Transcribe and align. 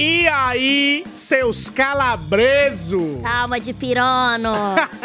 E 0.00 0.28
aí, 0.28 1.04
seus 1.12 1.68
calabresos? 1.68 3.20
Calma 3.20 3.58
de 3.58 3.72
pirono. 3.72 4.54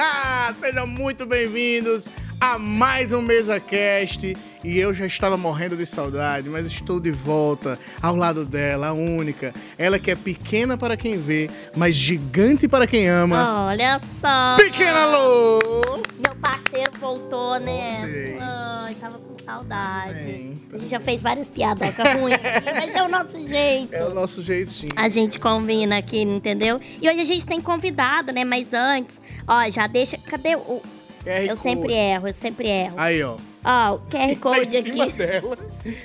Sejam 0.61 0.85
muito 0.85 1.25
bem-vindos 1.25 2.07
a 2.43 2.59
mais 2.59 3.13
um 3.13 3.21
Mesa 3.21 3.57
Cast. 3.57 4.35
E 4.65 4.77
eu 4.77 4.93
já 4.93 5.05
estava 5.05 5.37
morrendo 5.37 5.77
de 5.77 5.85
saudade, 5.85 6.49
mas 6.49 6.65
estou 6.65 6.99
de 6.99 7.09
volta 7.09 7.79
ao 8.01 8.17
lado 8.17 8.43
dela, 8.43 8.87
a 8.87 8.93
única. 8.93 9.53
Ela 9.77 9.97
que 9.97 10.11
é 10.11 10.15
pequena 10.15 10.77
para 10.77 10.97
quem 10.97 11.17
vê, 11.17 11.49
mas 11.73 11.95
gigante 11.95 12.67
para 12.67 12.85
quem 12.85 13.07
ama. 13.07 13.67
Olha 13.67 13.97
só. 14.19 14.57
Pequena 14.57 15.05
Lô! 15.05 15.59
Meu 16.19 16.35
parceiro 16.35 16.91
voltou, 16.99 17.61
né? 17.61 18.01
Voltei. 18.01 18.37
Ai, 18.41 18.95
tava 18.95 19.17
com 19.19 19.41
saudade. 19.41 20.25
Bem. 20.25 20.53
A 20.73 20.77
gente 20.77 20.89
já 20.89 20.99
fez 20.99 21.21
várias 21.21 21.49
piadocas 21.49 22.13
ruins, 22.13 22.37
mas 22.65 22.93
é 22.93 23.03
o 23.03 23.07
nosso 23.07 23.47
jeito. 23.47 23.93
É 23.95 24.03
o 24.03 24.13
nosso 24.13 24.43
jeitinho. 24.43 24.91
A 24.97 25.07
gente 25.07 25.39
combina 25.39 25.97
aqui, 25.97 26.21
entendeu? 26.21 26.81
E 27.01 27.07
hoje 27.07 27.21
a 27.21 27.25
gente 27.25 27.45
tem 27.45 27.61
convidado, 27.61 28.33
né? 28.33 28.43
Mas 28.43 28.73
antes, 28.73 29.21
ó, 29.47 29.69
já 29.69 29.87
deixa. 29.87 30.17
Cadê 30.17 30.57
o. 30.57 30.81
QR 31.23 31.41
Eu 31.41 31.47
Code. 31.49 31.59
sempre 31.59 31.93
erro, 31.93 32.27
eu 32.27 32.33
sempre 32.33 32.67
erro. 32.67 32.93
Aí, 32.97 33.23
ó. 33.23 33.37
Ó, 33.65 33.95
o 33.95 33.99
QR 34.01 34.35
Tá 34.35 34.39
Code 34.41 34.77
aqui. 34.77 34.91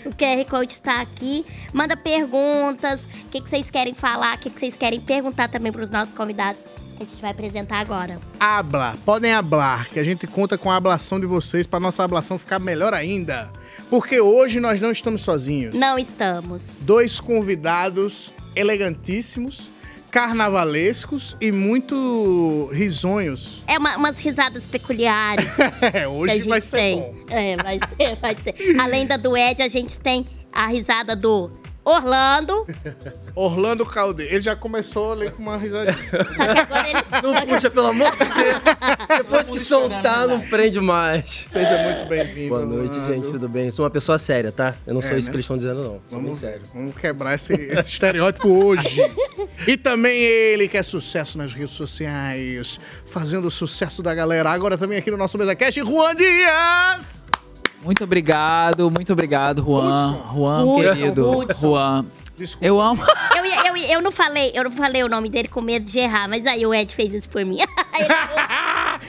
O 0.07 0.11
QR 0.11 0.45
Code 0.49 0.73
está 0.73 1.01
aqui. 1.01 1.45
Manda 1.73 1.97
perguntas. 1.97 3.05
O 3.05 3.29
que, 3.31 3.41
que 3.41 3.51
vocês 3.51 3.71
querem 3.71 3.95
falar? 3.95 4.37
O 4.37 4.39
que, 4.39 4.51
que 4.51 4.59
vocês 4.61 4.77
querem 4.77 5.01
perguntar 5.01 5.49
também 5.49 5.73
para 5.73 5.83
os 5.83 5.91
nossos 5.91 6.15
convidados 6.15 6.63
a 7.01 7.05
gente 7.05 7.21
vai 7.21 7.31
apresentar 7.31 7.79
agora. 7.79 8.19
Habla, 8.41 8.97
podem 9.05 9.33
hablar, 9.33 9.89
que 9.89 10.01
a 10.01 10.05
gente 10.05 10.27
conta 10.27 10.59
com 10.59 10.69
a 10.69 10.75
ablação 10.77 11.21
de 11.21 11.27
vocês 11.27 11.65
para 11.65 11.79
nossa 11.79 12.03
ablação 12.03 12.39
ficar 12.39 12.59
melhor 12.59 12.93
ainda. 12.93 13.51
Porque 13.89 14.21
hoje 14.21 14.59
nós 14.59 14.81
não 14.81 14.91
estamos 14.91 15.23
sozinhos. 15.23 15.77
Não 15.77 15.97
estamos. 15.97 16.63
Dois 16.81 17.21
convidados 17.21 18.35
elegantíssimos, 18.57 19.71
carnavalescos 20.11 21.37
e 21.41 21.53
muito 21.53 22.69
risonhos. 22.73 23.63
É 23.67 23.79
uma- 23.79 23.97
umas 23.97 24.19
risadas 24.19 24.67
peculiares 24.67 25.47
É, 25.95 26.09
hoje 26.09 26.49
vai 26.49 26.61
ser 26.61 26.77
tem. 26.77 27.01
bom. 27.01 27.15
É, 27.29 27.57
vai 27.57 27.79
ser, 27.79 28.17
vai 28.17 28.37
ser. 28.37 28.81
Além 28.81 29.07
da 29.07 29.17
do 29.17 29.37
Ed, 29.37 29.63
a 29.63 29.69
gente 29.69 29.99
tem 29.99 30.27
a 30.53 30.67
risada 30.67 31.15
do 31.15 31.51
Orlando. 31.89 32.67
Orlando 33.35 33.85
Caldeira, 33.87 34.33
ele 34.35 34.43
já 34.43 34.55
começou 34.57 35.13
ali 35.13 35.31
com 35.31 35.43
uma 35.43 35.57
risadinha. 35.57 35.97
Só 35.97 36.55
que 36.55 36.61
agora 36.61 36.89
ele. 36.89 36.99
Não 37.23 37.47
puxa, 37.47 37.71
pelo 37.71 37.87
amor 37.89 38.11
de 38.13 38.19
Deus. 38.19 39.19
Depois 39.19 39.51
que 39.51 39.59
soltar, 39.61 40.27
não 40.29 40.41
prende 40.41 40.81
mais. 40.81 41.47
Seja 41.49 41.79
muito 41.83 42.07
bem-vindo. 42.09 42.49
Boa 42.51 42.65
noite, 42.67 42.99
Orlando. 42.99 43.15
gente. 43.15 43.31
Tudo 43.33 43.49
bem? 43.49 43.67
Eu 43.67 43.73
sou 43.73 43.85
uma 43.85 43.91
pessoa 43.91 44.19
séria, 44.19 44.53
tá? 44.53 44.75
Eu 44.87 44.95
não 44.95 45.01
sou 45.01 45.13
É, 45.13 45.19
isso 45.19 45.29
né? 45.29 45.31
que 45.33 45.37
eles 45.37 45.45
estão 45.45 45.57
dizendo, 45.57 45.77
não. 45.83 46.01
Sou 46.09 46.19
bem 46.19 46.23
Vamos, 46.23 46.39
sério. 46.39 46.63
vamos 46.75 46.95
quebrar 46.97 47.35
esse, 47.35 47.53
esse 47.55 47.89
estereótipo 47.91 48.49
hoje. 48.49 49.01
E 49.67 49.77
também 49.77 50.19
ele, 50.23 50.69
que 50.69 50.77
é 50.77 50.83
sucesso 50.83 51.39
nas 51.39 51.53
redes 51.53 51.75
sociais, 51.75 52.79
fazendo 53.07 53.47
o 53.47 53.51
sucesso 53.51 54.03
da 54.03 54.15
galera. 54.15 54.51
Agora 54.51 54.77
também 54.77 54.99
aqui 54.99 55.11
no 55.11 55.17
nosso 55.17 55.37
MesaCast, 55.39 55.81
Juan 55.81 56.15
Dias! 56.15 57.27
Muito 57.89 58.05
obrigado, 58.05 58.91
muito 58.91 59.11
obrigado, 59.15 59.63
Juan. 59.65 60.11
Hudson. 60.11 60.35
Juan, 60.37 60.65
Hudson, 60.65 60.93
querido. 60.93 61.31
Hudson. 61.39 61.61
Juan. 61.71 62.07
Desculpa. 62.37 62.67
Eu 62.67 62.81
amo. 62.83 63.03
Eu, 63.35 63.45
eu, 63.47 63.77
eu 63.95 64.03
não 64.03 64.13
falei, 64.13 64.53
eu 64.55 64.63
não 64.63 64.71
falei 64.71 65.03
o 65.03 65.09
nome 65.09 65.31
dele 65.31 65.49
com 65.49 65.63
medo 65.63 65.87
de 65.87 65.99
errar, 65.99 66.29
mas 66.29 66.45
aí 66.45 66.67
o 66.67 66.75
Ed 66.75 66.95
fez 66.95 67.15
isso 67.15 67.29
por 67.31 67.43
mim. 67.47 67.57
ele 67.99 68.09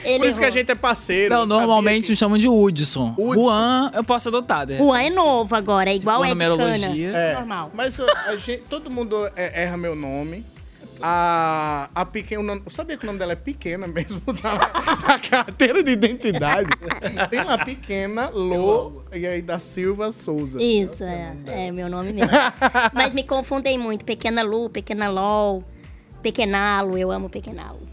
ele 0.02 0.18
Por 0.20 0.26
isso 0.28 0.38
que 0.38 0.44
a 0.46 0.48
errou. 0.48 0.58
gente 0.58 0.70
é 0.72 0.74
parceiro. 0.74 1.34
Não, 1.34 1.44
normalmente 1.44 2.04
que- 2.06 2.10
me 2.12 2.16
chamam 2.16 2.38
de 2.38 2.48
Hudson. 2.48 3.14
Hudson. 3.18 3.34
Juan, 3.34 3.90
eu 3.94 4.02
posso 4.02 4.30
adotar, 4.30 4.66
né? 4.66 4.78
Juan 4.78 5.02
é 5.02 5.10
novo 5.10 5.54
agora, 5.54 5.90
é 5.90 5.96
igual 5.96 6.24
Ed 6.24 6.36
Cana. 6.38 6.56
numerologia. 6.56 7.10
É, 7.10 7.34
Normal. 7.34 7.70
Mas 7.74 8.00
a, 8.00 8.06
a 8.28 8.36
gente, 8.36 8.62
todo 8.62 8.90
mundo 8.90 9.14
é- 9.36 9.64
erra 9.64 9.76
meu 9.76 9.94
nome. 9.94 10.42
A, 11.02 11.90
a 11.94 12.04
pequena, 12.04 12.60
sabia 12.68 12.96
que 12.96 13.04
o 13.04 13.06
nome 13.06 13.18
dela 13.18 13.32
é 13.32 13.36
pequena 13.36 13.86
mesmo, 13.86 14.20
tá 14.40 14.54
na, 14.54 15.08
na 15.08 15.18
carteira 15.18 15.82
de 15.82 15.92
identidade. 15.92 16.70
Tem 17.30 17.40
uma 17.40 17.58
pequena 17.64 18.28
Lô 18.30 19.02
e 19.12 19.26
aí 19.26 19.42
da 19.42 19.58
Silva 19.58 20.12
Souza. 20.12 20.62
Isso, 20.62 21.02
é, 21.04 21.34
é 21.46 21.72
meu 21.72 21.88
nome 21.88 22.12
mesmo. 22.12 22.30
Mas 22.92 23.12
me 23.12 23.24
confundem 23.24 23.78
muito. 23.78 24.04
Pequena 24.04 24.42
Lu, 24.42 24.70
Pequena 24.70 25.08
LOL, 25.08 25.64
Pequenalo, 26.22 26.96
eu 26.96 27.10
amo 27.10 27.28
Pequenalo. 27.28 27.89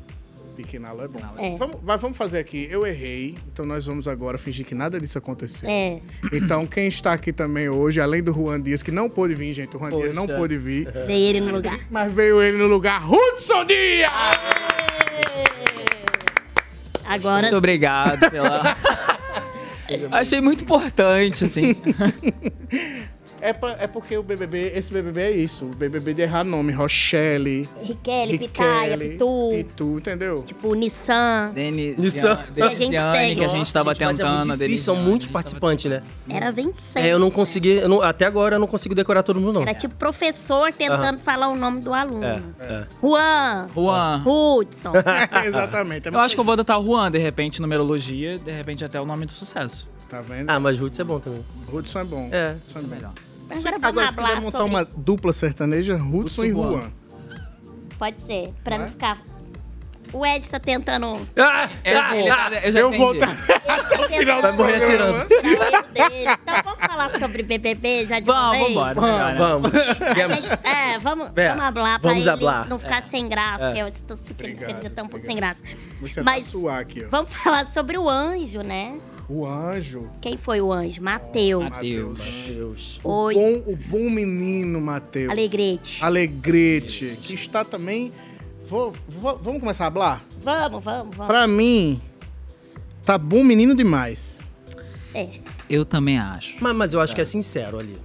Pequena 0.57 0.91
Lô 0.91 1.03
é 1.03 1.07
bom. 1.07 1.19
É. 1.37 1.55
Vamos, 1.55 1.77
mas 1.83 2.01
vamos 2.01 2.17
fazer 2.17 2.39
aqui. 2.39 2.67
Eu 2.71 2.83
errei, 2.85 3.35
então 3.53 3.63
nós 3.63 3.85
vamos 3.85 4.07
agora 4.07 4.39
fingir 4.39 4.65
que 4.65 4.73
nada 4.73 4.99
disso 4.99 5.15
aconteceu. 5.19 5.69
É. 5.69 5.99
Então, 6.33 6.65
quem 6.65 6.87
está 6.87 7.13
aqui 7.13 7.31
também 7.31 7.69
hoje, 7.69 8.01
além 8.01 8.23
do 8.23 8.33
Juan 8.33 8.59
Dias, 8.59 8.81
que 8.81 8.89
não 8.91 9.07
pôde 9.07 9.35
vir, 9.35 9.53
gente, 9.53 9.75
o 9.75 9.79
Juan 9.79 9.89
Dias 9.89 10.15
não 10.15 10.25
Poxa. 10.25 10.39
pôde 10.39 10.57
vir, 10.57 10.91
Dei 11.05 11.21
ele 11.27 11.41
no 11.41 11.51
lugar. 11.51 11.79
mas 11.91 12.11
veio 12.11 12.41
ele 12.41 12.57
no 12.57 12.65
lugar, 12.65 13.03
Hudson 13.07 13.65
Dias! 13.65 14.09
Agora 17.05 17.43
Muito 17.43 17.57
obrigado 17.57 18.29
pela. 18.31 18.75
Achei 20.11 20.41
muito 20.41 20.63
importante, 20.63 21.45
assim. 21.45 21.75
É, 23.41 23.53
pra- 23.53 23.75
é 23.79 23.87
porque 23.87 24.17
o 24.17 24.23
BBB, 24.23 24.71
esse 24.75 24.91
BBB 24.91 25.21
é 25.21 25.31
isso, 25.31 25.65
o 25.65 25.69
BBB 25.69 26.13
de 26.13 26.21
errar 26.23 26.43
nome, 26.43 26.71
Rochelle, 26.73 27.69
Riquelli, 27.81 28.39
Pitaia, 28.39 28.95
Riquelli, 28.95 29.09
Pitu, 29.13 29.49
Pitu, 29.51 29.97
entendeu? 29.99 30.43
tipo 30.43 30.73
Nissan. 30.73 31.51
Denis, 31.53 31.97
Isso. 31.97 32.15
Que 32.53 32.61
a 32.61 32.73
gente 32.73 32.91
segue. 32.91 33.35
que 33.35 33.45
a 33.45 33.47
gente 33.47 33.71
tava 33.73 33.93
Gente, 33.93 34.03
é 34.03 34.07
tentando. 34.07 34.47
muito 34.47 34.57
difícil, 34.59 34.85
são 34.85 34.95
muitos 34.95 35.27
participantes, 35.27 35.85
né? 35.85 36.01
Era 36.27 36.51
vencendo. 36.51 37.03
É, 37.05 37.09
eu 37.13 37.19
não 37.19 37.29
consegui, 37.29 37.71
eu 37.73 37.87
não- 37.89 38.01
até 38.01 38.25
agora 38.25 38.55
eu 38.55 38.59
não 38.59 38.67
consigo 38.67 38.95
decorar 38.95 39.21
todo 39.23 39.39
mundo, 39.39 39.53
não. 39.53 39.61
Era 39.61 39.73
tipo 39.75 39.93
professor 39.95 40.71
tentando 40.73 41.19
falar 41.19 41.47
o 41.49 41.55
nome 41.55 41.81
do 41.81 41.93
aluno. 41.93 42.23
É, 42.25 42.41
é. 42.59 42.83
Juan, 43.01 43.67
Juan. 43.75 44.23
Hudson. 44.25 44.93
Exatamente. 45.45 46.07
Eu 46.07 46.19
acho 46.19 46.35
que 46.35 46.39
eu 46.39 46.45
vou 46.45 46.53
adotar 46.53 46.79
o 46.79 46.83
Juan, 46.85 47.11
de 47.11 47.17
repente, 47.19 47.61
numerologia, 47.61 48.37
de 48.37 48.51
repente 48.51 48.83
até 48.83 48.99
o 48.99 49.05
nome 49.05 49.25
do 49.25 49.31
sucesso. 49.31 49.87
Tá 50.09 50.21
vendo? 50.21 50.49
Ah, 50.49 50.57
mas 50.57 50.79
Roots 50.79 50.97
é 50.99 51.03
bom 51.03 51.19
também. 51.19 51.43
Hudson 51.71 51.99
é 51.99 52.03
bom. 52.05 52.29
É. 52.31 52.55
Hudson 52.65 52.79
é 52.79 52.81
bom. 52.83 52.87
Melhor. 52.95 53.11
Agora 53.49 53.79
vamos 53.79 53.83
Agora, 53.85 54.07
se 54.11 54.17
quiser 54.17 54.35
montar 54.41 54.57
sobre... 54.59 54.73
uma 54.75 54.85
dupla 54.85 55.33
sertaneja, 55.33 55.95
Hudson 55.95 56.45
e 56.45 56.51
Juan. 56.51 56.91
Pode 57.97 58.19
ser, 58.21 58.53
pra 58.63 58.77
não 58.77 58.87
ficar... 58.87 59.21
O 60.13 60.25
Ed 60.25 60.49
tá 60.49 60.57
tentando... 60.57 61.27
Ah, 61.35 61.69
Eu 61.83 61.99
ah, 61.99 62.09
vou, 62.13 62.31
ah, 62.31 62.49
eu 62.63 62.71
já 62.71 62.79
Eu 62.79 62.91
vou... 62.93 63.13
tá- 63.19 63.27
Até 63.67 63.99
o 63.99 64.03
final 64.07 64.41
Vai 64.41 64.51
morrer 64.53 64.75
atirando. 64.81 65.25
Então 65.93 66.63
vamos 66.63 66.85
falar 66.85 67.19
sobre 67.19 67.43
BBB 67.43 68.05
já 68.05 68.19
de 68.19 68.25
Vamos, 68.25 68.57
vez? 68.57 68.73
vambora. 68.73 69.01
melhor, 69.01 69.33
né? 69.33 69.35
Vamos. 69.37 69.71
A 70.01 70.13
Viemos. 70.13 70.35
gente- 70.37 70.59
é, 70.65 70.99
vamos, 70.99 71.31
É, 71.35 71.49
vamos 71.49 71.63
hablar 71.65 71.99
pra 71.99 72.09
vamos 72.11 72.25
ele 72.25 72.29
hablar. 72.33 72.67
não 72.69 72.79
ficar 72.79 73.03
sem 73.03 73.27
graça, 73.27 73.65
É. 73.65 73.73
que 73.73 73.79
eu 73.79 73.87
estou 73.87 74.15
sentindo 74.15 74.37
que 74.37 74.43
ele 74.45 74.53
Obrigado, 74.53 74.83
já 74.83 74.89
tá 74.91 75.03
um 75.03 75.07
pouco 75.09 75.25
obrigado. 75.25 75.55
sem 75.57 75.65
graça. 75.65 75.77
Você 76.01 76.21
Mas 76.21 76.45
tá 76.45 76.51
suar 76.51 76.79
aqui, 76.79 77.03
ó. 77.05 77.09
vamos 77.09 77.33
falar 77.43 77.65
sobre 77.65 77.97
o 77.97 78.09
anjo, 78.09 78.61
né? 78.61 78.97
O 79.29 79.45
anjo. 79.45 80.09
Quem 80.21 80.37
foi 80.37 80.61
o 80.61 80.71
anjo? 80.71 81.01
Mateus. 81.01 81.63
Mateus. 81.63 82.45
Deus. 82.47 82.99
O 83.03 83.09
Oi, 83.25 83.33
bom, 83.35 83.71
o 83.73 83.75
bom 83.75 84.09
menino, 84.09 84.79
Matheus. 84.79 85.29
Alegrete. 85.29 86.03
Alegrete. 86.03 87.17
Que 87.21 87.33
está 87.33 87.65
também... 87.65 88.11
Vou, 88.65 88.93
vou- 89.07 89.37
vamos 89.37 89.59
começar 89.59 89.85
a 89.85 89.87
hablar? 89.87 90.25
Vamos, 90.43 90.83
vamos, 90.83 91.15
vamos. 91.15 91.27
Pra 91.27 91.47
mim, 91.47 92.01
tá 93.05 93.17
bom 93.17 93.43
menino 93.43 93.73
demais. 93.75 94.41
É. 95.13 95.29
Eu 95.69 95.85
também 95.85 96.17
acho. 96.17 96.57
Mas, 96.61 96.75
mas 96.75 96.93
eu 96.93 96.99
acho 97.01 97.13
que 97.15 97.21
é 97.21 97.25
sincero 97.25 97.79
ali. 97.79 97.95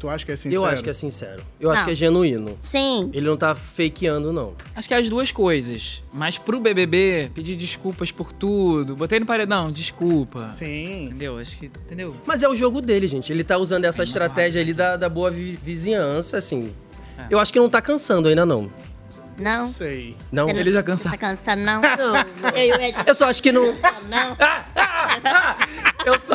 Tu 0.00 0.08
acha 0.08 0.24
que 0.24 0.32
é 0.32 0.36
sincero? 0.36 0.54
Eu 0.54 0.64
acho 0.64 0.82
que 0.82 0.88
é 0.90 0.92
sincero. 0.94 1.42
Eu 1.60 1.70
acho 1.70 1.80
Não. 1.82 1.86
que 1.86 1.92
é 1.92 1.94
genuíno. 1.94 2.58
Sim. 2.62 3.10
Ele 3.12 3.26
não 3.26 3.36
tá 3.36 3.54
fakeando, 3.54 4.32
não. 4.32 4.54
Acho 4.74 4.88
que 4.88 4.94
é 4.94 4.96
as 4.96 5.08
duas 5.10 5.30
coisas. 5.30 6.02
Mas 6.12 6.38
pro 6.38 6.58
BBB, 6.58 7.30
pedir 7.34 7.54
desculpas 7.54 8.10
por 8.10 8.32
tudo. 8.32 8.96
Botei 8.96 9.20
no 9.20 9.26
paredão, 9.26 9.70
desculpa. 9.70 10.48
Sim. 10.48 11.04
Entendeu? 11.08 11.36
Acho 11.38 11.58
que. 11.58 11.66
Entendeu? 11.66 12.16
Mas 12.24 12.42
é 12.42 12.48
o 12.48 12.56
jogo 12.56 12.80
dele, 12.80 13.06
gente. 13.06 13.30
Ele 13.30 13.44
tá 13.44 13.58
usando 13.58 13.84
essa 13.84 14.02
estratégia 14.02 14.60
ali 14.62 14.72
da, 14.72 14.96
da 14.96 15.08
boa 15.08 15.30
vi- 15.30 15.58
vizinhança, 15.62 16.38
assim. 16.38 16.72
É. 17.18 17.26
Eu 17.28 17.38
acho 17.38 17.52
que 17.52 17.58
não 17.60 17.68
tá 17.68 17.82
cansando 17.82 18.26
ainda, 18.28 18.46
não. 18.46 18.70
Não. 19.40 19.66
Sei. 19.68 20.16
Não. 20.30 20.46
Você 20.46 20.52
não- 20.52 20.60
Ele 20.60 20.72
já 20.72 20.82
Tá 20.82 21.16
cansado. 21.16 21.58
não? 21.60 21.80
Não. 21.80 22.16
Eu 22.56 23.04
Eu 23.06 23.14
só 23.14 23.26
acho 23.28 23.42
que 23.42 23.50
não. 23.52 23.66
não? 24.08 24.36
Eu 26.06 26.18
só, 26.18 26.34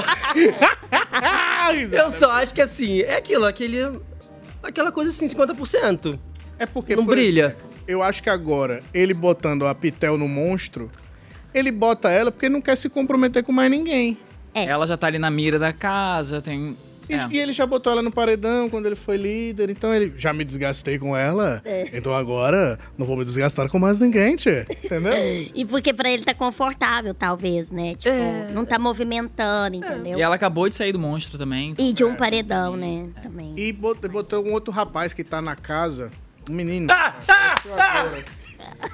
Ah, 1.12 1.74
eu 1.74 2.10
só 2.12 2.30
acho 2.32 2.54
que 2.54 2.62
assim, 2.62 3.02
é 3.02 3.16
aquilo, 3.18 3.46
aquele. 3.46 4.00
Aquela 4.62 4.92
coisa 4.92 5.10
assim, 5.10 5.28
50%. 5.28 6.20
É 6.60 6.66
porque, 6.66 6.96
Não 6.96 7.06
por 7.06 7.16
brilha. 7.16 7.46
exemplo, 7.48 7.70
eu 7.88 8.02
acho 8.04 8.22
que 8.24 8.30
agora, 8.30 8.82
ele 8.94 9.14
botando 9.14 9.66
a 9.68 9.74
Pitel 9.76 10.18
no 10.18 10.28
monstro, 10.28 10.90
ele 11.54 11.72
bota 11.72 12.10
ela 12.10 12.32
porque 12.32 12.48
não 12.50 12.62
quer 12.62 12.76
se 12.78 12.90
comprometer 12.90 13.44
com 13.44 13.52
mais 13.52 13.70
ninguém. 13.72 14.18
É. 14.54 14.66
Ela 14.66 14.86
já 14.88 14.96
tá 14.98 15.08
ali 15.08 15.20
na 15.20 15.30
mira 15.30 15.58
da 15.60 15.74
casa, 15.74 16.42
tem. 16.42 16.78
E, 17.10 17.14
É. 17.14 17.28
e 17.32 17.38
ele 17.40 17.54
já 17.54 17.66
botou 17.66 17.92
ela 17.92 18.02
no 18.02 18.12
paredão 18.12 18.70
quando 18.70 18.86
ele 18.88 18.96
foi 18.96 19.18
líder, 19.18 19.70
então 19.70 19.94
ele 19.94 20.14
já 20.18 20.34
me 20.34 20.44
desgastei 20.44 20.98
com 20.98 21.16
ela. 21.16 21.62
É. 21.66 21.90
Então 21.94 22.14
agora 22.14 22.80
não 22.98 23.06
vou 23.06 23.16
me 23.18 23.24
desgastar 23.26 23.70
com 23.70 23.78
mais 23.80 24.00
ninguém, 24.00 24.36
tchê. 24.36 24.66
Entendeu? 24.84 25.14
E 25.56 25.66
porque 25.66 25.94
pra 25.94 26.10
ele 26.10 26.24
tá 26.24 26.34
confortável, 26.34 27.14
talvez, 27.14 27.70
né? 27.72 27.96
Tipo, 27.96 28.16
É. 28.16 28.52
não 28.54 28.66
tá 28.66 28.78
movimentando, 28.80 29.78
entendeu? 29.78 30.18
E 30.18 30.22
ela 30.22 30.36
acabou 30.36 30.68
de 30.70 30.76
sair 30.76 30.92
do 30.92 31.00
monstro 31.00 31.38
também. 31.38 31.74
E 31.78 31.94
de 31.94 32.04
um 32.04 32.16
paredão, 32.16 32.76
né? 32.76 33.08
Também. 33.22 33.54
E 33.58 33.72
bot- 33.72 34.08
botou 34.08 34.46
um 34.46 34.52
outro 34.54 34.74
rapaz 34.74 35.14
que 35.14 35.24
tá 35.24 35.42
na 35.42 35.56
casa, 35.56 36.12
O 36.48 36.52
menino. 36.52 36.88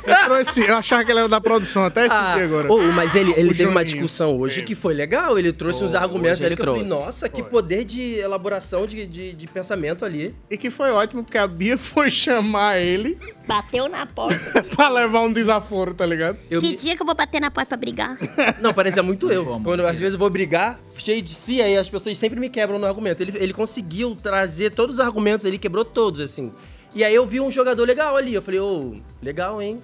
Entrou 0.07 0.37
esse, 0.39 0.61
eu 0.65 0.75
achava 0.77 1.03
que 1.05 1.11
ele 1.11 1.19
era 1.19 1.29
da 1.29 1.39
produção, 1.41 1.83
até 1.83 2.05
esse 2.05 2.15
Ah, 2.15 2.33
dia 2.35 2.45
agora. 2.45 2.71
ô, 2.71 2.91
mas 2.91 3.13
ele, 3.15 3.31
ele 3.33 3.49
O 3.51 3.55
teve 3.55 3.65
uma 3.69 3.83
discussão 3.83 4.37
hoje 4.39 4.63
que 4.63 4.73
foi 4.73 4.93
legal. 4.93 5.37
Ele 5.37 5.51
trouxe 5.53 5.83
uns 5.83 5.93
argumentos 5.93 6.41
ele 6.41 6.53
eu 6.53 6.57
falei, 6.57 6.85
trouxe. 6.85 7.05
nossa, 7.05 7.29
que 7.29 7.43
poder 7.43 7.83
de 7.85 8.15
elaboração 8.19 8.85
de, 8.87 9.05
de, 9.05 9.33
de 9.33 9.47
pensamento 9.47 10.03
ali. 10.05 10.33
E 10.49 10.57
que 10.57 10.69
foi 10.69 10.91
ótimo, 10.91 11.23
porque 11.23 11.37
a 11.37 11.45
Bia 11.47 11.77
foi 11.79 12.09
chamar 12.09 12.79
ele 12.79 13.17
Bateu 13.45 13.87
na 13.89 14.05
porta. 14.05 14.63
pra 14.75 14.89
levar 14.89 15.21
um 15.21 15.31
desaforo, 15.31 15.93
tá 15.93 16.05
ligado? 16.05 16.37
Eu 16.49 16.61
que 16.61 16.69
me- 16.69 16.75
dia 16.75 16.95
que 16.95 17.01
eu 17.01 17.05
vou 17.05 17.15
bater 17.15 17.39
na 17.41 17.51
porta 17.51 17.69
pra 17.69 17.77
brigar? 17.77 18.17
Não, 18.61 18.73
parecia 18.73 19.03
muito 19.03 19.31
eu. 19.31 19.43
Vamos, 19.45 19.63
Quando 19.63 19.85
às 19.85 19.97
vezes 19.99 20.13
eu 20.13 20.19
vou 20.19 20.29
brigar, 20.29 20.79
cheio 20.97 21.21
de 21.21 21.33
si, 21.33 21.61
aí 21.61 21.75
as 21.77 21.89
pessoas 21.89 22.17
sempre 22.17 22.39
me 22.39 22.49
quebram 22.49 22.79
no 22.79 22.85
argumento. 22.87 23.21
Ele, 23.21 23.33
ele 23.37 23.53
conseguiu 23.53 24.15
trazer 24.15 24.71
todos 24.71 24.95
os 24.95 24.99
argumentos, 25.01 25.45
ele 25.45 25.57
quebrou 25.57 25.83
todos, 25.85 26.21
assim. 26.21 26.51
E 26.93 27.03
aí 27.03 27.15
eu 27.15 27.25
vi 27.25 27.39
um 27.39 27.51
jogador 27.51 27.85
legal 27.85 28.15
ali. 28.15 28.33
Eu 28.33 28.41
falei, 28.41 28.59
ô, 28.59 28.95
legal, 29.21 29.61
hein? 29.61 29.81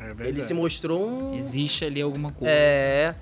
É 0.00 0.28
Ele 0.28 0.42
se 0.42 0.54
mostrou 0.54 1.08
um. 1.08 1.34
Existe 1.34 1.84
ali 1.84 2.00
alguma 2.02 2.32
coisa. 2.32 2.52
É. 2.52 3.14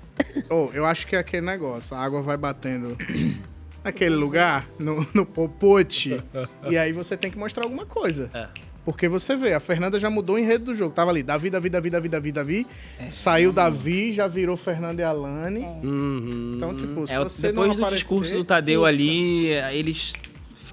Oh, 0.49 0.69
eu 0.73 0.85
acho 0.85 1.07
que 1.07 1.15
é 1.15 1.19
aquele 1.19 1.45
negócio, 1.45 1.95
a 1.95 1.99
água 1.99 2.21
vai 2.21 2.37
batendo 2.37 2.97
naquele 3.83 4.15
lugar, 4.15 4.67
no, 4.79 5.05
no 5.13 5.25
popote, 5.25 6.21
e 6.69 6.77
aí 6.77 6.91
você 6.91 7.15
tem 7.17 7.31
que 7.31 7.37
mostrar 7.37 7.63
alguma 7.63 7.85
coisa. 7.85 8.29
É. 8.33 8.47
Porque 8.83 9.09
você 9.09 9.35
vê, 9.35 9.53
a 9.53 9.59
Fernanda 9.59 9.99
já 9.99 10.11
mudou 10.11 10.35
o 10.35 10.39
enredo 10.39 10.65
do 10.65 10.75
jogo. 10.75 10.93
Tava 10.93 11.09
ali, 11.09 11.23
Davi, 11.23 11.49
Davi, 11.49 11.69
Davi, 11.69 11.89
Davi, 11.89 12.07
Davi, 12.09 12.31
Davi. 12.31 12.67
Saiu 13.09 13.51
Davi, 13.51 14.13
já 14.13 14.27
virou 14.27 14.55
Fernanda 14.55 15.01
e 15.01 15.05
Alane. 15.05 15.61
Uhum. 15.83 16.53
Então, 16.55 16.75
tipo, 16.75 17.07
se 17.07 17.13
É, 17.13 17.17
você 17.17 17.47
depois 17.47 17.69
não 17.69 17.75
do 17.75 17.81
aparecer... 17.81 18.03
discurso 18.03 18.37
do 18.37 18.43
Tadeu 18.43 18.85
ali, 18.85 19.47
eles 19.73 20.13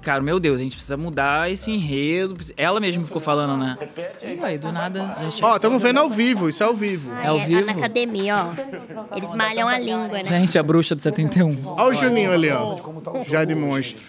ficaram, 0.03 0.21
meu 0.21 0.39
Deus, 0.39 0.59
a 0.59 0.63
gente 0.63 0.75
precisa 0.75 0.97
mudar 0.97 1.49
esse 1.49 1.71
enredo. 1.71 2.35
Ela 2.57 2.79
mesma 2.79 3.01
ficou 3.03 3.21
falando, 3.21 3.57
né? 3.57 3.75
E 4.21 4.43
aí, 4.43 4.57
do 4.57 4.71
nada, 4.71 5.15
a 5.17 5.23
gente... 5.23 5.43
Ó, 5.43 5.55
estamos 5.55 5.81
vendo 5.81 5.99
ao 5.99 6.09
vivo, 6.09 6.49
isso 6.49 6.61
é 6.61 6.65
ao 6.65 6.73
vivo. 6.75 7.09
É 7.21 7.27
ao 7.27 7.37
Lá 7.37 7.45
vivo? 7.45 7.65
na 7.65 7.71
academia, 7.71 8.35
ó. 8.45 9.15
Eles 9.15 9.33
malham 9.33 9.67
a 9.67 9.79
língua, 9.79 10.07
né? 10.21 10.25
Gente, 10.25 10.59
a 10.59 10.63
bruxa 10.63 10.93
do 10.93 11.01
71. 11.01 11.57
Olha 11.65 11.83
o 11.89 11.93
Juninho 11.93 12.31
ali, 12.33 12.49
ó. 12.51 12.75
Já 13.27 13.45
de 13.45 13.55
monstro. 13.55 14.03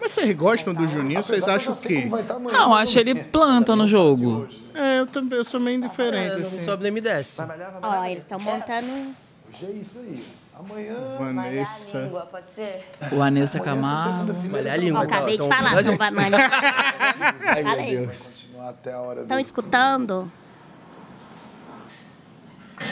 Mas 0.00 0.12
vocês 0.12 0.34
gostam 0.36 0.72
do 0.72 0.88
Juninho? 0.88 1.22
Vocês 1.22 1.46
acham 1.46 1.74
o 1.74 1.76
quê? 1.76 2.08
Não, 2.52 2.74
acho 2.74 2.98
ele 2.98 3.14
planta 3.14 3.76
no 3.76 3.86
jogo. 3.86 4.48
É, 4.74 5.00
eu 5.00 5.06
também 5.06 5.38
eu 5.38 5.44
sou 5.44 5.58
meio 5.60 5.74
É, 5.74 5.78
indiferente, 5.78 6.30
não 6.36 6.40
assim. 6.40 6.60
sobe 6.64 6.84
nem 6.84 6.92
me 6.92 7.00
desce. 7.00 7.42
Ó, 7.82 8.04
eles 8.04 8.22
estão 8.22 8.38
montando. 8.38 8.86
Hoje 8.86 9.66
é 9.66 9.70
isso 9.72 9.98
aí. 9.98 10.24
Amanhã. 10.60 10.94
Vanessa. 11.18 11.98
língua, 12.00 12.20
pode 12.30 12.48
ser? 12.48 12.84
O 13.12 13.22
Anessa 13.22 13.58
Camargo. 13.60 14.32
Malhar 14.50 14.74
a 14.74 14.76
língua. 14.76 15.02
acabei 15.04 15.38
de 15.38 15.44
então- 15.44 15.48
falar, 15.56 15.74
Mas- 15.74 15.86
não 15.86 15.96
vai 15.96 16.10
Falei. 17.64 17.96
Deus. 17.96 18.18
Continuar 18.18 18.68
até 18.70 18.92
a 18.92 18.98
hora 19.00 19.16
do. 19.16 19.22
Estão 19.22 19.38
escutando? 19.40 20.30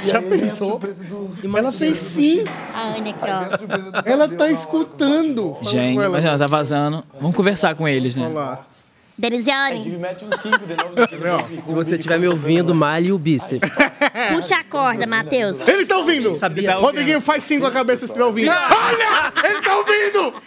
E 0.05 0.07
Já 0.09 0.19
a 0.19 0.23
pensou? 0.23 0.79
do- 0.79 1.59
Ela 1.59 1.73
fez 1.73 1.99
sim. 1.99 2.45
A 2.75 2.97
Anne 2.97 3.11
aqui, 3.11 3.25
a 3.29 3.41
ó. 3.41 4.03
Ela 4.05 4.29
tá 4.29 4.51
escutando. 4.51 5.57
Gente, 5.63 5.97
mas 5.97 6.05
ela. 6.05 6.19
ela 6.21 6.39
tá 6.39 6.47
vazando. 6.47 7.03
Vamos 7.21 7.35
conversar 7.35 7.75
com 7.75 7.89
eles, 7.89 8.15
né? 8.15 8.29
lá. 8.29 8.65
Denisiane, 9.19 9.89
mete 9.99 10.25
um 10.25 10.31
5 10.37 10.59
de 10.67 10.77
novo 10.77 10.95
naquele 10.95 11.23
Vê, 11.23 11.31
ó. 11.31 11.39
Se 11.63 11.73
você 11.73 11.97
estiver 11.97 12.19
me 12.19 12.29
ouvindo, 12.29 12.75
malhe 12.75 13.11
o 13.13 13.19
bíceps. 13.19 13.69
puxa 14.33 14.57
a 14.57 14.65
corda, 14.65 15.07
Matheus. 15.07 15.61
Ele 15.67 15.85
tá 15.87 15.99
ouvindo! 15.99 16.37
Sabia. 16.37 16.77
Rodriguinho, 16.77 17.21
faz 17.21 17.43
sim 17.45 17.59
com 17.59 17.67
a 17.67 17.71
cabeça 17.71 18.01
se 18.01 18.05
estiver 18.07 18.25
ouvindo. 18.25 18.51
Olha! 18.51 19.33
Ele 19.49 19.61
tá 19.63 19.77
ouvindo! 19.77 20.43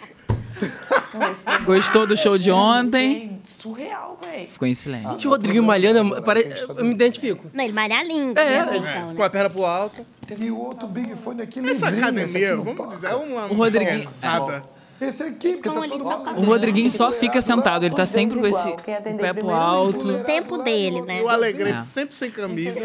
Gostou 1.64 2.06
do 2.06 2.16
show 2.16 2.38
de 2.38 2.50
ontem? 2.50 3.40
Surreal, 3.44 4.18
velho. 4.24 4.48
Ficou 4.48 4.68
em 4.68 4.74
silêncio. 4.74 5.10
Gente, 5.10 5.26
o 5.26 5.30
Rodriguinho 5.30 5.64
malhando, 5.64 6.22
pare... 6.22 6.52
eu 6.76 6.84
me 6.84 6.92
identifico. 6.92 7.50
Não, 7.52 7.64
ele 7.64 7.72
malha 7.72 7.98
a 7.98 8.04
língua, 8.04 8.40
É, 8.40 8.64
né? 8.64 8.68
é, 8.72 8.76
Então, 9.02 9.16
com 9.16 9.22
a 9.22 9.30
perna 9.30 9.50
pro 9.50 9.64
alto. 9.64 10.06
E 10.38 10.50
o 10.50 10.58
outro 10.58 10.86
Big 10.86 11.14
Fone 11.16 11.42
aqui 11.42 11.58
Essa 11.68 11.90
livrinho, 11.90 12.20
esse 12.24 12.36
aqui 12.36 12.46
academia, 12.46 12.74
vamos 12.74 12.94
dizer, 12.94 13.08
é 13.10 13.14
uma 13.16 13.46
O 13.46 13.54
Rodriguinho- 13.54 13.98
criançada. 13.98 14.64
Esse 15.02 15.22
aqui, 15.24 15.54
porque 15.54 15.68
tá 15.68 15.74
todo 15.74 15.98
mundo. 15.98 16.40
O 16.40 16.44
Rodriguinho 16.44 16.90
só 16.90 17.10
fica 17.10 17.40
sentado, 17.42 17.84
ele 17.84 17.94
tá 17.94 18.06
sempre 18.06 18.38
com 18.38 18.46
esse 18.46 18.68
o 18.68 18.74
atender 18.74 19.16
pé 19.16 19.32
pro 19.32 19.50
alto. 19.50 20.08
O 20.08 20.24
tempo 20.24 20.58
dele, 20.58 21.02
né? 21.02 21.20
O 21.22 21.28
Alegrete 21.28 21.78
É. 21.78 21.80
sempre 21.80 22.14
sem 22.14 22.30
camisa. 22.30 22.80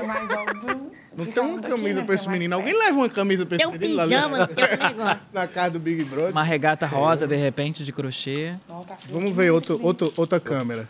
Não 1.16 1.25
tem 1.25 1.44
uma 1.44 1.62
camisa 1.62 2.04
pra 2.04 2.16
esse 2.16 2.28
menino. 2.28 2.56
Alguém 2.56 2.78
leva 2.78 2.98
uma 2.98 3.10
camisa 3.10 3.46
pra 3.46 3.56
esse 3.58 3.66
Tem 3.66 3.74
um 3.74 3.80
menino 3.80 4.02
pijama, 4.02 4.48
tem 4.48 4.66
um 4.66 4.88
negócio. 4.88 5.19
na 5.34 5.48
casa 5.48 5.72
do 5.72 5.80
Big 5.80 6.04
Brother. 6.06 6.31
Uma 6.31 6.44
regata 6.44 6.86
rosa, 6.88 7.28
de 7.28 7.36
repente, 7.36 7.84
de 7.84 7.92
crochê. 7.92 8.56
Vamos 9.12 9.31
ver 9.31 9.52
outro, 9.52 9.80
outro, 9.84 10.12
outra 10.18 10.40
câmera. 10.40 10.88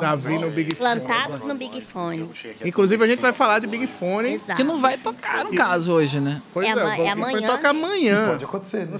Davi 0.00 0.38
no 0.38 0.50
Big 0.50 0.74
Fone. 0.74 1.00
Plantados 1.00 1.42
no 1.44 1.54
Big 1.54 1.80
Fone. 1.82 2.30
Inclusive, 2.64 3.04
a 3.04 3.06
gente 3.08 3.20
vai 3.20 3.32
falar 3.32 3.58
de 3.58 3.66
Big 3.66 3.86
Fone. 3.86 4.34
Exato. 4.34 4.54
Que 4.56 4.64
não 4.64 4.80
vai 4.80 4.96
tocar, 4.98 5.44
no 5.44 5.54
caso, 5.54 5.92
hoje, 5.92 6.20
né? 6.20 6.40
Pois 6.52 6.66
É 6.66 6.70
é, 6.70 6.72
ama- 6.72 6.96
é 6.96 7.10
amanhã. 7.10 7.46
toca 7.48 7.70
amanhã. 7.70 8.26
Pode 8.28 8.44
acontecer, 8.44 8.86
né? 8.86 8.96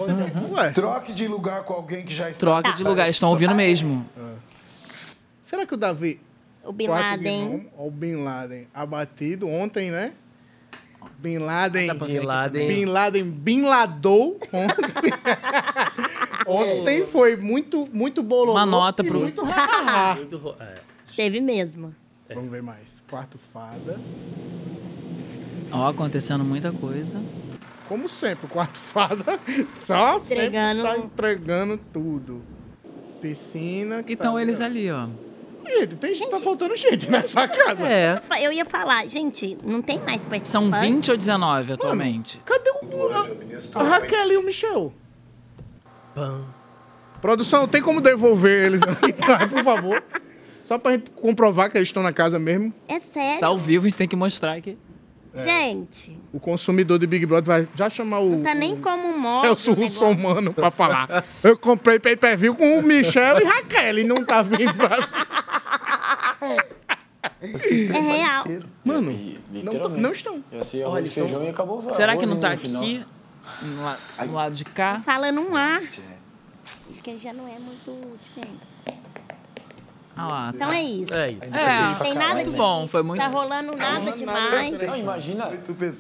Ué, 0.51 0.71
Troque 0.73 1.13
de 1.13 1.27
lugar 1.29 1.63
com 1.65 1.73
alguém 1.75 2.05
que 2.05 2.15
já 2.15 2.29
está. 2.31 2.41
Troca 2.41 2.73
de 2.73 2.83
lugar, 2.85 3.05
eles 3.05 3.17
estão 3.17 3.31
ouvindo 3.31 3.55
mesmo. 3.55 4.07
será 5.43 5.67
que 5.67 5.75
o 5.75 5.77
Davi, 5.77 6.21
O 6.65 6.73
Bin 6.73 6.87
quarto 6.87 7.05
Laden. 7.17 7.71
ó, 7.77 7.87
o 7.87 7.91
Bin 7.91 8.17
Laden, 8.23 8.67
abatido 8.73 9.49
ontem, 9.49 9.91
né? 9.91 10.13
Bin 11.19 11.39
Laden, 11.39 11.99
Bin 11.99 12.21
Laden. 12.21 12.69
Bin 12.69 12.85
Laden, 12.87 13.31
Bin 13.31 13.63
Ladou 13.63 14.39
ontem. 14.53 15.13
ontem 16.47 17.05
foi 17.07 17.37
muito, 17.37 17.85
muito 17.93 18.23
bololô 18.23 18.53
Uma 18.53 18.67
nota 18.67 19.03
pro- 19.05 19.21
muito. 19.21 19.43
Muito 20.17 20.55
é. 20.61 20.75
Teve 21.15 21.41
mesmo. 21.41 21.95
Vamos 22.35 22.51
ver 22.51 22.63
mais. 22.63 23.03
Quarto 23.09 23.39
fada. 23.53 24.01
Ó, 25.71 25.89
acontecendo 25.89 26.43
muita 26.45 26.73
coisa. 26.73 27.17
Como 27.89 28.09
sempre, 28.09 28.47
o 28.47 28.49
quarto 28.49 28.79
fada 28.81 29.39
só 29.81 30.17
Entregando. 30.17 30.83
sempre 30.83 30.83
tá 30.83 31.05
entregando 31.05 31.79
tudo. 31.93 32.43
Piscina. 33.21 34.03
que 34.03 34.15
Então 34.15 34.35
tá 34.35 34.43
eles 34.43 34.61
ó. 34.61 34.65
ali, 34.65 34.91
ó. 34.91 35.07
Gente, 35.67 35.97
tem 35.97 36.15
gente, 36.15 36.31
tá 36.31 36.39
faltando 36.41 36.75
gente 36.77 37.11
nessa 37.11 37.47
casa. 37.49 37.87
É. 37.87 38.21
Eu 38.41 38.53
ia 38.53 38.65
falar, 38.65 39.07
gente, 39.07 39.57
não 39.65 39.81
tem 39.83 39.99
mais 39.99 40.25
participantes. 40.27 40.51
São 40.51 40.71
20 40.71 41.11
ou 41.11 41.17
19 41.17 41.73
atualmente? 41.75 42.41
Cadê 42.45 42.71
o, 42.71 43.09
a, 43.13 43.81
a 43.81 43.83
Raquel 43.85 44.33
e 44.33 44.37
o 44.37 44.43
Michel? 44.43 44.93
Pam. 46.15 46.45
Produção, 47.21 47.69
tem 47.69 47.81
como 47.81 48.01
devolver 48.01 48.67
eles 48.67 48.83
aqui, 48.83 49.13
por 49.49 49.63
favor? 49.63 50.03
Só 50.65 50.77
pra 50.79 50.93
gente 50.93 51.11
comprovar 51.11 51.71
que 51.71 51.79
eles 51.79 51.89
estão 51.89 52.03
na 52.03 52.13
casa 52.13 52.39
mesmo. 52.39 52.73
É 52.89 52.99
sério. 52.99 53.35
Está 53.35 53.47
ao 53.47 53.59
vivo, 53.59 53.87
a 53.87 53.89
gente 53.89 53.99
tem 53.99 54.09
que 54.09 54.17
mostrar 54.17 54.55
aqui. 54.55 54.77
Gente, 55.35 56.19
O 56.31 56.39
consumidor 56.39 56.99
de 56.99 57.07
Big 57.07 57.25
Brother 57.25 57.47
vai 57.47 57.69
já 57.75 57.89
chamar 57.89 58.19
o, 58.19 58.33
não 58.33 58.43
tá 58.43 58.55
nem 58.55 58.77
como 58.77 59.09
um 59.09 59.19
modo. 59.19 59.41
Celso. 59.47 59.73
Russomano 59.73 60.53
pra 60.53 60.71
falar. 60.71 61.25
Eu 61.43 61.57
comprei 61.57 61.99
pay 61.99 62.17
per 62.17 62.37
view 62.37 62.55
com 62.55 62.79
o 62.79 62.83
Michel 62.83 63.41
e 63.41 63.45
Raquel 63.45 64.01
e 64.01 64.05
não 64.05 64.23
tá 64.23 64.43
vindo 64.43 64.75
pra... 64.75 65.09
É 67.41 68.01
real. 68.01 68.45
Mano, 68.85 69.03
não, 69.13 69.13
literalmente. 69.53 70.01
não 70.03 70.13
estão. 70.13 70.45
Ia 70.53 70.63
ser 70.63 70.79
Olha, 70.79 70.87
arroz, 70.87 70.99
eles 71.01 71.13
são- 71.13 71.27
feijão 71.29 71.45
e 71.45 71.49
acabou. 71.49 71.83
Será 71.95 72.13
que 72.17 72.25
arroz 72.25 72.31
não 72.31 72.41
tá 72.41 72.51
no 72.51 72.57
final. 72.57 72.83
aqui? 72.83 73.05
No, 73.63 73.83
la- 73.85 73.99
do 74.27 74.33
lado 74.33 74.55
de 74.55 74.65
cá? 74.65 75.01
Falando 75.05 75.41
um 75.41 75.57
ar. 75.57 75.83
Acho 75.83 77.01
que 77.03 77.19
já 77.19 77.33
não 77.33 77.47
é 77.49 77.59
muito 77.59 78.19
diferente. 78.21 78.61
Ah 80.15 80.29
lá. 80.29 80.53
Então 80.55 80.71
é 80.71 80.83
isso. 80.83 81.15
É 81.15 81.31
isso. 81.33 81.57
É, 81.57 81.95
Tem 82.03 82.15
nada 82.15 82.35
muito 82.35 82.51
de 82.51 82.57
bom, 82.57 82.87
foi 82.87 83.03
muito 83.03 83.21
Tá 83.21 83.29
rolando 83.29 83.75
nada 83.77 84.13
demais. 84.13 84.81
Não, 84.83 84.97
imagina. 84.97 85.51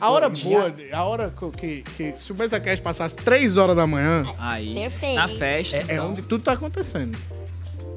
A 0.00 0.10
hora 0.10 0.28
boa, 0.28 0.74
a 0.92 1.04
hora 1.04 1.32
que, 1.56 1.82
que, 1.82 2.12
que 2.12 2.20
se 2.20 2.30
o 2.30 2.34
MesaCast 2.34 2.82
passasse 2.82 3.14
3 3.16 3.56
horas 3.56 3.74
da 3.74 3.86
manhã, 3.86 4.24
Aí, 4.38 4.74
Perfeito. 4.74 5.14
na 5.16 5.28
festa. 5.28 5.78
é 5.78 5.82
então. 5.94 6.10
onde 6.10 6.20
tudo 6.22 6.44
tá 6.44 6.52
acontecendo. 6.52 7.18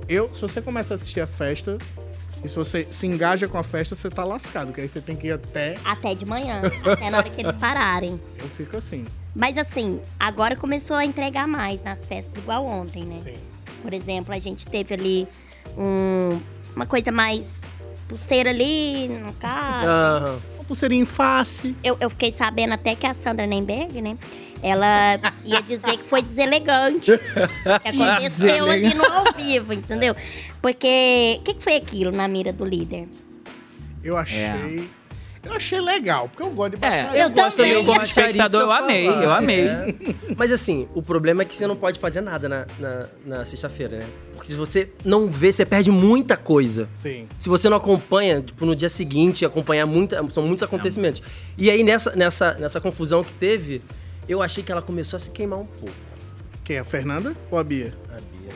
Eu, 0.08 0.34
se 0.34 0.42
você 0.42 0.62
começa 0.62 0.94
a 0.94 0.96
assistir 0.96 1.20
a 1.20 1.28
festa, 1.28 1.78
e 2.46 2.48
se 2.48 2.56
você 2.56 2.88
se 2.90 3.06
engaja 3.08 3.48
com 3.48 3.58
a 3.58 3.64
festa, 3.64 3.96
você 3.96 4.10
tá 4.10 4.24
lascado, 4.24 4.72
que 4.72 4.80
aí 4.82 4.88
você 4.88 5.02
tem 5.02 5.16
que 5.16 5.28
ir 5.28 5.32
até. 5.34 5.78
Até 5.84 6.16
de 6.16 6.26
manhã. 6.26 6.62
até 6.86 7.10
na 7.10 7.18
hora 7.18 7.30
que 7.30 7.42
eles 7.42 7.56
pararem. 7.56 8.20
Eu 8.40 8.48
fico 8.50 8.78
assim. 8.78 9.04
Mas 9.36 9.58
assim, 9.58 10.00
agora 10.20 10.56
começou 10.56 10.96
a 10.96 11.04
entregar 11.04 11.48
mais 11.48 11.84
nas 11.84 12.06
festas, 12.08 12.42
igual 12.42 12.66
ontem, 12.66 13.04
né? 13.04 13.20
Sim. 13.20 13.34
Por 13.82 13.94
exemplo, 13.94 14.34
a 14.34 14.40
gente 14.40 14.66
teve 14.66 14.94
ali 14.94 15.28
um- 15.78 16.40
uma 16.76 16.86
coisa 16.86 17.12
mais 17.12 17.62
pulseira 18.08 18.50
ali 18.50 19.08
no 19.10 19.34
carro. 19.34 19.88
Aham. 19.88 20.40
Uma 20.56 20.64
pulseirinha 20.66 21.02
em 21.04 21.06
face. 21.06 21.76
Eu, 21.84 21.98
eu 22.00 22.10
fiquei 22.10 22.32
sabendo 22.32 22.74
até 22.74 22.96
que 22.96 23.06
a 23.06 23.14
Sandra 23.14 23.46
Nemberg, 23.46 24.02
né? 24.02 24.18
Ela 24.68 25.20
ia 25.44 25.62
dizer 25.62 25.96
que 25.98 26.04
foi 26.06 26.24
deselegante. 26.24 27.12
que 27.84 28.02
aconteceu 28.02 28.66
ali 28.66 28.96
no 28.96 29.06
ao 29.06 29.32
vivo, 29.34 29.74
entendeu? 29.74 30.16
Porque 30.60 31.38
o 31.40 31.44
que, 31.44 31.54
que 31.54 31.64
foi 31.64 31.76
aquilo 31.76 32.12
na 32.12 32.28
mira 32.28 32.52
do 32.52 32.66
líder? 32.66 33.08
Eu 34.04 34.18
achei. 34.18 34.90
Eu 35.44 35.54
achei 35.54 35.80
legal, 35.80 36.28
porque 36.28 36.42
eu 36.42 36.50
gosto 36.50 36.76
de 36.76 36.84
É, 36.84 36.90
baixaria. 37.04 37.22
eu, 37.22 37.30
gosto 37.30 37.58
também. 37.58 37.72
também. 37.74 37.86
Como 37.86 38.02
espectador, 38.04 38.62
eu 38.62 38.68
que 38.68 38.74
amei, 38.74 39.08
eu 39.08 39.32
amei. 39.32 39.68
É. 39.68 39.96
Mas 40.36 40.52
assim, 40.52 40.88
o 40.96 41.04
problema 41.04 41.44
é 41.44 41.46
que 41.46 41.56
você 41.56 41.68
não 41.68 41.76
pode 41.76 42.00
fazer 42.00 42.22
nada 42.22 42.50
na, 42.50 42.66
na, 42.80 43.06
na 43.24 43.46
sexta-feira, 43.46 44.00
né? 44.00 44.06
Porque 44.34 44.48
se 44.48 44.56
você 44.56 44.90
não 45.04 45.28
vê, 45.28 45.52
você 45.52 45.64
perde 45.64 45.92
muita 45.92 46.36
coisa. 46.36 46.90
Sim. 47.04 47.28
Se 47.38 47.48
você 47.48 47.70
não 47.70 47.78
acompanha, 47.78 48.42
tipo, 48.42 48.66
no 48.66 48.76
dia 48.76 48.90
seguinte, 48.90 49.46
acompanhar 49.46 49.86
muita, 49.86 50.26
são 50.32 50.42
muitos 50.42 50.64
acontecimentos. 50.64 51.22
E 51.56 51.70
aí, 51.70 51.84
nessa, 51.84 52.16
nessa, 52.16 52.56
nessa 52.56 52.82
confusão 52.82 53.24
que 53.24 53.34
teve, 53.34 53.84
eu 54.28 54.42
achei 54.42 54.64
que 54.64 54.72
ela 54.72 54.82
começou 54.82 55.18
a 55.18 55.20
se 55.20 55.30
queimar 55.30 55.60
um 55.60 55.66
pouco. 55.66 55.94
Quem? 56.64 56.80
A 56.80 56.86
Fernanda 56.86 57.36
ou 57.52 57.60
a 57.60 57.64
Bia? 57.64 57.94
A 58.10 58.16
Bia. 58.22 58.50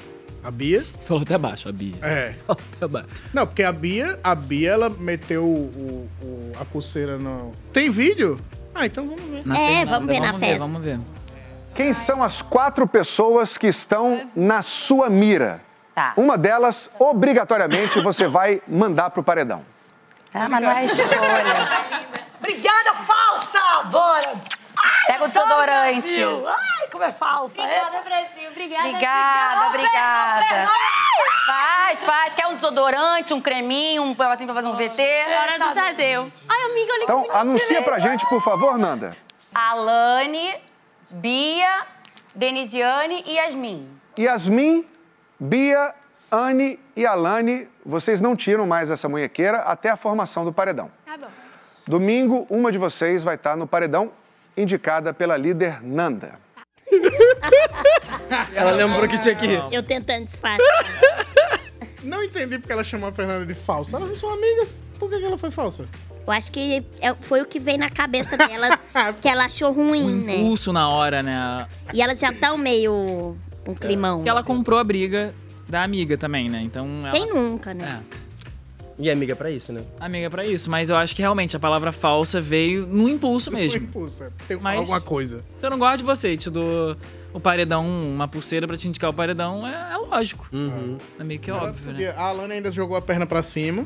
A 0.44 0.52
Bia? 0.52 0.86
Falou 1.06 1.24
até 1.24 1.38
baixo, 1.38 1.70
a 1.70 1.72
Bia. 1.72 1.96
É. 2.02 2.34
Falou 2.48 2.62
até 2.76 2.88
baixo. 2.88 3.08
Não, 3.34 3.46
porque 3.46 3.64
a 3.64 3.72
Bia, 3.72 4.20
a 4.24 4.34
Bia, 4.36 4.72
ela 4.72 4.90
meteu 4.90 5.44
o, 5.46 6.10
o- 6.24 6.52
a 6.60 6.66
pulseira 6.66 7.18
no... 7.18 7.52
Tem 7.72 7.90
vídeo? 7.92 8.40
Ah, 8.74 8.86
então 8.86 9.06
vamos 9.08 9.22
ver. 9.24 9.46
Na 9.46 9.56
É, 9.60 9.68
Fernanda, 9.86 9.92
vamos 9.92 10.08
ver 10.08 10.20
na 10.20 10.26
vamos 10.28 10.40
festa. 10.40 10.60
Vamos 10.60 10.82
ver. 10.84 11.00
Quem 11.76 11.94
são 11.94 12.24
as 12.24 12.42
quatro 12.42 12.88
pessoas 12.88 13.58
que 13.58 13.68
estão 13.68 14.30
na 14.36 14.62
sua 14.62 15.10
mira? 15.10 15.62
Tá. 15.96 16.14
Uma 16.18 16.38
delas, 16.38 16.90
obrigatoriamente, 16.98 18.00
você 18.02 18.28
vai 18.28 18.62
mandar 18.68 19.10
pro 19.12 19.22
paredão. 19.24 19.64
Ah, 20.34 20.48
mas 20.50 20.62
não 20.64 20.72
é 20.72 20.86
escolha. 20.86 21.70
Obrigada, 22.40 22.94
falsa! 22.94 23.60
Bora! 23.92 24.59
Pega 25.08 25.24
o 25.24 25.28
desodorante. 25.28 26.16
Brasil. 26.16 26.48
Ai, 26.48 26.88
como 26.92 27.04
é 27.04 27.12
falsa, 27.12 27.62
é? 27.62 28.02
Brasil. 28.04 28.50
Obrigada. 28.52 28.88
Obrigada, 28.88 29.68
obrigada. 29.68 30.46
pega. 30.46 30.70
Faz, 31.46 32.04
faz. 32.04 32.36
Quer 32.36 32.48
um 32.48 32.54
desodorante, 32.54 33.34
um 33.34 33.42
creminho, 33.42 34.04
um 34.04 34.14
pedacinho 34.14 34.46
pra 34.46 34.56
fazer 34.56 34.68
um 34.68 34.76
VT? 34.76 35.02
Hora 35.02 35.58
do 35.58 35.74
Tadeu. 35.74 36.32
Ai, 36.48 36.64
amiga, 36.72 36.94
olha 36.94 37.04
Então, 37.04 37.28
anuncia 37.32 37.82
pra 37.82 38.00
gente, 38.00 38.26
por 38.28 38.42
favor, 38.42 38.78
Nanda. 38.78 39.18
Alane, 39.54 40.56
Bia, 41.10 41.88
Denisiane 42.36 43.24
e 43.26 43.36
Yasmin. 43.36 44.00
Yasmin, 44.20 44.88
Bia, 45.40 45.96
Anne 46.32 46.80
e 46.96 47.06
Alane, 47.06 47.68
vocês 47.84 48.22
não 48.22 48.36
tiram 48.36 48.68
mais 48.68 48.92
essa 48.92 49.10
munhequeira 49.10 49.60
até 49.62 49.90
a 49.90 49.98
formação 49.98 50.46
do 50.46 50.54
paredão. 50.54 50.92
Tá 51.06 51.18
bom. 51.18 51.28
Domingo, 51.88 52.46
uma 52.50 52.72
de 52.72 52.78
vocês 52.78 53.24
vai 53.24 53.34
estar 53.34 53.56
no 53.58 53.66
paredão, 53.66 54.12
indicada 54.62 55.14
pela 55.14 55.38
líder 55.38 55.82
Nanda. 55.82 56.40
Ela 58.54 58.72
lembrou 58.72 59.08
que 59.08 59.18
tinha 59.18 59.36
que 59.36 59.46
ir. 59.46 59.64
Eu 59.72 59.84
tentando 59.84 60.26
disfarçar. 60.26 60.60
Não 62.04 62.24
entendi 62.24 62.58
porque 62.58 62.72
ela 62.72 62.84
chamou 62.84 63.10
a 63.10 63.12
Fernanda 63.12 63.46
de 63.46 63.54
falsa. 63.54 63.98
Elas 63.98 64.08
não 64.08 64.16
são 64.16 64.30
amigas. 64.30 64.80
Por 64.98 65.10
que, 65.10 65.16
ela 65.16 65.38
foi 65.38 65.52
falsa? 65.52 65.86
Eu 66.26 66.32
acho 66.32 66.50
que 66.50 66.82
é- 67.02 67.14
foi 67.20 67.42
o 67.42 67.46
que 67.46 67.60
veio 67.60 67.78
na 67.78 67.90
cabeça 67.90 68.38
dela, 68.38 68.70
que 69.22 69.28
ela 69.28 69.44
achou 69.46 69.74
ruim, 69.74 70.24
né? 70.24 70.38
Impulso 70.38 70.72
na 70.72 70.88
hora, 70.88 71.22
né? 71.22 71.68
E 71.94 72.02
elas 72.02 72.18
já 72.18 72.30
estão 72.30 72.58
meio 72.58 73.36
um 73.68 73.74
climão. 73.76 74.18
Porque 74.18 74.30
ela 74.30 74.44
comprou 74.44 74.80
a 74.80 74.84
briga 74.84 75.36
da 75.68 75.84
amiga 75.84 76.18
também, 76.18 76.48
né? 76.50 76.62
Então 76.62 76.88
ela... 77.02 77.12
Quem 77.12 77.28
nunca, 77.28 77.74
né? 77.74 78.02
É. 78.02 78.29
E 79.00 79.10
amiga 79.10 79.34
pra 79.36 79.50
isso, 79.50 79.72
né? 79.72 79.82
Amiga 80.00 80.30
pra 80.30 80.46
isso, 80.46 80.70
mas 80.70 80.90
eu 80.90 80.98
acho 80.98 81.16
que 81.16 81.22
realmente 81.22 81.56
a 81.56 81.60
palavra 81.60 81.92
falsa 81.92 82.42
veio 82.42 82.86
no 82.86 83.08
impulso 83.08 83.50
mesmo. 83.52 83.82
impulso. 83.84 84.24
é. 84.26 84.30
Tem 84.48 84.58
Mas- 84.58 84.80
alguma 84.80 85.00
coisa. 85.00 85.40
Se 85.58 85.66
eu 85.66 85.70
não 85.70 85.80
gosto 85.80 86.00
de 86.00 86.04
você 86.04 86.36
te 86.36 86.50
dou 86.50 86.98
o 87.32 87.40
paredão, 87.40 87.88
uma 87.88 88.28
pulseira 88.28 88.68
pra 88.68 88.76
te 88.76 88.90
indicar 88.90 89.10
o 89.10 89.14
paredão, 89.14 89.66
é, 89.66 89.94
é 89.94 89.98
lógico. 89.98 90.50
É 91.18 91.24
meio 91.24 91.40
que 91.40 91.50
Ela 91.50 91.64
óbvio, 91.70 91.86
né? 91.86 91.92
podia- 91.94 92.14
A 92.14 92.24
Alana 92.28 92.54
ainda 92.54 92.70
jogou 92.72 92.98
a 92.98 93.02
perna 93.02 93.26
pra 93.26 93.42
cima. 93.42 93.84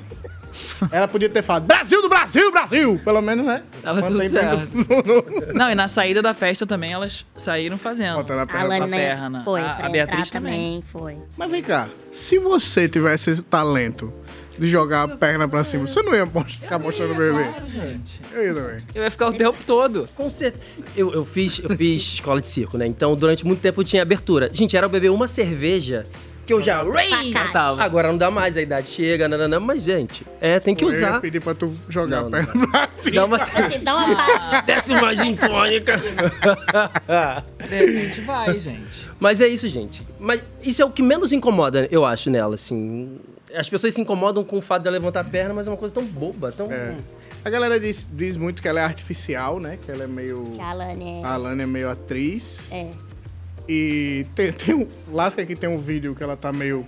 Ela 0.92 1.08
podia 1.08 1.28
ter 1.30 1.42
falado 1.42 1.66
Brasil 1.66 2.00
do 2.02 2.08
Brasil, 2.10 2.52
Brasil! 2.52 3.02
Pelo 3.04 3.22
menos, 3.22 3.44
né? 3.46 3.64
Tava 3.82 4.02
tudo 4.04 4.14
Mantém 4.18 4.30
certo. 4.30 4.70
Não, 5.54 5.70
e 5.70 5.76
na 5.76 5.88
saída 5.88 6.22
da 6.22 6.34
festa 6.34 6.66
também 6.66 6.94
elas 6.94 7.26
saíram 7.36 7.78
fazendo. 7.78 8.18
Botando 8.18 8.40
a 8.40 8.44
A 8.44 8.48
perna 8.48 8.64
Lana 8.68 8.78
pra 8.88 8.88
pra 8.88 8.98
perna. 8.98 9.44
foi, 9.44 9.62
A- 9.62 9.74
pra 9.76 9.86
a 9.88 9.90
Beatriz 9.90 10.28
entrar 10.28 10.40
também, 10.40 10.82
foi. 10.84 11.18
Mas 11.38 11.50
vem 11.52 11.62
cá, 11.64 11.90
se 12.12 12.38
você 12.38 12.88
tivesse 12.88 13.32
esse 13.32 13.42
talento 13.42 14.14
de 14.58 14.70
jogar 14.70 15.04
a 15.04 15.08
perna 15.08 15.48
pra 15.48 15.64
cima, 15.64 15.88
você 15.88 16.02
não 16.02 16.14
ia 16.14 16.26
ficar 16.46 16.78
mostrando 16.80 17.14
o 17.14 17.16
bebê? 17.16 17.46
gente. 17.74 18.22
Eu 18.34 18.46
ia 18.46 18.54
também. 18.54 18.84
Eu 18.94 19.04
ia 19.04 19.12
ficar 19.12 19.28
o 19.28 19.34
tempo 19.34 19.58
todo. 19.66 20.08
Com 20.16 20.30
certeza. 20.30 20.64
Eu, 20.96 21.14
eu, 21.14 21.26
fiz, 21.26 21.60
eu 21.60 21.70
fiz 21.76 22.14
escola 22.14 22.40
de 22.40 22.48
circo, 22.48 22.78
né? 22.78 22.86
Então, 22.86 23.16
durante 23.16 23.46
muito 23.46 23.60
tempo 23.62 23.82
eu 23.82 23.86
tinha 23.86 24.02
abertura. 24.02 24.50
Gente, 24.54 24.78
era 24.78 24.86
eu 24.86 24.90
beber 24.90 25.10
uma 25.10 25.28
cerveja 25.28 26.04
que 26.46 26.52
eu 26.54 26.62
já. 26.62 26.84
Tava. 27.52 27.82
Agora 27.82 28.10
não 28.10 28.18
dá 28.18 28.30
mais, 28.30 28.58
a 28.58 28.62
idade 28.62 28.90
chega, 28.90 29.28
nananã, 29.30 29.60
mas, 29.60 29.84
gente, 29.84 30.26
é, 30.42 30.60
tem 30.60 30.76
que 30.76 30.84
Eu 30.84 30.90
ia 30.90 30.98
usar. 30.98 31.22
pedir 31.22 31.40
pra 31.40 31.56
tu 31.56 31.74
jogar 31.88 32.22
Não, 32.22 32.28
a 32.28 32.32
perna 32.32 32.68
pra 32.68 32.90
cima. 32.90 33.16
Dá 33.16 33.26
uma. 33.26 33.38
Dá 33.82 33.96
uma 33.96 34.16
parada. 34.28 34.62
Desce 34.64 34.92
uma 34.94 35.16
gin 35.16 35.36
tônica. 35.36 35.98
De 37.70 37.76
repente 37.76 38.22
vai, 38.22 38.60
gente. 38.60 39.10
Mas 39.20 39.40
é 39.42 39.48
isso, 39.48 39.68
gente. 39.70 40.06
Mas 40.20 40.42
isso 40.62 40.82
é 40.82 40.86
o 40.86 40.92
que 40.92 41.02
menos 41.02 41.32
incomoda, 41.32 41.88
eu 41.90 42.04
acho, 42.06 42.30
nela, 42.30 42.56
assim. 42.56 43.18
As 43.56 43.70
pessoas 43.70 43.94
se 43.94 44.02
incomodam 44.02 44.44
com 44.44 44.58
o 44.58 44.62
fato 44.62 44.84
de 44.84 44.88
ela 44.88 44.98
levantar 44.98 45.22
a 45.22 45.24
perna, 45.24 45.54
mas 45.54 45.68
é 45.68 45.72
uma 45.72 45.78
coisa 45.78 45.94
tão 45.94 46.06
boba, 46.06 46.52
tão. 46.52 46.72
É. 46.72 46.96
A 47.46 47.50
galera 47.50 47.80
diz, 47.80 48.08
diz 48.12 48.36
muito 48.36 48.62
que 48.62 48.68
ela 48.68 48.80
é 48.80 48.84
artificial, 48.84 49.60
né? 49.60 49.78
Que 49.84 49.92
ela 49.92 50.06
é 50.06 50.08
meio. 50.08 50.44
Que 50.56 50.62
a 50.62 50.70
Alane 50.70 51.22
é... 51.22 51.24
A 51.24 51.34
Alana 51.34 51.64
é 51.64 51.66
meio 51.66 51.90
atriz. 51.90 52.72
É. 52.72 52.90
E 53.68 54.26
tem, 54.34 54.52
tem 54.52 54.76
um. 54.76 54.88
Lasca 55.12 55.42
aqui 55.42 55.56
tem 55.56 55.70
um 55.70 55.78
vídeo 55.78 56.16
que 56.16 56.24
ela 56.24 56.36
tá 56.36 56.52
meio 56.52 56.86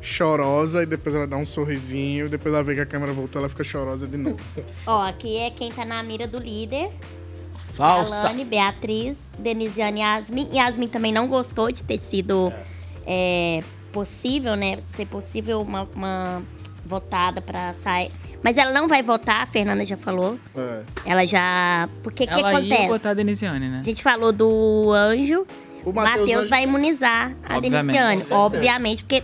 chorosa 0.00 0.82
e 0.82 0.86
depois 0.86 1.14
ela 1.14 1.26
dá 1.26 1.36
um 1.36 1.44
sorrisinho, 1.44 2.28
depois 2.28 2.54
ela 2.54 2.64
vê 2.64 2.74
que 2.74 2.80
a 2.80 2.86
câmera 2.86 3.12
voltou, 3.12 3.40
ela 3.40 3.48
fica 3.48 3.62
chorosa 3.62 4.06
de 4.06 4.16
novo. 4.16 4.38
Ó, 4.86 5.02
aqui 5.02 5.36
é 5.36 5.50
quem 5.50 5.70
tá 5.70 5.84
na 5.84 6.02
mira 6.02 6.26
do 6.26 6.38
líder. 6.38 6.90
Falsa. 7.74 8.14
Alane, 8.14 8.44
Beatriz, 8.44 9.18
Denisiane 9.38 10.00
e 10.00 10.02
Yasmin. 10.02 10.48
Yasmin 10.52 10.88
também 10.88 11.12
não 11.12 11.28
gostou 11.28 11.70
de 11.70 11.82
ter 11.82 11.98
sido 11.98 12.52
é, 13.06 13.60
possível, 13.92 14.56
né? 14.56 14.78
Ser 14.86 15.06
possível 15.06 15.60
uma, 15.60 15.88
uma 15.94 16.42
votada 16.84 17.40
pra 17.40 17.72
sair. 17.72 18.10
Mas 18.42 18.56
ela 18.56 18.72
não 18.72 18.88
vai 18.88 19.02
votar, 19.02 19.42
a 19.42 19.46
Fernanda 19.46 19.84
já 19.84 19.96
falou. 19.96 20.38
É. 20.56 20.80
Ela 21.04 21.26
já. 21.26 21.88
Porque 22.02 22.24
o 22.24 22.26
que 22.26 22.32
Ela 22.32 22.52
ia 22.52 22.58
acontece? 22.58 22.88
botar 22.88 23.10
a 23.10 23.14
Denisiane, 23.14 23.68
né? 23.68 23.78
A 23.80 23.84
gente 23.84 24.02
falou 24.02 24.32
do 24.32 24.90
anjo. 24.92 25.46
O 25.84 25.92
Matheus 25.92 26.48
vai 26.48 26.62
imunizar 26.64 27.32
a 27.46 27.56
Obviamente. 27.56 27.96
Denisiane. 27.98 28.24
Obviamente, 28.30 29.02
porque 29.02 29.22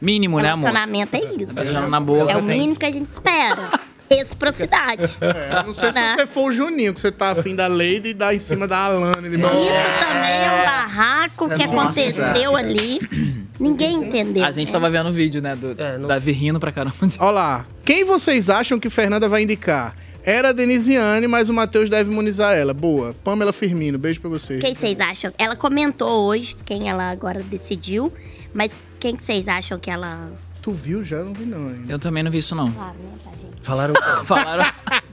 Mínimo, 0.00 0.40
né, 0.40 0.50
amor? 0.50 0.66
relacionamento 0.66 1.16
é 1.16 1.20
isso. 1.42 1.54
Beijando 1.54 1.88
na 1.88 2.00
boca. 2.00 2.30
É 2.32 2.36
o 2.36 2.42
tem. 2.42 2.58
mínimo 2.58 2.76
que 2.76 2.86
a 2.86 2.92
gente 2.92 3.10
espera. 3.10 3.70
Reciprocidade. 4.08 5.16
É, 5.20 5.58
eu 5.60 5.62
não 5.64 5.74
sei 5.74 5.88
se 5.90 5.98
Né? 5.98 6.14
você 6.16 6.26
for 6.28 6.44
o 6.48 6.52
Juninho, 6.52 6.94
que 6.94 7.00
você 7.00 7.10
tá 7.10 7.30
afim 7.32 7.56
da 7.56 7.66
Lady 7.66 8.10
e 8.10 8.14
dar 8.14 8.32
em 8.34 8.38
cima 8.38 8.68
da 8.68 8.78
Alana. 8.84 9.20
De 9.20 9.28
Isso 9.34 9.38
também 9.38 10.44
é 10.44 10.60
um 10.60 10.64
barraco 10.64 11.48
que 11.50 11.66
nossa. 11.66 11.80
aconteceu 11.80 12.56
ali. 12.56 13.00
Ninguém 13.58 13.96
entendeu. 13.96 14.44
A 14.44 14.50
gente 14.50 14.70
tava 14.70 14.88
vendo 14.90 15.08
o 15.08 15.12
vídeo, 15.12 15.40
né? 15.40 15.56
Do 15.56 15.74
É, 15.80 15.96
não- 15.98 16.08
Davi 16.08 16.32
rindo 16.32 16.60
pra 16.60 16.70
caramba. 16.72 16.94
Olha 17.18 17.30
lá. 17.30 17.66
Quem 17.84 18.04
vocês 18.04 18.50
acham 18.50 18.78
que 18.78 18.90
Fernanda 18.90 19.28
vai 19.28 19.42
indicar? 19.42 19.96
Era 20.24 20.48
a 20.48 20.52
Denisiane, 20.52 21.26
mas 21.28 21.48
o 21.48 21.54
Matheus 21.54 21.88
deve 21.88 22.10
imunizar 22.10 22.54
ela. 22.56 22.74
Boa. 22.74 23.14
Pamela 23.22 23.52
Firmino, 23.52 23.96
beijo 23.96 24.20
pra 24.20 24.28
vocês. 24.28 24.60
Quem 24.60 24.74
vocês 24.74 24.98
acham? 25.00 25.32
Ela 25.38 25.54
comentou 25.54 26.26
hoje 26.26 26.56
quem 26.64 26.88
ela 26.88 27.10
agora 27.10 27.40
decidiu, 27.44 28.12
mas 28.52 28.72
quem 28.98 29.14
que 29.14 29.22
vocês 29.22 29.46
acham 29.46 29.78
que 29.78 29.88
ela. 29.88 30.32
Tu 30.60 30.72
viu 30.72 31.00
já? 31.04 31.22
Não 31.22 31.32
vi 31.32 31.44
não 31.46 31.68
ainda. 31.68 31.92
Eu 31.92 31.98
também 32.00 32.24
não 32.24 32.30
vi 32.30 32.38
isso, 32.38 32.56
não. 32.56 32.68
Claro, 32.72 32.96
né, 32.98 33.10
tá, 33.22 33.30
gente? 33.30 33.62
Falaram. 33.62 33.94
Falaram. 34.26 34.64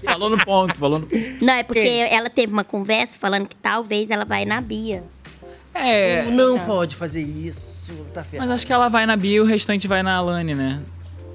falou 0.04 0.30
no 0.32 0.38
ponto, 0.44 0.76
falou 0.80 0.98
no 1.00 1.08
Não, 1.42 1.54
é 1.54 1.64
porque 1.64 1.82
Quem? 1.84 2.02
ela 2.02 2.30
teve 2.32 2.52
uma 2.52 2.64
conversa 2.64 3.16
falando 3.20 3.48
que 3.48 3.56
talvez 3.56 4.10
ela 4.10 4.26
vai 4.26 4.46
na 4.46 4.60
Bia. 4.60 5.04
É. 5.74 6.24
não 6.32 6.60
pode 6.60 6.96
fazer 6.96 7.22
isso. 7.22 7.92
Tá 8.14 8.24
ferrado. 8.24 8.48
Mas 8.48 8.56
acho 8.56 8.66
que 8.68 8.74
ela 8.74 8.88
vai 8.90 9.06
na 9.06 9.16
Bia 9.16 9.38
e 9.38 9.40
o 9.40 9.46
restante 9.46 9.88
vai 9.88 10.04
na 10.04 10.16
Alane, 10.16 10.54
né? 10.54 10.82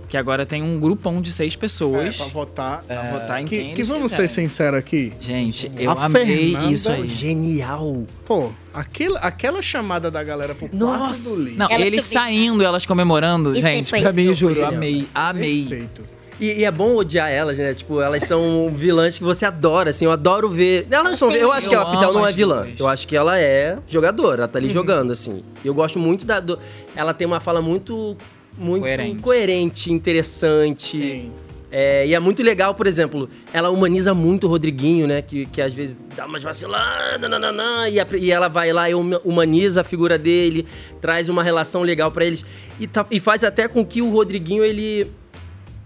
Que 0.09 0.17
agora 0.17 0.47
tem 0.47 0.63
um 0.63 0.81
grupão 0.81 1.21
de 1.21 1.31
seis 1.31 1.53
É, 1.53 1.57
pessoas 1.59 2.17
pra 2.17 2.27
votar. 2.27 2.83
pra 2.83 3.03
votar 3.13 3.43
em 3.43 3.45
Que, 3.45 3.59
quem 3.59 3.75
que 3.75 3.83
vamos 3.83 4.11
ser 4.11 4.23
quiserem. 4.23 4.49
sinceros 4.49 4.79
aqui. 4.79 5.13
Gente, 5.21 5.71
eu 5.77 5.91
A 5.91 6.07
amei 6.07 6.25
Fernanda- 6.55 6.73
isso 6.73 6.91
aí. 6.91 7.07
Genial. 7.09 8.05
Pô, 8.25 8.51
aquela, 8.73 9.19
aquela 9.19 9.61
chamada 9.61 10.11
da 10.11 10.23
galera 10.25 10.55
pro 10.55 10.67
quarto 10.67 10.77
Nossa! 10.83 11.29
do 11.29 11.37
Lee. 11.43 11.57
Não, 11.57 11.67
Ela 11.71 11.85
eles 11.85 12.05
saindo, 12.07 12.65
elas 12.65 12.87
comemorando. 12.87 13.53
Isso 13.53 13.61
gente, 13.61 13.91
foi 13.91 14.01
pra 14.01 14.13
mim, 14.13 14.25
eu 14.25 14.35
juro, 14.35 14.65
amei, 14.65 15.07
amei. 15.15 15.67
Perfeito. 15.67 16.05
E, 16.41 16.61
e 16.61 16.65
é 16.65 16.71
bom 16.71 16.95
odiar 16.95 17.31
elas, 17.31 17.59
né? 17.59 17.75
Tipo, 17.75 18.01
elas 18.01 18.23
são 18.25 18.71
vilãs 18.75 19.19
que 19.19 19.25
você 19.25 19.45
adora, 19.45 19.91
assim. 19.91 20.05
Eu 20.05 20.13
adoro 20.13 20.49
ver. 20.49 20.87
Elas 20.91 21.09
não 21.11 21.17
são. 21.17 21.31
Eu 21.33 21.51
acho 21.51 21.69
que 21.69 21.75
Eu 21.75 21.81
a 21.81 21.91
Pitel 21.91 22.13
não 22.13 22.27
é 22.27 22.31
vilã. 22.33 22.63
duas. 22.63 22.79
Eu 22.81 22.87
acho 22.87 23.09
que 23.09 23.17
ela 23.17 23.39
é 23.39 23.79
jogadora. 23.89 24.43
Ela 24.43 24.49
tá 24.49 24.59
ali 24.59 24.69
jogando, 24.71 25.11
assim. 25.13 25.43
Eu 25.65 25.75
gosto 25.75 25.99
muito 25.99 26.25
da. 26.25 26.39
do- 26.41 26.59
Ela 26.95 27.13
tem 27.13 27.27
uma 27.27 27.41
fala 27.41 27.61
muito. 27.61 28.17
Muito 28.57 28.83
Coerente. 28.83 29.23
coerente, 29.23 29.93
interessante. 29.93 30.97
Sim. 30.97 31.33
É, 31.71 32.07
e 32.07 32.15
é 32.15 32.19
muito 32.19 32.43
legal, 32.43 32.75
por 32.75 32.87
exemplo, 32.87 33.29
ela 33.53 33.69
humaniza 33.69 34.15
muito 34.15 34.47
o 34.47 34.51
Rodriguinho, 34.51 35.07
né? 35.07 35.21
Que, 35.21 35.45
que 35.47 35.61
às 35.61 35.75
vezes 35.75 35.99
dá 36.17 36.25
umas 36.25 36.43
vaciladas, 36.43 37.21
nananã, 37.31 37.87
e, 37.89 38.01
a- 38.01 38.07
e 38.17 38.31
ela 38.33 38.49
vai 38.49 38.73
lá 38.73 38.89
e 38.89 38.95
huma- 38.95 39.21
humaniza 39.25 39.83
a 39.83 39.85
figura 39.85 40.17
dele, 40.17 40.67
traz 41.01 41.29
uma 41.29 41.43
relação 41.43 41.83
legal 41.83 42.11
pra 42.11 42.25
eles. 42.25 42.45
E, 42.81 42.87
tá- 42.87 43.07
e 43.11 43.21
faz 43.21 43.45
até 43.45 43.69
com 43.69 43.85
que 43.85 44.01
o 44.01 44.11
Rodriguinho, 44.11 44.65
ele. 44.65 45.11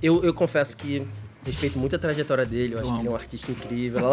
Eu, 0.03 0.25
eu 0.25 0.35
confesso 0.35 0.77
que 0.77 1.07
Respeito 1.45 1.77
muito 1.77 1.97
a 1.97 1.99
trajetória 1.99 2.47
dele, 2.47 2.75
eu 2.75 2.79
acho 2.79 2.93
que 2.93 3.01
ele 3.01 3.09
é 3.09 3.11
um 3.11 3.17
artista 3.17 3.51
incrível. 3.51 4.11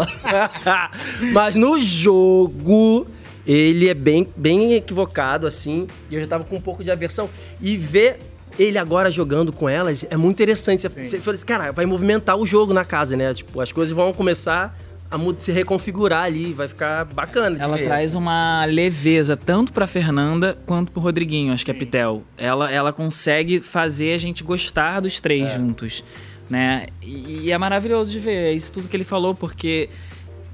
Mas 1.32 1.56
no 1.56 1.78
jogo, 1.78 3.06
ele 3.46 3.88
é 3.88 3.94
bem, 3.94 4.28
bem 4.36 4.74
equivocado, 4.74 5.46
assim. 5.46 5.86
E 6.10 6.16
eu 6.16 6.22
já 6.22 6.26
tava 6.26 6.44
com 6.44 6.56
um 6.56 6.62
pouco 6.62 6.84
de 6.84 6.90
aversão. 6.90 7.30
E 7.62 7.78
ver 7.78 8.18
ele 8.58 8.80
agora 8.80 9.12
jogando 9.12 9.54
com 9.54 9.70
elas 9.70 10.04
é 10.10 10.18
muito 10.18 10.38
interessante. 10.38 10.82
Você, 10.82 10.90
você 10.90 11.20
fala 11.20 11.36
assim, 11.36 11.46
cara, 11.46 11.72
vai 11.72 11.86
movimentar 11.86 12.36
o 12.36 12.48
jogo 12.48 12.74
na 12.74 12.84
casa, 12.84 13.16
né? 13.16 13.32
Tipo, 13.32 13.62
as 13.62 13.72
coisas 13.72 13.96
vão 13.96 14.12
começar 14.12 14.76
a 15.12 15.18
se 15.40 15.52
reconfigurar 15.52 16.24
ali, 16.24 16.54
vai 16.54 16.68
ficar 16.68 17.06
bacana. 17.06 17.56
de 17.56 17.62
Ela 17.62 17.78
ver, 17.78 17.86
traz 17.86 18.10
assim. 18.10 18.18
uma 18.18 18.66
leveza 18.66 19.36
tanto 19.36 19.74
pra 19.74 19.88
Fernanda 19.88 20.58
quanto 20.66 20.92
pro 20.92 21.02
Rodriguinho, 21.02 21.52
acho 21.52 21.66
que 21.66 21.72
é 21.72 21.74
Pitel. 21.74 22.24
Ela, 22.38 22.72
ela 22.72 22.94
consegue 22.94 23.60
fazer 23.60 24.14
a 24.14 24.18
gente 24.18 24.44
gostar 24.44 25.00
dos 25.00 25.20
três 25.20 25.52
juntos, 25.54 26.04
né? 26.50 26.88
E, 27.02 27.46
e 27.46 27.52
é 27.52 27.58
maravilhoso 27.58 28.12
de 28.12 28.20
ver, 28.20 28.48
é 28.48 28.54
isso 28.54 28.72
tudo 28.72 28.88
que 28.88 28.96
ele 28.96 29.04
falou, 29.04 29.34
porque 29.34 29.90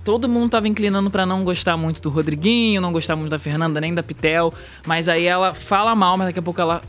todo 0.05 0.29
mundo 0.29 0.51
tava 0.51 0.67
inclinando 0.67 1.09
pra 1.09 1.25
não 1.25 1.43
gostar 1.43 1.75
muito 1.75 1.99
do 1.99 2.09
Rodriguinho, 2.09 2.79
não 2.79 2.91
gostar 2.91 3.15
muito 3.15 3.31
da 3.31 3.39
Fernanda, 3.39 3.81
nem 3.81 3.93
da 3.93 4.03
Pitel, 4.03 4.53
mas 4.85 5.09
aí 5.09 5.25
ela 5.25 5.55
fala 5.55 5.95
mal, 5.95 6.15
mas 6.15 6.27
daqui 6.27 6.37
a 6.37 6.43
pouco 6.43 6.61
ela 6.61 6.79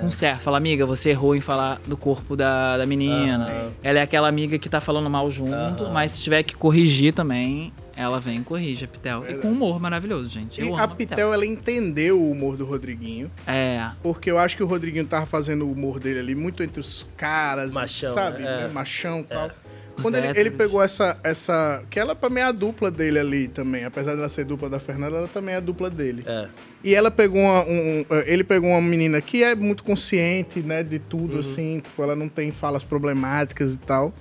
conserta. 0.00 0.44
Fala, 0.44 0.58
amiga, 0.58 0.84
você 0.84 1.10
errou 1.10 1.34
em 1.34 1.40
falar 1.40 1.80
do 1.86 1.96
corpo 1.96 2.36
da, 2.36 2.76
da 2.76 2.84
menina. 2.84 3.72
ela 3.82 3.98
é 3.98 4.02
aquela 4.02 4.28
amiga 4.28 4.58
que 4.58 4.68
tá 4.68 4.78
falando 4.78 5.08
mal 5.08 5.30
junto, 5.30 5.88
mas 5.88 6.12
se 6.12 6.22
tiver 6.22 6.42
que 6.42 6.54
corrigir 6.54 7.14
também, 7.14 7.72
ela 7.96 8.20
vem 8.20 8.40
e 8.40 8.44
corrige 8.44 8.84
a 8.84 8.88
Pitel. 8.88 9.24
E 9.26 9.34
com 9.38 9.48
humor 9.48 9.80
maravilhoso, 9.80 10.28
gente. 10.28 10.60
Eu 10.60 10.76
E 10.76 10.78
a 10.78 10.86
Pitel, 10.86 11.32
ela 11.32 11.46
entendeu 11.46 12.20
o 12.20 12.30
humor 12.30 12.58
do 12.58 12.66
Rodriguinho. 12.66 13.30
É. 13.46 13.88
Porque 14.02 14.30
eu 14.30 14.38
acho 14.38 14.54
que 14.54 14.62
o 14.62 14.66
Rodriguinho 14.66 15.06
tava 15.06 15.24
fazendo 15.24 15.64
o 15.64 15.72
humor 15.72 15.98
dele 15.98 16.18
ali 16.18 16.34
muito 16.34 16.62
entre 16.62 16.78
os 16.78 17.06
caras, 17.16 17.72
Machão, 17.72 18.12
sabe? 18.12 18.42
é. 18.42 18.44
né? 18.44 18.68
Machão 18.68 19.20
e 19.20 19.24
tal. 19.24 19.46
Os 19.46 19.65
Quando 20.02 20.14
ele, 20.16 20.38
ele 20.38 20.50
pegou 20.50 20.82
essa, 20.82 21.18
essa. 21.24 21.82
Que 21.90 21.98
ela 21.98 22.14
pra 22.14 22.28
mim 22.28 22.40
é 22.40 22.44
a 22.44 22.52
dupla 22.52 22.90
dele 22.90 23.18
ali 23.18 23.48
também. 23.48 23.84
Apesar 23.84 24.14
dela 24.14 24.28
ser 24.28 24.44
dupla 24.44 24.68
da 24.68 24.78
Fernanda, 24.78 25.16
ela 25.16 25.28
também 25.28 25.54
é 25.54 25.58
a 25.58 25.60
dupla 25.60 25.88
dele. 25.90 26.22
É. 26.26 26.48
E 26.84 26.94
ela 26.94 27.10
pegou 27.10 27.40
uma. 27.40 27.62
um- 27.64 28.00
um- 28.00 28.04
ele 28.26 28.44
pegou 28.44 28.70
uma 28.70 28.80
menina 28.82 29.20
que 29.20 29.42
é 29.42 29.54
muito 29.54 29.82
consciente, 29.82 30.60
né, 30.60 30.82
de 30.82 30.96
Uhum. 30.96 31.02
tudo, 31.08 31.38
assim. 31.40 31.80
Tipo, 31.80 32.02
ela 32.02 32.14
não 32.16 32.28
tem 32.28 32.50
falas 32.50 32.82
problemáticas 32.84 33.74
e 33.74 33.78
tal. 33.78 34.12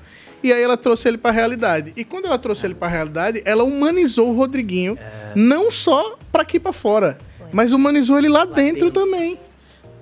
E 0.43 0.53
aí 0.53 0.61
ela 0.61 0.77
trouxe 0.77 1.07
ele 1.07 1.17
pra 1.17 1.31
realidade. 1.31 1.91
E 1.97 2.03
quando 2.03 2.25
ela 2.25 2.37
trouxe 2.37 2.65
ele 2.67 2.75
pra 2.75 2.87
realidade, 2.87 3.41
ela 3.45 3.63
humanizou 3.63 4.29
o 4.31 4.35
Rodriguinho, 4.35 4.97
É. 4.99 5.31
não 5.35 5.71
só 5.71 6.17
pra 6.31 6.43
aqui 6.43 6.59
pra 6.59 6.71
fora, 6.71 7.17
mas 7.51 7.71
humanizou 7.73 8.17
ele 8.17 8.29
lá, 8.29 8.45
dentro, 8.45 8.89
dentro. 8.89 8.91
também. 8.91 9.39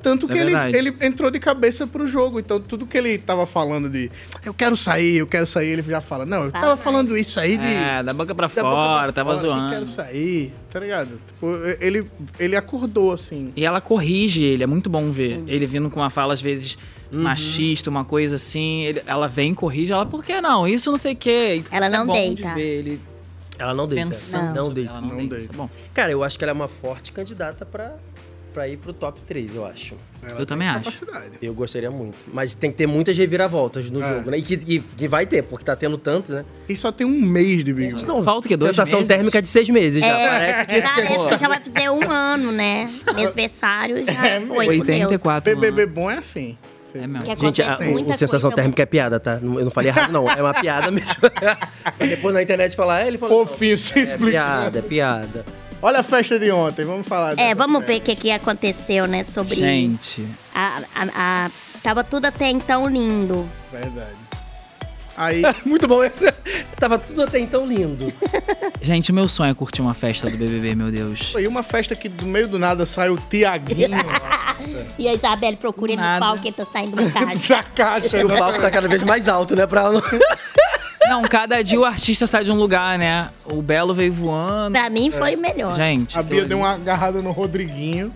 Tanto 0.03 0.25
Isso 0.25 0.33
que 0.33 0.37
é 0.37 0.41
ele, 0.69 0.77
ele 0.89 0.95
entrou 1.01 1.31
de 1.31 1.39
cabeça 1.39 1.87
pro 1.87 2.05
jogo. 2.05 2.39
Então, 2.39 2.59
tudo 2.59 2.85
que 2.85 2.97
ele 2.97 3.17
tava 3.17 3.45
falando 3.45 3.89
de 3.89 4.11
eu 4.45 4.53
quero 4.53 4.75
sair, 4.75 5.15
eu 5.17 5.25
quero 5.25 5.47
sair, 5.47 5.69
ele 5.69 5.81
já 5.81 6.01
fala, 6.01 6.25
não, 6.25 6.43
eu 6.43 6.51
tava 6.51 6.75
falando 6.77 7.17
isso 7.17 7.39
aí 7.39 7.57
de. 7.57 7.73
É, 7.73 8.03
da 8.03 8.13
boca 8.13 8.35
pra 8.35 8.47
da 8.47 8.53
boca 8.53 8.61
pra 8.61 8.71
fora, 8.71 9.13
tava 9.13 9.29
fora, 9.35 9.39
zoando. 9.41 9.69
Quero 9.71 9.87
sair, 9.87 10.53
tá 10.69 10.79
ligado? 10.79 11.19
Tipo, 11.33 11.47
ele, 11.79 12.05
ele 12.37 12.55
acordou, 12.55 13.13
assim. 13.13 13.51
E 13.55 13.65
ela 13.65 13.79
corrige 13.81 14.43
ele, 14.43 14.61
é 14.63 14.67
muito 14.67 14.89
bom 14.89 15.09
ver. 15.09 15.41
Ele 15.47 15.65
vindo 15.65 15.89
com 15.89 15.99
uma 16.01 16.09
fala, 16.09 16.33
às 16.33 16.41
vezes, 16.41 16.77
Uhum. 17.11 17.21
machista, 17.21 17.89
uma 17.89 18.03
coisa 18.03 18.35
assim. 18.35 18.81
ele- 18.83 19.01
ela 19.07 19.27
vem, 19.27 19.53
corrige, 19.53 19.91
ela, 19.93 20.05
por 20.05 20.23
que 20.25 20.41
não? 20.41 20.67
Isso 20.67 20.91
não 20.91 20.97
sei 20.97 21.13
o 21.13 21.15
quê. 21.15 21.63
Ela 21.71 21.85
isso 21.85 21.95
é 21.95 21.97
não 21.97 22.05
bom 22.07 22.13
deita. 22.13 22.47
De 22.49 22.53
ver 22.55 22.61
ele 22.79 23.01
Ela 23.57 23.73
não 23.73 23.87
deita. 23.87 24.07
pensando. 24.07 24.55
Não 24.55 24.69
deita. 24.73 24.89
ela, 24.89 24.99
não, 25.01 25.07
Não 25.09 25.15
deita. 25.17 25.35
deita. 25.37 25.53
É 25.53 25.55
bom. 25.55 25.69
Cara, 25.93 26.11
eu 26.11 26.23
acho 26.23 26.37
que 26.37 26.43
ela 26.43 26.51
é 26.51 26.53
uma 26.55 26.67
forte 26.67 27.11
candidata 27.11 27.65
pra, 27.65 27.93
pra 28.53 28.67
ir 28.67 28.77
pro 28.77 28.93
top 28.93 29.19
3, 29.21 29.55
eu 29.55 29.65
acho. 29.65 29.95
Ela 30.21 30.39
Eu 30.39 30.45
também 30.45 30.67
acho. 30.67 30.85
capacidade. 30.85 31.37
Eu 31.41 31.53
gostaria 31.53 31.89
muito. 31.91 32.15
Mas 32.31 32.53
tem 32.53 32.71
que 32.71 32.77
ter 32.77 32.87
muitas 32.87 33.17
reviravoltas 33.17 33.89
no 33.89 34.01
É. 34.01 34.07
jogo, 34.07 34.31
né? 34.31 34.37
E 34.37 34.41
que, 34.41 34.55
que, 34.57 34.79
que 34.79 35.07
vai 35.07 35.25
ter, 35.25 35.41
porque 35.43 35.65
tá 35.65 35.75
tendo 35.75 35.97
tanto, 35.97 36.31
né? 36.33 36.45
E 36.69 36.75
só 36.75 36.91
tem 36.91 37.05
um 37.05 37.21
mês 37.21 37.63
de 37.63 37.73
Big 37.73 37.89
Brother. 37.89 38.07
Não, 38.07 38.23
Falta 38.23 38.45
o 38.45 38.49
quê? 38.49 38.55
Dois 38.55 38.75
Sensação 38.75 38.99
meses? 38.99 39.13
térmica 39.13 39.41
de 39.41 39.47
seis 39.47 39.69
meses 39.69 39.99
já. 40.01 40.07
É, 40.07 40.29
Parece 40.29 40.65
que... 40.65 40.81
Parece 40.81 41.27
que 41.29 41.37
já 41.37 41.47
vai 41.47 41.59
fazer 41.63 41.89
um 41.89 42.09
ano, 42.09 42.51
né? 42.51 42.89
Mêsversário 43.15 44.05
já 44.05 44.41
foi. 44.47 44.65
com 44.65 44.71
84 44.71 45.55
BBB 45.55 45.85
bom 45.87 46.09
é 46.09 46.17
assim. 46.19 46.57
É 46.95 47.07
mesmo. 47.07 47.23
Que 47.35 47.41
Gente, 47.41 47.61
a, 47.63 47.79
o, 47.79 48.11
o 48.11 48.15
sensação 48.15 48.51
térmica 48.51 48.83
é 48.83 48.85
piada, 48.85 49.19
tá? 49.19 49.39
Eu 49.41 49.65
não 49.65 49.71
falei 49.71 49.89
errado, 49.89 50.11
não. 50.11 50.29
É 50.29 50.39
uma 50.39 50.53
piada 50.53 50.91
mesmo. 50.91 51.09
Depois 51.97 52.35
na 52.35 52.43
internet 52.43 52.75
falar, 52.75 53.01
é, 53.03 53.07
ele 53.07 53.17
falou. 53.17 53.47
Fofinho 53.47 53.75
se 53.79 53.97
É 53.97 54.01
explicando. 54.03 54.31
piada, 54.31 54.77
é 54.77 54.81
piada. 54.83 55.45
Olha 55.85 55.99
a 55.99 56.03
festa 56.03 56.39
de 56.39 56.49
ontem, 56.49 56.85
vamos 56.85 57.05
falar 57.05 57.37
É, 57.37 57.53
vamos 57.53 57.79
festa. 57.85 57.93
ver 57.93 57.99
o 57.99 58.01
que, 58.01 58.15
que 58.15 58.31
aconteceu, 58.31 59.05
né? 59.05 59.23
Sobre. 59.25 59.55
Gente, 59.57 60.25
A, 60.55 60.81
a, 60.95 61.07
a- 61.45 61.51
tava 61.83 62.03
tudo 62.05 62.23
até 62.25 62.49
então 62.49 62.87
lindo. 62.87 63.45
Verdade. 63.69 64.15
Aí, 65.17 65.41
Muito 65.65 65.85
bom 65.87 66.03
esse. 66.03 66.25
Tava 66.79 66.97
tudo 66.97 67.21
até 67.21 67.37
então 67.39 67.65
lindo. 67.67 68.11
gente, 68.81 69.11
o 69.11 69.13
meu 69.13 69.29
sonho 69.29 69.51
é 69.51 69.53
curtir 69.53 69.79
uma 69.81 69.93
festa 69.93 70.27
do 70.29 70.35
BBB, 70.37 70.73
meu 70.73 70.89
Deus. 70.91 71.31
foi 71.31 71.45
uma 71.47 71.61
festa 71.63 71.95
que 71.95 72.09
do 72.09 72.25
meio 72.25 72.47
do 72.47 72.57
nada 72.57 72.85
saiu 72.85 73.13
o 73.13 73.17
Tiaguinho 73.17 73.89
E 74.97 75.07
a 75.07 75.13
Isabelle 75.13 75.55
procurando 75.57 75.99
Do 76.01 76.03
no 76.13 76.19
pau 76.19 76.35
que 76.37 76.47
ele 76.47 76.55
tá 76.55 76.65
saindo 76.65 76.95
da 76.95 77.09
caixa. 77.11 77.55
da 77.55 77.63
caixa. 77.63 78.17
E 78.17 78.25
o 78.25 78.29
palco 78.29 78.59
tá 78.59 78.71
cada 78.71 78.87
vez 78.87 79.03
mais 79.03 79.27
alto, 79.27 79.55
né? 79.55 79.67
Pra 79.67 79.81
ela 79.81 80.01
não... 81.07 81.21
Cada 81.23 81.63
dia 81.63 81.79
o 81.79 81.85
artista 81.85 82.27
sai 82.27 82.43
de 82.43 82.51
um 82.51 82.55
lugar, 82.55 82.97
né? 82.97 83.29
O 83.45 83.61
Belo 83.61 83.93
veio 83.93 84.13
voando. 84.13 84.71
pra 84.73 84.89
mim 84.89 85.09
foi 85.11 85.35
o 85.35 85.39
melhor. 85.39 85.75
Gente, 85.75 86.17
A 86.17 86.23
Bia 86.23 86.45
deu 86.45 86.59
uma 86.59 86.73
agarrada 86.73 87.21
no 87.21 87.31
Rodriguinho. 87.31 88.13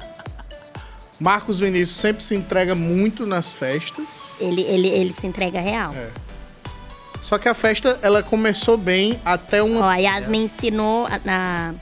Marcos 1.19 1.59
Vinícius 1.59 1.97
sempre 1.97 2.23
se 2.23 2.35
entrega 2.35 2.75
muito 2.75 3.25
nas 3.25 3.51
festas. 3.51 4.35
Ele, 4.39 4.61
ele, 4.61 4.87
ele 4.87 5.11
se 5.13 5.25
entrega 5.25 5.59
real. 5.59 5.93
É. 5.95 6.09
Só 7.21 7.37
que 7.37 7.49
a 7.49 7.53
festa, 7.53 7.99
ela 8.01 8.21
começou 8.21 8.77
bem 8.77 9.19
até 9.25 9.61
um... 9.63 9.79
Ó, 9.79 9.83
a 9.83 9.97
Yasmin 9.97 10.43
ensinou 10.43 11.07
a, 11.07 11.19
a, 11.27 11.73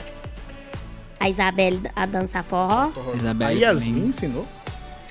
a 1.20 1.30
Isabelle 1.30 1.82
a 1.96 2.06
dançar 2.06 2.44
forró. 2.44 2.91
A 3.13 3.18
Isabelle 3.18 3.60
Yasmin 3.60 3.94
também. 3.94 4.10
ensinou? 4.10 4.48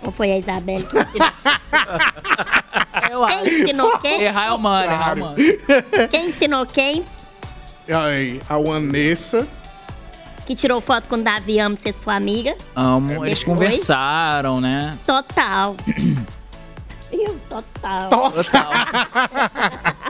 Ou 0.05 0.13
foi 0.13 0.33
a 0.33 0.39
Isabelle 0.39 0.85
que 0.87 0.97
ensinou? 0.99 1.29
Eu 3.11 3.27
Quem 3.27 3.47
ensinou 3.61 3.99
quem? 3.99 4.23
Errar 4.23 4.47
é 4.47 4.53
o 4.53 4.59
mano, 4.59 4.93
errar 4.93 5.11
é 5.11 5.15
o 5.15 5.19
mano. 5.25 5.37
Quem 6.11 6.27
ensinou 6.27 6.67
quem? 6.67 7.05
Aí, 7.89 8.41
a 8.49 8.59
Vanessa. 8.59 9.47
Que 10.47 10.55
tirou 10.55 10.81
foto 10.81 11.09
com 11.09 11.17
o 11.17 11.23
Davi 11.23 11.59
Amo 11.59 11.75
ser 11.77 11.93
sua 11.93 12.15
amiga? 12.15 12.55
Amo. 12.75 13.25
Eles 13.25 13.39
Depois? 13.41 13.45
conversaram, 13.45 14.61
né? 14.61 14.97
Total. 15.07 15.75
Viu? 17.11 17.39
Total. 17.49 18.11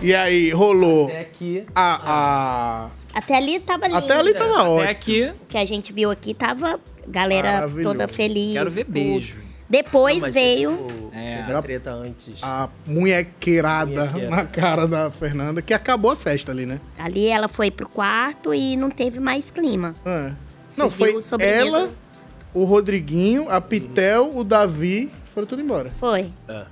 E 0.00 0.14
aí, 0.14 0.50
rolou 0.50 1.06
Até 1.06 1.20
aqui. 1.20 1.64
a... 1.74 2.88
Até 3.14 3.36
ali 3.36 3.60
tava 3.60 3.84
a... 3.84 3.88
lindo. 3.88 3.98
Até 4.00 4.14
ali 4.18 4.34
tava 4.34 4.54
Até 4.54 4.68
ótimo. 4.68 4.90
aqui, 4.90 5.32
O 5.42 5.46
que 5.46 5.58
a 5.58 5.64
gente 5.64 5.92
viu 5.92 6.10
aqui 6.10 6.34
tava 6.34 6.80
galera 7.10 7.68
toda 7.82 8.06
feliz. 8.08 8.52
quero 8.54 8.70
ver 8.70 8.84
beijo. 8.84 9.40
Depois 9.70 10.22
Não, 10.22 10.32
veio. 10.32 10.76
Teve, 11.12 11.24
É. 11.26 11.42
a 11.42 11.60
treta 11.62 11.90
antes. 11.92 12.36
A 12.42 12.70
munhequeirada 12.86 14.06
Munhequeira. 14.06 14.30
na 14.30 14.44
cara 14.46 14.86
da 14.88 15.10
Fernanda, 15.10 15.60
que 15.60 15.74
acabou 15.74 16.10
a 16.10 16.16
festa 16.16 16.50
ali, 16.52 16.64
né? 16.64 16.80
Ali 16.98 17.26
ela 17.26 17.48
foi 17.48 17.70
pro 17.70 17.86
quarto 17.88 18.54
e 18.54 18.76
não 18.76 18.90
teve 18.90 19.20
mais 19.20 19.50
clima. 19.50 19.94
É. 20.06 20.32
Você 20.68 20.80
Não, 20.82 20.90
foi 20.90 21.14
ela, 21.40 21.90
o 22.54 22.64
Rodriguinho, 22.64 23.46
a 23.50 23.60
Pitel, 23.60 24.30
o 24.34 24.42
Davi, 24.42 25.10
foram 25.34 25.46
tudo 25.46 25.60
embora. 25.60 25.90
Foi. 25.98 26.30
É. 26.48 26.64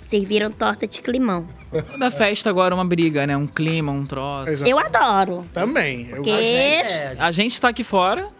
Serviram 0.00 0.50
torta 0.50 0.86
de 0.86 1.00
climão. 1.00 1.48
Toda 1.90 2.10
festa 2.10 2.48
agora 2.50 2.72
é 2.72 2.76
uma 2.76 2.84
briga, 2.84 3.26
né? 3.26 3.36
Um 3.36 3.46
clima, 3.46 3.90
um 3.90 4.04
troço. 4.06 4.50
Exato. 4.52 4.70
Eu 4.70 4.78
adoro. 4.78 5.44
Também. 5.52 6.08
Eu 6.10 6.16
Porque, 6.16 6.30
É, 6.30 7.14
A 7.18 7.30
gente 7.32 7.60
tá 7.60 7.68
aqui 7.68 7.82
fora, 7.82 8.28
a 8.28 8.30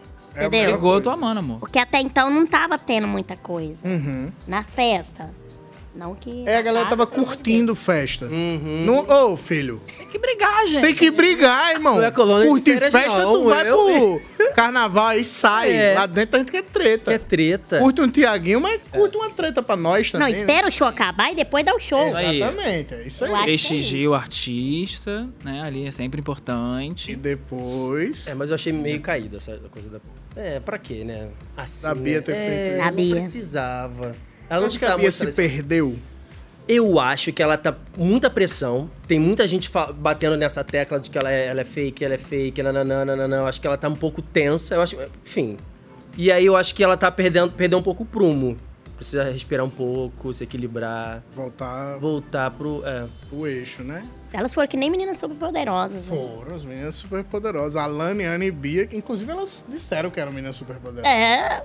entendeu? 0.41 0.51
melhor 0.51 0.71
brigou, 0.73 0.93
eu 0.95 1.01
tô 1.01 1.09
amando, 1.09 1.39
amor. 1.39 1.59
porque 1.59 1.79
até 1.79 1.99
então 1.99 2.29
não 2.29 2.45
tava 2.45 2.77
tendo 2.77 3.07
muita 3.07 3.35
coisa. 3.35 3.87
Uhum. 3.87 4.31
Nas 4.47 4.73
festas. 4.73 5.27
Não 5.95 6.13
que. 6.13 6.43
É, 6.45 6.57
a 6.57 6.61
galera 6.61 6.85
tava 6.87 7.07
curtindo 7.07 7.73
festa. 7.73 8.25
Uhum. 8.25 8.83
Não, 8.85 9.31
ô, 9.31 9.37
filho, 9.37 9.81
Tem 9.97 10.05
que 10.07 10.19
brigar, 10.19 10.67
gente. 10.67 10.81
tem 10.81 10.93
que 10.95 11.09
brigar, 11.09 11.71
irmão. 11.71 11.95
Não 11.95 12.03
é 12.03 12.11
colônia 12.11 12.43
de 12.43 12.49
Curtir 12.49 12.71
férias, 12.73 12.91
festa, 12.91 13.19
não, 13.23 13.33
tu 13.33 13.45
vai 13.45 13.69
eu- 13.69 14.21
pro 14.37 14.53
carnaval 14.53 15.07
aí 15.07 15.23
sai. 15.23 15.71
É. 15.71 15.93
Lá 15.95 16.05
dentro 16.05 16.35
a 16.35 16.39
gente 16.39 16.51
quer 16.51 16.63
treta. 16.63 17.13
é 17.13 17.17
treta. 17.17 17.79
Curte 17.79 18.01
um 18.01 18.09
Tiaguinho, 18.09 18.59
mas 18.59 18.81
curte 18.91 19.15
uma 19.15 19.29
treta 19.29 19.63
pra 19.63 19.75
nós 19.77 20.11
Não, 20.11 20.19
também. 20.19 20.33
né? 20.33 20.39
espera 20.39 20.67
o 20.67 20.71
show 20.71 20.87
acabar 20.87 21.31
e 21.31 21.35
depois 21.35 21.63
dá 21.65 21.73
o 21.73 21.79
show. 21.79 21.99
Isso 21.99 22.15
aí. 22.17 22.41
Exatamente, 22.41 22.93
é 22.93 23.03
isso 23.07 23.23
aí. 23.23 23.29
Eu 23.31 23.35
acho 23.35 23.45
que 23.45 23.49
é 23.51 23.55
Prestigia 23.55 24.09
o 24.09 24.13
artista, 24.13 25.29
né? 25.43 25.61
Ali 25.61 25.87
é 25.87 25.91
sempre 25.91 26.19
E 26.19 26.21
importante. 26.21 27.15
depois. 27.15 28.27
É, 28.27 28.33
mas 28.33 28.49
eu 28.49 28.55
achei 28.55 28.73
meio 28.73 28.99
caído 29.01 29.37
essa 29.37 29.57
coisa 29.71 29.89
da. 29.89 29.99
É, 30.35 30.59
pra 30.59 30.77
quê, 30.77 31.05
né? 31.05 31.29
Assim, 31.55 31.83
Da 31.87 31.95
Bia 31.95 32.15
né? 32.15 32.21
ter 32.21 32.31
é, 32.33 32.35
feito 32.35 32.71
isso. 32.75 32.85
Não 32.85 32.91
Bia. 32.95 33.15
precisava. 33.15 34.15
Ela 34.49 34.61
não 34.61 34.67
Acho 34.67 34.79
que 34.79 34.85
a 34.85 34.97
Bia 34.97 35.11
se 35.11 35.31
perdeu. 35.31 35.97
Eu 36.67 36.99
acho 36.99 37.31
que 37.31 37.43
ela 37.43 37.57
tá 37.57 37.75
muita 37.95 38.29
pressão. 38.29 38.89
Tem 39.07 39.19
muita 39.19 39.47
gente 39.47 39.69
batendo 39.97 40.35
nessa 40.35 40.63
tecla 40.63 40.99
de 40.99 41.11
que 41.11 41.17
ela 41.17 41.31
é, 41.31 41.47
ela 41.47 41.61
é 41.61 41.63
fake, 41.63 42.03
ela 42.03 42.15
é 42.15 42.17
fake, 42.17 42.63
nananã. 42.63 43.37
Eu 43.37 43.45
acho 43.45 43.61
que 43.61 43.67
ela 43.67 43.77
tá 43.77 43.87
um 43.87 43.95
pouco 43.95 44.21
tensa. 44.21 44.75
Eu 44.75 44.81
acho, 44.81 44.97
enfim. 45.23 45.57
E 46.17 46.31
aí 46.31 46.45
eu 46.45 46.55
acho 46.55 46.73
que 46.73 46.83
ela 46.83 46.97
tá 46.97 47.11
perdendo, 47.11 47.51
perdendo 47.51 47.79
um 47.79 47.83
pouco 47.83 48.03
o 48.03 48.05
prumo. 48.05 48.57
Precisa 48.95 49.23
respirar 49.25 49.65
um 49.65 49.69
pouco, 49.69 50.33
se 50.33 50.45
equilibrar, 50.45 51.21
Voltar 51.35 51.97
voltar 51.99 52.49
pro. 52.51 52.81
É. 52.85 53.05
o 53.29 53.45
eixo, 53.45 53.83
né? 53.83 54.07
Elas 54.31 54.53
foram 54.53 54.67
que 54.69 54.77
nem 54.77 54.89
meninas 54.89 55.17
super 55.17 55.35
poderosas. 55.35 55.97
né? 55.97 56.03
Foram 56.07 56.55
as 56.55 56.63
meninas 56.63 56.95
super 56.95 57.23
poderosas. 57.25 57.75
A 57.75 57.85
Lani, 57.85 58.23
Ana 58.23 58.45
e 58.45 58.51
Bia, 58.51 58.87
que 58.87 58.95
inclusive 58.95 59.29
elas 59.29 59.65
disseram 59.69 60.09
que 60.09 60.19
eram 60.19 60.31
meninas 60.31 60.55
super 60.55 60.77
poderosas. 60.77 61.11
É. 61.11 61.61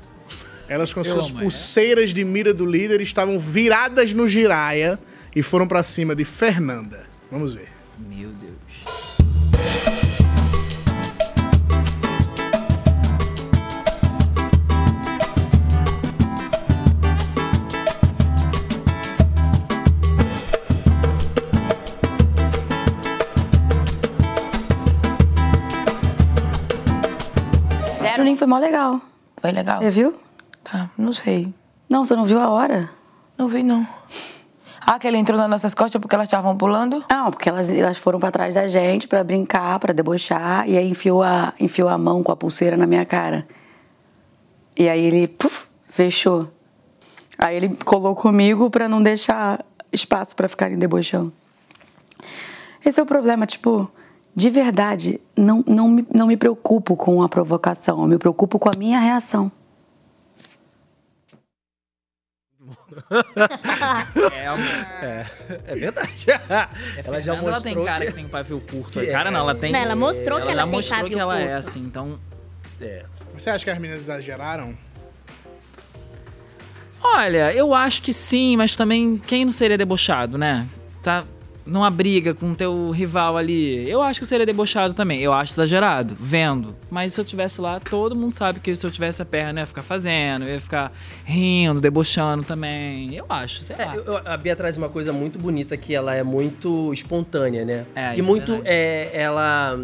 Elas 0.71 0.93
com 0.93 1.03
suas 1.03 1.31
amo, 1.31 1.39
é. 1.39 1.43
pulseiras 1.43 2.15
de 2.15 2.25
mira 2.25 2.55
do 2.55 2.65
líder 2.65 3.01
estavam 3.01 3.41
viradas 3.41 4.13
no 4.13 4.29
giraia 4.29 5.01
e 5.35 5.43
foram 5.43 5.67
pra 5.67 5.83
cima 5.83 6.15
de 6.15 6.25
Fernanda. 6.25 7.09
Vamos 7.29 7.55
ver. 7.55 7.69
Meu 7.99 8.29
Deus. 8.29 8.61
Foi 28.39 28.47
mó 28.47 28.59
legal. 28.59 28.99
Foi 29.39 29.53
legal? 29.53 29.83
Você 29.83 29.91
viu? 29.91 30.30
Tá, 30.65 30.91
não 30.97 31.13
sei. 31.13 31.53
Não, 31.89 32.05
você 32.05 32.15
não 32.15 32.25
viu 32.25 32.41
a 32.41 32.49
hora? 32.49 32.89
Não 33.37 33.49
vi, 33.49 33.63
não. 33.63 33.87
Ah, 34.81 34.99
que 34.99 35.07
ele 35.07 35.19
entrou 35.19 35.39
nas 35.39 35.49
nossas 35.49 35.75
costas 35.75 36.01
porque 36.01 36.15
elas 36.15 36.27
estavam 36.27 36.57
pulando? 36.57 37.05
Não, 37.11 37.31
porque 37.31 37.49
elas, 37.49 37.71
elas 37.71 37.99
foram 37.99 38.19
pra 38.19 38.31
trás 38.31 38.55
da 38.55 38.67
gente 38.67 39.07
pra 39.07 39.23
brincar, 39.23 39.79
pra 39.79 39.93
debochar, 39.93 40.69
e 40.69 40.77
aí 40.77 40.89
enfiou 40.89 41.23
a, 41.23 41.53
enfiou 41.61 41.89
a 41.89 41.99
mão 41.99 42.23
com 42.23 42.33
a 42.33 42.37
pulseira 42.37 42.77
na 42.77 42.87
minha 42.87 43.05
cara. 43.05 43.47
E 44.77 44.89
aí 44.89 45.05
ele, 45.05 45.29
puf, 45.29 45.67
fechou. 45.89 46.49
Aí 47.39 47.57
ele 47.57 47.77
colou 47.85 48.15
comigo 48.15 48.71
pra 48.71 48.89
não 48.89 49.03
deixar 49.03 49.65
espaço 49.93 50.35
pra 50.35 50.49
ficarem 50.49 50.79
debochando. 50.79 51.33
Esse 52.85 52.99
é 52.99 53.03
o 53.03 53.07
problema, 53.07 53.47
tipo, 53.47 53.91
de 54.35 54.51
verdade, 54.51 55.21
não, 55.37 55.63
não, 55.67 55.89
me, 55.89 56.07
não 56.13 56.27
me 56.27 56.37
preocupo 56.37 56.97
com 56.97 57.23
a 57.23 57.29
provocação, 57.29 58.03
eu 58.03 58.09
me 58.09 58.19
preocupo 58.19 58.59
com 58.59 58.69
a 58.69 58.79
minha 58.79 58.99
reação. 58.99 59.53
É, 64.33 64.47
amor. 64.47 64.67
É, 65.03 65.27
é 65.67 65.75
verdade. 65.75 66.27
ela 67.05 67.21
já 67.21 67.33
mostrou 67.33 67.51
ela 67.51 67.61
tem 67.61 67.85
cara 67.85 68.07
que, 68.07 68.13
tem 68.13 68.29
pavio 68.29 68.61
curto. 68.61 69.01
que 69.01 69.07
cara, 69.07 69.29
é- 69.29 69.33
não, 69.33 69.41
ela 69.41 69.55
tem. 69.55 69.73
Não, 69.73 69.79
ela 69.79 69.97
mostrou 69.97 70.41
que 70.41 70.51
ela 70.51 70.61
já 70.61 70.63
tem 70.65 70.73
mostrou 70.73 71.01
pavio 71.01 71.15
que 71.15 71.21
ela 71.21 71.39
é 71.41 71.55
assim, 71.55 71.81
então. 71.81 72.19
É. 72.81 73.05
Você 73.35 73.51
acha 73.51 73.65
que 73.65 73.71
as 73.71 73.79
meninas 73.79 74.03
exageraram? 74.03 74.77
Olha, 77.03 77.53
eu 77.55 77.75
acho 77.75 78.03
que 78.03 78.13
sim, 78.13 78.57
mas 78.57 78.77
também 78.77 79.17
quem 79.17 79.45
não 79.45 79.53
seria 79.53 79.79
debochado, 79.79 80.37
né? 80.37 80.67
Tá 81.03 81.25
numa 81.67 81.91
briga 81.91 82.35
com 82.35 82.51
o 82.53 82.55
teu 82.55 82.91
rival 82.91 83.37
ali. 83.37 83.89
Eu 83.89 84.03
acho 84.03 84.19
que 84.21 84.25
eu 84.25 84.29
seria 84.29 84.47
debochado 84.47 84.95
também. 84.95 85.21
Eu 85.21 85.33
acho 85.33 85.53
exagerado, 85.53 86.15
vendo. 86.19 86.75
Mas 86.91 87.13
se 87.15 87.21
eu 87.21 87.25
tivesse 87.25 87.61
lá, 87.61 87.79
todo 87.79 88.17
mundo 88.17 88.35
sabe 88.35 88.61
que 88.61 88.75
se 88.75 88.85
eu 88.85 88.91
tivesse 88.91 89.21
a 89.23 89.25
perna, 89.25 89.61
eu 89.61 89.63
ia 89.63 89.67
ficar 89.67 89.83
fazendo, 89.83 90.47
eu 90.47 90.55
ia 90.55 90.61
ficar 90.61 90.93
rindo, 91.25 91.81
debochando 91.81 92.43
também. 92.45 93.15
Eu 93.15 93.27
acho, 93.29 93.63
sei 93.63 93.77
lá. 93.77 93.95
É, 93.95 93.97
eu- 93.99 94.05
eu- 94.05 94.21
a 94.25 94.37
Bia 94.37 94.57
traz 94.57 94.77
uma 94.77 94.89
coisa 94.89 95.13
muito 95.13 95.39
bonita 95.39 95.77
que 95.77 95.95
ela 95.95 96.15
é 96.15 96.23
muito 96.23 96.93
espontânea, 96.93 97.65
né? 97.65 97.87
É, 97.95 98.17
e 98.17 98.21
é 98.21 98.23
muito 98.23 98.53
verdade. 98.53 98.69
é, 98.69 99.11
ela 99.13 99.81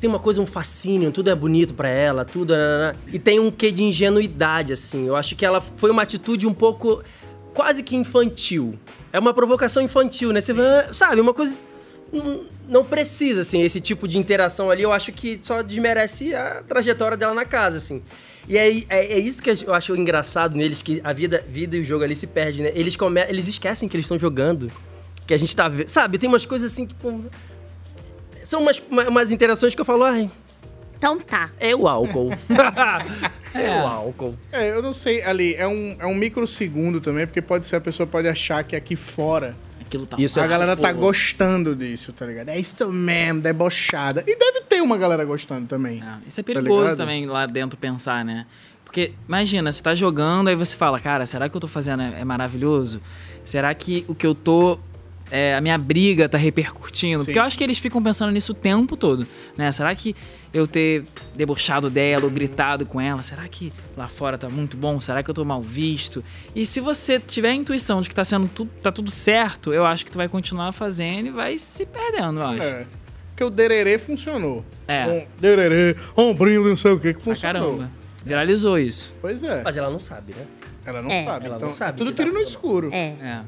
tem 0.00 0.08
uma 0.10 0.18
coisa, 0.18 0.40
um 0.40 0.46
fascínio, 0.46 1.12
tudo 1.12 1.30
é 1.30 1.34
bonito 1.34 1.74
pra 1.74 1.88
ela, 1.88 2.24
tudo. 2.24 2.52
nananã. 2.54 2.94
E 3.12 3.18
tem 3.18 3.38
um 3.38 3.50
quê 3.50 3.70
de 3.70 3.82
ingenuidade, 3.84 4.72
assim. 4.72 5.06
Eu 5.06 5.14
acho 5.14 5.36
que 5.36 5.44
ela 5.46 5.60
foi 5.60 5.90
uma 5.90 6.02
atitude 6.02 6.46
um 6.46 6.54
pouco 6.54 7.02
quase 7.54 7.82
que 7.82 7.94
infantil. 7.96 8.78
É 9.12 9.18
uma 9.18 9.34
provocação 9.34 9.82
infantil, 9.82 10.32
né? 10.32 10.40
Você 10.40 10.52
vê, 10.52 10.62
sabe, 10.92 11.20
uma 11.20 11.34
coisa. 11.34 11.58
não- 12.12 12.44
Não 12.68 12.84
precisa, 12.84 13.40
assim, 13.40 13.62
esse 13.62 13.80
tipo 13.80 14.06
de 14.06 14.16
interação 14.18 14.70
ali. 14.70 14.82
Eu 14.82 14.92
acho 14.92 15.10
que 15.12 15.40
só 15.42 15.60
desmerece 15.62 16.32
a 16.34 16.62
trajetória 16.68 17.16
dela 17.16 17.34
na 17.34 17.44
casa, 17.44 17.78
assim. 17.78 18.00
E 18.48 18.56
é, 18.56 18.68
é, 18.88 19.12
é 19.12 19.18
isso 19.18 19.42
que 19.42 19.50
eu 19.66 19.74
acho 19.74 19.94
engraçado 19.96 20.56
neles, 20.56 20.80
que 20.80 21.00
a 21.02 21.12
vida, 21.12 21.44
vida 21.48 21.76
e 21.76 21.80
o 21.80 21.84
jogo 21.84 22.04
ali 22.04 22.14
se 22.14 22.26
perdem, 22.28 22.62
né? 22.64 22.70
Eles, 22.74 22.96
come, 22.96 23.20
eles 23.28 23.48
esquecem 23.48 23.88
que 23.88 23.96
eles 23.96 24.04
estão 24.06 24.18
jogando. 24.18 24.70
Que 25.26 25.34
a 25.34 25.36
gente 25.36 25.54
tá 25.54 25.68
vendo. 25.68 25.88
Sabe, 25.88 26.16
tem 26.18 26.28
umas 26.28 26.46
coisas 26.46 26.72
assim, 26.72 26.86
tipo. 26.86 27.24
São 28.44 28.62
umas, 28.62 28.80
uma- 28.90 29.08
umas 29.08 29.30
interações 29.32 29.74
que 29.74 29.80
eu 29.80 29.84
falo, 29.84 30.04
ai, 30.04 30.30
Então 30.96 31.18
tá. 31.18 31.50
é 31.58 31.74
o 31.74 31.86
álcool. 31.88 32.30
é 33.54 33.70
o 33.82 33.86
álcool. 33.86 34.34
É, 34.52 34.70
eu 34.70 34.82
não 34.82 34.92
sei, 34.94 35.22
ali, 35.22 35.54
é 35.54 35.66
um, 35.66 35.96
é 35.98 36.06
um 36.06 36.14
microsegundo 36.14 37.00
também, 37.00 37.26
porque 37.26 37.42
pode 37.42 37.66
ser, 37.66 37.76
a 37.76 37.80
pessoa 37.80 38.06
pode 38.06 38.28
achar 38.28 38.62
que 38.64 38.74
aqui 38.76 38.96
fora 38.96 39.54
Aquilo 39.80 40.06
tá. 40.06 40.16
Isso 40.20 40.38
a 40.40 40.44
é 40.44 40.48
galera 40.48 40.76
tá 40.76 40.88
tipo- 40.88 41.00
gostando 41.00 41.74
disso, 41.74 42.12
tá 42.12 42.24
ligado? 42.24 42.48
É 42.50 42.58
isso 42.58 42.88
mesmo, 42.92 43.40
debochada. 43.40 44.22
E 44.24 44.36
deve 44.38 44.60
ter 44.60 44.80
uma 44.80 44.96
galera 44.96 45.24
gostando 45.24 45.66
também. 45.66 46.00
É, 46.00 46.28
isso 46.28 46.38
é 46.38 46.44
Tá 46.44 46.46
perigoso 46.46 46.82
ligado? 46.82 46.96
também 46.98 47.26
lá 47.26 47.44
dentro 47.44 47.76
pensar, 47.76 48.24
né? 48.24 48.46
Porque, 48.84 49.12
imagina, 49.28 49.70
você 49.72 49.82
tá 49.82 49.92
jogando, 49.94 50.46
aí 50.48 50.54
você 50.54 50.76
fala, 50.76 51.00
cara, 51.00 51.26
será 51.26 51.46
que 51.46 51.48
o 51.48 51.52
que 51.52 51.56
eu 51.56 51.60
tô 51.62 51.68
fazendo 51.68 52.02
é, 52.02 52.20
é 52.20 52.24
maravilhoso? 52.24 53.00
Será 53.44 53.74
que 53.74 54.04
o 54.06 54.14
que 54.14 54.24
eu 54.26 54.34
tô. 54.34 54.78
É, 55.30 55.54
a 55.54 55.60
minha 55.60 55.78
briga 55.78 56.28
tá 56.28 56.36
repercutindo? 56.38 57.20
Sim. 57.20 57.26
Porque 57.26 57.38
eu 57.38 57.42
acho 57.42 57.56
que 57.56 57.64
eles 57.64 57.78
ficam 57.78 58.02
pensando 58.02 58.32
nisso 58.32 58.52
o 58.52 58.54
tempo 58.54 58.96
todo, 58.96 59.26
né? 59.56 59.70
Será 59.72 59.94
que 59.94 60.14
eu 60.52 60.66
ter 60.66 61.04
debochado 61.36 61.88
dela 61.88 62.24
ou 62.24 62.30
gritado 62.30 62.84
com 62.84 63.00
ela, 63.00 63.22
será 63.22 63.46
que 63.46 63.72
lá 63.96 64.08
fora 64.08 64.36
tá 64.36 64.48
muito 64.48 64.76
bom? 64.76 65.00
Será 65.00 65.22
que 65.22 65.30
eu 65.30 65.34
tô 65.34 65.44
mal 65.44 65.62
visto? 65.62 66.24
E 66.54 66.66
se 66.66 66.80
você 66.80 67.20
tiver 67.20 67.50
a 67.50 67.54
intuição 67.54 68.00
de 68.00 68.08
que 68.08 68.14
tá 68.14 68.24
sendo 68.24 68.48
tudo, 68.48 68.70
tá 68.82 68.90
tudo 68.90 69.10
certo, 69.10 69.72
eu 69.72 69.86
acho 69.86 70.04
que 70.04 70.10
tu 70.10 70.18
vai 70.18 70.28
continuar 70.28 70.72
fazendo 70.72 71.26
e 71.28 71.30
vai 71.30 71.56
se 71.56 71.86
perdendo, 71.86 72.40
eu 72.40 72.46
acho. 72.46 72.62
É. 72.62 72.86
Porque 73.30 73.44
o 73.44 73.50
dererê 73.50 73.96
funcionou. 73.96 74.64
É. 74.88 75.06
Um 75.06 75.26
dererê, 75.40 75.96
ombrinho, 76.16 76.68
não 76.68 76.76
sei 76.76 76.90
o 76.92 76.98
que, 76.98 77.14
que 77.14 77.22
Pra 77.22 77.32
funcionou. 77.34 77.76
caramba. 77.76 77.90
Viralizou 78.24 78.78
isso. 78.78 79.14
Pois 79.20 79.42
é. 79.42 79.62
Mas 79.62 79.76
ela 79.76 79.88
não 79.88 80.00
sabe, 80.00 80.34
né? 80.36 80.44
Ela 80.84 81.00
não 81.00 81.10
É. 81.10 81.24
sabe. 81.24 81.46
Ela 81.46 81.56
então, 81.56 81.68
não 81.68 81.74
sabe 81.74 81.96
tudo 81.98 82.10
que 82.10 82.16
tá 82.16 82.22
tiro 82.24 82.34
no 82.34 82.42
escuro. 82.42 82.90
É. 82.92 83.14
É. 83.22 83.40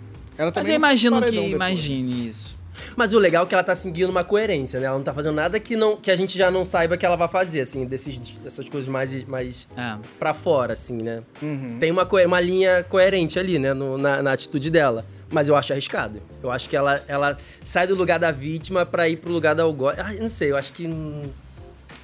Ela 0.42 0.52
Mas 0.54 0.68
eu 0.68 0.74
imagino 0.74 1.22
que 1.22 1.30
depois. 1.30 1.52
imagine 1.52 2.28
isso. 2.28 2.56
Mas 2.96 3.12
o 3.12 3.18
legal 3.18 3.44
é 3.44 3.46
que 3.46 3.54
ela 3.54 3.62
tá 3.62 3.74
seguindo 3.74 4.08
uma 4.10 4.24
coerência, 4.24 4.80
né? 4.80 4.86
Ela 4.86 4.96
não 4.96 5.04
tá 5.04 5.12
fazendo 5.12 5.34
nada 5.34 5.60
que, 5.60 5.76
não, 5.76 5.96
que 5.96 6.10
a 6.10 6.16
gente 6.16 6.36
já 6.36 6.50
não 6.50 6.64
saiba 6.64 6.96
que 6.96 7.04
ela 7.04 7.16
vai 7.16 7.28
fazer, 7.28 7.60
assim, 7.60 7.84
desses, 7.84 8.18
dessas 8.18 8.68
coisas 8.68 8.88
mais, 8.88 9.24
mais 9.26 9.68
É. 9.76 9.96
pra 10.18 10.32
fora, 10.34 10.72
assim, 10.72 10.96
né? 10.96 11.22
Uhum. 11.42 11.76
Tem 11.78 11.90
uma, 11.90 12.08
uma 12.26 12.40
linha 12.40 12.82
coerente 12.88 13.38
ali, 13.38 13.58
né? 13.58 13.72
no- 13.74 13.98
na, 13.98 14.22
na 14.22 14.32
atitude 14.32 14.70
dela. 14.70 15.04
Mas 15.30 15.48
eu 15.48 15.56
acho 15.56 15.72
arriscado. 15.72 16.20
Eu 16.42 16.50
acho 16.50 16.68
que 16.68 16.76
ela, 16.76 17.02
ela 17.08 17.38
sai 17.64 17.86
do 17.86 17.94
lugar 17.94 18.18
da 18.18 18.30
vítima 18.30 18.84
pra 18.84 19.08
ir 19.08 19.16
pro 19.18 19.32
lugar 19.32 19.54
da 19.54 19.62
algoz. 19.62 19.98
Ah, 19.98 20.12
não 20.14 20.28
sei, 20.28 20.50
eu 20.50 20.56
acho 20.56 20.72
que 20.72 20.86
hum, 20.86 21.22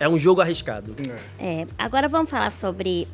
é 0.01 0.09
um 0.09 0.19
jogo 0.19 0.41
arriscado. 0.41 0.95
É, 1.39 1.67
agora 1.79 2.09
vamos 2.09 2.31
falar 2.31 2.51
sobre 2.51 3.07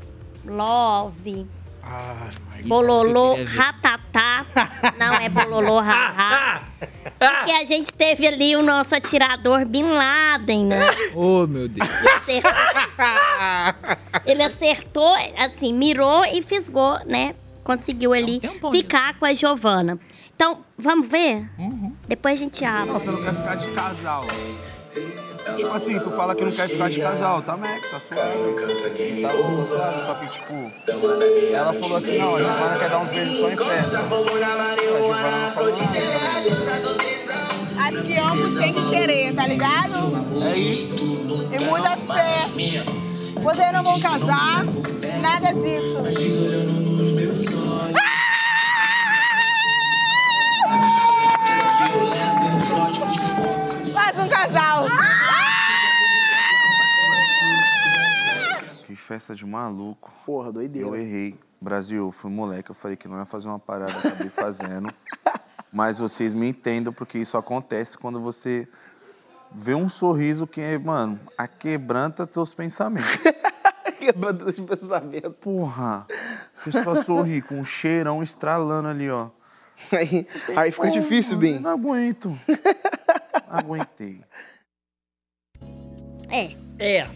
love, 0.44 1.46
Ah. 1.82 2.28
Bololô, 2.68 3.35
que 3.35 3.40
eu 3.40 3.46
ratatá. 3.46 4.44
Não 4.98 5.14
é 5.14 5.29
bololô, 5.29 5.81
haha. 5.81 6.62
Porque 7.18 7.53
a 7.53 7.64
gente 7.64 7.92
teve 7.92 8.27
ali 8.27 8.57
o 8.57 8.62
nosso 8.62 8.94
atirador 8.94 9.64
Bin 9.64 9.85
Laden, 9.85 10.66
né? 10.66 10.90
Oh, 11.14 11.46
meu 11.46 11.68
Deus. 11.68 11.88
Acertou. 12.16 12.53
Ele 14.27 14.42
acertou, 14.42 15.14
assim, 15.38 15.72
mirou 15.72 16.24
e 16.24 16.42
fisgou, 16.42 16.98
né? 17.07 17.35
Conseguiu 17.62 18.12
ali 18.12 18.40
tempão 18.40 18.70
ficar 18.70 19.18
com 19.18 19.24
a 19.24 19.33
Giovana. 19.33 19.98
Então, 20.35 20.64
vamos 20.77 21.07
ver? 21.07 21.48
Uhum. 21.59 21.92
Depois 22.09 22.35
a 22.35 22.38
gente 22.38 22.64
abre. 22.64 22.90
Você 22.92 23.11
não 23.11 23.22
quer 23.22 23.35
ficar 23.35 23.55
de 23.55 23.70
casal. 23.70 24.22
Tipo 25.57 25.72
assim, 25.74 25.98
tu 25.98 26.11
fala 26.11 26.35
que 26.35 26.44
não 26.44 26.50
quer 26.52 26.68
ficar 26.68 26.88
de 26.88 27.00
casal, 27.00 27.42
tá 27.42 27.57
Mac, 27.57 27.80
tá 27.90 28.00
suave. 28.00 28.54
Tá 29.22 29.28
bom, 29.28 29.66
suave, 29.66 30.07
só 30.07 30.14
que 30.14 30.26
tipo, 30.28 30.54
ela 31.52 31.72
falou 31.72 31.96
assim, 31.98 32.18
não, 32.18 32.37
a 32.37 32.38
Giovana 32.42 32.78
quer 32.78 32.88
dar 32.90 32.98
uns 32.98 33.11
beijos 33.11 33.38
só 33.38 33.50
em 33.50 33.57
festa. 33.57 33.98
A. 37.76 37.87
Acho 37.88 38.02
que 38.02 38.16
ambos 38.18 38.54
têm 38.54 38.72
que 38.72 38.90
querer, 38.90 39.35
tá 39.35 39.46
ligado? 39.46 40.44
É 40.44 40.57
isso. 40.57 40.94
E 40.96 41.59
muita 41.64 41.96
fé. 41.96 42.48
Vocês 43.42 43.72
não 43.72 43.83
vão 43.83 44.00
casar, 44.00 44.64
nada 45.20 45.52
disso. 45.52 45.98
Faz 54.14 54.27
um 54.27 54.31
casal. 54.31 54.87
Que 58.87 58.94
festa 58.94 59.35
de 59.35 59.44
maluco. 59.44 60.12
Porra, 60.24 60.53
doideira. 60.53 60.88
Eu 60.88 60.96
errei. 60.96 61.38
Brasil, 61.61 62.05
eu 62.05 62.12
fui 62.12 62.31
moleque, 62.31 62.70
eu 62.70 62.74
falei 62.74 62.96
que 62.96 63.09
não 63.09 63.18
ia 63.18 63.24
fazer 63.24 63.48
uma 63.48 63.59
parada, 63.59 63.92
acabei 63.98 64.29
fazendo. 64.29 64.92
Mas 65.72 65.98
vocês 65.98 66.35
me 66.35 66.48
entendam, 66.48 66.92
porque 66.92 67.18
isso 67.18 67.37
acontece 67.37 67.98
quando 67.98 68.20
você 68.20 68.68
vê 69.50 69.74
um 69.74 69.88
sorriso 69.88 70.46
que, 70.46 70.61
é, 70.61 70.79
mano, 70.79 71.18
aquebranta 71.37 72.27
teus 72.27 72.55
pensamentos. 72.55 73.18
Quebrando 73.98 74.46
os 74.46 74.61
pensamentos. 74.61 75.35
Porra. 75.40 76.07
pessoa 76.62 77.03
sorri 77.03 77.40
com 77.40 77.59
um 77.59 77.64
cheirão 77.64 78.22
estralando 78.22 78.88
ali, 78.88 79.11
ó. 79.11 79.31
Aí, 79.96 80.26
aí 80.57 80.70
fica 80.70 80.88
como, 80.88 81.00
difícil, 81.00 81.37
Bim. 81.37 81.59
Não 81.59 81.70
aguento. 81.70 82.38
Aguentei. 83.48 84.20
É. 86.30 86.50
É. 86.78 87.07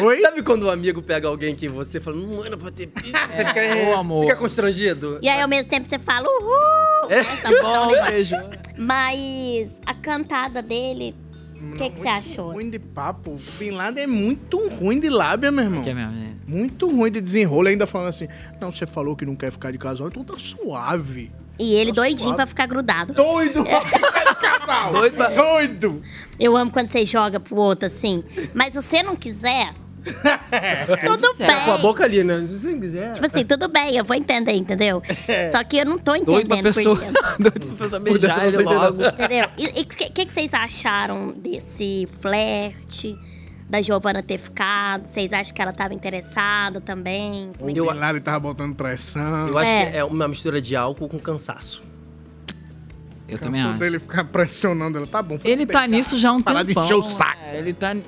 Oi? 0.00 0.20
Sabe 0.20 0.42
quando 0.42 0.66
um 0.66 0.70
amigo 0.70 1.00
pega 1.00 1.28
alguém 1.28 1.54
que 1.54 1.68
você 1.68 2.00
fala, 2.00 2.16
não 2.16 2.44
era 2.44 2.56
pra 2.56 2.70
ter 2.70 2.88
pego? 2.88 3.08
Você 3.08 3.44
fica, 3.44 3.90
Ô, 3.90 3.94
amor. 3.94 4.24
fica 4.24 4.36
constrangido? 4.36 5.18
E 5.22 5.28
aí, 5.28 5.40
ao 5.40 5.48
mesmo 5.48 5.70
tempo, 5.70 5.88
você 5.88 5.98
fala, 5.98 6.26
uhul! 6.26 7.10
É. 7.10 7.20
Essa 7.20 7.48
bom, 7.62 7.92
beijo. 8.04 8.34
Mas 8.76 9.80
a 9.86 9.94
cantada 9.94 10.60
dele, 10.60 11.14
o 11.60 11.76
que, 11.76 11.90
que 11.90 12.00
você 12.00 12.08
achou? 12.08 12.52
Ruim 12.52 12.68
de 12.68 12.78
papo. 12.78 13.32
O 13.32 13.40
Bin 13.58 13.70
Laden 13.70 14.04
é 14.04 14.06
muito 14.06 14.68
ruim 14.68 15.00
de 15.00 15.08
lábia, 15.08 15.52
meu 15.52 15.64
irmão. 15.64 15.82
Que 15.82 15.90
é 15.90 15.94
mesmo, 15.94 16.12
né? 16.12 16.35
Muito 16.46 16.88
ruim 16.88 17.10
de 17.10 17.20
desenrolo. 17.20 17.68
Ainda 17.68 17.86
falando 17.86 18.08
assim, 18.08 18.28
não, 18.60 18.70
você 18.72 18.86
falou 18.86 19.16
que 19.16 19.26
não 19.26 19.34
quer 19.34 19.50
ficar 19.50 19.70
de 19.72 19.78
casal, 19.78 20.08
então 20.08 20.22
tá 20.24 20.34
suave. 20.38 21.30
E 21.58 21.72
ele 21.74 21.90
Tá 21.92 22.02
doidinho 22.02 22.20
suave. 22.20 22.36
pra 22.36 22.46
ficar 22.46 22.66
grudado. 22.66 23.14
Doido 23.14 23.64
pra 23.64 23.80
ficar 23.80 24.24
de 24.24 24.36
casal. 24.36 24.92
Doido 24.94 25.16
pra- 25.16 25.28
Doido. 25.30 26.02
Eu 26.38 26.56
amo 26.56 26.70
quando 26.70 26.90
você 26.90 27.04
joga 27.04 27.40
pro 27.40 27.56
outro 27.56 27.86
assim. 27.86 28.22
Mas 28.54 28.74
se 28.74 28.82
você 28.82 29.02
não 29.02 29.16
quiser, 29.16 29.72
tudo 31.04 31.34
Tá 31.38 31.64
com 31.64 31.70
a 31.70 31.74
bem. 31.74 31.82
boca 31.82 32.04
ali, 32.04 32.22
né? 32.22 32.46
Se 32.48 32.58
você 32.58 32.78
quiser. 32.78 33.12
Tipo 33.12 33.26
assim, 33.26 33.44
tudo 33.44 33.68
bem, 33.68 33.96
eu 33.96 34.04
vou 34.04 34.14
entender, 34.16 34.52
entendeu? 34.52 35.02
Só 35.50 35.64
que 35.64 35.78
eu 35.78 35.84
não 35.86 35.96
tô 35.98 36.12
Doido 36.12 36.26
pra 36.26 36.58
entendendo 36.58 36.62
pessoa. 36.62 36.96
Doido 37.38 37.66
pra 37.68 37.76
pessoa 37.76 38.00
beijar 38.00 38.46
ele 38.46 38.58
logo. 38.58 39.02
Entendeu? 39.04 39.48
E 39.56 39.66
o 39.66 39.72
que, 39.86 40.10
que, 40.10 40.26
que 40.26 40.32
vocês 40.32 40.52
acharam 40.54 41.30
desse 41.32 42.06
flerte? 42.20 43.16
Da 43.68 43.82
Giovana 43.82 44.22
ter 44.22 44.38
ficado? 44.38 45.06
Vocês 45.06 45.32
acham 45.32 45.52
que 45.54 45.60
ela 45.60 45.72
tava 45.72 45.92
interessada 45.92 46.80
também? 46.80 47.50
Como 47.58 47.68
é 47.70 47.74
que- 47.74 47.80
O 47.80 47.92
Bin 47.92 47.98
Laden 47.98 48.22
tava 48.22 48.38
botando 48.40 48.74
pressão. 48.76 49.48
Eu 49.48 49.58
acho 49.58 49.70
É. 49.70 49.90
que 49.90 49.96
é 49.96 50.04
uma 50.04 50.28
mistura 50.28 50.60
de 50.60 50.76
álcool 50.76 51.08
com 51.08 51.18
cansaço. 51.18 51.82
Eu 53.28 53.38
também 53.38 53.60
acho. 53.60 53.78
dele 53.78 53.98
ficar 53.98 54.22
pressionando 54.24 54.98
ela. 54.98 55.06
Tá 55.06 55.20
bom, 55.20 55.36
foi 55.36 55.50
Ele 55.50 55.66
tá 55.66 55.84
nisso 55.86 56.16
já 56.16 56.30
há 56.30 56.32
um 56.32 56.40
Parar 56.40 56.62
de 56.62 56.68
tempão. 56.68 56.84
encher 56.84 56.94
o 56.94 57.02
saco. 57.02 57.40
é, 57.44 57.58
ele 57.58 57.72
tá 57.72 57.88
fazendo 57.88 58.04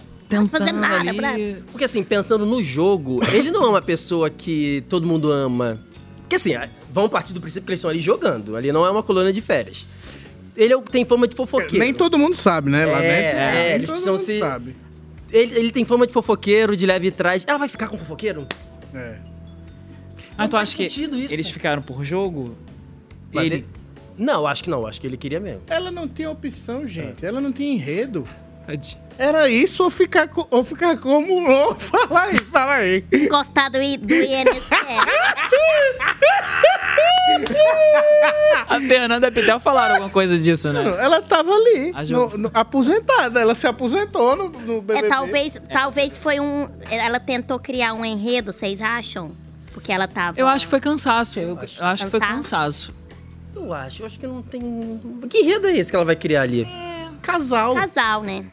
tentando 0.48 0.72
nada, 0.78 1.10
ali... 1.10 1.16
brother. 1.16 1.62
Porque 1.72 1.84
assim, 1.84 2.04
pensando 2.04 2.46
no 2.46 2.62
jogo, 2.62 3.18
ele 3.32 3.50
não 3.50 3.64
é 3.64 3.68
uma 3.68 3.82
pessoa 3.82 4.30
que 4.30 4.84
todo 4.88 5.04
mundo 5.08 5.32
ama. 5.32 5.80
Porque 6.20 6.36
assim, 6.36 6.52
vamos 6.92 7.10
partir 7.10 7.32
do 7.32 7.40
princípio 7.40 7.66
que 7.66 7.70
eles 7.72 7.80
estão 7.80 7.90
ali 7.90 8.00
jogando. 8.00 8.54
Ali 8.54 8.70
não 8.70 8.86
é 8.86 8.90
uma 8.92 9.02
colônia 9.02 9.32
de 9.32 9.40
férias. 9.40 9.88
Ele 10.56 10.72
é 10.72 10.76
o 10.76 10.82
que 10.82 10.90
tem 10.92 11.04
fama 11.04 11.26
de 11.26 11.34
fofoqueiro. 11.34 11.78
Nem 11.84 11.92
todo 11.92 12.16
mundo 12.16 12.36
sabe, 12.36 12.70
né? 12.70 12.86
Lá 12.86 13.02
É, 13.02 13.22
dentro. 13.22 13.38
é, 13.38 13.74
eles 13.74 13.86
todo 13.86 13.94
precisam 13.94 14.14
mundo 14.14 14.24
se- 14.24 14.38
sabe. 14.38 14.76
Ele, 15.30 15.58
ele 15.58 15.70
tem 15.72 15.84
fama 15.84 16.06
de 16.06 16.12
fofoqueiro, 16.12 16.76
de 16.76 16.86
leve 16.86 17.08
e 17.08 17.10
trás. 17.10 17.44
Ela 17.46 17.58
vai 17.58 17.68
ficar 17.68 17.88
com 17.88 17.98
fofoqueiro? 17.98 18.46
É. 18.94 19.16
Ah, 20.36 20.46
tu 20.46 20.52
faz 20.52 20.68
acha 20.70 20.76
que 20.76 20.84
isso. 20.86 21.32
eles 21.32 21.50
ficaram 21.50 21.82
por 21.82 22.04
jogo? 22.04 22.56
Mas 23.32 23.46
Ele... 23.46 23.54
ele- 23.56 23.66
Não, 24.16 24.46
acho 24.46 24.62
que 24.64 24.70
não. 24.70 24.86
Acho 24.86 25.00
que 25.00 25.06
ele 25.06 25.16
queria 25.16 25.40
mesmo. 25.40 25.62
Ela 25.68 25.90
não 25.90 26.08
tinha 26.08 26.30
opção, 26.30 26.86
gente. 26.86 27.24
Ela 27.26 27.40
não 27.40 27.52
tinha 27.52 27.72
enredo. 27.72 28.26
Tadinho. 28.68 28.98
Era 29.18 29.48
isso 29.48 29.82
ou 29.82 29.88
ficar, 29.90 30.28
co- 30.28 30.46
ou 30.50 30.62
ficar 30.62 30.96
como 30.98 31.40
louco? 31.40 31.80
Fala 31.80 32.22
aí, 32.24 32.38
fala 32.38 32.74
aí. 32.74 33.00
Gostar 33.28 33.70
do, 33.70 33.80
I- 33.82 33.96
do 33.96 34.14
INSS. 34.14 34.68
A 38.68 38.80
Fernanda 38.80 39.30
Pitel 39.32 39.58
falaram 39.58 39.94
alguma 39.94 40.10
coisa 40.10 40.38
disso, 40.38 40.72
né? 40.72 40.82
Ela 41.00 41.22
tava 41.22 41.50
ali, 41.52 41.92
A 41.94 42.04
no- 42.04 42.38
no- 42.38 42.50
aposentada. 42.52 43.40
Ela 43.40 43.54
se 43.54 43.66
aposentou 43.66 44.36
no, 44.36 44.44
no 44.50 44.82
BBB. 44.82 45.06
É, 45.06 45.08
talvez, 45.08 45.54
talvez 45.72 46.16
foi 46.16 46.38
um. 46.38 46.68
Ela 46.90 47.18
tentou 47.18 47.58
criar 47.58 47.94
um 47.94 48.04
enredo, 48.04 48.52
vocês 48.52 48.80
acham? 48.80 49.32
Porque 49.72 49.90
ela 49.90 50.06
tava. 50.06 50.38
Eu 50.38 50.46
acho 50.46 50.66
que 50.66 50.70
foi 50.70 50.80
cansaço. 50.80 51.38
Eu, 51.38 51.58
eu 51.78 51.86
acho 51.86 52.04
que 52.04 52.10
foi 52.10 52.20
Cansaço? 52.20 52.92
cansaço. 52.92 52.94
Eu 53.56 53.72
acho. 53.72 54.02
Eu 54.02 54.06
acho 54.06 54.18
que 54.20 54.26
não 54.26 54.42
tem... 54.42 54.60
Que 55.28 55.38
enredo 55.38 55.66
é 55.68 55.76
esse 55.76 55.90
que 55.90 55.96
ela 55.96 56.04
vai 56.04 56.14
criar 56.16 56.42
ali? 56.42 56.66
Casal. 57.22 57.74
Casal, 57.74 58.22
né? 58.22 58.44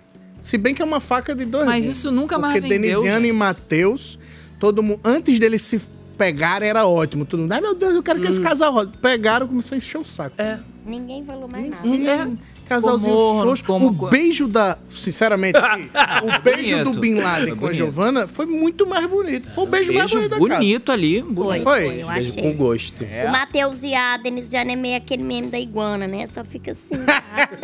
Se 0.46 0.60
bem 0.60 0.76
que 0.76 0.82
é 0.82 0.86
uma 0.86 1.00
faca 1.00 1.34
de 1.34 1.44
dois 1.44 1.66
Mas 1.66 1.88
isso 1.88 2.12
nunca 2.12 2.38
mais 2.38 2.54
Porque 2.54 2.70
vendeu, 2.70 3.00
Denisiano 3.02 3.26
e 3.26 3.32
Matheus, 3.32 4.20
todo 4.60 4.84
mundo, 4.84 5.00
antes 5.04 5.40
deles 5.40 5.64
se 5.64 5.82
pegarem, 6.16 6.70
era 6.70 6.86
ótimo. 6.86 7.26
Todo 7.26 7.40
mundo, 7.40 7.52
ai 7.52 7.60
meu 7.60 7.74
Deus, 7.74 7.96
eu 7.96 8.04
quero 8.04 8.22
que 8.22 8.28
esse 8.28 8.40
casal 8.40 8.72
rode. 8.72 8.96
Pegaram, 9.00 9.48
começou 9.48 9.74
a 9.74 9.78
encher 9.78 9.98
o 9.98 10.06
saco. 10.06 10.40
É. 10.40 10.60
Ninguém 10.86 11.26
falou 11.26 11.48
mais 11.48 11.68
nada. 11.68 11.88
É, 11.88 12.32
casalzinho 12.65 13.15
Como- 13.15 13.43
xoxo. 13.43 13.63
como- 13.63 13.88
o 13.88 14.10
beijo 14.10 14.47
da. 14.47 14.78
Sinceramente, 14.91 15.58
aqui, 15.58 15.89
o 16.23 16.41
beijo 16.41 16.71
Bonito. 16.75 16.91
do 16.91 16.99
Bin 16.99 17.13
Laden 17.15 17.47
Foi 17.49 17.56
com 17.58 17.65
a 17.65 17.69
bonito. 17.69 17.75
Giovanna 17.75 18.28
foi 18.28 18.45
muito 18.45 18.86
mais 18.88 19.06
bonito. 19.08 19.51
Foi 19.54 19.63
o 19.63 19.67
beijo, 19.67 19.93
mais 19.93 20.12
Beijo 20.12 20.15
bonito 20.15 20.30
da 20.32 20.38
casa. 20.38 20.60
bonito 20.60 20.91
ali. 20.91 21.21
Foi, 21.21 21.32
bonito. 21.34 21.63
Foi? 21.63 21.84
eu 22.01 22.08
Beijo 22.08 22.30
achei. 22.32 22.43
com 22.43 22.54
gosto. 22.56 23.04
É. 23.04 23.25
O 23.28 23.32
Matheus 23.32 23.84
e 23.84 23.93
a 23.93 24.17
Denisiane 24.17 24.73
é 24.73 24.75
meio 24.75 24.97
aquele 24.97 25.23
meme 25.23 25.47
da 25.47 25.60
iguana, 25.60 26.08
né? 26.08 26.25
Só 26.28 26.43
fica 26.43 26.71
assim. 26.71 26.95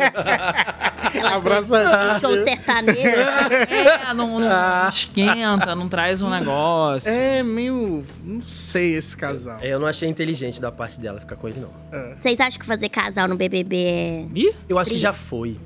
Aquela 1.02 1.36
Abraça- 1.36 1.68
coisa, 1.68 2.18
Show 2.20 2.36
sertanejo. 2.44 2.98
É, 3.00 4.14
não, 4.14 4.38
não 4.40 4.88
esquenta, 4.88 5.74
não 5.74 5.88
traz 5.88 6.22
um 6.22 6.30
negócio. 6.30 7.10
É 7.10 7.42
meio. 7.42 8.04
Não 8.24 8.40
sei 8.46 8.94
esse 8.96 9.16
casal. 9.16 9.58
É, 9.60 9.68
Eu 9.72 9.80
não 9.80 9.86
achei 9.86 10.08
inteligente 10.08 10.60
da 10.60 10.70
parte 10.70 11.00
dela 11.00 11.20
ficar 11.20 11.36
com 11.36 11.48
ele, 11.48 11.60
não. 11.60 11.70
Vocês 12.20 12.38
acham 12.40 12.58
que 12.58 12.66
fazer 12.66 12.88
casal 12.88 13.26
no 13.28 13.34
BBB 13.36 13.76
é. 13.84 14.24
Ih, 14.34 14.52
Eu 14.68 14.78
acho 14.78 14.91
que 14.92 14.98
já 14.98 15.12
foi. 15.12 15.56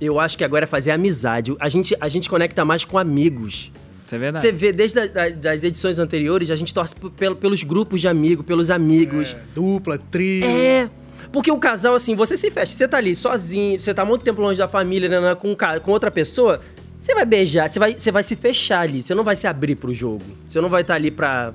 Eu 0.00 0.20
acho 0.20 0.38
que 0.38 0.44
agora 0.44 0.64
é 0.64 0.66
fazer 0.66 0.90
amizade. 0.92 1.54
A 1.58 1.68
gente, 1.68 1.96
a 2.00 2.08
gente 2.08 2.28
conecta 2.30 2.64
mais 2.64 2.84
com 2.84 2.96
amigos. 2.98 3.72
isso 4.06 4.14
é 4.14 4.18
verdade. 4.18 4.42
Você 4.46 4.52
vê 4.52 4.72
desde 4.72 5.00
a, 5.00 5.06
da- 5.06 5.28
das 5.30 5.64
edições 5.64 5.98
anteriores, 5.98 6.50
a 6.50 6.56
gente 6.56 6.72
torce 6.72 6.94
pelo- 7.16 7.34
pelos 7.36 7.62
grupos 7.64 8.00
de 8.00 8.06
amigos, 8.08 8.46
pelos 8.46 8.70
amigos. 8.70 9.36
Dupla, 9.54 9.98
trio. 9.98 10.44
É. 10.44 10.88
Porque 11.32 11.50
o 11.50 11.58
casal, 11.58 11.94
assim, 11.94 12.14
você 12.14 12.36
se 12.36 12.50
fecha. 12.50 12.72
Você 12.72 12.86
tá 12.86 12.96
ali 12.98 13.14
sozinho, 13.16 13.78
você 13.78 13.92
tá 13.92 14.04
muito 14.04 14.24
tempo 14.24 14.40
longe 14.40 14.56
da 14.58 14.68
família, 14.68 15.08
né, 15.08 15.20
né, 15.20 15.34
com, 15.34 15.54
com 15.82 15.90
outra 15.90 16.10
pessoa. 16.10 16.60
Você 17.00 17.12
vai 17.14 17.24
beijar, 17.26 17.68
você 17.68 17.78
vai, 17.78 17.92
você 17.98 18.10
vai 18.12 18.22
se 18.22 18.34
fechar 18.36 18.80
ali. 18.80 19.02
Você 19.02 19.14
não 19.14 19.24
vai 19.24 19.36
se 19.36 19.46
abrir 19.46 19.74
pro 19.76 19.92
jogo. 19.92 20.24
Você 20.46 20.60
não 20.60 20.68
vai 20.68 20.82
estar 20.82 20.94
ali 20.94 21.10
pra. 21.10 21.54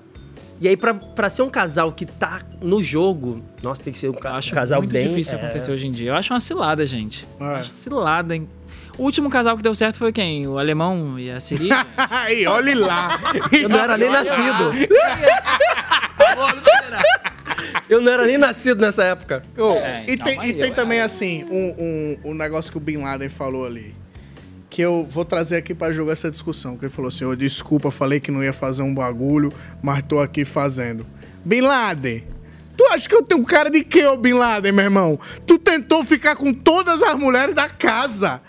E 0.64 0.68
aí, 0.70 0.78
pra, 0.78 0.94
pra 0.94 1.30
ser 1.30 1.42
um 1.42 1.50
casal 1.50 1.92
que 1.92 2.06
tá 2.06 2.40
no 2.62 2.82
jogo, 2.82 3.44
nossa, 3.62 3.84
tem 3.84 3.92
que 3.92 4.00
ser 4.00 4.08
um, 4.08 4.14
ca- 4.14 4.36
acho 4.38 4.52
um 4.52 4.56
casal 4.56 4.80
muito 4.80 4.94
bem. 4.94 5.10
difícil 5.10 5.38
é. 5.38 5.42
acontecer 5.42 5.70
hoje 5.72 5.88
em 5.88 5.92
dia. 5.92 6.12
Eu 6.12 6.16
acho 6.16 6.34
uma 6.34 6.40
cilada, 6.40 6.86
gente. 6.86 7.28
Eu 7.38 7.48
É. 7.52 7.56
acho 7.56 7.70
cilada, 7.72 8.34
hein? 8.34 8.48
O 8.98 9.04
último 9.04 9.30
casal 9.30 9.58
que 9.58 9.62
deu 9.62 9.76
certo 9.76 9.98
foi 9.98 10.14
quem? 10.14 10.48
O 10.48 10.58
alemão 10.58 11.20
e 11.20 11.30
a 11.30 11.38
Siri? 11.42 11.68
Aí, 11.98 12.48
olhe 12.48 12.76
lá. 12.76 13.20
Eu 13.52 13.68
não 13.68 13.78
era 13.78 13.98
nem 13.98 14.10
nascido. 14.10 14.72
Eu 17.90 18.02
não 18.02 18.12
era 18.12 18.26
nem 18.26 18.38
nascido 18.38 18.82
nessa 18.82 19.04
época. 19.04 19.42
Ô, 19.58 19.74
É, 19.74 20.06
e 20.08 20.18
calma 20.18 20.24
tem, 20.32 20.40
aí, 20.40 20.50
e 20.50 20.54
tem 20.54 20.70
eu- 20.70 20.76
também, 20.76 21.02
assim, 21.02 21.44
um, 21.46 21.76
um, 22.26 22.32
um 22.32 22.34
negócio 22.34 22.72
que 22.72 22.78
o 22.78 22.82
Bin 22.82 22.98
Laden 22.98 23.30
falou 23.30 23.66
ali. 23.66 23.94
Que 24.74 24.82
eu 24.82 25.06
vou 25.08 25.24
trazer 25.24 25.58
aqui 25.58 25.76
pra 25.76 25.92
jogar 25.92 26.14
essa 26.14 26.32
discussão. 26.32 26.76
Que 26.76 26.86
ele 26.86 26.92
falou 26.92 27.10
assim: 27.10 27.26
ô, 27.26 27.36
desculpa, 27.36 27.92
falei 27.92 28.20
que 28.20 28.32
não 28.32 28.44
ia 28.44 28.52
fazer 28.52 28.82
um 28.82 28.92
bagulho, 28.92 29.52
mas 29.84 30.02
tô 30.02 30.18
aqui 30.20 30.44
fazendo. 30.44 31.06
Bin 31.46 31.62
Laden, 31.62 32.24
tu 32.76 32.84
acha 32.88 33.08
que 33.08 33.14
eu 33.14 33.22
tenho 33.22 33.44
cara 33.44 33.70
de 33.70 33.84
quê, 33.84 34.04
ô 34.08 34.18
Bin 34.18 34.34
Laden, 34.34 34.72
meu 34.72 34.84
irmão? 34.86 35.20
Tu 35.46 35.60
tentou 35.60 36.04
ficar 36.04 36.36
com 36.36 36.52
todas 36.52 37.04
as 37.04 37.14
mulheres 37.14 37.54
da 37.54 37.70
casa. 37.70 38.42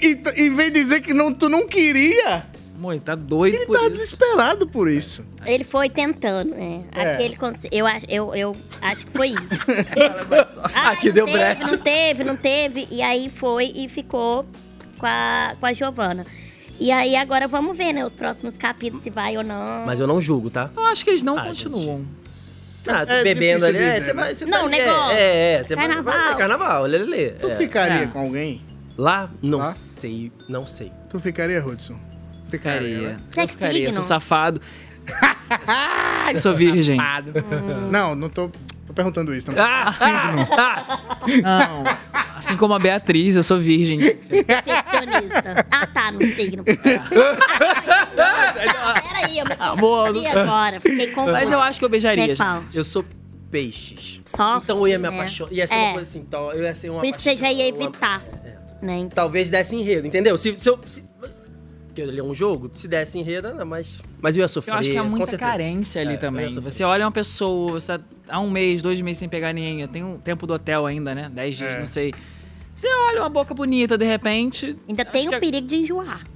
E, 0.00 0.18
e 0.36 0.48
vem 0.48 0.72
dizer 0.72 1.02
que 1.02 1.12
não, 1.12 1.30
tu 1.30 1.46
não 1.50 1.68
queria. 1.68 2.46
Amor, 2.74 2.92
ele 2.92 3.00
tá 3.00 3.14
doido 3.14 3.54
Ele 3.56 3.66
por 3.66 3.76
tá 3.76 3.82
isso. 3.82 3.90
desesperado 3.90 4.66
por 4.66 4.88
isso. 4.88 5.22
Ele 5.44 5.64
foi 5.64 5.90
tentando, 5.90 6.54
né? 6.54 6.84
É. 6.94 7.12
Aquele 7.14 7.36
conce- 7.36 7.68
eu, 7.70 7.86
acho- 7.86 8.06
eu, 8.08 8.34
eu 8.34 8.56
acho 8.80 9.04
que 9.06 9.12
foi 9.12 9.28
isso. 9.28 9.42
Ai, 10.74 10.94
Aqui 10.94 11.12
deu 11.12 11.26
teve, 11.26 11.38
brecha. 11.38 11.70
Não 11.70 11.78
teve, 11.82 12.24
não 12.24 12.36
teve. 12.36 12.88
E 12.90 13.02
aí 13.02 13.30
foi 13.30 13.72
e 13.74 13.88
ficou 13.88 14.46
com 14.98 15.06
a, 15.06 15.54
com 15.58 15.66
a 15.66 15.72
Giovana. 15.72 16.24
E 16.78 16.90
aí 16.92 17.16
agora 17.16 17.48
vamos 17.48 17.76
ver, 17.76 17.92
né? 17.92 18.04
Os 18.04 18.14
próximos 18.14 18.56
capítulos, 18.56 19.02
se 19.02 19.10
vai 19.10 19.36
ou 19.36 19.42
não. 19.44 19.86
Mas 19.86 19.98
eu 20.00 20.06
não 20.06 20.20
julgo, 20.20 20.50
tá? 20.50 20.70
Eu 20.76 20.84
acho 20.84 21.04
que 21.04 21.10
eles 21.10 21.22
não 21.22 21.38
Ah, 21.38 21.44
continuam. 21.44 22.04
Ah, 22.86 23.04
você 23.04 23.12
É 23.14 23.22
bebendo 23.24 23.66
difícil 23.66 23.68
ali. 23.68 23.78
É, 23.78 23.94
dizer, 23.94 24.00
você 24.00 24.12
né? 24.12 24.22
vai. 24.22 24.36
Você 24.36 24.44
Não, 24.46 24.58
tá 24.58 24.64
ali, 24.66 24.78
negócio. 24.78 25.16
É, 25.16 25.20
é, 25.20 25.52
é. 25.54 25.64
Você 25.64 25.74
vai- 25.74 25.86
Carnaval. 25.88 26.14
Vai, 26.14 26.24
vai, 26.28 26.36
carnaval, 26.36 26.82
lê, 26.84 26.98
lê. 26.98 27.30
Tu 27.30 27.48
é. 27.48 27.56
ficaria 27.56 28.02
É. 28.02 28.06
com 28.06 28.18
alguém? 28.20 28.62
Lá? 28.96 29.30
Não 29.42 29.58
Lá? 29.58 29.70
sei, 29.70 30.30
não 30.48 30.64
sei. 30.66 30.92
Tu 31.10 31.18
ficaria, 31.18 31.64
Hudson? 31.64 31.96
Ficaria. 32.48 32.98
né? 33.00 33.16
Que 33.32 33.40
Eu 33.40 33.48
ficaria, 33.48 33.78
signo? 33.80 33.92
sou 33.92 34.02
safado. 34.02 34.60
eu 36.32 36.38
sou 36.38 36.54
virgem. 36.54 36.98
Não, 37.90 38.14
não 38.14 38.28
tô 38.28 38.50
perguntando 38.96 39.32
isso. 39.34 39.50
Não. 39.52 39.62
Ah, 39.62 40.98
Não. 41.42 41.84
Assim 42.36 42.56
como 42.56 42.74
a 42.74 42.78
Beatriz, 42.78 43.36
eu 43.36 43.42
sou 43.44 43.58
virgem. 43.58 43.98
Perfeccionista. 43.98 45.64
Ah, 45.70 45.86
tá, 45.86 46.10
no 46.10 46.20
signo. 46.34 46.64
Ah, 48.18 49.02
Peraí, 49.08 49.38
eu 49.38 49.44
me 49.44 49.52
Amor, 49.58 50.12
perdi 50.12 50.26
agora. 50.26 50.80
Fiquei 50.80 51.06
confusa. 51.08 51.32
Mas 51.32 51.50
eu 51.50 51.60
acho 51.60 51.78
que 51.78 51.84
eu 51.84 51.88
beijaria, 51.88 52.34
Zé 52.34 52.44
gente. 52.44 52.76
Eu 52.76 52.84
sou 52.84 53.04
peixes. 53.50 54.20
Só 54.24 54.58
Então 54.58 54.78
eu 54.78 54.88
ia 54.88 54.98
me 54.98 55.08
né? 55.08 55.14
apaixonar. 55.14 55.52
Ia 55.52 55.66
ser 55.66 55.74
É. 55.74 55.78
uma 55.84 55.92
coisa 55.94 56.10
assim, 56.10 56.24
tal. 56.24 56.52
Eu 56.52 56.64
ia 56.64 56.74
ser 56.74 56.90
uma 56.90 57.00
Por 57.00 57.06
isso 57.06 57.18
que 57.18 57.24
você 57.24 57.36
já 57.36 57.52
ia 57.52 57.68
evitar. 57.68 58.22
Né? 58.82 59.08
Talvez 59.14 59.48
desse 59.48 59.74
enredo, 59.74 60.06
entendeu? 60.06 60.36
Se, 60.36 60.54
se 60.56 60.68
eu. 60.68 60.78
se- 60.86 61.05
porque 61.96 62.02
ele 62.02 62.20
é 62.20 62.22
um 62.22 62.34
jogo, 62.34 62.70
se 62.74 62.86
desse 62.86 63.18
enredo, 63.18 63.54
não, 63.54 63.64
mas, 63.64 64.02
mas 64.20 64.36
eu 64.36 64.42
ia 64.42 64.48
sofrer. 64.48 64.74
Eu 64.74 64.78
acho 64.78 64.90
que 64.90 64.98
há 64.98 65.02
com 65.02 65.08
muita 65.08 65.38
carência 65.38 66.02
ali 66.02 66.10
É, 66.12 66.14
eu 66.16 66.20
também. 66.20 66.48
Você 66.50 66.84
olha 66.84 67.06
uma 67.06 67.10
pessoa, 67.12 67.72
você 67.72 67.96
tá 67.96 68.04
há 68.28 68.38
um 68.38 68.50
mês, 68.50 68.82
dois 68.82 69.00
meses 69.00 69.18
sem 69.18 69.28
pegar 69.30 69.54
ninguém. 69.54 69.86
Tem 69.88 70.04
um 70.04 70.18
tempo 70.18 70.46
do 70.46 70.52
hotel 70.52 70.84
ainda, 70.84 71.14
né? 71.14 71.30
Dez 71.32 71.56
dias, 71.56 71.72
É. 71.74 71.78
não 71.78 71.86
sei. 71.86 72.12
Você 72.74 72.86
olha 73.08 73.22
uma 73.22 73.30
boca 73.30 73.54
bonita, 73.54 73.96
de 73.96 74.04
repente. 74.04 74.76
Ainda 74.86 75.06
tem 75.06 75.26
o 75.26 75.30
que 75.30 75.34
é- 75.36 75.40
perigo 75.40 75.66
de 75.66 75.76
enjoar. 75.76 76.26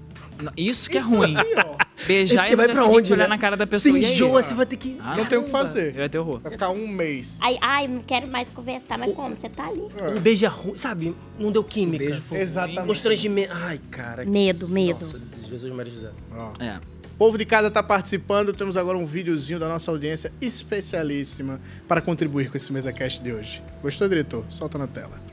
Isso 0.56 0.88
que 0.88 0.96
é 0.96 1.00
Isso 1.02 1.14
ruim. 1.14 1.36
aí, 1.36 1.54
ó. 1.66 1.76
Beijar 2.06 2.50
e 2.50 2.56
vai 2.56 2.64
pra 2.64 2.74
seguinte 2.74 2.96
onde, 2.96 3.12
olhar 3.12 3.24
né? 3.24 3.28
na 3.28 3.38
cara 3.38 3.58
da 3.58 3.66
pessoa. 3.66 3.98
e 3.98 4.02
aí? 4.06 4.10
enjoa, 4.14 4.42
você 4.42 4.54
vai 4.54 4.64
ter 4.64 4.78
que. 4.78 4.96
Ah, 5.04 5.14
Não 5.14 5.26
tem 5.26 5.36
o 5.38 5.42
que 5.42 5.50
fazer. 5.50 5.94
Eu 5.94 6.00
ia 6.00 6.08
ter 6.08 6.18
horror. 6.18 6.40
Vai 6.40 6.52
ficar 6.52 6.70
um 6.70 6.88
mês. 6.88 7.36
Ai, 7.42 7.58
ai, 7.60 7.86
não 7.86 8.00
quero 8.00 8.26
mais 8.26 8.48
conversar, 8.48 8.96
mas 8.96 9.14
como? 9.14 9.36
Você 9.36 9.50
tá 9.50 9.66
ali. 9.66 9.82
Um 10.16 10.18
beijo 10.18 10.46
é 10.46 10.48
ruim, 10.48 10.78
sabe? 10.78 11.14
Não 11.38 11.52
deu 11.52 11.62
química. 11.62 12.02
beijo 12.06 12.22
foi 12.22 12.38
Exatamente. 12.40 12.86
Constrangimento. 12.86 13.52
Ai, 13.54 13.78
cara. 13.90 14.24
Medo, 14.24 14.66
medo. 14.66 15.00
Nossa, 15.00 15.20
Jesus 15.50 15.74
Maria 15.74 15.92
José. 15.92 16.10
Ó. 16.32 16.52
É. 16.62 16.78
O 17.04 17.18
povo 17.18 17.36
de 17.36 17.44
casa 17.44 17.70
tá 17.70 17.82
participando. 17.82 18.52
Temos 18.52 18.76
agora 18.76 18.96
um 18.96 19.04
videozinho 19.04 19.58
da 19.58 19.68
nossa 19.68 19.90
audiência 19.90 20.32
especialíssima 20.40 21.60
para 21.86 22.00
contribuir 22.00 22.50
com 22.50 22.56
esse 22.56 22.72
MesaCast 22.72 23.22
de 23.22 23.32
hoje. 23.32 23.62
Gostou, 23.82 24.08
diretor? 24.08 24.44
Solta 24.48 24.78
na 24.78 24.86
tela. 24.86 25.29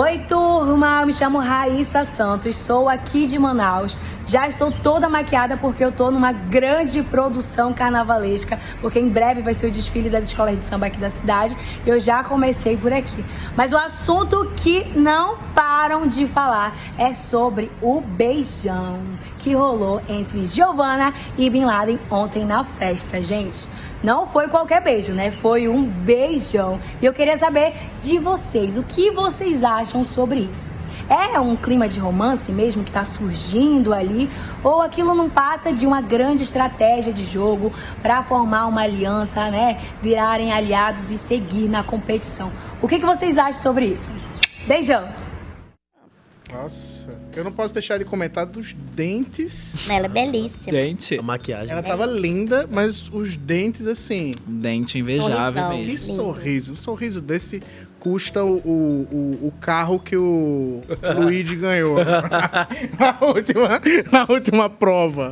Oi, 0.00 0.16
turma! 0.28 1.04
Me 1.04 1.12
chamo 1.12 1.40
Raíssa 1.40 2.04
Santos, 2.04 2.54
sou 2.54 2.88
aqui 2.88 3.26
de 3.26 3.36
Manaus. 3.36 3.98
Já 4.28 4.46
estou 4.46 4.70
toda 4.70 5.08
maquiada 5.08 5.56
porque 5.56 5.84
eu 5.84 5.90
tô 5.90 6.08
numa 6.08 6.30
grande 6.30 7.02
produção 7.02 7.74
carnavalesca, 7.74 8.60
porque 8.80 9.00
em 9.00 9.08
breve 9.08 9.42
vai 9.42 9.52
ser 9.54 9.66
o 9.66 9.70
desfile 9.72 10.08
das 10.08 10.22
escolas 10.22 10.56
de 10.56 10.62
samba 10.62 10.86
aqui 10.86 10.98
da 10.98 11.10
cidade. 11.10 11.56
Eu 11.84 11.98
já 11.98 12.22
comecei 12.22 12.76
por 12.76 12.92
aqui. 12.92 13.24
Mas 13.56 13.72
o 13.72 13.76
assunto 13.76 14.52
que 14.54 14.84
não 14.96 15.36
param 15.52 16.06
de 16.06 16.28
falar 16.28 16.76
é 16.96 17.12
sobre 17.12 17.68
o 17.82 18.00
beijão 18.00 19.00
que 19.38 19.54
rolou 19.54 20.02
entre 20.08 20.44
Giovanna 20.44 21.14
e 21.36 21.48
Bin 21.48 21.64
Laden 21.64 21.98
ontem 22.10 22.44
na 22.44 22.64
festa, 22.64 23.22
gente. 23.22 23.68
Não 24.02 24.26
foi 24.26 24.48
qualquer 24.48 24.82
beijo, 24.82 25.12
né? 25.12 25.30
Foi 25.30 25.68
um 25.68 25.84
beijão. 25.84 26.80
E 27.00 27.06
eu 27.06 27.12
queria 27.12 27.36
saber 27.36 27.74
de 28.00 28.18
vocês, 28.18 28.76
o 28.76 28.82
que 28.82 29.10
vocês 29.10 29.64
acham 29.64 30.04
sobre 30.04 30.40
isso? 30.40 30.70
É 31.08 31.40
um 31.40 31.56
clima 31.56 31.88
de 31.88 31.98
romance 31.98 32.52
mesmo 32.52 32.84
que 32.84 32.92
tá 32.92 33.04
surgindo 33.04 33.94
ali? 33.94 34.28
Ou 34.62 34.82
aquilo 34.82 35.14
não 35.14 35.30
passa 35.30 35.72
de 35.72 35.86
uma 35.86 36.02
grande 36.02 36.42
estratégia 36.42 37.12
de 37.12 37.24
jogo 37.24 37.72
para 38.02 38.22
formar 38.22 38.66
uma 38.66 38.82
aliança, 38.82 39.50
né? 39.50 39.80
Virarem 40.02 40.52
aliados 40.52 41.10
e 41.10 41.16
seguir 41.16 41.68
na 41.68 41.82
competição? 41.82 42.52
O 42.82 42.86
que, 42.86 42.98
que 42.98 43.06
vocês 43.06 43.38
acham 43.38 43.62
sobre 43.62 43.86
isso? 43.86 44.10
Beijão! 44.66 45.27
Nossa, 46.52 47.08
eu 47.36 47.44
não 47.44 47.52
posso 47.52 47.74
deixar 47.74 47.98
de 47.98 48.04
comentar 48.04 48.46
dos 48.46 48.72
dentes. 48.72 49.88
Ela 49.88 50.06
é 50.06 50.08
belíssima. 50.08 50.72
Dente. 50.72 51.18
A 51.18 51.22
maquiagem. 51.22 51.70
Ela 51.70 51.82
tava 51.82 52.06
linda, 52.06 52.66
mas 52.70 53.08
os 53.12 53.36
dentes, 53.36 53.86
assim. 53.86 54.32
Um 54.48 54.58
dente 54.58 54.98
invejável 54.98 55.62
Sorrisão. 55.62 55.70
mesmo. 55.78 55.92
Que 56.08 56.16
sorriso. 56.16 56.72
Um 56.72 56.76
sorriso 56.76 57.20
desse 57.20 57.62
custa 58.00 58.44
o, 58.44 58.56
o, 58.58 59.08
o- 59.42 59.46
o 59.48 59.52
carro 59.60 59.98
que 59.98 60.16
o 60.16 60.80
Luigi 61.18 61.54
ganhou 61.56 61.96
na, 62.98 63.18
última, 63.26 63.68
na 64.10 64.26
última 64.28 64.70
prova. 64.70 65.30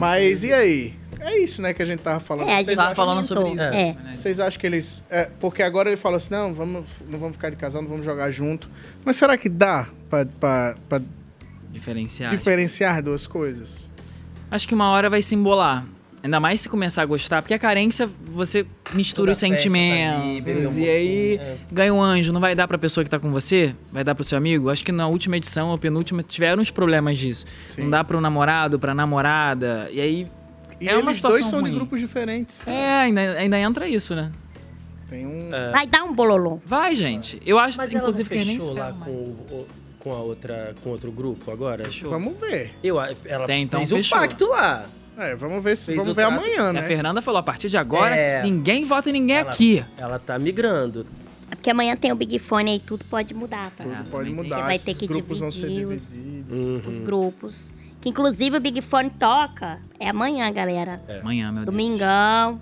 Mas 0.00 0.42
e 0.42 0.52
aí? 0.52 0.94
É 1.26 1.38
isso, 1.38 1.60
né, 1.60 1.74
que 1.74 1.82
a 1.82 1.86
gente 1.86 2.00
tava 2.00 2.20
falando. 2.20 2.48
É, 2.48 2.52
a 2.54 2.56
gente 2.58 2.66
Vocês 2.66 2.76
tava 2.76 2.94
falando 2.94 3.24
sobre 3.24 3.50
isso. 3.50 3.64
É. 3.64 3.96
Vocês 4.08 4.38
acham 4.38 4.60
que 4.60 4.66
eles. 4.66 5.02
é, 5.10 5.28
porque 5.40 5.62
agora 5.62 5.88
ele 5.88 5.96
falou 5.96 6.16
assim: 6.16 6.30
não, 6.30 6.54
vamos, 6.54 6.88
não 7.10 7.18
vamos 7.18 7.34
ficar 7.36 7.50
de 7.50 7.56
casal, 7.56 7.82
não 7.82 7.88
vamos 7.88 8.04
jogar 8.04 8.30
junto. 8.30 8.70
Mas 9.04 9.16
será 9.16 9.36
que 9.36 9.48
dá 9.48 9.88
pra, 10.08 10.24
pra- 10.24 10.74
pra 10.88 11.00
Diferenciar. 11.72 12.30
diferenciar 12.30 13.02
duas 13.02 13.26
coisas? 13.26 13.90
Acho 14.50 14.68
que 14.68 14.74
uma 14.74 14.88
hora 14.90 15.10
vai 15.10 15.20
se 15.20 15.34
embolar. 15.34 15.84
Ainda 16.22 16.40
mais 16.40 16.60
se 16.60 16.68
começar 16.68 17.02
a 17.02 17.06
gostar, 17.06 17.40
porque 17.42 17.54
a 17.54 17.58
carência, 17.58 18.08
você 18.24 18.66
mistura 18.92 19.26
Toda 19.26 19.32
os 19.32 19.38
tá 19.38 19.46
sentimentos. 19.46 20.22
ali, 20.22 20.66
um 20.66 20.78
e 20.78 20.88
aí 20.88 21.36
é. 21.36 21.56
ganha 21.70 21.92
um 21.94 22.02
anjo. 22.02 22.32
Não 22.32 22.40
vai 22.40 22.54
dar 22.54 22.66
pra 22.66 22.76
pessoa 22.78 23.04
que 23.04 23.10
tá 23.10 23.20
com 23.20 23.30
você? 23.30 23.74
Vai 23.92 24.02
dar 24.02 24.14
pro 24.14 24.24
seu 24.24 24.36
amigo? 24.36 24.68
Acho 24.70 24.84
que 24.84 24.90
na 24.90 25.06
última 25.06 25.36
edição, 25.36 25.68
ou 25.68 25.78
penúltima, 25.78 26.22
tiveram 26.22 26.62
uns 26.62 26.70
problemas 26.70 27.18
disso. 27.18 27.46
Sim. 27.68 27.82
Não 27.82 27.90
dá 27.90 28.02
pro 28.02 28.20
namorado, 28.20 28.78
pra 28.78 28.94
namorada. 28.94 29.88
E 29.92 30.00
aí. 30.00 30.26
E 30.80 30.88
é 30.88 30.92
eles 30.92 31.02
uma 31.02 31.14
situação 31.14 31.38
dois 31.38 31.46
são 31.46 31.62
de 31.62 31.68
ruim. 31.70 31.74
grupos 31.78 32.00
diferentes. 32.00 32.66
É, 32.66 33.00
ainda, 33.02 33.20
ainda 33.20 33.58
entra 33.58 33.88
isso, 33.88 34.14
né? 34.14 34.30
Tem 35.08 35.24
um. 35.26 35.50
Vai 35.72 35.86
dar 35.86 36.04
um 36.04 36.12
bololô. 36.12 36.60
Vai, 36.66 36.94
gente. 36.96 37.40
Eu 37.46 37.58
acho, 37.58 37.78
Mas 37.78 37.92
ela 37.92 38.02
não 38.02 38.08
inclusive, 38.10 38.28
que 38.28 38.44
nem 38.44 38.58
fechou 38.58 38.74
lá 38.74 38.92
com, 38.92 39.10
o- 39.10 39.66
com 40.00 40.12
a 40.12 40.18
outra, 40.18 40.74
com 40.82 40.90
outro 40.90 41.12
grupo 41.12 41.50
agora? 41.50 41.84
Vamos 42.02 42.36
ver. 42.38 42.74
Eu, 42.82 42.98
a- 42.98 43.10
ela 43.24 43.46
Tem, 43.46 43.62
então 43.62 43.80
fez 43.80 43.92
um 43.92 43.96
fechou. 43.98 44.18
pacto 44.18 44.46
lá. 44.48 44.86
É, 45.16 45.34
vamos 45.34 45.62
ver 45.64 45.76
se 45.76 45.86
Fez 45.86 45.96
vamos 45.98 46.14
ver 46.14 46.26
trato. 46.26 46.38
amanhã, 46.38 46.70
E 46.70 46.72
né? 46.74 46.80
A 46.80 46.82
Fernanda 46.82 47.22
falou: 47.22 47.38
a 47.38 47.42
partir 47.42 47.68
de 47.70 47.78
agora, 47.78 48.14
É. 48.16 48.42
ninguém 48.42 48.84
vota 48.84 49.08
em 49.08 49.12
ninguém 49.12 49.36
Ela- 49.36 49.50
aqui. 49.50 49.84
Ela 49.96 50.18
tá 50.18 50.38
migrando. 50.38 51.06
É 51.50 51.54
porque 51.54 51.70
amanhã 51.70 51.96
tem 51.96 52.10
o 52.10 52.16
Big 52.16 52.38
Fone 52.40 52.72
aí, 52.72 52.80
tudo 52.80 53.04
pode 53.04 53.32
mudar, 53.32 53.70
tá? 53.76 53.84
Tudo 53.84 53.94
Ah, 53.96 54.04
pode 54.10 54.28
mudar. 54.30 54.62
Vai 54.62 54.78
ter 54.80 54.92
que 54.94 55.06
grupos 55.06 55.38
vão 55.38 55.50
ser 55.50 55.68
dividir 55.68 55.86
os- 55.86 56.12
divididos. 56.12 56.52
Uhum. 56.52 56.82
Os 56.92 56.98
grupos. 56.98 57.70
Que 58.06 58.10
inclusive 58.10 58.56
o 58.56 58.60
Big 58.60 58.80
Fone 58.82 59.10
toca. 59.10 59.80
É 59.98 60.10
amanhã, 60.10 60.48
galera. 60.52 61.02
Amanhã, 61.20 61.46
meu 61.46 61.64
Deus. 61.64 61.66
Domingão. 61.66 62.60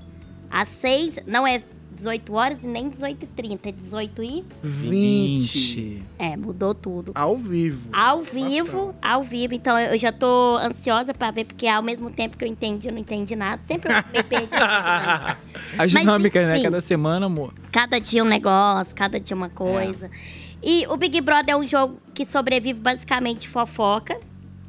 Às 0.51 0.71
seis. 0.71 1.19
Não 1.27 1.47
é 1.47 1.63
18 1.93 2.33
horas 2.33 2.65
e 2.65 2.67
nem 2.67 2.89
18h30. 2.89 3.59
É 3.65 3.73
18 3.73 4.23
e. 4.23 4.45
20. 4.63 6.03
É, 6.19 6.35
mudou 6.35 6.75
tudo. 6.75 7.13
Ao 7.15 7.37
vivo. 7.37 7.91
Ao 7.93 8.23
vivo, 8.23 8.95
ao 9.03 9.23
vivo. 9.23 9.53
Então 9.53 9.79
eu 9.79 9.99
já 9.99 10.11
tô 10.11 10.57
ansiosa 10.57 11.13
pra 11.13 11.31
ver, 11.31 11.45
porque 11.45 11.67
ao 11.67 11.83
mesmo 11.83 12.09
tempo 12.11 12.39
que 12.39 12.45
eu 12.47 12.49
entendi, 12.49 12.89
eu 12.89 12.93
não 12.93 13.01
entendi 13.01 13.37
nada. 13.37 13.61
Sempre 13.67 13.93
eu 13.93 13.97
me 13.97 14.23
perdi. 14.23 14.49
na 14.57 14.57
dinâmica. 14.79 15.39
As 15.73 15.93
Mas, 15.93 15.93
dinâmicas, 15.93 16.49
né? 16.49 16.63
Cada 16.63 16.81
semana, 16.81 17.27
amor. 17.27 17.53
Cada 17.71 17.99
dia 17.99 18.25
um 18.25 18.27
negócio, 18.27 18.97
cada 18.97 19.21
dia 19.21 19.37
uma 19.37 19.51
coisa. 19.51 20.11
E 20.63 20.87
o 20.87 20.97
Big 20.97 21.21
Brother 21.21 21.55
é 21.55 21.59
um 21.59 21.67
jogo 21.67 21.99
que 22.15 22.25
sobrevive 22.25 22.81
basicamente 22.81 23.47
fofoca, 23.47 24.19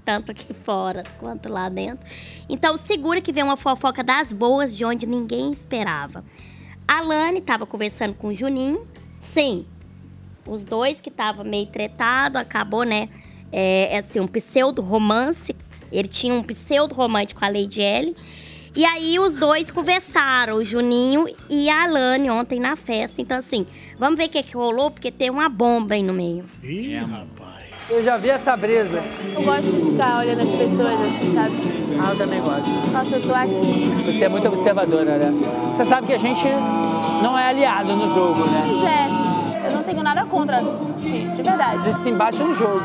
tanto 0.06 0.32
aqui 0.32 0.54
fora 0.54 1.04
quanto 1.20 1.50
lá 1.50 1.68
dentro. 1.68 2.06
Então 2.48 2.78
segura 2.78 3.20
que 3.20 3.34
vem 3.34 3.44
uma 3.44 3.58
fofoca 3.58 4.04
das 4.04 4.32
boas 4.32 4.78
de 4.78 4.86
onde 4.86 5.06
ninguém 5.08 5.52
esperava. 5.52 6.24
A 6.88 7.02
Lani 7.02 7.42
tava 7.42 7.66
conversando 7.66 8.14
com 8.14 8.28
o 8.28 8.34
Juninho. 8.34 8.86
Sim, 9.20 9.66
os 10.48 10.64
dois 10.64 11.02
que 11.02 11.10
estavam 11.10 11.44
meio 11.44 11.66
tretado, 11.66 12.38
acabou, 12.38 12.84
né? 12.84 13.10
É, 13.52 13.96
é 13.96 13.98
assim, 13.98 14.20
um 14.20 14.28
pseudo-romance. 14.28 15.56
Ele 15.92 16.08
tinha 16.08 16.34
um 16.34 16.44
pseudo-romântico 16.44 17.40
com 17.40 17.46
a 17.46 17.50
Lady 17.50 17.82
L. 17.82 18.16
E 18.76 18.84
aí 18.84 19.18
os 19.18 19.36
dois 19.36 19.72
conversaram, 19.72 20.58
o 20.58 20.64
Juninho 20.64 21.28
e 21.50 21.70
a 21.70 21.84
Alane 21.84 22.30
ontem 22.30 22.60
na 22.60 22.76
festa. 22.76 23.22
Então, 23.22 23.38
assim, 23.38 23.66
vamos 23.98 24.18
ver 24.18 24.26
o 24.26 24.30
que, 24.30 24.44
que 24.44 24.56
rolou, 24.56 24.92
porque 24.92 25.10
tem 25.10 25.30
uma 25.30 25.48
bomba 25.48 25.96
aí 25.96 26.04
no 26.04 26.14
meio. 26.14 26.46
Ih, 26.62 26.94
É, 26.94 27.00
rapaz. 27.00 27.55
Eu 27.90 28.04
já 28.04 28.18
vi 28.18 28.30
essa 28.30 28.58
brisa. 28.58 29.04
Eu 29.34 29.44
gosto 29.44 29.62
de 29.64 29.92
ficar 29.92 30.20
olhando 30.20 30.42
as 30.42 30.50
pessoas 30.50 31.02
assim, 31.02 31.34
sabe? 31.36 31.98
Ah, 32.04 32.12
eu 32.12 32.18
também 32.18 32.42
gosto. 32.42 32.68
Nossa, 32.92 33.16
eu 33.16 33.22
tô 33.22 33.34
aqui. 33.34 33.94
Você 34.06 34.24
é 34.26 34.30
muito 34.30 34.48
observadora, 34.48 35.18
né? 35.18 35.32
Você 35.72 35.86
sabe 35.86 36.08
que 36.08 36.14
a 36.14 36.18
gente 36.18 36.44
não 37.22 37.38
é 37.38 37.48
aliado 37.48 37.96
no 37.96 38.08
jogo, 38.14 38.40
né? 38.48 38.64
Pois 38.68 39.64
é, 39.64 39.68
eu 39.68 39.78
não 39.78 39.84
tenho 39.84 40.04
nada 40.04 40.26
contra 40.26 40.60
ti, 40.98 41.28
de 41.36 41.42
A 41.42 41.44
verdade. 41.44 41.84
gente 41.84 42.00
se 42.00 42.10
embate 42.10 42.40
no 42.42 42.56
jogo. 42.56 42.82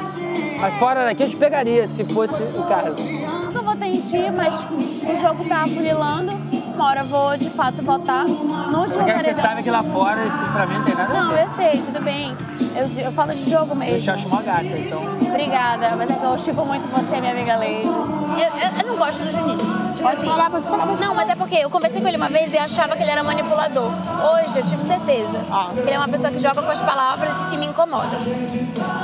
Mas 0.61 0.75
fora 0.79 1.05
daqui 1.07 1.23
eu 1.23 1.29
te 1.31 1.37
pegaria, 1.37 1.89
se 1.89 2.05
fosse 2.05 2.35
o 2.35 2.63
caso. 2.69 2.97
Nunca 3.03 3.63
votei 3.63 3.93
em 3.93 4.01
ti, 4.03 4.19
mas 4.37 4.55
o 4.55 5.21
jogo 5.23 5.45
tá 5.49 5.63
afunilando. 5.63 6.33
Uma 6.81 6.89
hora 6.89 7.01
eu 7.01 7.07
vou, 7.09 7.37
de 7.37 7.51
fato, 7.51 7.83
votar 7.83 8.25
no 8.25 8.81
último 8.81 8.87
Você, 8.89 9.05
quer, 9.05 9.23
você 9.23 9.35
sabe 9.35 9.63
que 9.63 9.71
lá 9.71 9.83
fora 9.83 10.25
isso 10.25 10.43
pra 10.47 10.65
mim 10.65 10.79
não 10.79 10.85
tem 10.87 10.95
nada 10.95 11.13
a 11.13 11.23
Não, 11.25 11.31
ver. 11.35 11.43
eu 11.43 11.51
sei, 11.55 11.83
tudo 11.83 12.03
bem. 12.03 12.35
Eu, 12.75 13.05
eu 13.05 13.13
falo 13.13 13.35
de 13.35 13.51
jogo 13.51 13.73
Eu 13.73 13.77
mesmo. 13.77 14.01
te 14.01 14.11
acho 14.11 14.27
uma 14.27 14.41
gata, 14.41 14.65
então. 14.65 15.03
Obrigada, 15.29 15.95
mas 15.95 16.09
é 16.09 16.15
que 16.15 16.25
eu 16.25 16.39
tipo 16.39 16.65
muito 16.65 16.89
você, 16.89 17.21
minha 17.21 17.33
amiga 17.33 17.57
Leide. 17.57 17.87
Eu, 17.87 17.93
eu, 17.93 18.79
eu 18.81 18.87
não 18.89 18.97
gosto 18.97 19.23
do 19.23 19.31
Juninho. 19.31 19.59
Tipo 19.59 20.03
Pode 20.05 20.17
assim, 20.17 20.27
falar, 20.31 20.49
pode 20.51 20.65
falar, 20.67 20.87
pode 20.87 21.01
Não, 21.03 21.15
mas 21.15 21.29
é 21.29 21.35
porque 21.35 21.57
eu 21.57 21.69
conversei 21.69 22.01
com 22.01 22.09
ele 22.09 22.17
uma 22.17 22.31
vez 22.31 22.55
e 22.55 22.57
achava 22.57 22.97
que 22.97 23.03
ele 23.03 23.11
era 23.11 23.23
manipulador. 23.23 23.91
Hoje 24.33 24.61
eu 24.61 24.65
tive 24.65 24.83
certeza 24.83 25.39
que 25.75 25.81
ele 25.81 25.93
é 25.93 25.99
uma 25.99 26.09
pessoa 26.09 26.33
que 26.33 26.39
joga 26.39 26.63
com 26.63 26.71
as 26.73 26.81
palavras 26.81 27.31
e 27.43 27.51
que 27.51 27.59
me 27.59 27.67
incomoda. 27.67 28.17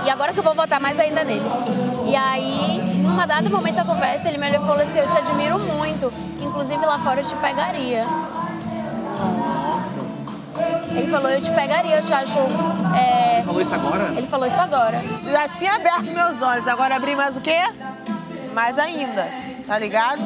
E 0.06 0.08
agora 0.08 0.32
que 0.32 0.38
eu 0.38 0.44
vou 0.44 0.54
votar 0.54 0.80
mais 0.80 0.98
ainda 0.98 1.22
nele. 1.24 1.42
E 2.06 2.14
aí, 2.14 2.80
numa 3.02 3.26
dado 3.26 3.50
momento 3.50 3.76
da 3.76 3.84
conversa, 3.84 4.28
ele 4.28 4.38
me 4.38 4.48
olhou 4.48 4.62
e 4.62 4.66
falou 4.66 4.82
assim, 4.82 4.98
eu 4.98 5.08
te 5.08 5.16
admiro 5.18 5.58
muito. 5.58 6.12
Inclusive 6.40 6.84
lá 6.86 6.98
fora 6.98 7.20
eu 7.20 7.24
te 7.24 7.34
pegaria. 7.36 8.04
Ele 10.90 11.10
falou, 11.10 11.28
eu 11.30 11.40
te 11.40 11.50
pegaria, 11.50 11.96
eu 11.96 12.02
te 12.02 12.12
acho. 12.12 12.38
é, 12.96 13.42
Falou 13.42 13.60
isso 13.60 13.74
agora? 13.74 14.04
Ele 14.16 14.26
falou 14.26 14.46
isso 14.46 14.60
agora. 14.60 15.02
Já 15.30 15.48
tinha 15.48 15.74
aberto 15.74 16.04
meus 16.04 16.40
olhos, 16.40 16.66
agora 16.66 16.96
abri 16.96 17.14
mais 17.14 17.36
o 17.36 17.40
quê? 17.40 17.60
Mais 18.54 18.78
ainda, 18.78 19.28
tá 19.66 19.78
ligado? 19.78 20.22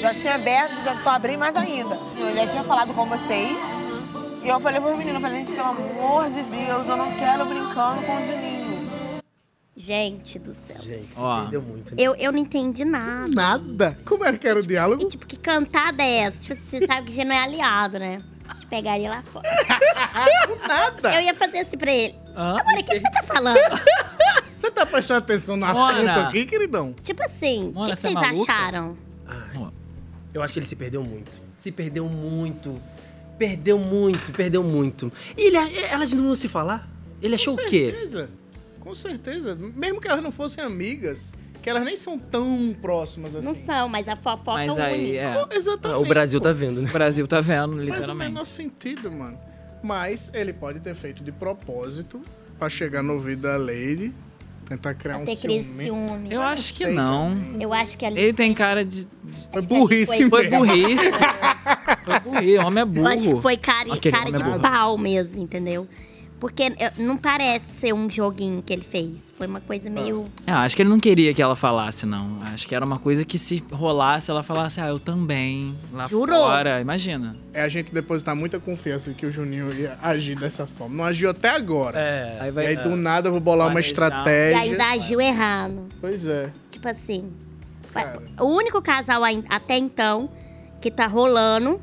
Já 0.00 0.14
tinha 0.14 0.36
aberto, 0.36 0.82
já 0.84 0.94
tô 1.02 1.10
abrindo 1.10 1.40
mais 1.40 1.56
ainda. 1.56 1.98
Eu 2.16 2.34
já 2.34 2.46
tinha 2.46 2.62
falado 2.62 2.94
com 2.94 3.04
vocês. 3.04 3.58
E 4.42 4.48
eu 4.48 4.60
falei 4.60 4.80
pros 4.80 4.96
meninos, 4.96 5.16
eu 5.16 5.20
falei, 5.20 5.38
gente, 5.44 5.52
pelo 5.52 5.68
amor 5.68 6.28
de 6.30 6.42
Deus, 6.42 6.86
eu 6.88 6.96
não 6.96 7.10
quero 7.12 7.44
brincando 7.46 8.02
com 8.02 8.16
o 8.16 8.26
Juninho. 8.26 8.63
Gente 9.76 10.38
do 10.38 10.54
céu. 10.54 10.76
Gente, 10.80 11.18
Ó. 11.18 11.40
perdeu 11.42 11.60
muito. 11.62 11.94
Eu, 11.98 12.14
eu 12.14 12.30
não 12.30 12.38
entendi 12.38 12.84
nada. 12.84 13.28
Nada. 13.28 13.98
Como 14.04 14.24
é 14.24 14.32
que 14.36 14.46
era 14.46 14.58
o 14.58 14.62
diálogo? 14.66 15.02
E, 15.02 15.08
tipo, 15.08 15.26
que 15.26 15.36
cantada 15.36 16.02
é 16.02 16.18
essa? 16.18 16.42
Tipo, 16.44 16.60
você 16.62 16.86
sabe 16.86 17.08
que 17.08 17.12
já 17.16 17.24
não 17.24 17.34
é 17.34 17.40
aliado, 17.42 17.98
né? 17.98 18.18
Te 18.60 18.66
pegaria 18.66 19.10
lá 19.10 19.22
fora. 19.22 19.48
Nada. 20.68 21.14
Eu 21.14 21.22
ia 21.22 21.34
fazer 21.34 21.58
assim 21.58 21.76
pra 21.76 21.90
ele. 21.92 22.14
Hã? 22.36 22.60
Amor, 22.60 22.74
o 22.74 22.76
que, 22.76 22.82
que 22.84 23.00
você 23.00 23.10
tá 23.10 23.22
falando? 23.22 23.58
Você 24.56 24.70
tá 24.70 24.86
prestando 24.86 25.18
atenção 25.18 25.56
no 25.58 25.66
Mona. 25.66 25.90
assunto 25.90 26.26
aqui, 26.26 26.46
queridão? 26.46 26.94
tipo 27.02 27.22
assim, 27.22 27.70
o 27.76 27.84
que, 27.84 27.90
que 27.90 27.96
você 27.96 28.06
é 28.08 28.10
vocês 28.12 28.14
maluca? 28.14 28.50
acharam? 28.50 28.96
Eu 30.32 30.42
acho 30.42 30.54
que 30.54 30.58
ele 30.60 30.66
se 30.66 30.74
perdeu 30.74 31.04
muito. 31.04 31.38
Se 31.58 31.70
perdeu 31.70 32.08
muito. 32.08 32.80
Perdeu 33.38 33.78
muito, 33.78 34.32
perdeu 34.32 34.62
muito. 34.62 35.12
E 35.36 35.48
ele, 35.48 35.56
elas 35.90 36.14
não 36.14 36.24
iam 36.24 36.34
se 36.34 36.48
falar? 36.48 36.88
Ele 37.20 37.34
achou 37.34 37.54
Com 37.54 37.62
o 37.62 37.66
quê? 37.68 37.90
certeza. 37.92 38.30
Com 38.84 38.94
certeza. 38.94 39.56
Mesmo 39.74 40.00
que 40.00 40.06
elas 40.08 40.22
não 40.22 40.30
fossem 40.30 40.62
amigas, 40.62 41.32
que 41.62 41.68
elas 41.70 41.82
nem 41.84 41.96
são 41.96 42.18
tão 42.18 42.76
próximas 42.80 43.34
assim. 43.34 43.46
Não 43.48 43.54
são, 43.54 43.88
mas 43.88 44.06
a 44.08 44.14
fofoca 44.14 44.66
Mas 44.66 44.76
aí, 44.78 45.16
é. 45.16 45.32
Pô, 45.32 45.48
Exatamente. 45.54 46.02
O 46.02 46.06
Brasil 46.08 46.38
pô. 46.40 46.44
tá 46.46 46.52
vendo, 46.52 46.82
né? 46.82 46.88
O 46.90 46.92
Brasil 46.92 47.26
tá 47.26 47.40
vendo, 47.40 47.72
Faz 47.76 47.82
o 47.82 47.90
literalmente. 47.90 48.30
menor 48.30 48.44
sentido, 48.44 49.10
mano. 49.10 49.38
Mas 49.82 50.30
ele 50.34 50.52
pode 50.52 50.80
ter 50.80 50.94
feito 50.94 51.22
de 51.24 51.32
propósito 51.32 52.20
pra 52.58 52.68
chegar 52.68 53.02
no 53.02 53.14
ouvido 53.14 53.42
da 53.42 53.56
Lady, 53.56 54.14
tentar 54.66 54.94
criar 54.94 55.18
um 55.18 55.26
ciúme. 55.26 55.62
ciúme. 55.62 56.32
Eu 56.32 56.40
acho 56.42 56.72
que 56.74 56.86
não. 56.86 57.36
Eu 57.60 57.72
acho 57.72 57.96
que 57.98 58.04
ali. 58.06 58.18
Ele 58.20 58.32
tem 58.32 58.52
cara 58.54 58.84
de. 58.84 59.06
Foi 59.52 59.62
burrice 59.62 60.28
Foi 60.28 60.48
burrice. 60.48 61.10
Foi 62.04 62.20
burrice. 62.20 62.58
Homem 62.58 62.78
é 62.80 62.82
Eu 62.82 62.86
burro. 62.86 63.08
acho 63.08 63.34
que 63.34 63.40
foi 63.42 63.56
cara, 63.56 63.92
Aquele 63.94 64.14
cara 64.16 64.28
homem 64.28 64.34
de 64.36 64.42
é 64.42 64.44
burro. 64.46 64.60
pau 64.60 64.96
mesmo, 64.98 65.40
entendeu? 65.42 65.86
Porque 66.40 66.64
não 66.98 67.16
parece 67.16 67.72
ser 67.80 67.94
um 67.94 68.10
joguinho 68.10 68.62
que 68.62 68.72
ele 68.72 68.82
fez. 68.82 69.32
Foi 69.38 69.46
uma 69.46 69.60
coisa 69.60 69.88
meio. 69.88 70.26
Ah, 70.46 70.62
acho 70.62 70.76
que 70.76 70.82
ele 70.82 70.90
não 70.90 71.00
queria 71.00 71.32
que 71.32 71.40
ela 71.40 71.56
falasse, 71.56 72.04
não. 72.04 72.38
Acho 72.52 72.68
que 72.68 72.74
era 72.74 72.84
uma 72.84 72.98
coisa 72.98 73.24
que 73.24 73.38
se 73.38 73.64
rolasse, 73.72 74.30
ela 74.30 74.42
falasse, 74.42 74.78
ah, 74.80 74.88
eu 74.88 74.98
também. 74.98 75.74
Lá 75.92 76.06
Jurou? 76.06 76.36
fora. 76.42 76.80
Imagina. 76.80 77.34
É 77.54 77.62
a 77.62 77.68
gente 77.68 77.94
depositar 77.94 78.36
muita 78.36 78.60
confiança 78.60 79.12
que 79.14 79.24
o 79.24 79.30
Juninho 79.30 79.72
ia 79.72 79.96
agir 80.02 80.34
dessa 80.38 80.66
forma. 80.66 80.96
Não 80.96 81.04
agiu 81.04 81.30
até 81.30 81.48
agora. 81.48 81.98
É. 81.98 82.38
Aí 82.40 82.48
E 82.48 82.52
vai. 82.52 82.66
aí 82.66 82.76
do 82.76 82.94
nada 82.94 83.28
eu 83.28 83.32
vou 83.32 83.40
bolar 83.40 83.68
uma 83.68 83.72
Planejar. 83.72 83.88
E 83.88 83.90
estratégia. 83.90 84.60
ainda 84.60 84.86
agiu 84.90 85.20
errado. 85.20 85.86
Pois 86.00 86.26
é. 86.26 86.50
Tipo 86.70 86.88
assim. 86.88 87.32
Cara. 87.92 88.20
O 88.40 88.46
único 88.46 88.82
casal 88.82 89.22
até 89.48 89.78
então 89.78 90.28
que 90.80 90.90
tá 90.90 91.06
rolando, 91.06 91.80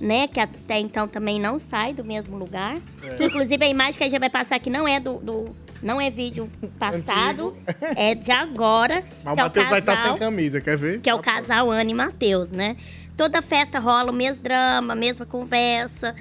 né? 0.00 0.26
Que 0.26 0.40
até 0.40 0.78
então 0.80 1.06
também 1.06 1.38
não 1.38 1.58
sai 1.58 1.92
do 1.92 2.04
mesmo 2.04 2.36
lugar. 2.38 2.78
É. 3.02 3.24
Inclusive 3.24 3.64
a 3.64 3.68
imagem 3.68 3.94
que 3.98 4.04
a 4.04 4.08
gente 4.08 4.18
vai 4.20 4.30
passar 4.30 4.56
aqui 4.56 4.70
não 4.70 4.86
é 4.88 4.98
do. 4.98 5.14
do- 5.18 5.70
não 5.82 5.98
é 5.98 6.10
vídeo 6.10 6.46
passado, 6.78 7.56
é 7.96 8.14
de 8.14 8.30
agora. 8.30 9.02
Mas 9.24 9.32
o 9.32 9.34
que 9.34 9.40
é 9.40 9.44
Matheus 9.44 9.68
vai 9.70 9.78
estar 9.78 9.96
casal- 9.96 10.10
sem 10.10 10.18
camisa, 10.18 10.60
quer 10.60 10.76
ver? 10.76 11.00
que 11.00 11.08
é 11.08 11.14
o 11.14 11.18
casal 11.20 11.70
Ana 11.70 11.90
e 11.90 11.94
Matheus, 11.94 12.50
né? 12.50 12.76
Toda 13.16 13.40
festa 13.40 13.78
rola 13.78 14.10
o 14.10 14.14
mesmo 14.14 14.42
drama, 14.42 14.92
a 14.92 14.96
mesma 14.96 15.24
conversa. 15.24 16.14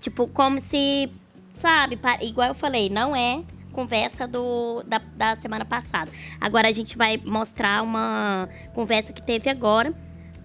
Tipo, 0.00 0.26
como 0.28 0.58
se, 0.58 1.10
sabe, 1.52 1.98
igual 2.22 2.48
eu 2.48 2.54
falei, 2.54 2.88
não 2.88 3.14
é 3.14 3.42
conversa 3.72 4.26
do, 4.26 4.82
da, 4.86 5.02
da 5.14 5.36
semana 5.36 5.66
passada. 5.66 6.10
Agora 6.40 6.68
a 6.68 6.72
gente 6.72 6.96
vai 6.96 7.20
mostrar 7.22 7.82
uma 7.82 8.48
conversa 8.72 9.12
que 9.12 9.20
teve 9.20 9.50
agora, 9.50 9.92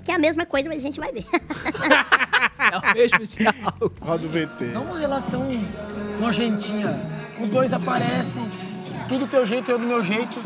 que 0.03 0.11
é 0.11 0.15
a 0.15 0.19
mesma 0.19 0.45
coisa, 0.45 0.67
mas 0.67 0.80
a 0.80 0.82
gente 0.82 0.99
vai 0.99 1.13
ver. 1.13 1.25
É 2.60 2.78
o 2.78 2.93
mesmo 2.93 3.26
diálogo. 3.26 3.93
Roda 4.01 4.26
o 4.26 4.30
VT. 4.30 4.66
Não 4.74 4.84
uma 4.84 4.99
relação 4.99 5.47
nojentinha. 6.20 6.89
Os 7.39 7.49
dois 7.49 7.72
aparecem, 7.72 8.43
tudo 9.07 9.26
teu 9.28 9.45
jeito, 9.45 9.72
eu 9.72 9.80
do 9.80 9.86
meu 9.86 10.03
jeito. 10.03 10.41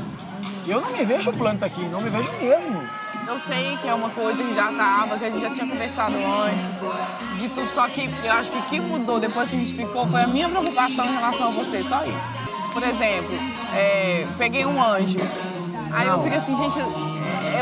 E 0.65 0.71
eu 0.71 0.79
não 0.79 0.91
me 0.91 1.03
vejo 1.03 1.31
planta 1.31 1.65
aqui, 1.65 1.81
não 1.85 1.99
me 1.99 2.09
vejo 2.09 2.31
mesmo. 2.39 2.81
Eu 3.27 3.39
sei 3.39 3.77
que 3.77 3.87
é 3.87 3.93
uma 3.93 4.09
coisa 4.09 4.43
que 4.43 4.53
já 4.53 4.71
tava, 4.71 5.17
que 5.17 5.25
a 5.25 5.31
gente 5.31 5.41
já 5.41 5.49
tinha 5.49 5.67
conversado 5.67 6.13
antes, 6.15 7.39
de 7.39 7.49
tudo, 7.49 7.73
só 7.73 7.87
que 7.87 8.09
eu 8.23 8.31
acho 8.33 8.51
que 8.51 8.57
o 8.57 8.61
que 8.63 8.79
mudou 8.81 9.19
depois 9.19 9.49
que 9.49 9.55
a 9.55 9.59
gente 9.59 9.73
ficou 9.73 10.05
foi 10.05 10.21
a 10.21 10.27
minha 10.27 10.49
preocupação 10.49 11.05
em 11.05 11.13
relação 11.13 11.47
a 11.47 11.49
você, 11.49 11.83
só 11.83 12.05
isso. 12.05 12.33
Por 12.73 12.83
exemplo, 12.83 13.33
é, 13.75 14.27
peguei 14.37 14.65
um 14.65 14.81
anjo. 14.81 15.19
Aí 15.91 16.07
eu 16.07 16.21
fico 16.21 16.35
assim, 16.35 16.55
gente, 16.55 16.79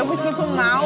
eu 0.02 0.08
me 0.08 0.16
sinto 0.16 0.42
mal 0.48 0.84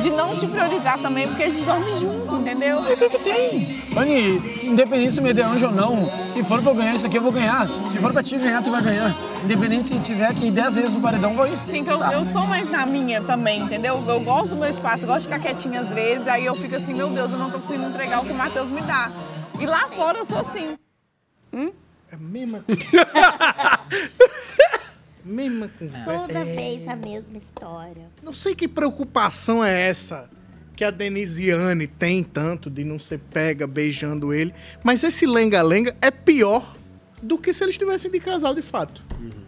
de 0.00 0.10
não 0.10 0.34
te 0.36 0.46
priorizar 0.46 0.98
também, 0.98 1.28
porque 1.28 1.42
a 1.42 1.50
gente 1.50 1.64
dorme 1.64 1.94
junto, 2.00 2.36
entendeu? 2.36 2.78
O 2.80 2.96
que, 2.96 3.08
que 3.10 3.18
tem? 3.18 3.84
Anny, 3.96 4.38
se- 4.40 4.66
independente 4.68 5.12
se 5.12 5.20
me 5.20 5.32
der 5.34 5.44
anjo 5.44 5.66
ou 5.66 5.72
não, 5.72 6.04
se 6.32 6.42
for 6.42 6.62
pra 6.62 6.70
eu 6.72 6.74
ganhar 6.74 6.94
isso 6.94 7.06
aqui, 7.06 7.16
eu 7.18 7.22
vou 7.22 7.30
ganhar. 7.30 7.68
Se 7.68 7.98
for 7.98 8.10
pra 8.12 8.22
te 8.22 8.36
ganhar, 8.38 8.62
tu 8.62 8.70
vai 8.70 8.80
ganhar. 8.82 9.14
Independente 9.44 9.88
se 9.88 9.98
tiver 10.00 10.26
aqui 10.30 10.50
10 10.50 10.74
vezes 10.76 10.94
no 10.94 11.02
paredão, 11.02 11.34
vai. 11.34 11.50
Sim, 11.66 11.80
então 11.80 12.12
eu 12.12 12.24
sou 12.24 12.46
mais 12.46 12.70
na 12.70 12.86
minha 12.86 13.20
também, 13.22 13.60
entendeu? 13.60 14.02
Eu 14.08 14.20
gosto 14.20 14.50
do 14.50 14.56
meu 14.56 14.70
espaço, 14.70 15.06
gosto 15.06 15.28
de 15.28 15.34
ficar 15.34 15.40
quietinha 15.40 15.80
às 15.80 15.92
vezes, 15.92 16.26
aí 16.26 16.46
eu 16.46 16.54
fico 16.54 16.74
assim, 16.74 16.94
meu 16.94 17.08
Deus, 17.10 17.32
eu 17.32 17.38
não 17.38 17.50
tô 17.50 17.58
conseguindo 17.58 17.88
entregar 17.90 18.20
o 18.22 18.24
que 18.24 18.32
o 18.32 18.34
Matheus 18.34 18.70
me 18.70 18.80
dá. 18.82 19.10
E 19.60 19.66
lá 19.66 19.88
fora 19.94 20.18
eu 20.18 20.24
sou 20.24 20.38
assim. 20.38 20.74
É 21.52 22.14
a 22.14 22.18
mesma 22.18 22.64
Mesma 25.24 25.70
conversa. 25.78 26.28
Toda 26.28 26.44
vez 26.44 26.86
a 26.86 26.94
mesma 26.94 27.38
história. 27.38 28.08
Não 28.22 28.34
sei 28.34 28.54
que 28.54 28.68
preocupação 28.68 29.64
é 29.64 29.88
essa 29.88 30.28
que 30.76 30.84
a 30.84 30.90
Denisiane 30.90 31.86
tem 31.86 32.22
tanto 32.22 32.68
de 32.68 32.84
não 32.84 32.98
ser 32.98 33.18
pega 33.18 33.66
beijando 33.66 34.34
ele, 34.34 34.52
mas 34.82 35.02
esse 35.02 35.24
lenga-lenga 35.24 35.96
é 36.02 36.10
pior 36.10 36.76
do 37.22 37.38
que 37.38 37.52
se 37.52 37.64
eles 37.64 37.74
estivessem 37.74 38.10
de 38.10 38.20
casal 38.20 38.54
de 38.54 38.62
fato. 38.62 39.02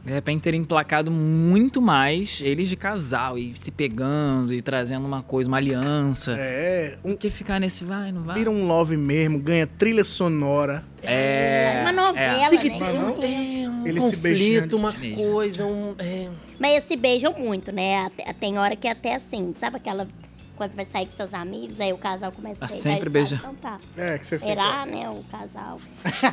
De 0.04 0.12
repente 0.12 0.42
terem 0.42 0.60
emplacado 0.60 1.10
muito 1.10 1.82
mais 1.82 2.40
eles 2.42 2.68
de 2.68 2.76
casal 2.76 3.38
e 3.38 3.52
se 3.54 3.70
pegando 3.70 4.52
e 4.52 4.62
trazendo 4.62 5.06
uma 5.06 5.22
coisa, 5.22 5.48
uma 5.48 5.56
aliança. 5.56 6.36
É, 6.38 6.98
um, 7.04 7.16
que 7.16 7.30
ficar 7.30 7.58
nesse 7.58 7.84
vai, 7.84 8.12
não 8.12 8.22
vai. 8.22 8.36
vira 8.36 8.50
um 8.50 8.66
love 8.66 8.96
mesmo, 8.96 9.38
ganha 9.38 9.66
trilha 9.66 10.04
sonora. 10.04 10.84
É. 11.02 11.78
Uma 11.82 11.92
novela, 11.92 12.50
Tem 12.50 12.58
que 12.58 12.70
né? 12.70 12.78
ter 12.78 12.98
um, 12.98 13.22
é, 13.22 13.68
um 13.68 13.86
Ele 13.86 14.00
se 14.00 14.16
beijando. 14.16 14.76
conflito, 14.78 15.16
uma 15.16 15.24
coisa, 15.24 15.64
um... 15.66 15.94
É. 15.98 16.28
Mas 16.58 16.72
eles 16.72 16.84
se 16.84 16.96
beijam 16.96 17.34
muito, 17.38 17.70
né? 17.70 18.10
Tem 18.40 18.58
hora 18.58 18.74
que 18.76 18.88
é 18.88 18.92
até 18.92 19.14
assim, 19.14 19.52
sabe 19.58 19.76
aquela. 19.76 20.08
Quando 20.56 20.72
vai 20.74 20.84
sair 20.86 21.04
com 21.06 21.12
seus 21.12 21.34
amigos, 21.34 21.78
aí 21.80 21.92
o 21.92 21.98
casal 21.98 22.32
começa 22.32 22.64
a 22.64 22.66
Ah, 22.66 22.68
beijar. 22.68 22.82
sempre 22.82 23.08
e 23.08 23.12
beija. 23.12 23.36
fala, 23.36 23.54
Então 23.58 23.70
tá. 23.72 23.80
É, 23.96 24.18
que 24.18 24.26
você 24.26 24.38
fica. 24.38 24.50
Será, 24.50 24.86
né, 24.86 25.08
o 25.10 25.22
casal. 25.30 25.78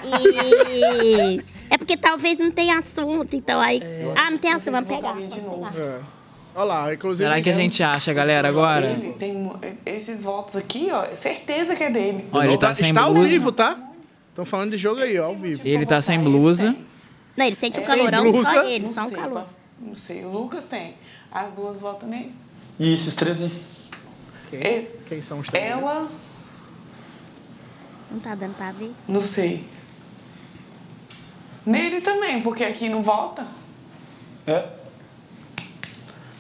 E 0.03 1.41
é 1.69 1.77
porque 1.77 1.97
talvez 1.97 2.39
não 2.39 2.51
tenha 2.51 2.77
assunto, 2.77 3.35
então 3.35 3.59
aí. 3.59 3.81
ah, 4.15 4.31
não 4.31 4.37
tem 4.37 4.51
assunto, 4.51 4.73
vamos 4.73 4.87
pegar. 4.89 5.13
vamos 5.13 5.35
pegar. 5.35 5.83
É. 5.85 5.99
Olha 6.55 6.63
lá, 6.65 6.93
inclusive. 6.93 7.27
Será 7.27 7.41
que 7.41 7.49
a 7.49 7.53
gente 7.53 7.81
acha, 7.83 8.13
galera, 8.13 8.47
agora? 8.47 8.85
Ele 8.91 9.13
tem 9.13 9.51
esses 9.85 10.21
votos 10.21 10.55
aqui, 10.55 10.89
ó, 10.91 11.03
certeza 11.15 11.75
que 11.75 11.83
é 11.83 11.89
dele. 11.89 12.25
Olha, 12.31 12.47
ele 12.47 12.57
tá 12.57 12.73
sem 12.73 12.89
Está 12.89 13.01
ao 13.01 13.13
blusa. 13.13 13.27
vivo, 13.27 13.51
tá? 13.51 13.77
Estão 14.29 14.45
falando 14.45 14.71
de 14.71 14.77
jogo 14.77 15.01
aí, 15.01 15.17
ó, 15.19 15.25
ao 15.25 15.35
vivo. 15.35 15.61
Ele 15.65 15.85
tá 15.85 15.99
sem 15.99 16.19
blusa. 16.19 16.75
Não, 17.35 17.45
ele 17.45 17.55
sente 17.55 17.79
o 17.79 17.83
Sem 17.83 17.97
calorão, 17.97 18.31
blusa. 18.31 18.49
só 18.49 18.63
ele, 18.65 18.85
Não 18.85 18.93
só 18.93 19.01
um 19.05 19.09
sei, 19.09 19.17
calor. 19.17 19.45
Não 19.81 19.95
sei, 19.95 20.23
o 20.25 20.29
Lucas 20.29 20.67
tem. 20.67 20.93
As 21.31 21.51
duas 21.53 21.77
votam 21.79 22.07
nele. 22.07 22.31
E 22.79 22.93
esses 22.93 23.15
três 23.15 23.41
aí? 23.41 23.51
Quem, 24.59 24.87
quem 25.09 25.21
são 25.21 25.39
os 25.39 25.47
três? 25.47 25.65
Ela, 25.71 26.07
Não 28.11 28.19
tá 28.19 28.35
dando 28.35 28.55
pra 28.55 28.71
ver? 28.71 28.91
não 29.07 29.19
sei. 29.21 29.67
Nele 31.65 32.01
também, 32.01 32.41
porque 32.41 32.63
aqui 32.63 32.87
não 32.89 33.01
vota. 33.01 33.47
É. 34.45 34.67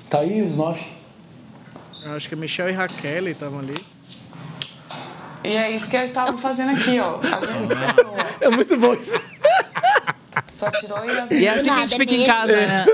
Tá 0.09 0.19
aí 0.19 0.41
os 0.43 0.55
nove. 0.55 0.85
Eu 2.03 2.15
acho 2.15 2.27
que 2.29 2.35
Michel 2.35 2.69
e 2.69 2.73
Raquel 2.73 3.29
estavam 3.29 3.59
ali. 3.59 3.73
E 5.43 5.55
é 5.55 5.71
isso 5.71 5.89
que 5.89 5.95
eles 5.95 6.09
estavam 6.11 6.37
fazendo 6.37 6.71
aqui, 6.77 6.99
ó. 6.99 7.19
Fazendo 7.23 7.67
pessoa. 7.67 8.17
É 8.41 8.49
muito 8.49 8.77
bom 8.77 8.93
isso. 8.93 9.11
Só 10.51 10.69
tirou 10.71 11.03
ele 11.03 11.19
as 11.19 11.31
E 11.31 11.45
é 11.45 11.49
assim 11.49 11.63
que 11.63 11.69
a 11.69 11.85
gente 11.85 11.97
fica 11.97 12.13
em 12.13 12.17
nele. 12.19 12.31
casa, 12.31 12.53
né? 12.55 12.85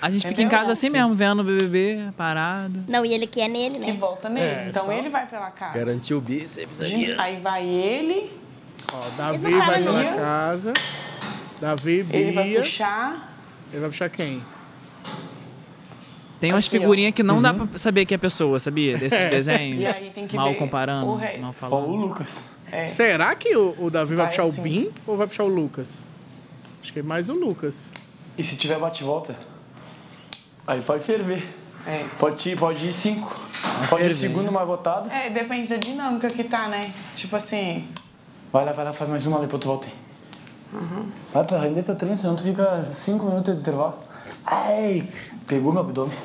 A 0.00 0.10
gente 0.10 0.26
É 0.26 0.28
fica 0.28 0.42
em 0.42 0.48
casa 0.48 0.72
assim 0.72 0.90
mesmo, 0.90 1.14
vendo 1.14 1.40
o 1.40 1.44
BBB, 1.44 2.10
parado. 2.16 2.84
Não, 2.88 3.04
e 3.04 3.12
ele 3.12 3.26
quer 3.26 3.48
nele, 3.48 3.74
que 3.76 3.80
né? 3.92 3.96
volta 3.98 4.28
nele. 4.28 4.46
É, 4.46 4.66
então 4.68 4.84
só- 4.84 4.92
ele 4.92 5.08
vai 5.08 5.26
pela 5.26 5.50
casa. 5.50 5.78
Garantiu 5.78 6.18
o 6.18 6.20
bíceps. 6.20 6.80
Aí 7.18 7.40
vai 7.40 7.64
ele, 7.66 8.30
Ó, 8.92 9.00
Davi 9.16 9.38
vai 9.38 9.52
falam 9.82 9.82
pela 10.02 10.14
casa. 10.16 10.72
Davi, 11.60 12.02
Bia. 12.02 12.20
ele 12.20 12.32
vai 12.32 12.54
puxar. 12.54 13.32
Ele 13.72 13.80
vai 13.80 13.90
puxar 13.90 14.08
quem? 14.10 14.42
Tem 16.38 16.52
umas 16.52 16.66
figurinhas 16.66 17.14
que 17.14 17.22
não 17.22 17.40
dá 17.40 17.54
pra 17.54 17.66
saber 17.78 18.04
que 18.04 18.12
é 18.12 18.16
a 18.16 18.18
pessoa, 18.18 18.60
sabia? 18.60 18.96
Desse 18.98 19.28
desenho. 19.30 19.80
E 19.80 19.86
aí 19.86 20.10
tem 20.10 20.26
que 20.26 20.36
Mal 20.36 20.50
ver 20.50 20.56
comparando, 20.56 21.06
o 21.06 21.16
resto. 21.16 21.40
mal 21.40 21.50
Ó, 21.50 21.50
o 21.50 21.54
falando. 21.82 21.96
Lucas. 21.96 22.44
É. 22.70 22.84
Será 22.84 23.34
que 23.34 23.56
o, 23.56 23.74
o 23.78 23.90
Davi 23.90 24.14
vai, 24.14 24.26
Vai 24.26 24.36
puxar 24.36 24.50
sim. 24.52 24.60
o 24.60 24.62
Bin 24.64 24.90
ou 25.06 25.16
vai 25.16 25.26
puxar 25.26 25.44
o 25.44 25.48
Lucas? 25.48 26.04
Acho 26.86 26.92
que 26.92 27.00
é 27.00 27.02
mais 27.02 27.28
o 27.28 27.32
Lucas. 27.32 27.90
E 28.38 28.44
se 28.44 28.54
tiver 28.54 28.78
bate-volta? 28.78 29.34
Aí 30.64 30.80
pode 30.82 31.02
ferver. 31.02 31.44
É. 31.84 32.04
Pode 32.16 32.48
ir, 32.48 32.56
pode 32.56 32.86
ir 32.86 32.92
cinco. 32.92 33.36
Pode 33.90 34.04
ir 34.04 34.12
o 34.12 34.14
ferver. 34.14 34.14
segundo 34.14 34.52
mais 34.52 34.68
votado. 34.68 35.10
É, 35.10 35.28
depende 35.28 35.68
da 35.68 35.78
dinâmica 35.78 36.30
que 36.30 36.44
tá, 36.44 36.68
né? 36.68 36.94
Tipo 37.12 37.34
assim, 37.34 37.88
Vai 38.52 38.64
lá, 38.64 38.70
vai 38.70 38.84
lá, 38.84 38.92
faz 38.92 39.10
mais 39.10 39.26
uma 39.26 39.36
ali 39.38 39.48
pra 39.48 39.58
tu 39.58 39.66
voltar. 39.66 39.88
Vai 41.32 41.42
pra 41.42 41.58
render 41.58 41.82
teu 41.82 41.96
treino, 41.96 42.16
senão 42.16 42.36
tu 42.36 42.44
fica 42.44 42.80
cinco 42.84 43.26
minutos 43.26 43.52
de 43.52 43.60
intervalo. 43.62 43.98
Ai, 44.44 45.08
pegou 45.44 45.72
meu 45.72 45.80
abdômen. 45.80 46.16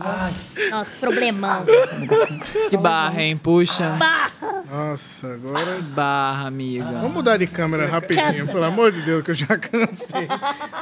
Ai. 0.00 0.32
Nossa, 0.70 0.90
problemão. 1.00 1.64
Que 2.70 2.76
barra, 2.76 3.22
hein? 3.22 3.36
Puxa. 3.36 3.90
Barra. 3.90 4.62
Nossa, 4.70 5.34
agora. 5.34 5.80
Barra, 5.80 6.46
amiga. 6.48 6.84
Vamos 6.84 7.12
mudar 7.12 7.36
de 7.36 7.46
câmera 7.46 7.86
rapidinho, 7.86 8.46
pelo 8.46 8.64
amor 8.64 8.90
de 8.90 9.02
Deus, 9.02 9.22
que 9.22 9.30
eu 9.30 9.34
já 9.34 9.56
cansei. 9.58 10.26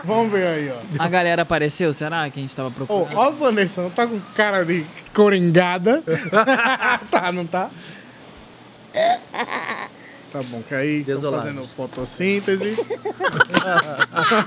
Vamos 0.05 0.31
ver 0.31 0.47
aí, 0.47 0.71
ó. 0.71 1.03
A 1.03 1.09
galera 1.09 1.43
apareceu? 1.43 1.93
Será 1.93 2.31
que 2.31 2.39
a 2.39 2.43
gente 2.43 2.55
tava 2.55 2.71
procurando? 2.71 3.17
ó 3.17 3.23
a 3.27 3.31
Vanessa, 3.31 3.83
não 3.83 3.91
tá 3.91 4.07
com 4.07 4.21
cara 4.35 4.65
de 4.65 4.85
coringada? 5.13 6.03
tá, 7.11 7.33
não 7.33 7.47
tá? 7.47 7.71
Tá 10.33 10.43
bom, 10.45 10.63
que 10.63 10.75
aí 10.75 11.03
Desolado. 11.03 11.43
fazendo 11.43 11.67
fotossíntese. 11.77 12.77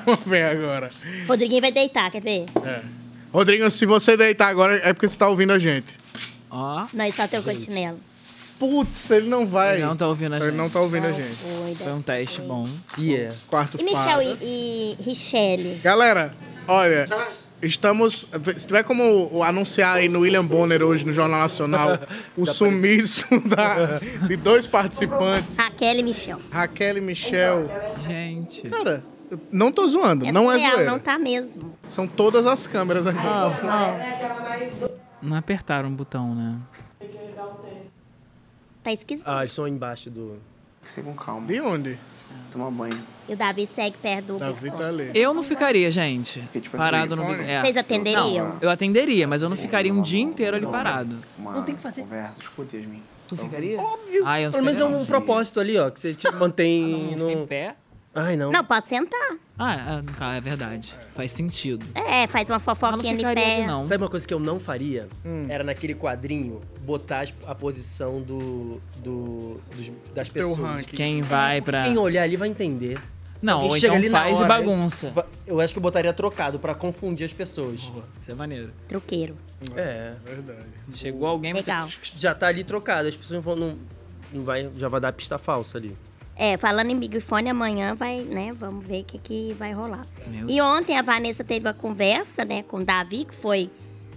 Vamos 0.06 0.24
ver 0.26 0.44
agora. 0.46 0.90
Rodriguinho 1.28 1.62
vai 1.62 1.72
deitar, 1.74 2.10
quer 2.10 2.22
ver? 2.22 2.46
É. 2.64 2.82
Rodrigo, 3.34 3.70
se 3.72 3.86
você 3.86 4.16
deitar 4.16 4.48
agora, 4.48 4.76
é 4.78 4.94
porque 4.94 5.08
você 5.08 5.18
tá 5.18 5.28
ouvindo 5.28 5.52
a 5.54 5.60
gente. 5.60 5.98
Ó. 6.50 6.86
Não, 6.94 7.04
ele 7.06 7.12
só 7.14 7.28
trocou 7.28 7.52
de 7.54 7.62
chinelo. 7.64 8.00
Putz, 8.60 9.10
ele 9.10 9.28
não 9.28 9.46
vai. 9.46 9.78
Ele 9.78 9.86
não 9.86 9.98
tá 9.98 10.08
ouvindo 10.08 10.36
a 10.36 10.38
gente. 10.40 10.48
Ele 10.50 10.56
não 10.58 10.70
tá 10.70 10.80
ouvindo 10.80 11.08
a 11.08 11.12
gente. 11.12 11.36
foi, 11.36 11.76
Foi 11.76 11.92
um 11.94 12.02
teste 12.02 12.42
bom. 12.42 12.66
Yeah. 12.98 13.36
Quarto 13.48 13.82
E 13.82 13.84
Michel 13.84 14.22
e, 14.22 14.38
e 14.42 14.98
Richelle? 15.04 15.80
Galera, 15.84 16.34
olha, 16.68 17.06
estamos. 17.62 18.28
Se 18.56 18.68
tiver 18.68 18.84
como 18.84 19.44
anunciar 19.44 19.98
aí 19.98 20.08
no 20.08 20.20
William 20.20 20.46
Bonner 20.46 20.84
hoje 20.84 21.04
no 21.06 21.12
Jornal 21.12 21.40
Nacional 21.40 22.00
o 22.38 22.46
sumiço 22.46 23.26
da- 23.50 24.00
de 24.28 24.38
dois 24.38 24.68
participantes, 24.68 25.58
Raquel 25.58 25.96
e 26.00 26.04
Michel. 26.04 26.40
Raquel 26.52 26.98
e 27.00 27.02
Michel. 27.02 27.70
Gente. 28.08 28.70
Cara, 28.70 29.04
não 29.52 29.72
tô 29.72 29.88
zoando, 29.88 30.26
não 30.32 30.52
é 30.52 30.60
zoeira. 30.60 30.86
Não 30.86 31.00
tá 31.00 31.18
mesmo. 31.18 31.78
São 31.88 32.08
todas 32.08 32.46
as 32.46 32.68
câmeras 32.68 33.08
aqui. 33.08 33.20
Ó, 33.26 33.50
ó. 33.50 34.90
Não 35.22 35.38
apertaram 35.38 35.90
o 35.90 35.92
botão, 35.92 36.36
né? 36.36 36.58
Tá 38.84 38.92
esquisito. 38.92 39.26
Ah, 39.26 39.40
eles 39.40 39.54
são 39.54 39.68
embaixo 39.68 40.10
do. 40.10 40.38
Você 40.82 41.02
com 41.02 41.14
calma. 41.14 41.48
De 41.48 41.62
onde? 41.62 41.98
Tomar 42.52 42.70
banho. 42.72 43.00
E 43.28 43.34
o 43.34 43.38
Davi 43.38 43.66
segue 43.66 43.96
perto 43.98 44.26
do 44.34 44.40
Davi 44.40 44.70
tá 44.72 44.88
ali. 44.88 45.12
Eu 45.14 45.34
não 45.34 45.44
ficaria, 45.44 45.90
gente. 45.90 46.42
tipo 46.52 46.78
parado 46.78 47.14
assim, 47.14 47.24
no. 47.24 47.42
É. 47.42 47.62
Vocês 47.62 47.78
atenderiam? 47.78 48.50
Não, 48.50 48.58
eu 48.62 48.70
atenderia, 48.70 49.28
mas 49.28 49.42
eu 49.42 49.50
não 49.50 49.56
ficaria 49.56 49.94
um 49.94 50.02
dia 50.02 50.22
inteiro 50.22 50.58
ali 50.58 50.66
parado. 50.66 51.18
Não 51.38 51.64
tem 51.64 51.76
que 51.76 51.82
fazer. 51.82 52.02
Conversa, 52.02 52.42
escute, 52.42 52.76
Yasmin. 52.76 53.02
Tu 53.28 53.38
ficaria? 53.38 53.80
Óbvio. 53.80 54.24
Ah, 54.26 54.42
eu 54.42 54.52
menos 54.52 54.80
é 54.80 54.86
um 54.86 55.06
propósito 55.06 55.60
ali, 55.60 55.78
ó, 55.78 55.90
que 55.90 56.00
você 56.00 56.14
te 56.14 56.30
mantém 56.34 57.16
Não, 57.16 57.26
no. 57.26 57.32
em 57.32 57.48
pé? 57.48 57.76
Ai, 58.16 58.36
não. 58.36 58.52
Não, 58.52 58.64
pode 58.64 58.88
sentar. 58.88 59.38
Ah, 59.58 59.74
é, 60.04 60.18
tá, 60.18 60.36
é 60.36 60.42
verdade. 60.42 60.94
Faz 61.14 61.32
sentido. 61.32 61.86
É, 61.96 62.28
faz 62.28 62.50
uma 62.50 62.60
fofoquinha 62.60 63.12
de 63.14 63.18
ficaria 63.18 63.44
pé. 63.44 63.56
ali, 63.58 63.68
não. 63.68 63.86
Sabe 63.86 64.04
uma 64.04 64.10
coisa 64.10 64.28
que 64.28 64.34
eu 64.34 64.40
não 64.40 64.60
faria? 64.60 65.08
Hum. 65.26 65.44
Era 65.50 65.64
naquele 65.64 65.96
quadrinho 65.96 66.62
botar 66.82 67.22
as- 67.22 67.34
a 67.48 67.56
posição 67.56 68.22
do, 68.22 68.80
do- 69.00 69.60
dos- 69.76 69.92
das 70.14 70.30
Teu 70.30 70.50
pessoas. 70.50 70.76
ranking. 70.76 70.96
Quem 70.96 71.22
vai 71.22 71.60
pra. 71.62 71.84
Quem 71.84 71.98
olhar 71.98 72.24
ali 72.24 72.36
vai 72.36 72.50
entender. 72.50 73.00
Não, 73.42 73.56
alguém 73.56 73.72
ou 73.72 73.76
chega 73.78 73.88
então 73.88 73.98
ali 73.98 74.10
na 74.10 74.20
faz 74.20 74.38
e 74.38 74.44
hora, 74.44 74.48
bagunça. 74.48 75.14
eu- 75.16 75.26
Eu 75.56 75.60
acho 75.62 75.74
que 75.74 75.80
eu 75.80 75.84
botaria 75.84 76.14
trocado 76.14 76.60
pra 76.60 76.74
confundir 76.76 77.26
as 77.26 77.34
pessoas. 77.34 77.82
Isso 78.22 78.32
é 78.32 78.34
maneiro. 78.36 78.72
Truqueiro. 78.88 79.36
É. 79.76 80.14
Verdade. 80.24 80.66
Chegou 80.94 81.28
alguém, 81.28 81.52
você. 81.54 81.72
Legal. 81.72 81.90
Já 82.18 82.34
tá 82.36 82.48
ali 82.48 82.64
trocado, 82.64 83.08
as 83.08 83.18
pessoas 83.18 83.44
vão. 83.44 83.56
Não, 83.56 83.78
não 84.32 84.44
vai, 84.44 84.70
já 84.78 84.88
vai 84.88 85.02
dar 85.02 85.12
pista 85.14 85.38
falsa 85.38 85.78
ali. 85.78 85.96
É, 86.36 86.58
falando 86.58 86.90
em 86.90 86.98
Big 86.98 87.20
Fone, 87.20 87.50
amanhã 87.50 87.94
vai, 87.94 88.22
né? 88.22 88.50
Vamos 88.54 88.86
ver 88.86 89.02
o 89.02 89.04
que, 89.04 89.20
que 89.20 89.56
vai 89.58 89.72
rolar. 89.72 90.06
Meu 90.28 90.50
E 90.50 90.60
ontem 90.62 90.98
a 90.98 91.02
Vanessa 91.02 91.44
teve 91.44 91.68
uma 91.68 91.74
conversa, 91.74 92.44
né, 92.44 92.64
com 92.64 92.78
o 92.78 92.84
Davi, 92.86 93.26
que 93.26 93.36
foi 93.36 93.70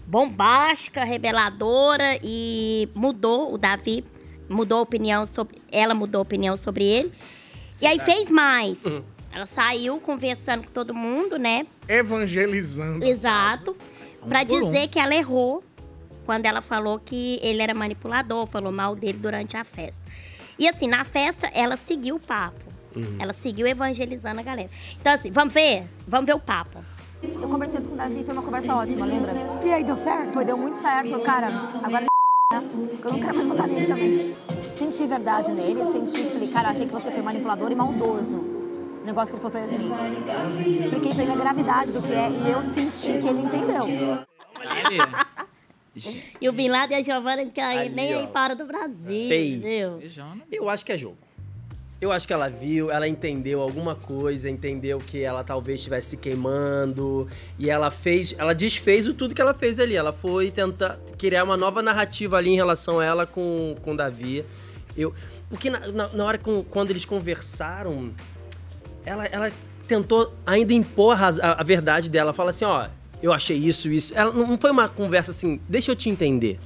bombástica, 0.06 1.04
reveladora 1.04 2.18
e 2.22 2.88
mudou 2.94 3.52
o 3.52 3.58
Davi, 3.58 4.04
mudou 4.48 4.78
a 4.78 4.82
opinião 4.82 5.26
sobre. 5.26 5.56
Ela 5.70 5.94
mudou 5.94 6.20
a 6.20 6.22
opinião 6.22 6.56
sobre 6.56 6.84
ele. 6.84 7.12
E 7.82 7.86
aí 7.86 7.98
fez 7.98 8.30
mais. 8.30 8.82
Ela 9.30 9.44
saiu 9.44 10.00
conversando 10.00 10.64
com 10.64 10.72
todo 10.72 10.94
mundo, 10.94 11.38
né? 11.38 11.66
Evangelizando. 11.86 13.04
Exato. 13.04 13.76
Pra 14.26 14.46
por 14.46 14.62
um. 14.62 14.72
dizer 14.72 14.88
que 14.88 14.98
ela 14.98 15.14
errou 15.14 15.62
quando 16.24 16.46
ela 16.46 16.62
falou 16.62 16.98
que 16.98 17.38
ele 17.42 17.62
era 17.62 17.74
manipulador, 17.74 18.46
falou 18.46 18.72
mal 18.72 18.96
dele 18.96 19.18
durante 19.18 19.56
a 19.56 19.62
festa. 19.62 20.02
E 20.58 20.68
assim, 20.68 20.86
na 20.86 21.04
festa, 21.04 21.48
ela 21.52 21.76
seguiu 21.76 22.16
o 22.16 22.20
papo. 22.20 22.64
Uhum. 22.94 23.16
Ela 23.18 23.32
seguiu 23.32 23.66
evangelizando 23.66 24.40
a 24.40 24.42
galera. 24.42 24.70
Então, 24.98 25.12
assim, 25.12 25.30
vamos 25.30 25.52
ver? 25.52 25.84
Vamos 26.08 26.26
ver 26.26 26.34
o 26.34 26.40
papo. 26.40 26.82
Eu 27.22 27.48
conversei 27.48 27.80
com 27.80 27.92
o 27.92 27.96
Davi, 27.96 28.24
foi 28.24 28.32
uma 28.32 28.42
conversa 28.42 28.74
ótima, 28.74 29.04
lembra? 29.04 29.32
E 29.64 29.72
aí, 29.72 29.84
deu 29.84 29.96
certo? 29.96 30.32
Foi, 30.32 30.44
deu 30.44 30.56
muito 30.56 30.76
certo. 30.76 31.18
Cara, 31.20 31.48
agora 31.82 32.02
né? 32.02 32.06
eu 33.04 33.12
não 33.12 33.20
quero 33.20 33.34
mais 33.34 33.46
votar 33.46 33.68
nele 33.68 33.86
também. 33.86 34.36
Senti 34.76 35.06
verdade 35.06 35.52
nele, 35.52 35.84
senti, 35.86 36.22
falei, 36.24 36.48
cara, 36.48 36.68
achei 36.68 36.86
que 36.86 36.92
você 36.92 37.10
foi 37.10 37.22
manipulador 37.22 37.72
e 37.72 37.74
maldoso. 37.74 38.36
O 38.36 39.02
negócio 39.06 39.34
que 39.34 39.40
ele 39.40 39.50
falou 39.50 39.50
pra 39.50 39.60
ele 39.60 39.92
assim. 39.92 40.82
Expliquei 40.82 41.14
pra 41.14 41.22
ele 41.22 41.32
a 41.32 41.36
gravidade 41.36 41.92
do 41.92 42.02
que 42.02 42.12
é 42.12 42.30
e 42.30 42.50
eu 42.50 42.62
senti 42.62 43.18
que 43.18 43.26
ele 43.26 43.40
entendeu. 43.40 43.84
E 46.40 46.48
o 46.48 46.52
Bin 46.52 46.68
Laden 46.68 46.98
e 46.98 47.00
a 47.00 47.02
Giovanna 47.04 47.46
que 47.46 47.60
aí 47.60 47.78
Ali, 47.86 47.88
nem 47.94 48.14
ó. 48.14 48.20
aí 48.20 48.26
para 48.28 48.54
do 48.54 48.66
Brasil, 48.66 49.28
Tem. 49.28 49.54
entendeu? 49.54 50.02
Eu 50.52 50.68
acho 50.68 50.84
que 50.84 50.92
é 50.92 50.98
jogo. 50.98 51.16
Eu 51.98 52.12
acho 52.12 52.26
que 52.26 52.32
ela 52.34 52.50
viu, 52.50 52.90
ela 52.90 53.08
entendeu 53.08 53.60
alguma 53.62 53.94
coisa, 53.94 54.50
entendeu 54.50 54.98
que 54.98 55.22
ela 55.22 55.42
talvez 55.42 55.78
estivesse 55.78 56.10
se 56.10 56.16
queimando. 56.18 57.26
E 57.58 57.70
ela 57.70 57.90
fez. 57.90 58.34
Ela 58.36 58.54
desfez 58.54 59.08
o 59.08 59.14
tudo 59.14 59.34
que 59.34 59.40
ela 59.40 59.54
fez 59.54 59.80
ali. 59.80 59.96
Ela 59.96 60.12
foi 60.12 60.50
tentar 60.50 60.98
criar 61.18 61.42
uma 61.44 61.56
nova 61.56 61.80
narrativa 61.80 62.36
ali 62.36 62.50
em 62.50 62.56
relação 62.56 63.00
a 63.00 63.04
ela 63.04 63.26
com, 63.26 63.74
com 63.80 63.92
o 63.92 63.96
Davi. 63.96 64.44
Eu, 64.94 65.14
porque 65.48 65.70
na, 65.70 65.80
na, 65.88 66.08
na 66.08 66.24
hora 66.26 66.36
com, 66.36 66.62
quando 66.64 66.90
eles 66.90 67.06
conversaram, 67.06 68.10
ela, 69.04 69.24
ela 69.26 69.50
tentou 69.88 70.34
ainda 70.44 70.74
impor 70.74 71.16
a, 71.18 71.28
a- 71.28 71.60
a 71.60 71.62
verdade 71.62 72.10
dela. 72.10 72.34
Fala 72.34 72.50
assim, 72.50 72.66
ó, 72.66 72.88
eu 73.22 73.32
achei 73.32 73.56
isso, 73.56 73.90
isso. 73.90 74.12
Ela 74.16 74.32
não 74.32 74.58
foi 74.58 74.70
uma 74.70 74.88
conversa 74.88 75.30
assim, 75.30 75.60
deixa 75.68 75.90
eu 75.92 75.96
te 75.96 76.08
entender. 76.08 76.58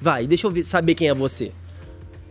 Vai, 0.00 0.26
deixa 0.26 0.46
eu 0.46 0.64
saber 0.64 0.94
quem 0.94 1.08
é 1.08 1.14
você. 1.14 1.52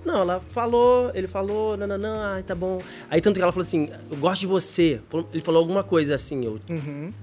Não, 0.06 0.22
ela 0.22 0.42
falou, 0.52 1.12
ele 1.14 1.28
falou, 1.28 1.76
não, 1.76 1.86
não, 1.86 1.98
não, 1.98 2.22
ai, 2.22 2.42
tá 2.42 2.56
bom. 2.56 2.80
Aí 3.10 3.20
tanto 3.20 3.36
que 3.36 3.42
ela 3.42 3.52
falou 3.52 3.64
assim, 3.64 3.90
eu 4.10 4.16
gosto 4.16 4.40
de 4.40 4.48
você. 4.48 5.02
Ele 5.34 5.42
falou 5.42 5.60
alguma 5.60 5.84
coisa 5.84 6.16
assim, 6.16 6.46
eu... 6.46 6.60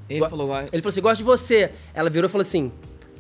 Ele 0.06 0.20
falou... 0.28 0.50
Ele 0.70 0.82
falou 0.82 0.90
assim, 0.90 1.00
gosto 1.00 1.18
de 1.18 1.24
você. 1.24 1.70
Ela 1.94 2.10
virou 2.10 2.28
e 2.28 2.30
falou 2.30 2.42
assim, 2.42 2.70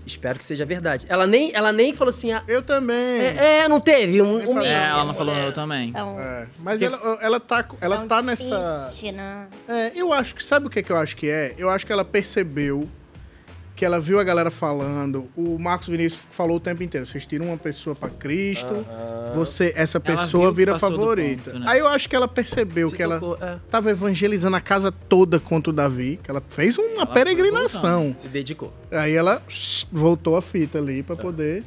espero 0.06 0.38
que 0.38 0.44
seja 0.44 0.64
verdade. 0.64 1.06
Ela 1.08 1.26
nem, 1.26 1.54
ela 1.54 1.72
nem 1.72 1.92
falou 1.92 2.10
assim... 2.10 2.32
Ah, 2.32 2.42
eu 2.46 2.62
também. 2.62 3.20
É, 3.20 3.62
é, 3.64 3.68
não 3.68 3.80
teve 3.80 4.20
um, 4.20 4.50
um 4.52 4.60
É, 4.60 4.88
ela 4.88 5.04
não 5.04 5.14
falou 5.14 5.34
eu 5.34 5.52
também. 5.52 5.90
Então, 5.90 6.18
É, 6.18 6.46
mas 6.58 6.82
ela, 6.82 7.18
ela 7.20 7.40
tá, 7.40 7.64
ela 7.80 8.06
tá 8.06 8.22
nessa. 8.22 8.90
Né? 9.12 9.46
É, 9.68 9.92
eu 9.94 10.12
acho 10.12 10.34
que. 10.34 10.44
Sabe 10.44 10.66
o 10.66 10.70
que, 10.70 10.82
que 10.82 10.90
eu 10.90 10.96
acho 10.96 11.16
que 11.16 11.28
é? 11.28 11.54
Eu 11.56 11.70
acho 11.70 11.86
que 11.86 11.92
ela 11.92 12.04
percebeu 12.04 12.88
que 13.76 13.84
ela 13.84 14.00
viu 14.00 14.20
a 14.20 14.24
galera 14.24 14.50
falando. 14.50 15.28
O 15.36 15.58
Marcos 15.58 15.88
Vinícius 15.88 16.22
falou 16.30 16.56
o 16.58 16.60
tempo 16.60 16.82
inteiro: 16.82 17.06
vocês 17.06 17.26
tiram 17.26 17.46
uma 17.46 17.56
pessoa 17.56 17.96
pra 17.96 18.08
Cristo, 18.08 18.66
Aham. 18.66 19.32
você, 19.34 19.72
essa 19.76 19.98
Ela 20.04 20.16
pessoa 20.16 20.52
vira 20.52 20.78
favorita. 20.78 21.50
ponto, 21.50 21.58
né? 21.60 21.66
Aí 21.68 21.78
eu 21.80 21.86
acho 21.88 22.08
que 22.08 22.14
ela 22.14 22.28
percebeu 22.28 22.88
Se 22.88 22.96
que 22.96 23.02
ela 23.02 23.18
tocou, 23.18 23.36
é. 23.44 23.58
tava 23.70 23.90
evangelizando 23.90 24.56
a 24.56 24.60
casa 24.60 24.92
toda 24.92 25.40
contra 25.40 25.70
o 25.70 25.72
Davi, 25.74 26.20
que 26.22 26.30
ela 26.30 26.42
fez 26.50 26.78
uma 26.78 27.02
Ela 27.02 27.06
peregrinação. 27.06 28.14
Se 28.18 28.28
dedicou. 28.28 28.72
Aí 28.92 29.14
ela 29.14 29.42
voltou 29.90 30.36
a 30.36 30.42
fita 30.42 30.78
ali 30.78 31.02
pra 31.02 31.16
poder. 31.16 31.64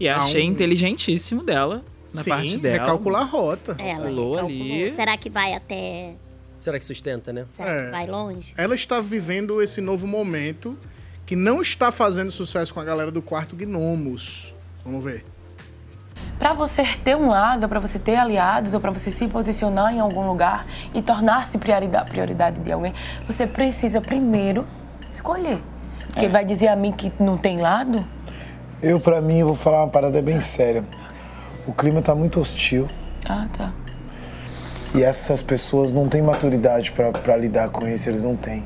E 0.00 0.08
achei 0.08 0.42
um- 0.46 0.50
inteligentíssimo 0.52 1.42
dela, 1.42 1.82
na 2.12 2.22
Sim, 2.22 2.30
parte 2.30 2.56
dela. 2.58 2.78
recalcular 2.80 3.22
a 3.22 3.24
rota. 3.24 3.76
Ela 3.78 4.06
Pulou 4.06 4.38
ali. 4.38 4.92
Será 4.94 5.16
que 5.16 5.28
vai 5.30 5.54
até. 5.54 6.14
Será 6.58 6.78
que 6.78 6.84
sustenta, 6.84 7.32
né? 7.32 7.44
Será 7.50 7.70
É. 7.70 7.84
que 7.84 7.90
vai 7.90 8.06
longe? 8.06 8.54
Ela 8.56 8.74
está 8.74 9.00
vivendo 9.00 9.60
esse 9.62 9.80
novo 9.80 10.06
momento 10.06 10.76
que 11.26 11.34
não 11.34 11.60
está 11.60 11.90
fazendo 11.90 12.30
sucesso 12.30 12.72
com 12.72 12.78
a 12.80 12.84
galera 12.84 13.10
do 13.10 13.20
quarto 13.20 13.56
Gnomos. 13.56 14.54
Vamos 14.84 15.02
ver. 15.02 15.24
Para 16.38 16.52
você 16.52 16.84
ter 17.02 17.16
um 17.16 17.28
lado, 17.28 17.68
para 17.68 17.80
você 17.80 17.98
ter 17.98 18.14
aliados 18.16 18.74
ou 18.74 18.80
para 18.80 18.90
você 18.90 19.10
se 19.10 19.26
posicionar 19.26 19.92
em 19.92 20.00
algum 20.00 20.26
lugar 20.26 20.66
e 20.94 21.02
tornar-se 21.02 21.58
prioridade, 21.58 22.10
prioridade 22.10 22.60
de 22.60 22.70
alguém, 22.72 22.94
você 23.26 23.46
precisa 23.46 24.00
primeiro 24.00 24.66
escolher. 25.12 25.60
Porque 26.12 26.28
vai 26.28 26.44
dizer 26.44 26.68
a 26.68 26.76
mim 26.76 26.92
que 26.92 27.12
não 27.18 27.36
tem 27.36 27.60
lado? 27.60 28.04
Eu, 28.82 29.00
pra 29.00 29.20
mim, 29.20 29.42
vou 29.42 29.54
falar 29.56 29.82
uma 29.84 29.90
parada 29.90 30.20
bem 30.22 30.40
séria. 30.40 30.84
O 31.66 31.72
clima 31.72 32.00
tá 32.00 32.14
muito 32.14 32.38
hostil 32.38 32.88
Ah, 33.28 33.46
tá. 33.56 33.72
e 34.94 35.02
essas 35.02 35.42
pessoas 35.42 35.92
não 35.92 36.08
têm 36.08 36.22
maturidade 36.22 36.92
pra 36.92 37.36
lidar 37.36 37.70
com 37.70 37.88
isso, 37.88 38.08
eles 38.08 38.22
não 38.22 38.36
têm. 38.36 38.62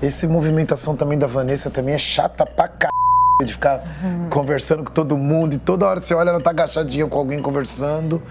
Essa 0.00 0.28
movimentação 0.28 0.96
também 0.96 1.18
da 1.18 1.26
Vanessa 1.26 1.70
também 1.70 1.94
é 1.94 1.98
chata 1.98 2.46
pra 2.46 2.66
c... 2.68 3.44
de 3.44 3.52
ficar 3.52 3.82
conversando 4.30 4.84
com 4.84 4.92
todo 4.92 5.16
mundo 5.16 5.54
e 5.54 5.58
toda 5.58 5.86
hora 5.86 6.00
você 6.00 6.14
olha, 6.14 6.30
ela 6.30 6.40
tá 6.40 6.50
agachadinha 6.50 7.06
com 7.06 7.18
alguém 7.18 7.42
conversando 7.42 8.22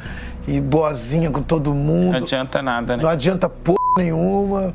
e 0.47 0.61
boazinha 0.61 1.29
com 1.29 1.41
todo 1.41 1.73
mundo. 1.73 2.11
Não 2.11 2.17
adianta 2.19 2.61
nada, 2.61 2.95
né? 2.95 3.03
Não 3.03 3.09
adianta 3.09 3.49
porra 3.49 3.77
nenhuma. 3.97 4.73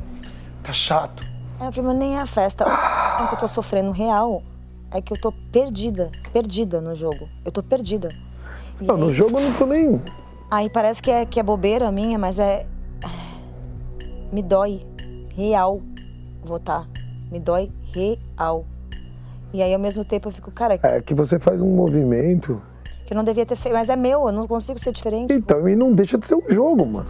Tá 0.61 0.71
chato. 0.71 1.25
É, 1.59 1.67
o 1.67 1.71
problema 1.71 1.97
nem 1.97 2.15
é 2.17 2.21
a 2.21 2.25
festa. 2.27 2.63
A 2.65 3.03
questão 3.05 3.27
que 3.27 3.33
eu 3.35 3.39
tô 3.39 3.47
sofrendo 3.47 3.89
real 3.91 4.43
é 4.91 5.01
que 5.01 5.11
eu 5.13 5.19
tô 5.19 5.31
perdida, 5.51 6.11
perdida 6.31 6.79
no 6.79 6.93
jogo. 6.95 7.27
Eu 7.43 7.51
tô 7.51 7.63
perdida. 7.63 8.13
E 8.79 8.85
Não, 8.85 8.97
no 8.97 9.07
aí- 9.07 9.13
jogo 9.15 9.39
eu 9.39 9.43
não 9.49 9.53
tô 9.53 9.65
nem. 9.65 9.99
Aí 10.51 10.69
parece 10.69 11.01
que 11.01 11.09
é, 11.09 11.25
que 11.25 11.39
é 11.39 11.43
bobeira 11.43 11.91
minha, 11.91 12.19
mas 12.19 12.37
é. 12.37 12.67
Me 14.31 14.43
dói. 14.43 14.85
Real 15.35 15.81
votar. 16.47 16.87
Me 17.31 17.39
dói 17.39 17.71
real. 17.93 18.65
E 19.53 19.61
aí, 19.61 19.73
ao 19.73 19.79
mesmo 19.79 20.03
tempo, 20.03 20.27
eu 20.27 20.31
fico, 20.31 20.51
cara, 20.51 20.79
É 20.81 21.01
que 21.01 21.13
você 21.13 21.37
faz 21.39 21.61
um 21.61 21.69
movimento. 21.75 22.61
que 23.05 23.13
eu 23.13 23.17
não 23.17 23.23
devia 23.23 23.45
ter 23.45 23.55
feito. 23.55 23.73
Mas 23.75 23.89
é 23.89 23.95
meu, 23.95 24.25
eu 24.27 24.31
não 24.31 24.47
consigo 24.47 24.79
ser 24.79 24.91
diferente. 24.91 25.31
Então, 25.33 25.67
e 25.67 25.75
não 25.75 25.91
deixa 25.91 26.17
de 26.17 26.25
ser 26.25 26.35
um 26.35 26.49
jogo, 26.49 26.85
mano. 26.85 27.09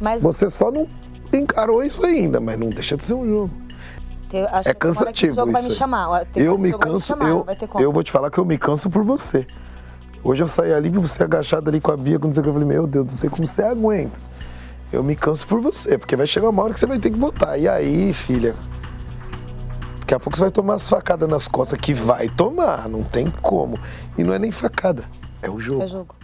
Mas 0.00 0.22
Você 0.22 0.48
só 0.48 0.70
não 0.70 0.88
encarou 1.32 1.82
isso 1.82 2.04
ainda, 2.04 2.40
mas 2.40 2.58
não 2.58 2.70
deixa 2.70 2.96
de 2.96 3.04
ser 3.04 3.14
um 3.14 3.26
jogo. 3.26 3.50
eu 4.32 4.46
acho 4.48 4.68
É 4.68 4.74
que 4.74 4.86
hora 4.86 4.92
que 4.92 4.98
cansativo 4.98 5.32
o 5.32 5.34
jogo 5.36 5.52
vai 5.52 5.62
me 5.62 5.70
chamar. 5.70 6.26
Eu 6.34 6.56
me 6.58 6.72
canso, 6.72 7.06
chamar, 7.06 7.28
eu, 7.28 7.46
eu 7.78 7.92
vou 7.92 8.02
te 8.02 8.10
falar 8.10 8.30
que 8.30 8.38
eu 8.38 8.44
me 8.44 8.56
canso 8.58 8.88
por 8.90 9.02
você. 9.02 9.46
Hoje 10.24 10.42
eu 10.42 10.48
saí 10.48 10.72
ali, 10.72 10.88
vi 10.88 10.98
você 10.98 11.22
agachado 11.24 11.68
ali 11.68 11.80
com 11.80 11.90
a 11.90 11.96
Bia, 11.96 12.18
quando 12.18 12.32
você 12.32 12.40
eu 12.40 12.52
falei, 12.52 12.66
meu 12.66 12.86
Deus, 12.86 13.04
não 13.04 13.10
sei 13.12 13.28
como 13.28 13.44
você 13.46 13.62
aguenta. 13.62 14.18
Eu 14.92 15.02
me 15.02 15.16
canso 15.16 15.46
por 15.46 15.60
você, 15.60 15.96
porque 15.96 16.14
vai 16.14 16.26
chegar 16.26 16.50
uma 16.50 16.62
hora 16.62 16.74
que 16.74 16.80
você 16.80 16.86
vai 16.86 16.98
ter 16.98 17.10
que 17.10 17.18
votar. 17.18 17.58
E 17.58 17.66
aí, 17.66 18.12
filha? 18.12 18.54
Daqui 20.00 20.14
a 20.14 20.20
pouco 20.20 20.36
você 20.36 20.42
vai 20.42 20.50
tomar 20.50 20.74
as 20.74 20.88
facadas 20.88 21.28
nas 21.28 21.48
costas, 21.48 21.80
que 21.80 21.94
vai 21.94 22.28
tomar, 22.28 22.88
não 22.88 23.02
tem 23.02 23.30
como. 23.30 23.78
E 24.18 24.22
não 24.22 24.34
é 24.34 24.38
nem 24.38 24.50
facada, 24.50 25.04
é 25.40 25.48
o 25.48 25.58
jogo. 25.58 25.82
É 25.82 25.86
jogo. 25.86 26.14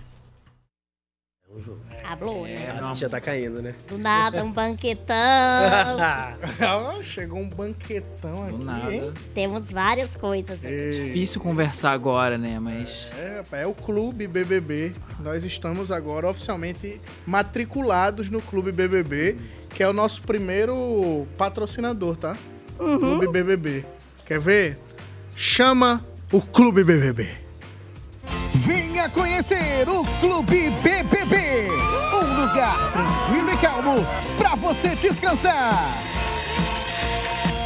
É 1.59 1.61
um 1.61 1.63
jogo. 1.63 1.81
Hablou, 2.05 2.45
né? 2.45 2.55
É, 2.55 2.71
a 2.71 2.91
ficha 2.91 3.09
tá 3.09 3.21
caindo, 3.21 3.61
né? 3.61 3.75
Do 3.89 3.99
nada, 3.99 4.45
um 4.45 4.53
banquetão. 4.53 5.17
Ah, 5.17 6.37
chegou 7.03 7.39
um 7.41 7.49
banquetão 7.49 8.45
aqui, 8.47 8.65
nada. 8.65 8.95
hein? 8.95 9.13
Temos 9.35 9.71
várias 9.71 10.17
coisas. 10.17 10.65
aqui. 10.65 10.91
Difícil 10.91 11.41
conversar 11.41 11.93
agora, 11.93 12.39
né? 12.39 12.59
Mas. 12.61 13.13
É, 13.19 13.39
rapaz, 13.39 13.63
é 13.63 13.67
o 13.67 13.75
Clube 13.75 14.27
BBB. 14.29 14.93
Nós 15.21 15.45
estamos 15.45 15.91
agora 15.91 16.29
oficialmente 16.29 17.01
matriculados 17.27 18.31
no 18.31 18.41
Clube 18.41 18.71
BBB, 18.71 19.37
que 19.71 19.83
é 19.83 19.89
o 19.89 19.93
nosso 19.93 20.23
primeiro 20.23 21.27
patrocinador, 21.37 22.17
tá? 22.17 22.37
Uhum. 22.79 22.99
Clube 22.99 23.29
BBB. 23.29 23.85
Quer 24.25 24.39
ver? 24.39 24.79
Chama 25.35 26.05
o 26.33 26.41
Clube 26.41 26.85
BBB. 26.85 27.29
Conhecer 29.13 29.89
o 29.89 30.05
Clube 30.21 30.71
BBB, 30.71 31.69
um 32.13 32.41
lugar 32.43 32.77
tranquilo 32.93 33.51
e 33.53 33.57
calmo 33.57 34.07
para 34.37 34.55
você 34.55 34.95
descansar. 34.95 35.95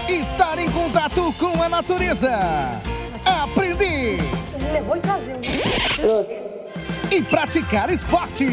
Estar 0.08 0.58
em 0.58 0.70
contato 0.70 1.32
com 1.38 1.60
a 1.62 1.68
natureza, 1.68 2.30
aprender 3.24 4.18
Ele 4.54 4.72
levou 4.72 4.96
e 4.96 5.00
trazendo. 5.00 5.40
e 7.10 7.22
praticar 7.22 7.90
esporte. 7.90 8.46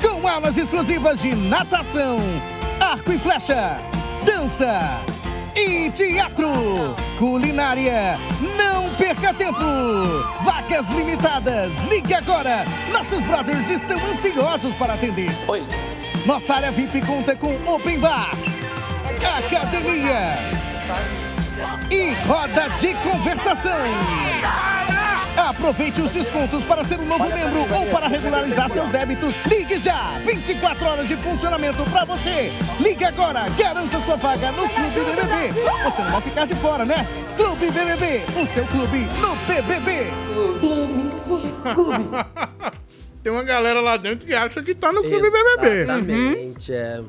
Com 0.00 0.26
aulas 0.26 0.56
exclusivas 0.56 1.22
de 1.22 1.34
natação, 1.34 2.18
arco 2.80 3.12
e 3.12 3.18
flecha, 3.18 3.78
dança 4.24 5.00
e 5.56 5.90
teatro. 5.90 6.96
Culinária, 7.18 8.18
não 8.56 8.94
perca 8.94 9.32
tempo. 9.34 9.62
Vagas 10.44 10.90
limitadas. 10.90 11.80
Ligue 11.82 12.14
agora. 12.14 12.64
Nossos 12.92 13.20
brothers 13.22 13.68
estão 13.68 13.98
ansiosos 14.06 14.74
para 14.74 14.94
atender. 14.94 15.30
Oi. 15.48 15.62
Nossa 16.26 16.54
área 16.54 16.70
VIP 16.70 17.00
conta 17.04 17.34
com 17.34 17.52
open 17.66 17.98
bar, 17.98 18.30
academia 19.38 20.38
e 21.90 22.14
roda 22.26 22.68
de 22.78 22.94
conversação. 22.94 23.72
Aproveite 25.36 26.00
os 26.00 26.12
descontos 26.12 26.62
para 26.64 26.84
ser 26.84 26.98
um 27.00 27.06
novo 27.06 27.24
membro 27.24 27.60
ou 27.74 27.86
para 27.86 28.06
regularizar 28.08 28.68
seus 28.70 28.90
débitos. 28.90 29.36
Ligue 29.46 29.78
já! 29.78 30.18
24 30.24 30.84
horas 30.84 31.08
de 31.08 31.16
funcionamento 31.16 31.82
para 31.90 32.04
você. 32.04 32.52
Ligue 32.80 33.04
agora, 33.04 33.48
garanta 33.50 34.00
sua 34.00 34.16
vaga 34.16 34.52
no 34.52 34.68
Clube 34.68 34.90
BBB. 35.00 35.52
Você 35.84 36.02
não 36.02 36.12
vai 36.12 36.20
ficar 36.20 36.46
de 36.46 36.54
fora, 36.54 36.84
né? 36.84 37.06
Clube 37.36 37.70
BBB, 37.70 38.24
o 38.40 38.46
seu 38.46 38.66
clube 38.66 38.98
no 39.20 39.34
BBB. 39.46 40.10
Tem 43.22 43.32
uma 43.32 43.44
galera 43.44 43.80
lá 43.80 43.96
dentro 43.96 44.26
que 44.26 44.34
acha 44.34 44.62
que 44.62 44.74
tá 44.74 44.92
no 44.92 45.00
Clube 45.00 45.16
Uhum. 45.16 45.32
BBB. 45.32 45.82
Exatamente, 45.82 46.72
é. 46.72 47.00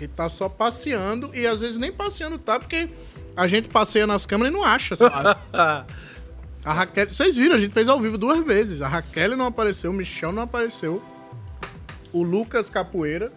E 0.00 0.08
tá 0.08 0.28
só 0.28 0.48
passeando, 0.48 1.30
e 1.34 1.46
às 1.46 1.60
vezes 1.60 1.76
nem 1.76 1.92
passeando 1.92 2.36
tá, 2.38 2.58
porque 2.58 2.88
a 3.36 3.46
gente 3.46 3.68
passeia 3.68 4.06
nas 4.06 4.26
câmeras 4.26 4.52
e 4.52 4.56
não 4.56 4.64
acha, 4.64 4.96
sabe? 4.96 5.38
A 6.64 6.72
Raquel, 6.72 7.10
vocês 7.10 7.36
viram, 7.36 7.56
a 7.56 7.58
gente 7.58 7.72
fez 7.72 7.88
ao 7.88 8.00
vivo 8.00 8.16
duas 8.16 8.44
vezes. 8.44 8.80
A 8.80 8.88
Raquel 8.88 9.36
não 9.36 9.46
apareceu, 9.46 9.90
o 9.90 9.94
Michel 9.94 10.32
não 10.32 10.42
apareceu. 10.42 11.02
O 12.12 12.22
Lucas 12.22 12.70
Capoeira 12.70 13.30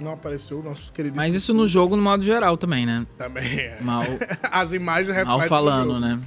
não 0.00 0.12
apareceu, 0.12 0.62
nosso 0.62 0.92
querido. 0.92 1.14
Mas 1.14 1.34
isso 1.34 1.52
no 1.52 1.66
jogo, 1.66 1.94
no 1.94 2.02
modo 2.02 2.24
geral 2.24 2.56
também, 2.56 2.86
né? 2.86 3.06
Também 3.18 3.58
é. 3.60 3.78
Mal, 3.80 4.02
As 4.50 4.72
imagens 4.72 5.08
refletem. 5.14 5.38
mal 5.40 5.48
falando, 5.48 6.00
né? 6.00 6.18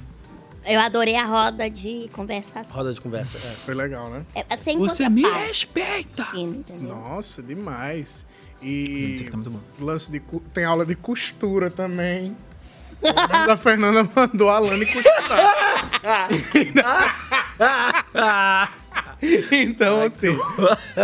Eu 0.66 0.80
adorei 0.80 1.16
a 1.16 1.26
roda 1.26 1.68
de 1.68 2.08
conversação. 2.12 2.74
Roda 2.74 2.94
de 2.94 3.00
conversa. 3.00 3.38
Foi 3.38 3.74
legal, 3.74 4.08
né? 4.08 4.24
É, 4.34 4.56
sem 4.56 4.78
Você 4.78 5.08
me 5.08 5.22
paz 5.22 5.46
respeita. 5.46 6.22
assistindo? 6.22 6.80
Nossa, 6.80 7.42
demais. 7.42 8.24
E 8.62 9.28
tá 9.30 9.38
lance 9.78 10.10
de 10.10 10.22
tem 10.54 10.64
aula 10.64 10.86
de 10.86 10.94
costura 10.94 11.70
também. 11.70 12.34
A 13.02 13.56
Fernanda 13.56 14.08
mandou 14.14 14.48
a 14.50 14.58
Lani 14.58 14.86
costurar. 14.86 16.28
então, 19.52 20.02
assim, 20.02 20.38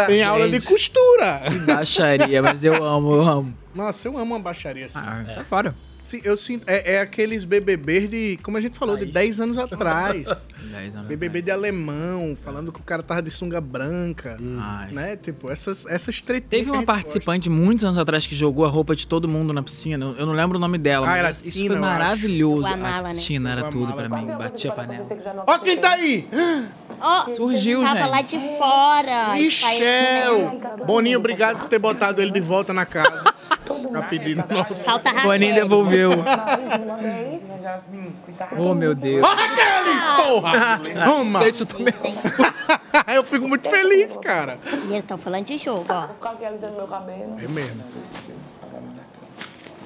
tem 0.07 0.23
aula 0.23 0.47
de 0.49 0.55
Gente. 0.55 0.69
costura. 0.69 1.43
Baixaria, 1.67 2.43
mas 2.43 2.65
eu 2.65 2.83
amo, 2.85 3.15
eu 3.15 3.23
amo. 3.23 3.55
Nossa, 3.75 4.09
eu 4.09 4.17
amo 4.17 4.35
uma 4.35 4.41
baixaria 4.41 4.87
assim. 4.87 4.99
Ah, 4.99 5.25
tá 5.35 5.45
fora. 5.45 5.75
Sim, 6.11 6.21
Eu 6.25 6.37
sinto, 6.37 6.69
é, 6.69 6.95
é 6.95 7.01
aqueles 7.01 7.45
BBBs 7.45 8.09
de, 8.11 8.39
como 8.43 8.57
a 8.57 8.61
gente 8.61 8.77
falou, 8.77 8.97
de 8.97 9.07
10 9.07 9.41
anos 9.41 9.57
atrás. 9.57 10.27
10 10.73 10.97
anos 10.97 11.07
BBB 11.09 11.41
de 11.43 11.53
alemão, 11.53 12.37
falando 12.45 12.73
que 12.73 12.81
o 12.81 12.83
cara 12.83 13.01
tava 13.01 13.23
de 13.23 13.31
sunga 13.31 13.61
branca, 13.61 14.37
Ai. 14.59 14.91
né? 14.91 15.17
Tipo, 15.17 15.49
essas, 15.51 15.87
essas 15.87 16.21
tretinhas 16.21 16.65
Teve 16.67 16.71
uma 16.77 16.83
participante 16.85 17.49
muitos 17.49 17.85
anos 17.85 17.97
atrás 17.97 18.27
que 18.27 18.35
jogou 18.35 18.65
a 18.65 18.69
roupa 18.69 18.97
de 18.97 19.07
todo 19.07 19.29
mundo 19.29 19.53
na 19.53 19.63
piscina. 19.63 20.13
Eu 20.19 20.27
não 20.27 20.33
lembro 20.33 20.59
o 20.59 20.61
nome 20.61 20.79
dela, 20.79 21.07
Ah, 21.07 21.11
mas 21.11 21.19
era 21.19 21.31
isso 21.31 21.59
Tina, 21.59 21.75
foi 21.75 21.79
maravilhoso. 21.81 22.63
Guanala, 22.69 23.09
a 23.11 23.13
né? 23.13 23.19
Tina 23.21 23.53
era 23.53 23.71
tudo 23.71 23.93
pra 23.93 24.09
mim, 24.09 24.27
batia 24.27 24.71
a 24.71 24.75
panela. 24.75 25.03
Ó 25.47 25.59
quem 25.59 25.77
tá 25.77 25.91
aí! 25.93 26.29
Ó, 27.01 27.25
Surgiu, 27.37 27.83
tava 27.83 27.99
gente. 28.01 28.11
lá 28.11 28.23
de 28.23 28.39
fora. 28.59 29.35
Michel! 29.35 30.61
Boninho, 30.85 31.19
obrigado 31.21 31.61
por 31.61 31.69
ter 31.69 31.79
botado 31.79 32.21
ele 32.21 32.33
de 32.33 32.41
volta 32.41 32.73
na 32.73 32.85
casa. 32.85 33.33
a 33.95 34.03
pedido 34.03 34.45
nosso. 34.49 34.83
Falta 34.83 35.11
Raquel. 35.11 35.31
Boninho 35.31 35.55
devolveu. 35.55 36.11
Yasmin, 37.31 38.13
cuidado. 38.25 38.57
Oh, 38.59 38.75
meu 38.75 38.95
Deus. 38.95 39.27
Ó, 39.27 39.35
Raquel! 39.35 40.25
Porra! 40.25 40.81
Toma! 41.05 41.41
Deixa 41.41 41.63
eu 41.63 41.67
tomar 41.67 41.93
Eu 43.15 43.25
fico 43.25 43.49
muito 43.49 43.69
feliz, 43.69 44.17
cara. 44.17 44.59
E 44.67 44.75
eles 44.75 44.99
estão 44.99 45.19
falando 45.19 45.45
de 45.47 45.59
jogo, 45.59 45.85
ó. 45.89 46.07
Vou 46.07 46.15
ficar 46.15 46.31
aqui 46.31 46.45
alisando 46.45 46.77
meu 46.77 46.87
cabelo. 46.87 47.37
É 47.39 47.49
mesmo. 47.49 47.83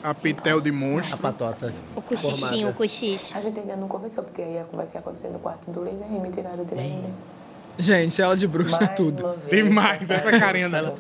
A 0.03 0.13
pitel 0.13 0.61
de 0.61 0.71
monstro. 0.71 1.15
A 1.15 1.19
patota. 1.19 1.73
O 1.97 2.03
cochichinho, 2.03 2.69
o 2.69 2.75
cochicho. 2.75 3.37
A 3.37 3.41
gente 3.41 3.59
ainda 3.59 3.75
não 3.77 3.89
conversou, 3.89 4.25
porque 4.25 4.43
aí 4.43 4.59
a 4.59 4.65
conversa 4.65 4.99
ia 4.99 5.01
acontecer 5.01 5.29
no 5.29 5.39
quarto 5.39 5.71
do 5.71 5.83
líder 5.83 6.07
e 6.11 6.19
me 6.19 6.31
tiraram 6.31 6.65
dele 6.65 6.81
ainda. 6.81 7.09
Gente, 7.79 8.23
ela 8.23 8.37
de 8.37 8.47
bruxa 8.47 8.79
é 8.83 8.87
tudo. 8.87 9.35
Demais, 9.51 10.09
essa 10.09 10.31
carinha 10.31 10.69
dela. 10.69 10.95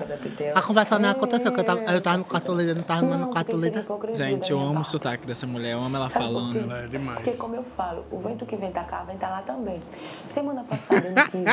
A 0.55 0.63
conversa 0.63 0.99
não 0.99 1.11
aconteceu, 1.11 1.53
porque 1.53 1.61
eu 1.61 1.65
tava, 1.65 1.81
eu 1.93 2.01
tava 2.01 2.19
no 2.19 2.25
quarto 2.25 2.53
líder, 2.55 2.75
não 2.75 2.83
tava 2.83 3.03
no 3.03 3.29
quarto 3.29 3.57
líder. 3.57 3.85
Gente, 4.17 4.51
eu 4.51 4.59
amo 4.59 4.81
o 4.81 4.85
sotaque 4.85 5.27
dessa 5.27 5.47
mulher, 5.47 5.73
eu 5.73 5.79
amo 5.79 5.97
ela 5.97 6.09
Sabe 6.09 6.25
falando. 6.25 6.59
Ela 6.59 6.79
é 6.81 6.87
demais. 6.87 7.21
Porque, 7.21 7.33
como 7.37 7.55
eu 7.55 7.63
falo, 7.63 8.05
o 8.11 8.19
vento 8.19 8.45
que 8.45 8.57
vem 8.57 8.73
tá 8.73 8.85
cá, 8.85 9.05
vem 9.05 9.17
tá 9.17 9.31
lá 9.31 9.43
também. 9.43 9.81
Semana 10.27 10.65
passada 10.65 11.07
eu 11.07 11.13
não 11.13 11.27
quis 11.27 11.47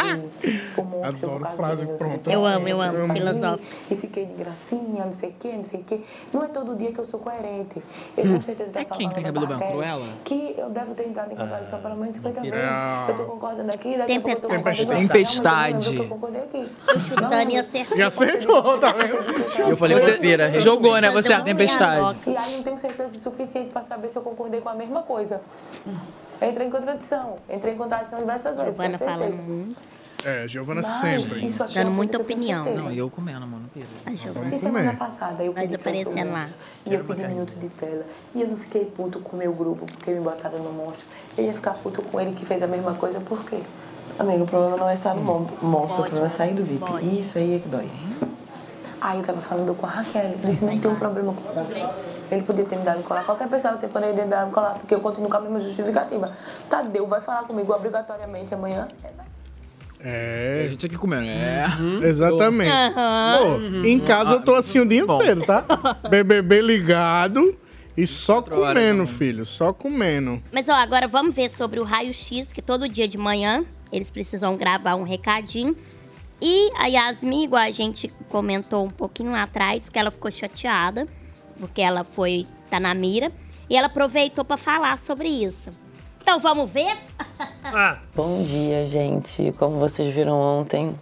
ir 0.44 0.72
pro 0.74 1.04
Adoro 1.04 1.32
por 1.34 1.42
causa 1.42 1.58
frase 1.58 1.86
do 1.86 1.94
pronta. 1.98 2.32
Eu 2.32 2.46
amo, 2.46 2.68
eu 2.68 2.82
amo, 2.82 3.14
filosófico. 3.14 3.94
E 3.94 3.96
fiquei 3.96 4.26
de 4.26 4.34
gracinha, 4.34 5.06
não 5.06 5.14
sei 5.14 5.30
o 5.30 5.34
quê, 5.40 5.52
não 5.54 5.64
sei 5.64 5.82
o 5.82 5.84
quê. 5.84 6.02
Não 6.34 6.44
é 6.44 6.48
todo 6.48 6.76
dia 6.76 6.92
que 6.92 7.00
eu 7.00 7.06
sou 7.06 7.20
coerente. 7.20 7.82
Eu 8.18 8.34
com 8.34 8.42
certeza 8.42 8.72
É 8.72 8.84
devo 8.84 8.96
quem 8.96 9.10
que 9.10 9.16
tem 9.16 9.24
cabelo 9.24 9.48
branco? 9.48 9.68
Cruella? 9.68 10.06
Que 10.24 10.56
eu 10.58 10.70
devo 10.70 10.96
ter 10.96 11.08
entrado 11.08 11.32
em 11.32 11.36
contradição 11.36 11.82
pelo 11.82 11.96
menos 11.96 12.16
50 12.16 12.42
vezes. 12.42 12.58
Ah. 12.60 13.06
Eu 13.10 13.16
tô 13.16 13.26
concordando 13.26 13.70
aqui, 13.70 13.98
daqui 13.98 14.14
a 14.14 14.22
pouco 14.22 14.38
eu 14.38 14.42
tô 14.42 14.48
concordando. 14.50 15.11
Tempestade. 15.12 15.94
Não, 15.96 16.04
eu 16.04 16.10
concordei 16.10 16.42
aqui. 16.42 16.58
O 16.58 17.52
e 17.52 17.58
acertou. 17.58 17.98
E 17.98 18.02
acertou, 18.02 18.78
tá 18.78 18.92
vendo? 18.92 19.16
Eu 19.70 19.78
falei, 19.78 20.00
você 20.00 20.18
vira. 20.18 20.60
Jogou, 20.60 21.00
né? 21.00 21.10
Você 21.12 21.34
é 21.34 21.36
a 21.36 21.40
um 21.40 21.44
tempestade. 21.44 22.18
E 22.28 22.38
aí 22.38 22.58
não 22.58 22.64
tenho 22.64 22.78
certeza 22.78 23.18
suficiente 23.20 23.70
para 23.70 23.82
saber 23.82 24.10
se 24.10 24.18
eu 24.18 24.22
concordei 24.22 24.62
com 24.62 24.70
a 24.70 24.76
mesma 24.76 25.04
coisa. 25.04 25.42
Entrei 26.42 26.68
em 26.68 26.72
contradição. 26.72 27.38
Entrei 27.50 27.74
em 27.74 27.78
contradição 27.78 28.20
diversas 28.20 28.58
vezes, 28.58 28.78
fala 28.78 28.98
certeza. 28.98 29.42
É, 30.24 30.48
Giovana 30.48 30.82
Mas 30.84 31.02
sempre. 31.02 31.46
isso 31.46 31.64
aqui 31.64 31.74
Dando 31.74 31.92
muita 31.92 32.18
opinião. 32.20 32.64
Não, 32.64 32.92
e 32.92 32.98
eu 32.98 33.10
comendo, 33.10 33.46
mano. 33.48 33.70
Pedro. 33.74 33.90
A 34.06 34.14
Giovana. 34.14 34.46
Se 34.46 34.58
semana 34.58 34.94
passada 34.94 35.44
eu 35.44 35.54
Mas 35.54 35.64
pedi 35.64 35.76
aparecendo 35.76 36.32
lá. 36.32 36.48
e 36.86 36.94
eu 36.94 37.04
pedi 37.04 37.28
minuto 37.28 37.56
de 37.56 37.70
tela 37.70 38.06
e 38.36 38.42
eu 38.42 38.48
não 38.48 38.58
fiquei 38.58 38.86
puto 38.86 39.20
com 39.20 39.36
o 39.36 39.40
meu 39.40 39.52
grupo 39.54 39.86
porque 39.86 40.12
me 40.12 40.20
botaram 40.20 40.60
no 40.60 40.72
monstro, 40.74 41.08
eu 41.38 41.46
ia 41.46 41.54
ficar 41.54 41.74
puto 41.74 42.02
com 42.04 42.20
ele 42.20 42.34
que 42.34 42.46
fez 42.46 42.62
a 42.62 42.68
mesma 42.68 42.94
coisa, 42.94 43.20
por 43.20 43.44
quê? 43.46 43.60
Amigo, 44.22 44.44
o 44.44 44.48
problema 44.48 44.78
não 44.78 44.88
é 44.90 44.94
estar 44.94 45.16
no 45.16 45.22
mon- 45.24 45.48
monstro, 45.62 45.72
o 45.72 45.88
Pode, 45.88 46.10
problema 46.10 46.28
é 46.28 46.30
sair 46.30 46.54
do 46.54 46.64
VIP. 46.64 46.80
pode. 46.80 47.20
Isso 47.20 47.38
aí 47.40 47.56
é 47.56 47.60
que 47.60 47.68
dói. 47.68 47.88
Aí 49.02 49.18
eu 49.18 49.24
tava 49.26 49.42
falando 49.42 49.74
com 49.74 49.86
a 49.86 49.90
Raquel, 49.90 50.24
ele 50.26 50.38
disse 50.46 50.64
não 50.64 50.78
tem 50.78 50.92
um 50.92 50.96
problema 50.96 51.34
com 51.34 51.52
o 51.52 51.56
monstro. 51.56 51.90
Ele 52.30 52.44
podia 52.44 52.64
ter 52.64 52.78
me 52.78 52.84
dado 52.84 53.02
colar, 53.04 53.24
qualquer 53.26 53.48
pessoa 53.50 53.74
tem 53.74 53.90
poder 53.90 54.14
ter 54.14 54.24
me 54.24 54.30
dado 54.30 54.52
colar, 54.52 54.76
porque 54.76 54.94
eu 54.94 55.00
continuo 55.00 55.30
com 55.30 55.38
a 55.38 55.42
mesma 55.42 55.60
justificativa. 55.60 56.32
Tadeu 56.70 57.08
vai 57.08 57.20
falar 57.20 57.44
comigo 57.44 57.74
obrigatoriamente 57.74 58.54
amanhã. 58.54 58.88
É. 60.00 60.66
A 60.68 60.70
gente 60.72 60.86
aqui 60.86 60.98
comendo, 60.98 61.26
é. 61.26 61.66
Exatamente. 62.04 62.72
Aham. 62.72 63.38
Pô, 63.40 63.46
Uhum. 63.56 63.86
em 63.86 64.00
casa 64.00 64.34
eu 64.36 64.42
tô 64.42 64.54
assim 64.56 64.80
o 64.80 64.86
dia 64.88 65.02
inteiro, 65.02 65.46
tá? 65.46 65.64
BBB 66.10 66.62
ligado 66.62 67.56
e 67.98 68.08
só 68.08 68.38
horas, 68.38 68.50
comendo, 68.54 69.06
filho. 69.08 69.46
Só 69.46 69.74
comendo. 69.74 70.42
Mas 70.52 70.70
ó, 70.70 70.74
agora 70.74 71.08
vamos 71.08 71.36
ver 71.36 71.50
sobre 71.50 71.80
o 71.80 71.84
raio-x, 71.84 72.54
que 72.54 72.62
todo 72.62 72.88
dia 72.88 73.08
de 73.08 73.18
manhã 73.18 73.64
eles 73.92 74.10
precisam 74.10 74.56
gravar 74.56 74.96
um 74.96 75.04
recadinho. 75.04 75.76
E 76.42 76.70
a 76.76 76.88
Yasmin, 76.88 77.44
igual 77.44 77.62
a 77.62 77.72
gente 77.72 78.08
comentou 78.30 78.86
um 78.86 78.90
pouquinho 78.90 79.32
lá 79.32 79.44
atrás, 79.44 79.90
que 79.90 80.00
ela 80.00 80.10
ficou 80.10 80.32
chateada, 80.32 81.08
porque 81.60 81.82
ela 81.82 82.04
foi, 82.04 82.48
tá 82.70 82.80
na 82.80 82.94
mira, 82.96 83.32
e 83.70 83.78
ela 83.78 83.88
aproveitou 83.88 84.44
pra 84.44 84.58
falar 84.58 84.98
sobre 84.98 85.28
isso. 85.28 85.70
Então 86.22 86.40
vamos 86.40 86.70
ver? 86.70 86.98
Bom 88.16 88.44
dia, 88.44 88.86
gente. 88.86 89.52
Como 89.58 89.78
vocês 89.78 90.10
viram 90.10 90.40
ontem, 90.40 90.96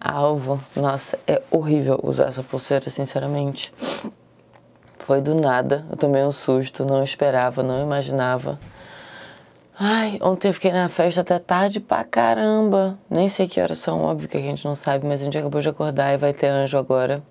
alvo. 0.00 0.60
Nossa, 0.76 1.18
é 1.26 1.42
horrível 1.50 1.98
usar 2.02 2.28
essa 2.28 2.42
pulseira, 2.42 2.88
sinceramente. 2.90 3.72
Foi 4.98 5.20
do 5.20 5.34
nada. 5.34 5.86
Eu 5.90 5.96
tomei 5.96 6.22
um 6.22 6.32
susto, 6.32 6.84
não 6.84 7.02
esperava, 7.02 7.62
não 7.62 7.82
imaginava. 7.82 8.58
Ai, 9.80 10.18
ontem 10.20 10.48
eu 10.48 10.52
fiquei 10.54 10.72
na 10.72 10.88
festa 10.88 11.20
até 11.20 11.38
tarde 11.38 11.78
pra 11.78 12.02
caramba. 12.02 12.98
Nem 13.08 13.28
sei 13.28 13.46
que 13.46 13.60
horas 13.60 13.78
são, 13.78 14.02
óbvio 14.02 14.28
que 14.28 14.36
a 14.36 14.40
gente 14.40 14.64
não 14.64 14.74
sabe, 14.74 15.06
mas 15.06 15.20
a 15.20 15.24
gente 15.24 15.38
acabou 15.38 15.60
de 15.60 15.68
acordar 15.68 16.12
e 16.12 16.16
vai 16.16 16.32
ter 16.34 16.48
anjo 16.48 16.76
agora. 16.76 17.22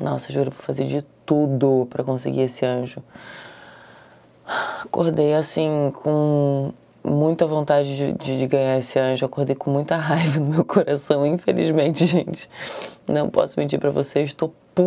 Nossa, 0.00 0.32
juro, 0.32 0.50
vou 0.50 0.60
fazer 0.62 0.84
de 0.84 1.02
tudo 1.24 1.86
pra 1.90 2.04
conseguir 2.04 2.42
esse 2.42 2.64
anjo. 2.64 3.02
Acordei 4.84 5.34
assim, 5.34 5.92
com 6.02 6.72
muita 7.02 7.46
vontade 7.46 7.96
de, 7.96 8.12
de- 8.12 8.38
de 8.38 8.46
ganhar 8.46 8.78
esse 8.78 8.96
anjo. 8.98 9.26
Acordei 9.26 9.56
com 9.56 9.70
muita 9.70 9.96
raiva 9.98 10.38
no 10.38 10.46
meu 10.46 10.64
coração, 10.64 11.26
infelizmente, 11.26 12.06
gente. 12.06 12.48
Não 13.08 13.28
posso 13.28 13.58
mentir 13.58 13.80
pra 13.80 13.90
vocês, 13.90 14.32
tô 14.32 14.50
p... 14.72 14.84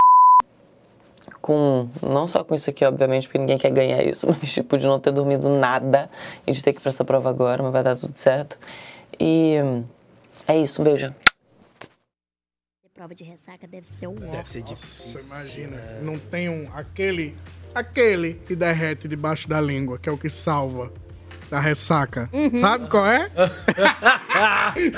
com. 1.42 1.90
Não 2.02 2.28
só 2.28 2.44
com 2.44 2.56
isso 2.56 2.70
aqui, 2.70 2.86
obviamente, 2.86 3.28
porque 3.28 3.38
ninguém 3.38 3.58
quer 3.58 3.72
ganhar 3.72 4.04
isso, 4.04 4.28
mas 4.30 4.52
tipo, 4.52 4.78
de 4.78 4.88
não 4.88 5.00
ter 5.00 5.12
dormido 5.12 5.50
nada 5.50 6.10
e 6.46 6.52
de 6.52 6.64
ter 6.64 6.74
que 6.74 6.80
ir 6.80 6.82
pra 6.82 6.90
essa 6.90 7.04
prova 7.06 7.30
agora, 7.30 7.64
mas 7.64 7.72
vai 7.72 7.84
dar 7.84 7.98
tudo 7.98 8.18
certo. 8.18 8.58
E 9.20 9.56
é 10.48 10.58
isso, 10.58 10.82
um 10.82 10.86
beijo. 10.86 11.14
Prova 12.94 13.16
de 13.16 13.24
ressaca 13.24 13.66
deve 13.66 13.88
ser 13.88 14.08
o. 14.08 14.12
Deve 14.12 14.52
ser 14.52 14.62
Você 14.62 15.20
imagina, 15.28 15.78
não 16.04 16.20
tem 16.20 16.50
um. 16.50 16.70
aquele. 16.74 17.34
aquele 17.74 18.34
que 18.34 18.54
derrete 18.54 19.08
debaixo 19.08 19.48
da 19.48 19.62
língua, 19.62 19.98
que 19.98 20.10
é 20.10 20.12
o 20.12 20.18
que 20.18 20.30
salva 20.30 20.92
da 21.50 21.60
ressaca. 21.60 22.30
Uhum. 22.32 22.52
Sabe 22.60 22.88
qual 22.88 23.08
é? 23.08 23.28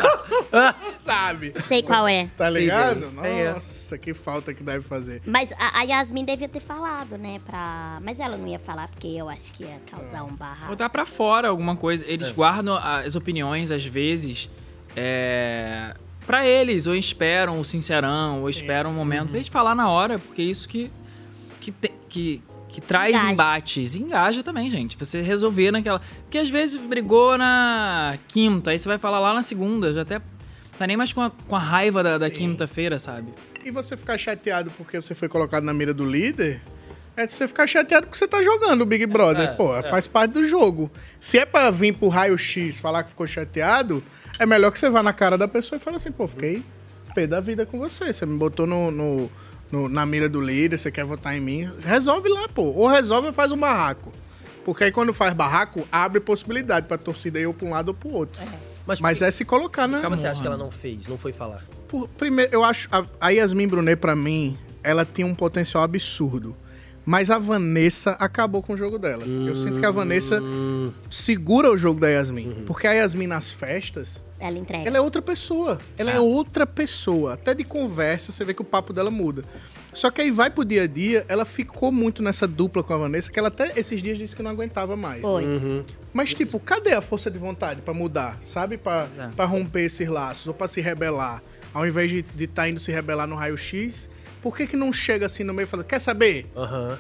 Sabe? 0.97 1.53
Sei 1.67 1.81
qual 1.83 2.07
é. 2.07 2.27
Tá 2.37 2.49
ligado? 2.49 3.11
É. 3.23 3.53
Nossa, 3.53 3.97
que 3.97 4.13
falta 4.13 4.53
que 4.53 4.63
deve 4.63 4.83
fazer. 4.85 5.21
Mas 5.25 5.51
a, 5.53 5.79
a 5.79 5.83
Yasmin 5.83 6.25
devia 6.25 6.49
ter 6.49 6.59
falado, 6.59 7.17
né? 7.17 7.39
Pra... 7.45 7.99
Mas 8.03 8.19
ela 8.19 8.37
não 8.37 8.47
ia 8.47 8.59
falar, 8.59 8.87
porque 8.89 9.07
eu 9.07 9.29
acho 9.29 9.51
que 9.53 9.63
ia 9.63 9.79
causar 9.89 10.23
um 10.23 10.35
barraco. 10.35 10.67
Botar 10.67 10.89
pra 10.89 11.05
fora 11.05 11.49
alguma 11.49 11.75
coisa. 11.75 12.05
Eles 12.07 12.29
É. 12.29 12.33
guardam 12.33 12.75
as 12.75 13.15
opiniões, 13.15 13.71
às 13.71 13.85
vezes, 13.85 14.49
é, 14.95 15.93
pra 16.25 16.45
eles. 16.45 16.87
Ou 16.87 16.95
esperam 16.95 17.59
o 17.59 17.65
sincerão, 17.65 18.41
ou 18.41 18.49
esperam 18.49 18.91
um 18.91 18.95
momento 18.95 19.29
pra 19.29 19.37
gente 19.37 19.51
falar 19.51 19.75
na 19.75 19.89
hora, 19.89 20.19
porque 20.19 20.41
é 20.41 20.45
isso 20.45 20.67
que, 20.67 20.91
que, 21.59 21.71
te- 21.71 21.93
que, 22.09 22.41
que 22.71 22.79
traz 22.81 23.13
Engaja. 23.13 23.31
embates. 23.31 23.95
E 23.95 23.99
engaja 24.01 24.43
também, 24.43 24.69
gente. 24.69 24.97
Você 24.97 25.21
resolver 25.21 25.71
naquela. 25.71 25.99
Porque 26.23 26.37
às 26.37 26.49
vezes 26.49 26.77
brigou 26.77 27.37
na 27.37 28.17
quinta, 28.27 28.71
aí 28.71 28.79
você 28.79 28.87
vai 28.87 28.97
falar 28.97 29.19
lá 29.19 29.33
na 29.33 29.43
segunda, 29.43 29.91
já 29.93 30.01
até. 30.01 30.21
Tá 30.77 30.87
nem 30.87 30.97
mais 30.97 31.13
com 31.13 31.21
a, 31.21 31.29
com 31.29 31.55
a 31.55 31.59
raiva 31.59 32.01
da, 32.01 32.17
da 32.17 32.29
quinta-feira, 32.29 32.97
sabe? 32.97 33.31
E 33.63 33.69
você 33.69 33.95
ficar 33.95 34.17
chateado 34.17 34.71
porque 34.77 34.99
você 34.99 35.13
foi 35.13 35.27
colocado 35.29 35.63
na 35.63 35.73
mira 35.73 35.93
do 35.93 36.03
líder, 36.03 36.59
é 37.15 37.27
você 37.27 37.47
ficar 37.47 37.67
chateado 37.67 38.07
porque 38.07 38.17
você 38.17 38.27
tá 38.27 38.41
jogando 38.41 38.81
o 38.81 38.85
Big 38.85 39.05
Brother. 39.05 39.49
É, 39.49 39.53
Pô, 39.53 39.75
é. 39.77 39.83
faz 39.83 40.07
parte 40.07 40.31
do 40.31 40.43
jogo. 40.43 40.89
Se 41.19 41.37
é 41.37 41.45
pra 41.45 41.69
vir 41.69 41.93
pro 41.93 42.07
raio-x 42.07 42.79
falar 42.79 43.03
que 43.03 43.09
ficou 43.09 43.27
chateado, 43.27 44.03
é 44.39 44.45
melhor 44.45 44.71
que 44.71 44.79
você 44.79 44.89
vá 44.89 45.03
na 45.03 45.13
cara 45.13 45.37
da 45.37 45.47
pessoa 45.47 45.77
e 45.77 45.79
fale 45.79 45.97
assim, 45.97 46.11
pô, 46.11 46.27
fiquei 46.27 46.63
pé 47.13 47.27
da 47.27 47.39
vida 47.39 47.63
com 47.65 47.77
você. 47.77 48.11
Você 48.11 48.25
me 48.25 48.37
botou 48.37 48.65
no, 48.65 48.89
no- 48.89 49.29
no- 49.71 49.87
na 49.89 50.05
mira 50.05 50.27
do 50.29 50.41
líder, 50.41 50.77
você 50.77 50.91
quer 50.91 51.03
votar 51.05 51.35
em 51.35 51.39
mim. 51.39 51.69
Resolve 51.83 52.27
lá, 52.29 52.47
pô. 52.49 52.63
Ou 52.63 52.87
resolve 52.87 53.27
ou 53.27 53.33
faz 53.33 53.51
um 53.51 53.57
barraco. 53.57 54.11
Porque 54.65 54.83
aí 54.83 54.91
quando 54.91 55.11
faz 55.13 55.33
barraco, 55.33 55.87
abre 55.91 56.19
possibilidade 56.19 56.87
pra 56.87 56.97
torcida 56.97 57.39
ir 57.39 57.47
ou 57.47 57.53
pra 57.53 57.67
um 57.67 57.71
lado 57.71 57.89
ou 57.89 57.93
pro 57.95 58.11
outro. 58.13 58.41
Mas, 58.99 59.21
é 59.21 59.31
se 59.31 59.45
colocar 59.45 59.87
na. 59.87 60.01
Calma, 60.01 60.15
você 60.15 60.27
acha 60.27 60.41
que 60.41 60.47
ela 60.47 60.57
não 60.57 60.69
fez, 60.71 61.07
não 61.07 61.17
foi 61.17 61.31
falar? 61.31 61.63
Por- 61.87 62.07
primeiro, 62.09 62.51
eu 62.53 62.63
acho. 62.63 62.87
A, 62.91 63.05
a 63.19 63.29
Yasmin 63.29 63.67
Brunet, 63.67 63.95
pra 63.99 64.15
mim, 64.15 64.57
ela 64.83 65.05
tinha 65.05 65.25
um 65.25 65.33
potencial 65.35 65.83
absurdo. 65.83 66.55
Mas 67.05 67.31
a 67.31 67.37
Vanessa 67.39 68.11
acabou 68.19 68.61
com 68.61 68.73
o 68.73 68.77
jogo 68.77 68.99
dela. 68.99 69.25
Eu 69.25 69.55
sinto 69.55 69.79
que 69.79 69.85
a 69.85 69.91
Vanessa 69.91 70.39
segura 71.09 71.69
o 71.71 71.77
jogo 71.77 71.99
da 71.99 72.09
Yasmin. 72.09 72.63
Porque 72.65 72.87
a 72.87 72.91
Yasmin 72.93 73.27
nas 73.27 73.51
festas, 73.51 74.21
Ela 74.39 74.57
entrega. 74.57 74.87
ela 74.87 74.97
é 74.97 75.01
outra 75.01 75.21
pessoa. 75.21 75.79
Ela 75.97 76.11
é 76.11 76.19
outra 76.19 76.65
pessoa. 76.67 77.33
Até 77.33 77.53
de 77.53 77.63
conversa, 77.63 78.31
você 78.31 78.43
vê 78.45 78.53
que 78.53 78.61
o 78.61 78.65
papo 78.65 78.93
dela 78.93 79.09
muda. 79.09 79.43
Só 79.93 80.09
que 80.09 80.21
aí 80.21 80.31
vai 80.31 80.49
pro 80.49 80.63
dia 80.63 80.83
a 80.83 80.87
dia, 80.87 81.25
ela 81.27 81.43
ficou 81.43 81.91
muito 81.91 82.23
nessa 82.23 82.47
dupla 82.47 82.81
com 82.81 82.93
a 82.93 82.97
Vanessa, 82.97 83.29
que 83.29 83.37
ela 83.37 83.49
até 83.49 83.77
esses 83.77 84.01
dias 84.01 84.17
disse 84.17 84.35
que 84.35 84.41
não 84.41 84.51
aguentava 84.51 84.95
mais. 84.95 85.21
Foi. 85.21 85.43
Mas, 86.13 86.33
tipo, 86.33 86.59
cadê 86.59 86.93
a 86.93 87.01
força 87.01 87.29
de 87.29 87.37
vontade 87.37 87.81
pra 87.81 87.93
mudar? 87.93 88.37
Sabe? 88.41 88.77
Pra, 88.77 89.07
pra 89.35 89.43
romper 89.45 89.81
esses 89.81 90.07
laços 90.07 90.47
ou 90.47 90.53
pra 90.53 90.67
se 90.67 90.79
rebelar? 90.79 91.43
Ao 91.73 91.85
invés 91.85 92.09
de 92.09 92.17
estar 92.19 92.35
de 92.35 92.47
tá 92.47 92.69
indo 92.69 92.79
se 92.79 92.91
rebelar 92.91 93.27
no 93.27 93.35
raio-x, 93.35 94.09
por 94.41 94.55
que 94.55 94.65
que 94.67 94.75
não 94.75 94.91
chega 94.91 95.25
assim 95.25 95.43
no 95.43 95.53
meio 95.53 95.65
e 95.65 95.67
fala, 95.69 95.83
quer 95.83 95.99
saber? 95.99 96.49
Aham. 96.55 96.97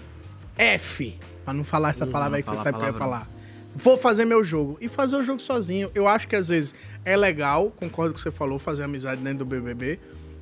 F. 0.57 1.17
Pra 1.43 1.53
não 1.53 1.63
falar 1.63 1.89
essa 1.89 2.05
Uhum, 2.05 2.11
palavra 2.11 2.37
aí 2.37 2.43
que 2.43 2.49
você 2.49 2.55
sabe 2.57 2.77
que 2.77 2.83
eu 2.83 2.87
ia 2.87 2.93
falar. 2.93 3.27
Vou 3.75 3.97
fazer 3.97 4.25
meu 4.25 4.43
jogo. 4.43 4.77
E 4.81 4.87
fazer 4.87 5.15
o 5.15 5.23
jogo 5.23 5.41
sozinho. 5.41 5.89
Eu 5.95 6.07
acho 6.07 6.27
que 6.27 6.35
às 6.35 6.49
vezes 6.49 6.75
é 7.05 7.15
legal, 7.17 7.71
concordo 7.71 8.13
com 8.13 8.19
o 8.19 8.23
que 8.23 8.29
você 8.29 8.35
falou, 8.35 8.59
fazer 8.59 8.83
amizade 8.83 9.21
dentro 9.21 9.39
do 9.39 9.45
BBB. 9.45 9.97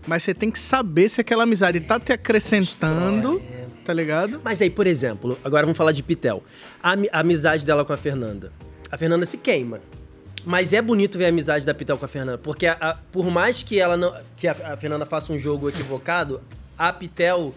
Mas 0.08 0.24
você 0.24 0.34
tem 0.34 0.50
que 0.50 0.58
saber 0.60 1.08
se 1.10 1.22
aquela 1.22 1.44
amizade 1.44 1.80
tá 1.82 2.00
te 2.00 2.12
acrescentando, 2.12 3.42
tá 3.86 3.94
ligado? 3.94 4.42
Mas 4.44 4.62
aí, 4.62 4.70
por 4.70 4.88
exemplo, 4.88 5.38
agora 5.44 5.64
vamos 5.66 5.78
falar 5.78 5.92
de 5.92 6.02
Pitel. 6.02 6.44
A, 6.82 6.94
a 7.12 7.20
amizade 7.20 7.66
dela 7.66 7.86
com 7.86 7.94
a 7.94 7.98
Fernanda. 7.98 8.52
A 8.92 8.98
Fernanda 8.98 9.26
se 9.26 9.38
queima. 9.38 9.80
Mas 10.46 10.74
é 10.74 10.82
bonito 10.82 11.18
ver 11.18 11.26
a 11.26 11.30
amizade 11.30 11.66
da 11.66 11.74
Pitel 11.74 11.98
com 11.98 12.06
a 12.06 12.08
Fernanda. 12.08 12.38
Porque 12.38 12.66
a- 12.66 12.78
a- 12.80 12.94
por 13.12 13.30
mais 13.30 13.62
que 13.62 13.80
ela 13.80 13.96
não. 13.98 14.16
que 14.36 14.48
a, 14.48 14.52
a 14.74 14.78
Fernanda 14.78 15.06
faça 15.06 15.32
um 15.34 15.38
jogo 15.38 15.70
equivocado, 15.70 16.42
a 16.80 16.94
Pitel 16.94 17.54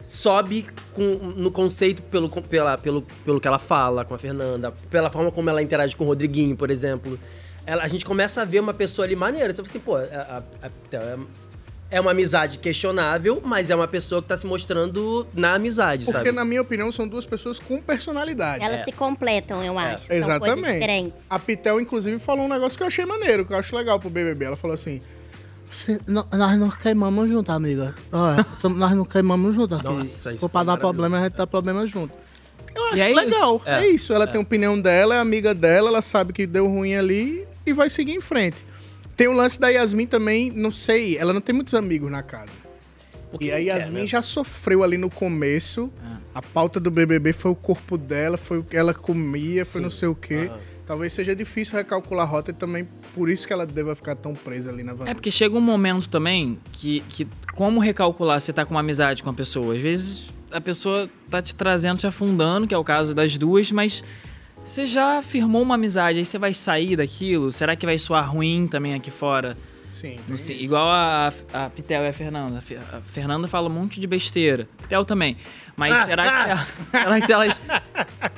sobe 0.00 0.66
com- 0.92 1.16
no 1.36 1.50
conceito 1.50 2.02
pelo, 2.02 2.28
pela, 2.28 2.76
pelo, 2.78 3.02
pelo 3.24 3.40
que 3.40 3.48
ela 3.48 3.58
fala 3.58 4.04
com 4.04 4.14
a 4.14 4.18
Fernanda, 4.18 4.72
pela 4.90 5.10
forma 5.10 5.32
como 5.32 5.48
ela 5.50 5.62
interage 5.62 5.96
com 5.96 6.04
o 6.04 6.06
Rodriguinho, 6.06 6.54
por 6.56 6.70
exemplo. 6.70 7.18
Ela- 7.64 7.82
a 7.82 7.88
gente 7.88 8.04
começa 8.04 8.42
a 8.42 8.44
ver 8.44 8.60
uma 8.60 8.74
pessoa 8.74 9.04
ali 9.06 9.16
maneira. 9.16 9.52
Você 9.52 9.56
fala 9.56 9.68
assim, 9.68 9.80
pô, 9.80 9.96
a, 9.96 10.02
a- 10.02 10.66
a 10.66 10.70
Pitel 10.70 11.00
é, 11.02 11.18
é 11.96 12.00
uma 12.00 12.10
amizade 12.12 12.58
questionável, 12.58 13.40
mas 13.44 13.70
é 13.70 13.74
uma 13.74 13.88
pessoa 13.88 14.20
que 14.22 14.28
tá 14.28 14.36
se 14.36 14.46
mostrando 14.46 15.26
na 15.34 15.54
amizade, 15.54 16.04
Porque, 16.04 16.18
sabe? 16.18 16.32
na 16.32 16.44
minha 16.44 16.60
opinião, 16.62 16.92
são 16.92 17.08
duas 17.08 17.24
pessoas 17.26 17.58
com 17.58 17.80
personalidade. 17.80 18.62
Elas 18.62 18.84
se 18.84 18.92
completam, 18.92 19.64
eu 19.64 19.76
acho. 19.78 20.04
São 20.04 20.08
coisas 20.08 20.28
Exatamente. 20.28 20.72
diferentes. 20.74 21.26
A 21.30 21.38
Pitel, 21.38 21.80
inclusive, 21.80 22.18
falou 22.20 22.44
um 22.44 22.48
negócio 22.48 22.76
que 22.76 22.82
eu 22.84 22.86
achei 22.88 23.04
maneiro, 23.06 23.44
que 23.44 23.52
eu 23.52 23.56
acho 23.58 23.74
legal 23.74 23.98
pro 23.98 24.10
BBB. 24.10 24.44
Ela 24.44 24.56
falou 24.56 24.74
assim: 24.74 25.00
Se- 25.70 26.00
nó- 26.06 26.24
nós 26.32 26.56
não 26.58 26.70
queimamos 26.70 27.28
junto, 27.28 27.50
amiga. 27.50 27.94
Olha, 28.12 28.46
nós 28.76 28.92
não 28.92 29.04
queimamos 29.04 29.54
junto 29.54 29.74
aqui. 29.74 29.84
Nossa, 29.84 30.30
Se 30.30 30.34
isso 30.34 30.40
for 30.40 30.48
pra 30.48 30.60
foi 30.60 30.66
dar 30.66 30.76
problema, 30.78 31.18
a 31.18 31.24
gente 31.24 31.34
dá 31.36 31.46
problema 31.46 31.86
junto. 31.86 32.12
Eu 32.74 32.84
acho 32.88 32.96
E 32.96 33.00
é 33.00 33.08
legal. 33.14 33.56
isso. 33.56 33.62
É, 33.68 33.84
É. 33.84 33.90
isso. 33.90 34.12
Ela 34.12 34.24
É. 34.24 34.26
tem 34.26 34.38
a 34.38 34.42
opinião 34.42 34.80
dela, 34.80 35.14
é 35.16 35.18
amiga 35.20 35.54
dela, 35.54 35.88
ela 35.88 36.02
sabe 36.02 36.32
que 36.32 36.46
deu 36.46 36.66
ruim 36.68 36.94
ali 36.94 37.46
e 37.64 37.72
vai 37.72 37.90
seguir 37.90 38.12
em 38.12 38.20
frente. 38.20 38.64
Tem 39.16 39.28
o 39.28 39.32
lance 39.32 39.58
da 39.58 39.68
Yasmin 39.68 40.06
também, 40.06 40.50
não 40.50 40.70
sei, 40.70 41.16
ela 41.16 41.32
não 41.32 41.40
tem 41.40 41.54
muitos 41.54 41.74
amigos 41.74 42.10
na 42.10 42.22
casa. 42.22 42.66
e 43.40 43.50
a 43.50 43.54
quer, 43.56 43.62
Yasmin 43.62 44.00
né? 44.02 44.06
já 44.06 44.22
sofreu 44.22 44.82
ali 44.84 44.96
no 44.96 45.10
começo 45.10 45.90
A 46.34 46.40
pauta 46.42 46.78
do 46.78 46.90
BBB 46.90 47.32
foi 47.32 47.50
o 47.50 47.54
corpo 47.54 47.96
dela, 47.98 48.36
foi 48.36 48.58
o 48.58 48.62
que 48.62 48.76
ela 48.76 48.92
comia, 48.94 49.64
foi 49.64 49.80
Sim. 49.80 49.84
não 49.84 49.90
sei 49.90 50.06
o 50.08 50.14
quê. 50.14 50.48
Aham. 50.50 50.58
Talvez 50.86 51.12
seja 51.12 51.34
difícil 51.34 51.74
recalcular 51.74 52.24
a 52.24 52.28
rota 52.28 52.52
e 52.52 52.54
também 52.54 52.86
por 53.12 53.28
isso 53.28 53.46
que 53.46 53.52
ela 53.52 53.66
deva 53.66 53.96
ficar 53.96 54.14
tão 54.14 54.34
presa 54.34 54.70
ali 54.70 54.84
na 54.84 54.92
Vanessa. 54.92 55.10
É 55.10 55.14
porque 55.14 55.32
chega 55.32 55.56
um 55.56 55.60
momento 55.60 56.08
também 56.08 56.60
que, 56.72 57.00
que 57.08 57.26
como 57.52 57.80
recalcular 57.80 58.40
se 58.40 58.52
tá 58.52 58.64
com 58.64 58.72
uma 58.72 58.80
amizade 58.80 59.20
com 59.20 59.28
a 59.28 59.34
pessoa? 59.34 59.74
Às 59.74 59.80
vezes 59.80 60.34
a 60.52 60.60
pessoa 60.60 61.10
tá 61.28 61.42
te 61.42 61.54
trazendo, 61.56 61.98
te 61.98 62.06
afundando, 62.06 62.68
que 62.68 62.74
é 62.74 62.78
o 62.78 62.84
caso 62.84 63.14
das 63.16 63.36
duas, 63.36 63.72
mas 63.72 64.04
você 64.64 64.86
já 64.86 65.20
firmou 65.22 65.62
uma 65.62 65.74
amizade, 65.74 66.18
aí 66.18 66.24
você 66.24 66.38
vai 66.38 66.54
sair 66.54 66.96
daquilo? 66.96 67.50
Será 67.50 67.74
que 67.74 67.84
vai 67.84 67.98
soar 67.98 68.30
ruim 68.32 68.68
também 68.68 68.94
aqui 68.94 69.10
fora? 69.10 69.56
Sim. 69.96 70.16
Não 70.28 70.36
sei, 70.36 70.60
igual 70.60 70.86
a, 70.88 71.32
a 71.54 71.70
Pitel 71.70 72.02
e 72.04 72.08
a 72.08 72.12
Fernanda. 72.12 72.58
A 72.58 72.60
Fe- 72.60 72.76
A 72.76 73.00
Fernanda 73.00 73.48
fala 73.48 73.66
um 73.68 73.72
monte 73.72 73.98
de 73.98 74.06
besteira. 74.06 74.68
Pitel 74.82 75.06
também. 75.06 75.38
Mas 75.74 75.98
Ah, 75.98 76.04
será, 76.04 76.30
que 76.30 76.36
se, 76.36 76.42
ah. 76.42 76.48
ela- 76.50 76.66
será 77.02 77.20
que 77.20 77.26
se 77.26 77.32
elas 77.32 77.62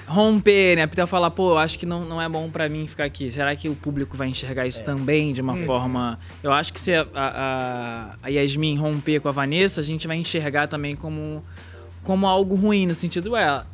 romperem, 0.06 0.82
a 0.84 0.88
Pitel 0.88 1.06
fala, 1.06 1.30
pô, 1.30 1.50
eu 1.50 1.58
acho 1.58 1.78
que 1.78 1.84
não, 1.84 2.04
não 2.04 2.22
é 2.22 2.28
bom 2.28 2.48
pra 2.48 2.68
mim 2.68 2.86
ficar 2.86 3.04
aqui. 3.04 3.30
Será 3.30 3.54
que 3.56 3.68
o 3.68 3.74
público 3.74 4.16
vai 4.16 4.28
enxergar 4.28 4.66
isso 4.66 4.82
também 4.84 5.32
de 5.32 5.40
uma 5.40 5.54
Hum. 5.54 5.64
forma. 5.66 6.18
Eu 6.42 6.52
acho 6.52 6.72
que 6.72 6.80
se 6.80 6.94
a, 6.94 7.06
a, 7.14 8.14
a 8.22 8.28
Yasmin 8.28 8.76
romper 8.76 9.20
com 9.20 9.28
a 9.28 9.32
Vanessa, 9.32 9.80
a 9.80 9.84
gente 9.84 10.06
vai 10.06 10.16
enxergar 10.16 10.68
também 10.68 10.94
como, 10.94 11.44
como 12.04 12.26
algo 12.26 12.54
ruim, 12.54 12.86
no 12.86 12.94
sentido, 12.94 13.32
ué, 13.32 13.64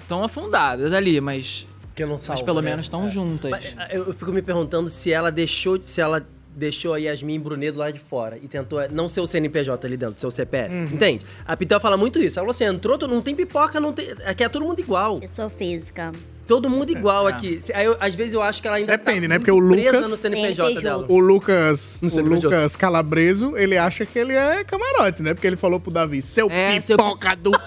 estão 0.00 0.24
afundadas 0.24 0.92
ali, 0.92 1.20
mas. 1.20 1.66
não 1.98 2.08
mas 2.08 2.22
salva, 2.22 2.44
pelo 2.44 2.62
né? 2.62 2.70
menos 2.70 2.86
estão 2.86 3.08
juntas. 3.10 3.50
Mas, 3.50 3.74
ah, 3.76 3.88
eu, 3.90 4.06
eu 4.06 4.14
fico 4.14 4.32
me 4.32 4.40
perguntando 4.42 4.88
se 4.88 5.12
ela 5.12 5.30
deixou, 5.30 5.78
se 5.80 6.00
ela 6.00 6.26
deixou 6.56 6.94
a 6.94 6.96
Yasmin 6.98 7.38
Brunet 7.38 7.70
do 7.72 7.78
lado 7.78 7.92
de 7.92 8.00
fora 8.00 8.38
e 8.42 8.48
tentou 8.48 8.80
eh, 8.80 8.88
não 8.90 9.08
ser 9.08 9.20
o 9.20 9.26
CNPJ 9.26 9.86
ali 9.86 9.96
dentro, 9.96 10.18
ser 10.18 10.26
o 10.26 10.30
CPF. 10.30 10.74
Uhum. 10.74 10.84
Entende? 10.84 11.24
A 11.46 11.56
Pitel 11.56 11.78
fala 11.78 11.96
muito 11.96 12.18
isso. 12.18 12.38
Ela 12.38 12.44
falou 12.44 12.50
assim: 12.50 12.64
entrou, 12.64 12.96
tu 12.98 13.06
não 13.06 13.20
tem 13.22 13.34
pipoca, 13.34 13.78
não 13.78 13.92
tem. 13.92 14.08
Aqui 14.24 14.42
é 14.42 14.48
todo 14.48 14.64
mundo 14.64 14.80
igual. 14.80 15.20
Pessoa 15.20 15.48
física. 15.50 16.12
Todo 16.46 16.70
mundo 16.70 16.90
igual 16.90 17.28
É. 17.28 17.32
aqui. 17.32 17.60
Se- 17.60 17.72
Aí, 17.74 17.84
eu- 17.86 17.96
às 17.98 18.14
vezes 18.14 18.32
eu 18.32 18.40
acho 18.40 18.62
que 18.62 18.68
ela 18.68 18.76
ainda 18.76 18.96
Depende, 18.96 19.22
tá 19.22 19.28
né? 19.28 19.38
Porque 19.40 19.50
o 19.50 19.58
presa 19.68 19.96
Lucas. 19.96 20.10
no 20.10 20.16
CNPJ 20.16 20.80
dela. 20.80 21.04
O 21.08 21.18
Lucas, 21.18 22.00
o 22.02 22.08
CNPJ. 22.08 22.46
Lucas 22.46 22.76
Calabreso, 22.76 23.56
ele 23.56 23.76
acha 23.76 24.06
que 24.06 24.16
ele 24.18 24.32
é 24.32 24.62
camarote, 24.64 25.22
né? 25.22 25.34
Porque 25.34 25.46
ele 25.46 25.56
falou 25.56 25.80
pro 25.80 25.90
Davi, 25.90 26.22
seu 26.22 26.48
pipoca 26.48 27.34
do. 27.36 27.50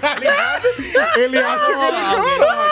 Tá 0.00 0.14
ligado? 0.18 0.64
ele 1.18 1.38
acha 1.38 1.66
que 1.66 1.72
ele 1.72 1.96
é 1.96 2.14
camarote. 2.14 2.63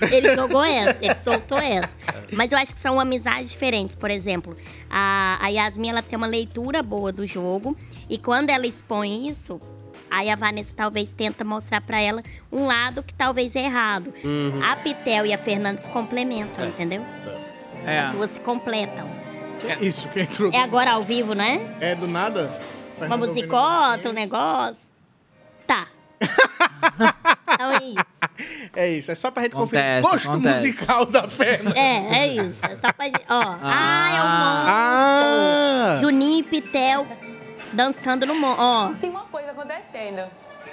Ele 0.00 0.34
jogou 0.34 0.62
essa, 0.64 1.04
ele 1.04 1.14
soltou 1.14 1.58
essa. 1.58 1.90
Mas 2.32 2.52
eu 2.52 2.58
acho 2.58 2.74
que 2.74 2.80
são 2.80 2.98
amizades 3.00 3.50
diferentes. 3.50 3.94
Por 3.94 4.10
exemplo, 4.10 4.54
a, 4.88 5.38
a 5.40 5.48
Yasmin 5.48 5.90
ela 5.90 6.02
tem 6.02 6.16
uma 6.16 6.26
leitura 6.26 6.82
boa 6.82 7.12
do 7.12 7.26
jogo. 7.26 7.76
E 8.08 8.18
quando 8.18 8.50
ela 8.50 8.66
expõe 8.66 9.28
isso, 9.28 9.60
aí 10.10 10.30
a 10.30 10.36
Vanessa 10.36 10.72
talvez 10.76 11.12
tenta 11.12 11.44
mostrar 11.44 11.80
pra 11.80 12.00
ela 12.00 12.22
um 12.50 12.66
lado 12.66 13.02
que 13.02 13.14
talvez 13.14 13.56
é 13.56 13.64
errado. 13.64 14.12
Uhum. 14.24 14.62
A 14.64 14.76
Pitel 14.76 15.26
e 15.26 15.32
a 15.32 15.38
Fernanda 15.38 15.78
se 15.78 15.88
complementam, 15.90 16.66
entendeu? 16.66 17.04
É. 17.84 18.00
As 18.00 18.12
duas 18.12 18.30
se 18.30 18.40
completam. 18.40 19.08
Isso, 19.80 20.08
que 20.08 20.20
entrou. 20.20 20.52
É 20.52 20.58
agora 20.58 20.92
ao 20.92 21.02
vivo, 21.02 21.34
né? 21.34 21.60
É 21.80 21.94
do 21.94 22.06
nada? 22.06 22.50
Uma 23.00 23.16
musicota, 23.16 24.08
um 24.08 24.12
negócio. 24.12 24.82
Tá. 25.66 25.86
então 27.52 27.70
é 27.72 27.84
isso. 27.84 28.27
É 28.80 28.88
isso, 28.90 29.10
é 29.10 29.14
só 29.16 29.28
pra 29.30 29.42
gente 29.42 29.56
Acontece, 29.56 30.02
conferir. 30.02 30.12
Gosto 30.12 30.30
acontece. 30.30 30.66
musical 30.68 31.04
da 31.06 31.28
Fernanda. 31.28 31.76
É, 31.76 32.18
é 32.20 32.26
isso. 32.28 32.64
É 32.64 32.76
só 32.76 32.92
pra 32.92 33.06
gente. 33.06 33.20
Ó. 33.28 33.42
Ah, 33.60 34.08
é 34.10 34.20
o 34.20 34.24
Ah. 34.24 35.86
monstro. 35.90 36.08
Juninho 36.08 36.38
e 36.38 36.42
Pitel 36.44 37.06
dançando 37.72 38.24
no 38.24 38.34
monstro. 38.36 38.64
Ó. 38.64 38.90
Tem 39.00 39.10
uma 39.10 39.22
coisa 39.22 39.50
acontecendo. 39.50 40.22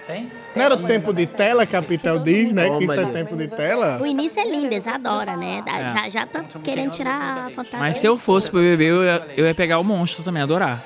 Tem? 0.05 0.29
Não 0.55 0.63
era 0.63 0.75
o 0.75 0.83
tempo 0.83 1.11
de 1.11 1.25
tela 1.25 1.65
que 1.65 1.75
a 1.75 1.81
Pitel 1.81 2.19
diz, 2.19 2.53
né? 2.53 2.69
Que 2.77 2.83
isso 2.83 2.93
é 2.93 3.05
tempo 3.07 3.35
de 3.35 3.47
tela. 3.47 3.97
O 3.99 4.05
início 4.05 4.39
é 4.39 4.43
lindo, 4.47 4.67
eles 4.71 4.85
adoram, 4.85 5.35
né? 5.37 5.63
É. 5.65 5.89
Já, 5.89 6.09
já 6.09 6.27
tá 6.27 6.45
querendo 6.63 6.91
tirar 6.91 7.47
a 7.47 7.49
fantasia. 7.49 7.79
Mas 7.79 7.97
se 7.97 8.05
eu 8.05 8.15
fosse 8.15 8.51
pro 8.51 8.59
BBB, 8.59 8.83
eu 8.85 9.03
ia, 9.03 9.27
eu 9.35 9.45
ia 9.47 9.55
pegar 9.55 9.79
o 9.79 9.83
monstro 9.83 10.23
também, 10.23 10.43
adorar. 10.43 10.79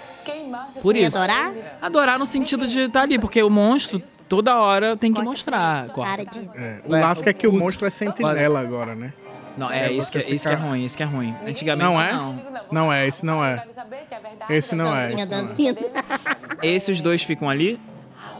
Por 0.82 0.96
isso. 0.96 1.18
adorar? 1.18 1.52
Adorar 1.82 2.20
no 2.20 2.26
sentido 2.26 2.68
de 2.68 2.82
estar 2.82 3.02
ali, 3.02 3.18
porque 3.20 3.42
o 3.44 3.50
monstro 3.50 4.02
toda 4.28 4.56
hora 4.58 4.96
tem 4.98 5.14
que 5.14 5.22
mostrar. 5.22 5.88
qual- 5.90 6.06
Cara 6.08 6.26
de. 6.26 6.40
É, 6.56 6.82
o 6.86 6.92
lasco 6.92 7.28
é 7.30 7.34
que 7.34 7.48
o 7.48 7.52
monstro 7.54 7.86
é 7.86 7.90
sentinela 7.90 8.60
agora, 8.60 8.96
né? 8.96 9.12
Não, 9.58 9.70
é, 9.70 9.88
É, 9.88 9.92
isso, 9.92 10.10
que, 10.12 10.22
você 10.22 10.34
isso 10.34 10.48
que 10.48 10.54
é 10.54 10.58
ruim, 10.58 10.86
isso 10.86 10.96
que 10.96 11.04
é 11.04 11.06
ruim. 11.06 11.36
Antigamente 11.46 11.84
Não 11.92 12.02
é? 12.02 12.14
não. 12.14 12.40
Não 12.72 12.94
é, 12.94 13.08
esse 13.08 13.26
não 13.26 13.44
é. 13.44 13.62
Esse 14.50 14.74
não 14.76 14.96
é. 14.96 15.10
Dancinha, 15.10 15.18
Esse 15.20 15.30
não 15.30 15.38
é. 15.38 15.42
dancinha. 15.42 15.76
Esses 16.64 17.02
dois 17.02 17.24
ficam 17.24 17.50
ali. 17.50 17.80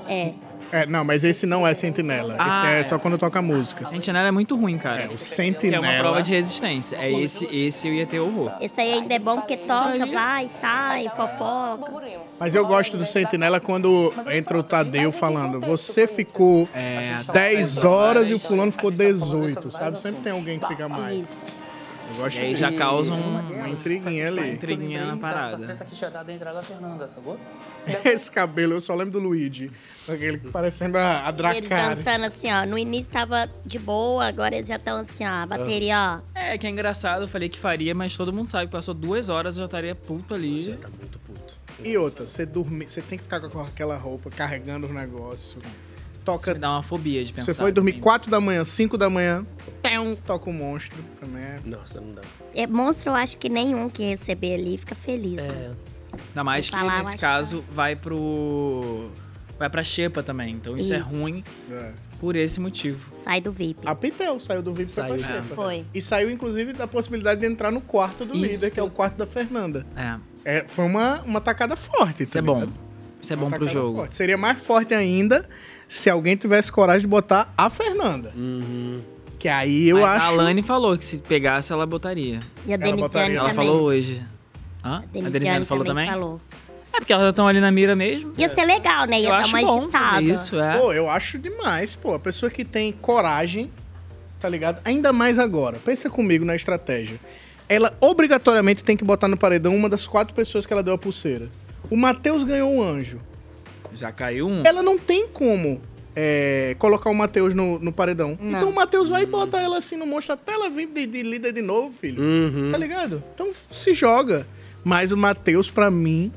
É. 0.08 0.32
É, 0.72 0.86
não, 0.86 1.04
mas 1.04 1.24
esse 1.24 1.46
não 1.46 1.66
é 1.68 1.74
sentinela. 1.74 2.34
esse 2.34 2.42
Ah, 2.64 2.72
é, 2.72 2.80
é. 2.80 2.84
só 2.84 2.98
quando 3.00 3.18
toca 3.18 3.42
música. 3.42 3.88
Sentinela 3.90 4.28
é 4.28 4.32
muito 4.32 4.56
ruim, 4.56 4.78
cara. 4.78 5.02
É, 5.02 5.06
o 5.06 5.10
Que 5.10 5.16
é 5.16 5.18
sentinela. 5.18 5.88
uma 5.88 6.00
prova 6.00 6.22
de 6.24 6.32
resistência. 6.32 6.96
É 6.98 7.12
esse, 7.12 7.46
esse 7.56 7.88
eu 7.88 7.94
ia 7.94 8.06
ter 8.06 8.20
horror. 8.20 8.52
Esse 8.62 8.80
aí 8.80 8.94
ainda 8.94 9.14
é 9.14 9.20
bom 9.20 9.38
porque 9.38 9.58
toca, 9.58 10.06
vai, 10.06 10.50
sai, 10.62 11.10
fofoca. 11.16 11.92
Mas 12.40 12.56
eu 12.56 12.66
gosto 12.66 12.98
do 12.98 13.06
sentinela 13.06 13.60
quando 13.60 14.14
entra 14.32 14.58
o 14.58 14.64
Tadeu 14.64 15.12
falando, 15.12 15.60
você 15.60 16.08
ficou 16.08 16.68
10 17.34 17.84
horas 17.84 18.30
e 18.30 18.34
o 18.34 18.40
fulano 18.40 18.72
ficou 18.72 18.92
18, 18.92 19.72
sabe? 19.72 20.00
Sempre 20.00 20.22
tem 20.22 20.32
alguém 20.32 20.60
que 20.60 20.68
fica 20.68 20.88
mais. 20.88 21.26
Eu 22.10 22.16
gosto 22.16 22.38
E 22.38 22.42
aí 22.42 22.56
já 22.56 22.72
causa 22.72 23.14
um- 23.14 23.40
uma 23.54 23.70
intriguinha 23.70 24.28
ali. 24.28 24.52
Intriguinha 24.54 25.06
na 25.06 25.18
parada. 25.18 25.66
Tenta 25.68 25.86
que 25.86 25.96
chegar 25.96 26.24
da 26.24 26.34
entrada 26.34 26.58
da 26.58 26.62
Fernanda, 26.64 27.08
sacou? 27.14 27.40
Esse 28.06 28.32
cabelo, 28.32 28.74
eu 28.74 28.82
só 28.82 28.94
lembro 28.96 29.14
do 29.14 29.20
Luigi. 29.20 29.72
Aquele 30.08 30.38
parecendo 30.38 30.98
a, 30.98 31.26
a 31.26 31.30
Eles 31.30 31.38
Dracarys. 31.38 31.98
dançando 32.04 32.26
assim, 32.26 32.52
ó. 32.52 32.66
No 32.66 32.78
início 32.78 33.12
tava 33.12 33.50
de 33.66 33.78
boa, 33.80 34.26
agora 34.26 34.56
eles 34.56 34.68
já 34.68 34.76
estão 34.76 34.98
assim, 34.98 35.24
ó. 35.26 35.30
A 35.30 35.46
bateria, 35.46 36.22
ó. 36.36 36.40
É, 36.40 36.58
que 36.58 36.66
é 36.68 36.70
engraçado, 36.70 37.22
eu 37.24 37.28
falei 37.28 37.48
que 37.50 37.60
faria, 37.60 37.94
mas 37.96 38.16
todo 38.18 38.34
mundo 38.34 38.48
sabe 38.48 38.66
que 38.66 38.72
passou 38.72 38.94
duas 38.94 39.30
horas 39.30 39.56
eu 39.58 39.62
já 39.62 39.66
estaria 39.66 39.96
puto 39.96 40.34
ali. 40.34 40.60
Você 40.60 40.74
tá 40.74 40.90
muito 40.90 41.20
puto. 41.20 41.56
E 41.84 41.98
outra, 41.98 42.28
você 42.28 42.46
dormir, 42.46 42.90
você 42.90 43.02
tem 43.02 43.18
que 43.18 43.24
ficar 43.24 43.40
com 43.40 43.62
aquela 43.62 43.96
roupa, 43.96 44.30
carregando 44.30 44.86
os 44.88 44.92
negócios. 44.94 45.56
Toca. 46.26 46.44
Isso 46.44 46.54
me 46.54 46.60
dá 46.60 46.72
uma 46.72 46.84
fobia 46.84 47.24
de 47.24 47.32
pensar. 47.34 47.46
Você 47.46 47.54
foi 47.54 47.72
dormir 47.72 47.94
4 48.00 48.30
da 48.30 48.40
manhã, 48.40 48.64
5 48.64 48.98
da 48.98 49.10
manhã, 49.10 49.46
toca 50.26 50.50
o 50.50 50.54
monstro. 50.54 50.98
Também 51.20 51.42
é. 51.42 51.60
Nossa, 51.66 52.00
não 52.00 52.14
dá. 52.14 52.22
É, 52.54 52.68
monstro, 52.68 53.12
eu 53.12 53.16
acho 53.16 53.38
que 53.38 53.50
nenhum 53.50 53.90
que 53.90 54.04
receber 54.04 54.56
ali 54.56 54.78
fica 54.78 54.96
feliz. 54.96 55.36
né? 55.36 55.72
Ainda 56.30 56.44
mais 56.44 56.70
que 56.70 56.76
falar, 56.76 56.98
nesse 57.00 57.10
acho 57.10 57.18
que 57.18 57.22
caso 57.22 57.66
vai 57.72 57.96
pro. 57.96 59.10
Vai 59.58 59.70
pra 59.70 59.84
Xepa 59.84 60.24
também. 60.24 60.54
Então 60.54 60.78
isso, 60.78 60.94
é 60.94 61.00
Isso. 61.00 61.10
ruim 61.10 61.44
É. 61.70 61.92
por 62.20 62.36
esse 62.36 62.60
motivo. 62.62 63.12
Sai 63.22 63.42
do 63.42 63.52
VIP. 63.52 63.82
A 63.86 63.94
Pitel 63.94 64.40
saiu 64.40 64.62
do 64.62 64.74
VIP 64.74 64.90
Saiu, 64.92 65.16
pra 65.18 65.18
é. 65.18 65.42
Xepa. 65.42 65.56
Foi. 65.56 65.86
E 65.94 66.02
saiu, 66.02 66.30
inclusive, 66.30 66.72
da 66.74 66.88
possibilidade 66.88 67.42
de 67.42 67.48
entrar 67.48 67.70
no 67.72 67.82
quarto 67.82 68.24
do 68.26 68.34
Isso. 68.34 68.42
líder, 68.46 68.72
que 68.72 68.80
é 68.80 68.84
o 68.84 68.90
quarto 68.90 69.18
da 69.18 69.28
Fernanda. 69.28 69.86
É. 69.98 70.18
É, 70.46 70.66
foi 70.68 70.86
uma, 70.86 71.22
uma 71.24 71.42
tacada 71.42 71.76
forte. 71.76 72.24
Isso 72.24 72.38
é 72.38 72.42
bom. 72.42 72.68
Isso 73.22 73.34
é 73.34 73.36
bom 73.36 73.50
pro 73.50 73.68
jogo. 73.68 73.98
Forte. 73.98 74.16
Seria 74.16 74.38
mais 74.38 74.58
forte 74.62 74.94
ainda 74.94 75.48
se 75.90 76.10
alguém 76.10 76.38
tivesse 76.38 76.72
coragem 76.72 77.02
de 77.02 77.08
botar 77.08 77.52
a 77.58 77.70
Fernanda. 77.70 78.32
Que 79.38 79.48
aí 79.50 79.90
eu 79.90 80.02
Mas 80.02 80.10
acho. 80.18 80.26
A 80.26 80.30
Alane 80.30 80.62
falou 80.62 80.98
que 80.98 81.04
se 81.04 81.18
pegasse, 81.18 81.74
ela 81.74 81.86
botaria. 81.86 82.42
E 82.68 82.72
a 82.72 82.76
Ela 82.76 82.84
Denisiane. 82.86 83.36
Ela 83.36 83.50
também. 83.50 83.56
falou 83.68 83.82
hoje. 83.84 84.22
Hã? 84.84 84.98
A 84.98 85.00
Denisiane 85.00 85.32
Denisiane 85.32 85.66
falou 85.66 85.84
também? 85.86 86.10
falou. 86.10 86.42
É 86.92 87.00
porque 87.00 87.14
elas 87.14 87.30
estão 87.30 87.48
ali 87.48 87.60
na 87.62 87.72
mira 87.72 87.96
mesmo. 87.96 88.34
Ia 88.38 88.50
ser 88.50 88.66
legal, 88.66 89.06
né? 89.06 89.20
Ia 89.20 89.28
Eu 89.28 89.32
dar 89.32 89.38
acho 89.40 89.56
uma 89.56 89.62
bom 89.66 89.80
agitada. 89.84 90.06
fazer 90.16 90.24
isso, 90.34 90.60
é. 90.60 90.78
Pô, 90.80 90.92
eu 90.94 91.10
acho 91.10 91.38
demais, 91.40 91.96
pô. 91.96 92.14
A 92.14 92.20
pessoa 92.20 92.50
que 92.50 92.66
tem 92.66 92.92
coragem, 92.92 93.72
tá 94.40 94.50
ligado? 94.50 94.82
Ainda 94.84 95.14
mais 95.14 95.40
agora. 95.40 95.78
Pensa 95.84 96.10
comigo 96.10 96.44
na 96.44 96.56
estratégia. 96.56 97.20
Ela 97.70 97.96
obrigatoriamente 98.02 98.84
tem 98.84 98.98
que 98.98 99.04
botar 99.04 99.28
no 99.28 99.38
paredão 99.38 99.76
uma 99.76 99.88
das 99.88 100.06
quatro 100.08 100.34
pessoas 100.34 100.66
que 100.66 100.74
ela 100.74 100.84
deu 100.84 100.94
a 100.96 100.98
pulseira. 100.98 101.48
O 101.90 101.96
Matheus 101.96 102.44
ganhou 102.44 102.72
um 102.74 102.82
anjo. 102.84 103.20
Já 103.94 104.12
caiu 104.12 104.48
um. 104.48 104.64
Ela 104.66 104.82
não 104.82 104.98
tem 104.98 105.28
como 105.28 105.82
é, 106.16 106.76
colocar 106.80 107.10
o 107.10 107.16
Matheus 107.16 107.54
no, 107.54 107.80
no 107.80 107.92
paredão. 107.92 108.38
Não. 108.40 108.50
Então 108.50 108.70
o 108.70 108.76
Matheus 108.76 109.10
vai 109.10 109.26
botar 109.26 109.62
ela 109.62 109.78
assim 109.78 109.96
no 109.96 110.06
monstro 110.06 110.34
até 110.34 110.54
ela 110.54 110.70
vir 110.70 110.88
de, 110.88 111.06
de 111.06 111.24
líder 111.24 111.54
de 111.54 111.62
novo, 111.62 111.94
filho. 111.94 112.22
Uhum. 112.22 112.72
Tá 112.72 112.78
ligado? 112.78 113.24
Então 113.34 113.52
se 113.72 113.94
joga. 113.94 114.46
Mas 114.84 115.12
o 115.12 115.18
Matheus, 115.18 115.70
pra 115.70 115.92
mim, 115.92 116.32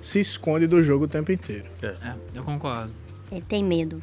se 0.00 0.20
esconde 0.20 0.66
do 0.66 0.82
jogo 0.82 1.04
o 1.04 1.08
tempo 1.08 1.30
inteiro. 1.32 1.66
É, 1.82 1.94
eu 2.34 2.42
concordo. 2.42 2.92
Ele 3.30 3.42
tem 3.42 3.62
medo 3.62 4.02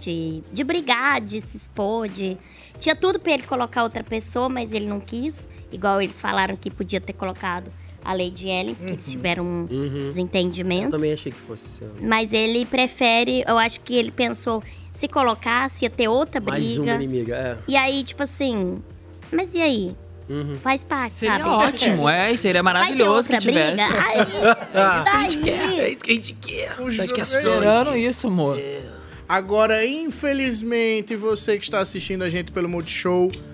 de, 0.00 0.42
de 0.52 0.64
brigar, 0.64 1.20
de 1.20 1.40
se 1.40 1.56
expor, 1.56 2.08
de... 2.08 2.36
Tinha 2.78 2.94
tudo 2.94 3.18
pra 3.18 3.32
ele 3.32 3.42
colocar 3.42 3.82
outra 3.82 4.04
pessoa, 4.04 4.48
mas 4.48 4.72
ele 4.72 4.86
não 4.86 5.00
quis. 5.00 5.48
Igual 5.72 6.00
eles 6.00 6.20
falaram 6.20 6.56
que 6.56 6.70
podia 6.70 7.00
ter 7.00 7.12
colocado 7.12 7.70
a 8.08 8.14
Lady 8.14 8.48
Ellen, 8.48 8.74
porque 8.74 8.92
eles 8.92 9.10
tiveram 9.10 9.44
um 9.44 9.66
Uhum. 9.70 9.84
Eu 9.96 10.08
desentendimento. 10.08 10.90
também 10.90 11.12
achei 11.12 11.30
que 11.30 11.38
fosse 11.38 11.68
ser. 11.70 11.90
Mas 12.00 12.32
ele 12.32 12.64
prefere, 12.64 13.44
eu 13.46 13.58
acho 13.58 13.80
que 13.82 13.94
ele 13.94 14.10
pensou, 14.10 14.62
se 14.90 15.06
colocasse, 15.06 15.84
ia 15.84 15.90
ter 15.90 16.08
outra 16.08 16.40
briga. 16.40 16.58
Mais 16.58 16.78
uma 16.78 16.94
inimiga, 16.94 17.34
é. 17.36 17.56
E 17.68 17.76
aí, 17.76 18.02
tipo 18.02 18.22
assim, 18.22 18.78
mas 19.30 19.54
e 19.54 19.60
aí? 19.60 19.94
Uhum. 20.28 20.54
Faz 20.62 20.82
parte, 20.84 21.16
Seria 21.16 21.38
sabe? 21.38 21.48
ótimo, 21.48 22.08
é, 22.08 22.36
seria 22.36 22.62
maravilhoso 22.62 23.28
que 23.28 23.38
tivesse. 23.38 23.76
briga? 23.76 24.06
Aí, 24.06 24.18
É 24.74 24.98
isso 24.98 25.04
que 25.10 25.10
a 25.16 25.20
gente 25.20 25.38
quer. 25.38 25.80
É 25.80 25.90
isso 25.90 26.00
que 26.04 26.10
a 26.10 26.14
gente 26.14 26.32
quer. 26.34 26.70
A 26.78 26.90
gente 26.90 27.12
quer 27.14 27.22
esperando 27.22 27.96
isso, 27.96 28.26
amor. 28.26 28.58
Agora, 29.28 29.84
infelizmente, 29.86 31.14
você 31.16 31.58
que 31.58 31.64
está 31.64 31.80
assistindo 31.80 32.22
a 32.22 32.30
gente 32.30 32.50
pelo 32.52 32.68
Multishow 32.68 33.30
Ah. 33.34 33.47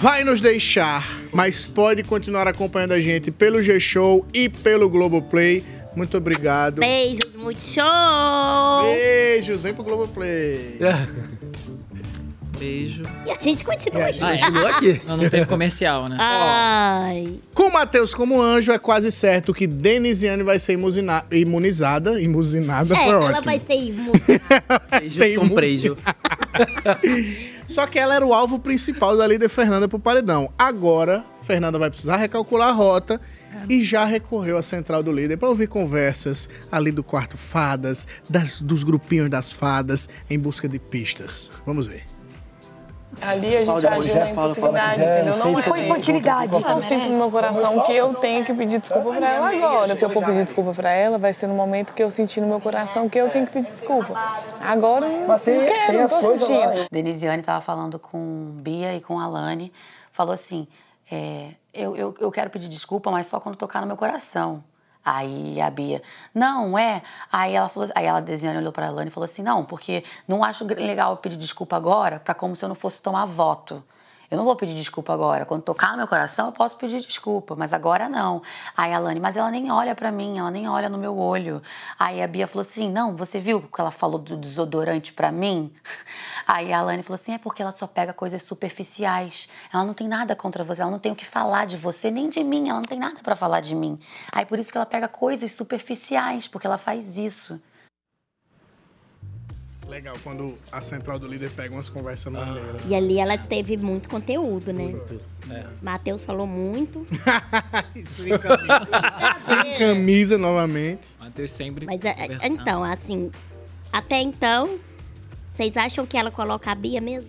Vai 0.00 0.24
nos 0.24 0.40
deixar, 0.40 1.22
mas 1.32 1.66
pode 1.66 2.02
continuar 2.02 2.46
acompanhando 2.46 2.92
a 2.92 3.00
gente 3.00 3.30
pelo 3.30 3.62
G-Show 3.62 4.26
e 4.32 4.48
pelo 4.48 4.88
Globoplay. 4.88 5.64
Muito 5.94 6.16
obrigado. 6.16 6.80
Beijos, 6.80 7.34
muito 7.36 7.60
show! 7.60 8.84
Beijos, 8.84 9.60
vem 9.60 9.74
pro 9.74 9.84
Globoplay. 9.84 10.78
Beijo. 12.62 13.02
E 13.26 13.30
a 13.30 13.38
gente 13.38 13.64
continua 13.64 14.06
aqui. 14.06 15.00
Não, 15.06 15.16
não 15.16 15.28
teve 15.28 15.46
comercial, 15.46 16.08
né? 16.08 16.16
Ai. 16.18 17.34
Com 17.54 17.64
o 17.64 17.72
Matheus 17.72 18.14
como 18.14 18.40
anjo, 18.40 18.70
é 18.72 18.78
quase 18.78 19.10
certo 19.10 19.52
que 19.52 19.66
Denisiane 19.66 20.42
vai 20.42 20.58
ser 20.58 20.74
imuzina- 20.74 21.24
imunizada. 21.30 22.20
Imuzinada 22.20 22.94
É, 22.94 22.98
foi 22.98 23.08
ela 23.08 23.24
ótimo. 23.26 23.42
vai 23.42 23.58
ser 23.58 23.74
imu- 23.74 24.12
Tem 25.18 25.36
com 25.36 25.48
prejo. 25.48 25.96
Só 27.66 27.86
que 27.86 27.98
ela 27.98 28.14
era 28.14 28.26
o 28.26 28.34
alvo 28.34 28.58
principal 28.58 29.16
da 29.16 29.26
líder 29.26 29.48
Fernanda 29.48 29.88
pro 29.88 29.98
paredão. 29.98 30.52
Agora, 30.58 31.24
Fernanda 31.42 31.78
vai 31.78 31.88
precisar 31.90 32.16
recalcular 32.16 32.68
a 32.68 32.72
rota 32.72 33.20
e 33.68 33.82
já 33.82 34.04
recorreu 34.04 34.56
à 34.58 34.62
central 34.62 35.02
do 35.02 35.12
líder 35.12 35.36
para 35.36 35.48
ouvir 35.48 35.68
conversas 35.68 36.48
ali 36.70 36.90
do 36.90 37.02
quarto 37.02 37.36
fadas, 37.36 38.06
das, 38.28 38.60
dos 38.60 38.84
grupinhos 38.84 39.30
das 39.30 39.52
fadas, 39.52 40.08
em 40.28 40.38
busca 40.38 40.68
de 40.68 40.78
pistas. 40.78 41.50
Vamos 41.64 41.86
ver. 41.86 42.04
Ali 43.20 43.56
a 43.56 43.64
gente 43.64 43.86
agiu 43.86 44.14
na 44.16 44.30
impulsividade, 44.30 44.94
entendeu? 45.00 45.24
não 45.36 45.46
Não 45.46 45.54
se 45.54 45.62
foi 45.62 45.80
eu- 45.80 45.84
infantilidade. 45.84 46.52
Eu 46.54 46.80
sinto 46.82 47.08
no 47.08 47.18
meu 47.18 47.30
coração 47.30 47.80
que 47.82 47.92
eu 47.92 48.14
tenho 48.14 48.44
que 48.44 48.54
pedir 48.54 48.78
desculpa 48.78 49.12
pra 49.12 49.34
ela 49.34 49.48
agora. 49.50 49.96
Se 49.98 50.04
eu 50.04 50.10
for 50.10 50.24
pedir 50.24 50.44
desculpa 50.44 50.72
pra 50.72 50.90
ela, 50.90 51.18
vai 51.18 51.32
ser 51.32 51.46
no 51.46 51.54
momento 51.54 51.92
que 51.92 52.02
eu 52.02 52.10
sentir 52.10 52.40
no 52.40 52.46
meu 52.46 52.60
coração 52.60 53.08
que 53.08 53.18
eu 53.18 53.28
tenho 53.30 53.46
que 53.46 53.52
pedir 53.52 53.66
desculpa. 53.66 54.14
Agora 54.60 55.06
eu 55.06 55.26
não, 55.28 55.36
quero, 55.38 55.98
não 56.00 56.08
tô 56.08 56.22
sentindo. 56.22 56.86
Denisiane 56.90 57.40
estava 57.40 57.60
falando 57.60 57.98
com 57.98 58.56
Bia 58.60 58.94
e 58.94 59.00
com 59.00 59.20
Alane. 59.20 59.72
Falou 60.12 60.32
assim: 60.32 60.66
é, 61.10 61.48
eu, 61.72 61.96
eu, 61.96 62.14
eu 62.18 62.30
quero 62.30 62.50
pedir 62.50 62.68
desculpa, 62.68 63.10
mas 63.10 63.26
só 63.26 63.38
quando 63.38 63.56
tocar 63.56 63.80
no 63.80 63.86
meu 63.86 63.96
coração. 63.96 64.64
Aí 65.04 65.60
a 65.60 65.68
Bia, 65.68 66.00
não, 66.32 66.78
é. 66.78 67.02
Aí 67.30 67.54
ela 67.54 67.68
falou, 67.68 67.88
aí 67.94 68.06
ela 68.06 68.20
Desiane 68.20 68.58
olhou 68.58 68.72
para 68.72 68.86
Alane 68.86 69.08
e 69.08 69.10
falou 69.10 69.24
assim: 69.24 69.42
não, 69.42 69.64
porque 69.64 70.04
não 70.28 70.44
acho 70.44 70.64
legal 70.64 71.12
eu 71.12 71.16
pedir 71.16 71.36
desculpa 71.36 71.76
agora, 71.76 72.20
para 72.20 72.34
como 72.34 72.54
se 72.54 72.64
eu 72.64 72.68
não 72.68 72.76
fosse 72.76 73.02
tomar 73.02 73.26
voto. 73.26 73.82
Eu 74.32 74.38
não 74.38 74.46
vou 74.46 74.56
pedir 74.56 74.74
desculpa 74.74 75.12
agora. 75.12 75.44
Quando 75.44 75.60
tocar 75.60 75.90
no 75.90 75.98
meu 75.98 76.08
coração, 76.08 76.46
eu 76.46 76.52
posso 76.52 76.78
pedir 76.78 77.02
desculpa, 77.02 77.54
mas 77.54 77.74
agora 77.74 78.08
não. 78.08 78.40
Aí 78.74 78.90
a 78.90 78.96
Alane, 78.96 79.20
mas 79.20 79.36
ela 79.36 79.50
nem 79.50 79.70
olha 79.70 79.94
pra 79.94 80.10
mim, 80.10 80.38
ela 80.38 80.50
nem 80.50 80.66
olha 80.66 80.88
no 80.88 80.96
meu 80.96 81.18
olho. 81.18 81.60
Aí 81.98 82.22
a 82.22 82.26
Bia 82.26 82.48
falou 82.48 82.62
assim: 82.62 82.90
não, 82.90 83.14
você 83.14 83.38
viu 83.38 83.60
que 83.60 83.78
ela 83.78 83.90
falou 83.90 84.18
do 84.18 84.34
desodorante 84.34 85.12
pra 85.12 85.30
mim? 85.30 85.70
Aí 86.48 86.72
a 86.72 86.78
Alane 86.78 87.02
falou 87.02 87.16
assim: 87.16 87.34
é 87.34 87.38
porque 87.38 87.60
ela 87.60 87.72
só 87.72 87.86
pega 87.86 88.14
coisas 88.14 88.42
superficiais. 88.42 89.50
Ela 89.70 89.84
não 89.84 89.92
tem 89.92 90.08
nada 90.08 90.34
contra 90.34 90.64
você, 90.64 90.80
ela 90.80 90.90
não 90.90 90.98
tem 90.98 91.12
o 91.12 91.16
que 91.16 91.26
falar 91.26 91.66
de 91.66 91.76
você, 91.76 92.10
nem 92.10 92.30
de 92.30 92.42
mim, 92.42 92.70
ela 92.70 92.78
não 92.78 92.86
tem 92.86 92.98
nada 92.98 93.20
pra 93.22 93.36
falar 93.36 93.60
de 93.60 93.74
mim. 93.74 94.00
Aí 94.32 94.46
por 94.46 94.58
isso 94.58 94.72
que 94.72 94.78
ela 94.78 94.86
pega 94.86 95.08
coisas 95.08 95.52
superficiais, 95.52 96.48
porque 96.48 96.66
ela 96.66 96.78
faz 96.78 97.18
isso. 97.18 97.60
Legal 99.92 100.16
quando 100.24 100.58
a 100.72 100.80
central 100.80 101.18
do 101.18 101.28
líder 101.28 101.50
pega 101.50 101.74
umas 101.74 101.90
conversas 101.90 102.32
maneiras. 102.32 102.80
E 102.88 102.94
ali 102.94 103.18
ela 103.18 103.36
teve 103.36 103.76
muito 103.76 104.08
conteúdo, 104.08 104.72
né? 104.72 104.98
É. 105.50 105.66
Matheus 105.82 106.24
falou 106.24 106.46
muito. 106.46 107.04
Sem 108.02 108.38
camisa. 108.38 109.34
Sem 109.38 109.78
camisa 109.78 110.38
novamente. 110.38 111.08
Matheus 111.20 111.50
sempre. 111.50 111.84
Mas 111.84 112.02
é, 112.06 112.14
então, 112.42 112.82
assim, 112.82 113.30
até 113.92 114.18
então, 114.18 114.78
vocês 115.52 115.76
acham 115.76 116.06
que 116.06 116.16
ela 116.16 116.30
coloca 116.30 116.70
a 116.70 116.74
Bia 116.74 117.00
mesmo? 117.00 117.28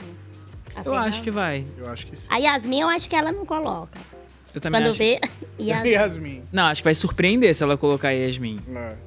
A 0.73 0.79
Eu 0.79 0.83
Fernanda? 0.85 1.07
acho 1.09 1.21
que 1.21 1.31
vai. 1.31 1.65
Eu 1.77 1.89
acho 1.89 2.07
que 2.07 2.15
sim. 2.15 2.27
A 2.31 2.37
Yasmin, 2.37 2.79
eu 2.79 2.87
acho 2.87 3.09
que 3.09 3.15
ela 3.15 3.33
não 3.33 3.45
coloca. 3.45 3.99
Eu 4.55 4.61
também 4.61 4.79
Quando 4.79 4.89
acho. 4.91 4.97
vê. 4.99 5.19
Yasmin. 5.59 5.89
Yasmin. 5.89 6.43
Não, 6.49 6.63
acho 6.67 6.81
que 6.81 6.85
vai 6.85 6.95
surpreender 6.95 7.53
se 7.53 7.61
ela 7.61 7.75
colocar 7.77 8.07
a 8.07 8.11
Yasmin. 8.11 8.57
Não, 8.65 8.97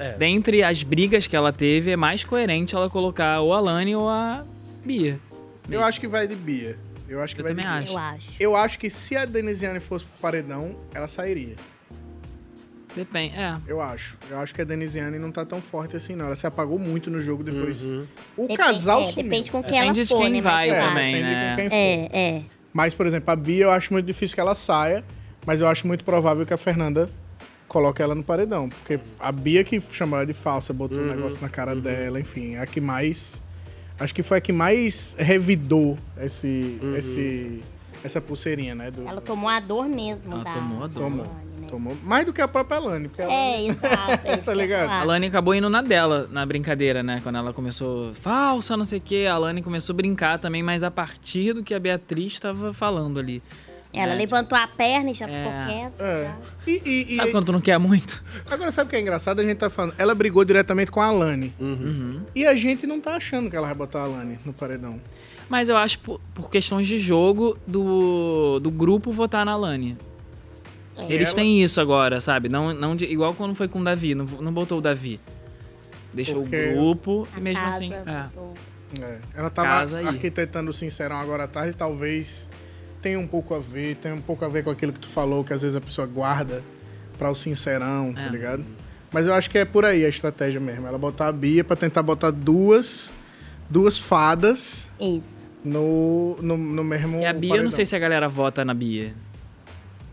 é. 0.00 0.12
Dentre 0.18 0.62
as 0.62 0.82
brigas 0.82 1.26
que 1.26 1.36
ela 1.36 1.52
teve, 1.52 1.90
é 1.92 1.96
mais 1.96 2.24
coerente 2.24 2.74
ela 2.74 2.88
colocar 2.90 3.40
ou 3.40 3.52
a 3.54 3.60
Lani 3.60 3.94
ou 3.94 4.08
a 4.08 4.44
Bia. 4.84 5.18
Eu 5.70 5.82
acho 5.84 6.00
que 6.00 6.08
vai 6.08 6.26
de 6.26 6.34
Bia. 6.34 6.76
Eu 7.08 7.20
acho 7.22 7.34
que 7.34 7.40
Eu 7.40 7.44
vai 7.44 7.54
de 7.54 7.60
também 7.60 7.72
Bia. 7.78 7.82
acho. 7.84 7.92
Eu 7.92 7.98
acho. 7.98 8.30
Eu 8.40 8.56
acho 8.56 8.78
que 8.78 8.90
se 8.90 9.16
a 9.16 9.24
Denisiane 9.24 9.80
fosse 9.80 10.04
pro 10.04 10.18
paredão, 10.20 10.76
ela 10.94 11.08
sairia. 11.08 11.54
Depende, 12.94 13.36
é. 13.36 13.56
Eu 13.68 13.80
acho. 13.80 14.18
Eu 14.28 14.38
acho 14.40 14.52
que 14.52 14.60
a 14.60 14.64
Denisiane 14.64 15.16
não 15.18 15.30
tá 15.30 15.44
tão 15.44 15.60
forte 15.60 15.96
assim, 15.96 16.16
não. 16.16 16.26
Ela 16.26 16.34
se 16.34 16.46
apagou 16.46 16.76
muito 16.78 17.08
no 17.08 17.20
jogo 17.20 17.44
depois. 17.44 17.84
O 17.84 18.06
Depende- 18.36 18.56
casal 18.56 19.02
é, 19.02 19.06
sumiu. 19.06 19.24
depende 19.24 19.50
com 19.50 19.62
quem 19.62 19.70
Depende 19.80 19.84
ela 19.86 19.92
de 19.92 20.04
for, 20.06 20.18
quem 20.18 20.32
né? 20.32 20.40
vai 20.40 20.68
Mas 20.70 20.76
eu 20.78 20.88
também, 20.88 21.14
acho. 21.14 21.22
Depende 21.24 21.34
né? 21.34 21.50
com 21.50 21.56
quem 21.56 21.68
for. 21.70 21.76
É, 21.76 22.20
é. 22.38 22.42
Mas, 22.72 22.94
por 22.94 23.06
exemplo, 23.06 23.30
a 23.32 23.36
Bia 23.36 23.64
eu 23.64 23.70
acho 23.70 23.92
muito 23.92 24.06
difícil 24.06 24.34
que 24.34 24.40
ela 24.40 24.54
saia, 24.56 25.04
mas 25.46 25.60
eu 25.60 25.68
acho 25.68 25.86
muito 25.86 26.04
provável 26.04 26.44
que 26.44 26.52
a 26.52 26.56
Fernanda 26.56 27.08
coloque 27.70 28.02
ela 28.02 28.16
no 28.16 28.22
paredão. 28.22 28.68
Porque 28.68 28.98
a 29.18 29.30
Bia 29.30 29.62
que 29.62 29.80
chamou 29.80 30.18
ela 30.18 30.26
de 30.26 30.32
falsa, 30.34 30.72
botou 30.74 30.98
um 30.98 31.06
negócio 31.06 31.40
na 31.40 31.48
cara 31.48 31.74
dela, 31.74 32.20
enfim, 32.20 32.56
é 32.56 32.60
a 32.60 32.66
que 32.66 32.80
mais. 32.80 33.40
Acho 33.98 34.14
que 34.14 34.22
foi 34.22 34.38
a 34.38 34.40
que 34.40 34.52
mais 34.52 35.14
revidou 35.18 35.96
esse, 36.20 36.80
esse, 36.96 37.60
essa 38.02 38.20
pulseirinha, 38.20 38.74
né? 38.74 38.90
Do, 38.90 39.06
Ela 39.06 39.20
tomou 39.20 39.48
a 39.48 39.60
dor 39.60 39.88
mesmo 39.88 40.32
Ela 40.32 40.44
da. 40.44 40.52
tomou 40.54 40.84
a 40.84 40.86
dor. 40.86 41.02
tomou, 41.02 41.26
tomou. 41.68 41.96
Mais 42.02 42.24
do 42.24 42.32
que 42.32 42.40
a 42.40 42.48
própria 42.48 42.80
Lani. 42.80 43.08
Porque 43.08 43.22
a 43.22 43.30
É, 43.30 43.66
exato. 43.66 44.20
é 44.26 44.36
tá 44.38 44.54
ligado? 44.54 44.90
A 44.90 45.04
Lani 45.04 45.26
acabou 45.26 45.54
indo 45.54 45.68
na 45.68 45.82
dela, 45.82 46.26
na 46.32 46.44
brincadeira, 46.44 47.02
né? 47.02 47.20
Quando 47.22 47.36
ela 47.36 47.52
começou, 47.52 48.14
falsa, 48.14 48.76
não 48.76 48.86
sei 48.86 48.98
o 48.98 49.02
quê. 49.02 49.28
A 49.30 49.36
Lani 49.36 49.62
começou 49.62 49.92
a 49.92 49.96
brincar 49.96 50.38
também, 50.38 50.62
mas 50.62 50.82
a 50.82 50.90
partir 50.90 51.52
do 51.52 51.62
que 51.62 51.74
a 51.74 51.78
Beatriz 51.78 52.32
estava 52.32 52.72
falando 52.72 53.20
ali. 53.20 53.42
Ela 53.92 54.12
né? 54.12 54.18
levantou 54.18 54.56
a 54.56 54.68
perna 54.68 55.10
e 55.10 55.14
já 55.14 55.28
É. 55.28 55.36
ficou 55.36 55.52
quieta. 55.66 56.04
É. 56.04 56.30
E, 56.66 56.82
e- 56.84 57.12
e- 57.14 57.16
Sabe 57.16 57.32
quando 57.32 57.46
tu 57.46 57.52
não 57.52 57.60
quer 57.60 57.78
muito? 57.78 58.22
Agora, 58.48 58.70
sabe 58.70 58.86
o 58.86 58.90
que 58.90 58.96
é 58.96 59.00
engraçado? 59.00 59.40
A 59.40 59.42
gente 59.42 59.56
tá 59.58 59.68
falando. 59.68 59.94
Ela 59.98 60.14
brigou 60.14 60.44
diretamente 60.44 60.90
com 60.92 61.00
a 61.00 61.10
Lani. 61.10 61.52
Uhum. 61.58 62.20
E 62.34 62.46
a 62.46 62.54
gente 62.54 62.86
não 62.86 63.00
tá 63.00 63.16
achando 63.16 63.50
que 63.50 63.56
ela 63.56 63.66
vai 63.66 63.74
botar 63.76 64.02
a 64.02 64.06
Lani 64.06 64.38
no 64.44 64.52
paredão. 64.52 65.00
Mas 65.48 65.68
eu 65.68 65.76
acho, 65.76 65.98
por, 65.98 66.20
por 66.32 66.48
questões 66.48 66.86
de 66.86 66.98
jogo, 66.98 67.58
do, 67.66 68.60
do 68.60 68.70
grupo 68.70 69.10
votar 69.10 69.44
na 69.44 69.56
Lani. 69.56 69.96
É. 70.96 71.12
Eles 71.12 71.28
Ela- 71.28 71.36
têm 71.36 71.60
isso 71.62 71.80
agora, 71.80 72.20
sabe? 72.20 72.48
Não, 72.48 72.72
não 72.72 72.94
de- 72.94 73.06
igual 73.06 73.34
quando 73.34 73.54
foi 73.56 73.66
com 73.66 73.80
o 73.80 73.84
Davi, 73.84 74.14
não, 74.14 74.24
não 74.24 74.52
botou 74.52 74.78
o 74.78 74.80
Davi. 74.80 75.18
Deixou 76.14 76.42
Porque- 76.42 76.68
o 76.70 76.74
grupo 76.74 77.26
e 77.36 77.40
mesmo 77.40 77.60
casa 77.62 77.76
assim. 77.76 77.92
É. 77.92 78.22
botou. 78.34 78.54
É, 79.00 79.18
ela 79.36 79.48
tava 79.50 79.68
Casa 79.68 80.08
arquitetando 80.08 80.70
o 80.70 80.72
Sincerão 80.72 81.16
agora 81.20 81.44
à 81.44 81.48
tarde, 81.48 81.74
talvez 81.78 82.48
tenha 83.02 83.18
um 83.18 83.26
pouco 83.26 83.54
a 83.54 83.58
ver, 83.58 83.96
tenha 83.96 84.14
um 84.14 84.20
pouco 84.20 84.44
a 84.44 84.48
ver 84.48 84.62
com 84.64 84.70
aquilo 84.70 84.92
que 84.92 85.00
tu 85.00 85.08
falou, 85.08 85.42
que 85.44 85.52
às 85.52 85.62
vezes 85.62 85.76
a 85.76 85.80
pessoa 85.80 86.06
guarda 86.06 86.62
pra 87.18 87.30
o 87.30 87.34
Sincerão, 87.34 88.12
tá 88.14 88.22
É. 88.22 88.28
ligado? 88.28 88.64
Mas 89.12 89.26
eu 89.26 89.34
acho 89.34 89.50
que 89.50 89.58
é 89.58 89.64
por 89.64 89.84
aí 89.84 90.04
a 90.04 90.08
estratégia 90.08 90.60
mesmo. 90.60 90.86
Ela 90.86 90.96
botar 90.96 91.26
a 91.28 91.32
Bia 91.32 91.64
pra 91.64 91.74
tentar 91.76 92.02
botar 92.02 92.30
duas, 92.30 93.12
duas 93.68 93.98
fadas 93.98 94.88
Isso. 95.00 95.36
no, 95.64 96.36
no, 96.40 96.56
no 96.56 96.84
mesmo. 96.84 97.20
E 97.20 97.26
a 97.26 97.32
Bia, 97.32 97.56
eu 97.56 97.64
não 97.64 97.70
sei 97.72 97.84
se 97.84 97.96
a 97.96 97.98
galera 97.98 98.28
vota 98.28 98.64
na 98.64 98.72
Bia. 98.72 99.12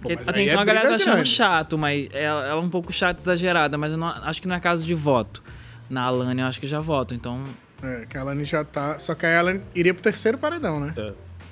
Até 0.04 0.40
aí 0.40 0.48
então 0.48 0.60
é 0.60 0.62
a 0.62 0.66
galera 0.66 0.90
tá 0.90 0.96
achando 0.96 1.26
chato, 1.26 1.78
mas 1.78 2.08
ela, 2.14 2.46
ela 2.48 2.62
é 2.62 2.64
um 2.64 2.70
pouco 2.70 2.92
chata, 2.94 3.20
exagerada, 3.22 3.78
mas 3.78 3.92
eu 3.94 3.98
não, 3.98 4.08
acho 4.08 4.42
que 4.42 4.48
não 4.48 4.56
é 4.56 4.60
caso 4.60 4.86
de 4.86 4.94
voto. 4.94 5.44
Na 5.90 6.04
Alane 6.04 6.42
eu 6.42 6.48
acho 6.48 6.60
que 6.60 6.68
já 6.68 6.80
voto, 6.80 7.14
então. 7.16 7.44
É, 7.82 8.06
que 8.08 8.18
a 8.18 8.22
Alane 8.22 8.44
já 8.44 8.64
tá. 8.64 9.00
Só 9.00 9.16
que 9.16 9.26
aí 9.26 9.34
ela 9.34 9.62
iria 9.76 9.94
pro 9.94 10.04
terceiro 10.04 10.38
paredão, 10.38 10.80
né? 10.80 10.94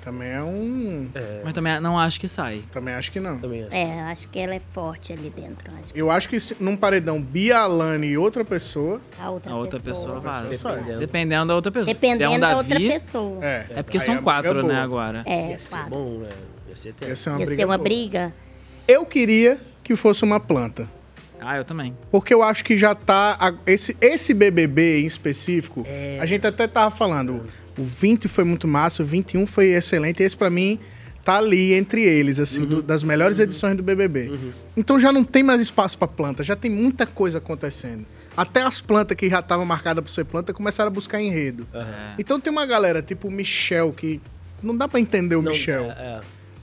Também 0.06 0.28
é 0.28 0.40
um. 0.40 1.08
Mas 1.42 1.52
também 1.52 1.80
não 1.80 1.98
acho 1.98 2.20
que 2.20 2.28
sai. 2.28 2.62
Também 2.70 2.94
acho 2.94 3.10
que 3.10 3.18
não. 3.18 3.40
É, 3.72 4.02
acho 4.02 4.28
que 4.28 4.38
ela 4.38 4.54
é 4.54 4.60
forte 4.60 5.12
ali 5.12 5.30
dentro. 5.30 5.68
Acho 5.82 5.92
que 5.92 6.00
Eu 6.00 6.12
acho 6.12 6.28
que 6.28 6.38
se- 6.38 6.54
num 6.60 6.76
paredão 6.76 7.20
Bia, 7.20 7.58
Alane 7.58 8.06
e 8.06 8.16
outra 8.16 8.44
pessoa. 8.44 9.00
a 9.18 9.28
outra, 9.30 9.50
A 9.52 9.56
outra 9.56 9.80
pessoa, 9.80 10.20
vaza. 10.20 10.48
Dependendo. 10.48 11.00
Dependendo 11.00 11.46
da 11.48 11.54
outra 11.56 11.72
pessoa. 11.72 11.92
Dependendo 11.92 12.30
um 12.34 12.38
da 12.38 12.56
outra 12.56 12.74
Davi, 12.74 12.88
pessoa. 12.88 13.44
É, 13.44 13.66
É 13.70 13.82
porque 13.82 13.96
aí 13.96 14.04
são 14.04 14.14
a 14.14 14.16
briga 14.18 14.22
quatro, 14.22 14.60
é 14.60 14.62
né, 14.62 14.68
boa. 14.68 14.76
É, 14.76 14.80
agora. 14.80 15.24
Ia 15.26 15.58
ser 15.58 15.74
quatro. 15.76 15.90
bom, 15.90 16.18
né? 16.20 16.28
Ia 16.68 16.76
ser 16.76 16.88
Ia 16.90 16.94
tenso. 16.94 17.22
ser 17.24 17.30
uma 17.30 17.38
Ia 17.40 17.46
briga. 17.46 17.56
ser 17.56 17.64
uma 17.64 17.78
briga. 17.78 18.34
Eu 18.86 19.04
queria 19.06 19.58
que 19.82 19.96
fosse 19.96 20.22
uma 20.22 20.38
planta. 20.38 20.88
Ah, 21.40 21.56
eu 21.56 21.64
também. 21.64 21.96
Porque 22.12 22.32
eu 22.32 22.44
acho 22.44 22.64
que 22.64 22.78
já 22.78 22.94
tá. 22.94 23.36
Esse, 23.66 23.96
esse 24.00 24.32
BBB 24.32 25.00
em 25.02 25.04
específico, 25.06 25.82
É. 25.84 26.18
a 26.20 26.26
gente 26.26 26.46
até 26.46 26.68
tava 26.68 26.94
falando. 26.94 27.44
O 27.78 27.84
20 27.84 28.28
foi 28.28 28.44
muito 28.44 28.66
massa, 28.66 29.02
o 29.02 29.06
21 29.06 29.46
foi 29.46 29.66
excelente. 29.70 30.22
Esse 30.22 30.36
pra 30.36 30.48
mim 30.50 30.78
tá 31.24 31.38
ali 31.38 31.74
entre 31.74 32.02
eles, 32.02 32.38
assim, 32.38 32.60
Uhum. 32.62 32.66
do- 32.66 32.82
das 32.82 33.02
melhores 33.02 33.38
edições 33.38 33.76
do 33.76 33.82
BBB. 33.82 34.30
Então 34.76 34.98
já 34.98 35.10
não 35.12 35.24
tem 35.24 35.42
mais 35.42 35.60
espaço 35.60 35.98
pra 35.98 36.06
planta, 36.06 36.44
já 36.44 36.54
tem 36.56 36.70
muita 36.70 37.04
coisa 37.04 37.38
acontecendo. 37.38 38.06
Até 38.36 38.62
as 38.62 38.80
plantas 38.80 39.16
que 39.16 39.28
já 39.28 39.40
estavam 39.40 39.64
marcadas 39.64 40.04
por 40.04 40.10
ser 40.10 40.24
planta 40.24 40.52
começaram 40.54 40.88
a 40.88 40.90
buscar 40.90 41.20
enredo. 41.20 41.66
Então 42.18 42.38
tem 42.40 42.52
uma 42.52 42.64
galera, 42.66 43.02
tipo 43.02 43.28
o 43.28 43.30
Michel, 43.30 43.92
que 43.92 44.20
não 44.62 44.76
dá 44.76 44.86
pra 44.86 45.00
entender 45.00 45.36
o 45.36 45.42
Não, 45.42 45.50
Michel. 45.52 45.84
é, 45.86 45.88
é. 45.88 46.20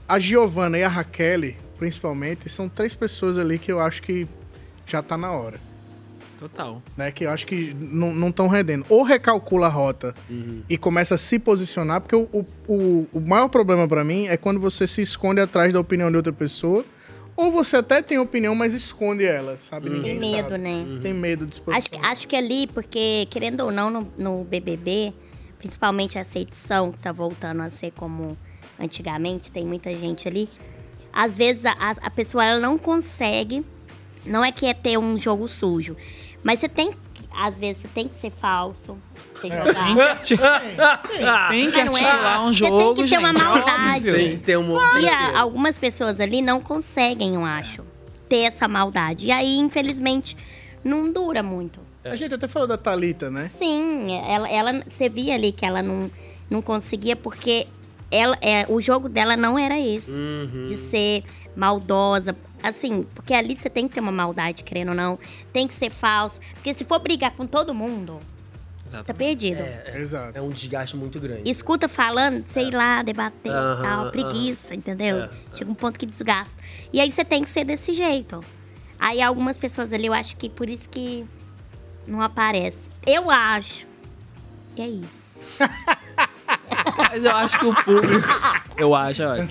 A 0.08 0.18
Giovanna 0.18 0.78
e 0.78 0.82
a 0.82 0.88
Raquel, 0.88 1.54
principalmente, 1.78 2.48
são 2.48 2.68
três 2.68 2.94
pessoas 2.94 3.38
ali 3.38 3.58
que 3.58 3.70
eu 3.72 3.80
acho 3.80 4.02
que 4.02 4.26
já 4.86 5.02
tá 5.02 5.16
na 5.18 5.30
hora. 5.32 5.58
Total. 6.38 6.82
Né, 6.96 7.10
que 7.10 7.24
eu 7.24 7.30
acho 7.30 7.46
que 7.46 7.74
não 7.74 8.28
estão 8.28 8.48
rendendo. 8.48 8.84
Ou 8.88 9.02
recalcula 9.02 9.66
a 9.66 9.70
rota 9.70 10.14
e 10.68 10.76
começa 10.76 11.14
a 11.14 11.18
se 11.18 11.38
posicionar, 11.38 12.00
porque 12.00 12.16
o, 12.16 12.28
o, 12.32 12.44
o, 12.68 13.08
o 13.12 13.20
maior 13.20 13.48
problema 13.48 13.86
pra 13.88 14.04
mim 14.04 14.26
é 14.26 14.36
quando 14.36 14.60
você 14.60 14.86
se 14.86 15.00
esconde 15.02 15.40
atrás 15.40 15.72
da 15.72 15.80
opinião 15.80 16.10
de 16.10 16.16
outra 16.16 16.32
pessoa, 16.32 16.84
ou 17.36 17.50
você 17.50 17.76
até 17.76 18.00
tem 18.00 18.18
opinião, 18.18 18.54
mas 18.54 18.74
esconde 18.74 19.24
ela, 19.24 19.58
sabe? 19.58 19.90
Ninguém 19.90 20.18
Tem 20.18 20.32
medo, 20.32 20.50
sabe. 20.50 20.58
né? 20.62 20.86
Tem 21.02 21.12
medo 21.14 21.46
de 21.46 21.54
se 21.56 21.60
Acho, 21.60 21.64
posicionar. 21.72 22.00
que- 22.06 22.12
acho 22.12 22.28
que 22.28 22.36
ali, 22.36 22.66
porque, 22.68 23.26
querendo 23.30 23.60
ou 23.64 23.72
não, 23.72 23.90
no, 23.90 24.08
no 24.16 24.44
BBB, 24.44 25.12
principalmente 25.58 26.16
essa 26.18 26.38
edição 26.38 26.92
que 26.92 26.98
tá 26.98 27.10
voltando 27.10 27.62
a 27.62 27.70
ser 27.70 27.90
como 27.92 28.36
antigamente, 28.78 29.50
tem 29.50 29.64
muita 29.66 29.90
gente 29.96 30.28
ali. 30.28 30.48
Às 31.12 31.36
vezes 31.36 31.64
a, 31.64 31.72
a- 31.72 31.96
a 32.02 32.10
pessoa 32.10 32.44
ela 32.44 32.60
não 32.60 32.76
consegue, 32.78 33.64
não 34.26 34.44
é 34.44 34.50
que 34.52 34.66
é 34.66 34.74
ter 34.74 34.98
um 34.98 35.18
jogo 35.18 35.46
sujo, 35.48 35.96
mas 36.42 36.58
você 36.58 36.68
tem, 36.68 36.92
que- 37.12 37.24
às 37.36 37.58
vezes 37.58 37.82
você 37.82 37.88
tem 37.88 38.06
que 38.08 38.14
ser 38.14 38.30
falso, 38.30 38.96
você 39.34 39.48
É, 39.48 39.50
jogar. 39.66 39.84
tem 39.84 39.94
que 39.94 40.00
articular- 40.00 40.62
tem 41.50 41.70
que 41.70 41.84
não 41.84 41.96
é? 41.98 42.38
um 42.40 42.46
Você 42.52 42.52
jogo, 42.58 42.78
tem 42.78 42.94
que 43.04 43.10
ter 43.10 43.18
uma 43.18 43.32
maldade. 43.32 43.96
óbvio. 43.96 44.14
Tem 44.14 44.30
que 44.30 44.36
ter 44.38 44.58
um- 44.58 44.98
E 45.00 45.08
a- 45.08 45.40
algumas 45.40 45.76
pessoas 45.78 46.20
ali 46.20 46.40
não 46.42 46.60
conseguem, 46.60 47.34
eu 47.34 47.44
acho, 47.44 47.82
ter 48.28 48.38
essa 48.44 48.66
maldade. 48.68 49.26
E 49.28 49.30
aí, 49.32 49.56
infelizmente, 49.58 50.36
não 50.82 51.10
dura 51.12 51.42
muito. 51.42 51.80
A 52.04 52.16
gente 52.16 52.34
até 52.34 52.46
falou 52.46 52.68
da 52.68 52.76
Thalita, 52.76 53.30
né? 53.30 53.48
Sim, 53.54 54.12
ela, 54.26 54.48
ela, 54.50 54.82
você 54.86 55.08
via 55.08 55.34
ali 55.34 55.52
que 55.52 55.64
ela 55.64 55.82
não, 55.82 56.10
não 56.50 56.60
conseguia 56.60 57.16
porque 57.16 57.66
ela, 58.10 58.36
é, 58.42 58.66
o 58.68 58.78
jogo 58.80 59.08
dela 59.08 59.36
não 59.36 59.58
era 59.58 59.80
esse, 59.80 60.20
Uhum. 60.20 60.66
de 60.66 60.74
ser 60.76 61.24
maldosa. 61.56 62.36
Assim, 62.64 63.06
porque 63.14 63.34
ali 63.34 63.54
você 63.54 63.68
tem 63.68 63.86
que 63.86 63.94
ter 63.94 64.00
uma 64.00 64.10
maldade, 64.10 64.64
querendo 64.64 64.88
ou 64.88 64.94
não. 64.94 65.18
Tem 65.52 65.68
que 65.68 65.74
ser 65.74 65.90
falso. 65.90 66.40
Porque 66.54 66.72
se 66.72 66.82
for 66.82 66.98
brigar 66.98 67.32
com 67.32 67.46
todo 67.46 67.74
mundo, 67.74 68.18
tá 69.04 69.12
perdido. 69.12 69.60
É, 69.60 69.82
é, 69.86 70.38
é 70.38 70.40
um 70.40 70.48
desgaste 70.48 70.96
muito 70.96 71.20
grande. 71.20 71.42
Escuta 71.50 71.88
falando, 71.88 72.42
sei 72.46 72.70
lá, 72.70 73.02
debater 73.02 73.52
e 73.52 73.54
Aham, 73.54 73.82
tal, 73.82 74.00
aham. 74.04 74.10
preguiça, 74.10 74.74
entendeu? 74.74 75.18
É, 75.18 75.30
Chega 75.52 75.70
um 75.70 75.74
ponto 75.74 75.98
que 75.98 76.06
desgasta. 76.06 76.58
E 76.90 77.00
aí 77.00 77.12
você 77.12 77.22
tem 77.22 77.44
que 77.44 77.50
ser 77.50 77.66
desse 77.66 77.92
jeito. 77.92 78.40
Aí 78.98 79.20
algumas 79.20 79.58
pessoas 79.58 79.92
ali, 79.92 80.06
eu 80.06 80.14
acho 80.14 80.34
que 80.38 80.48
por 80.48 80.66
isso 80.70 80.88
que 80.88 81.26
não 82.06 82.22
aparece. 82.22 82.88
Eu 83.06 83.30
acho 83.30 83.86
que 84.74 84.80
é 84.80 84.88
isso. 84.88 85.40
Mas 87.10 87.24
eu 87.24 87.30
acho 87.32 87.58
que 87.58 87.66
o 87.66 87.74
público. 87.74 88.28
Eu 88.76 88.94
acho, 88.94 89.22
eu 89.22 89.30
acho. 89.30 89.48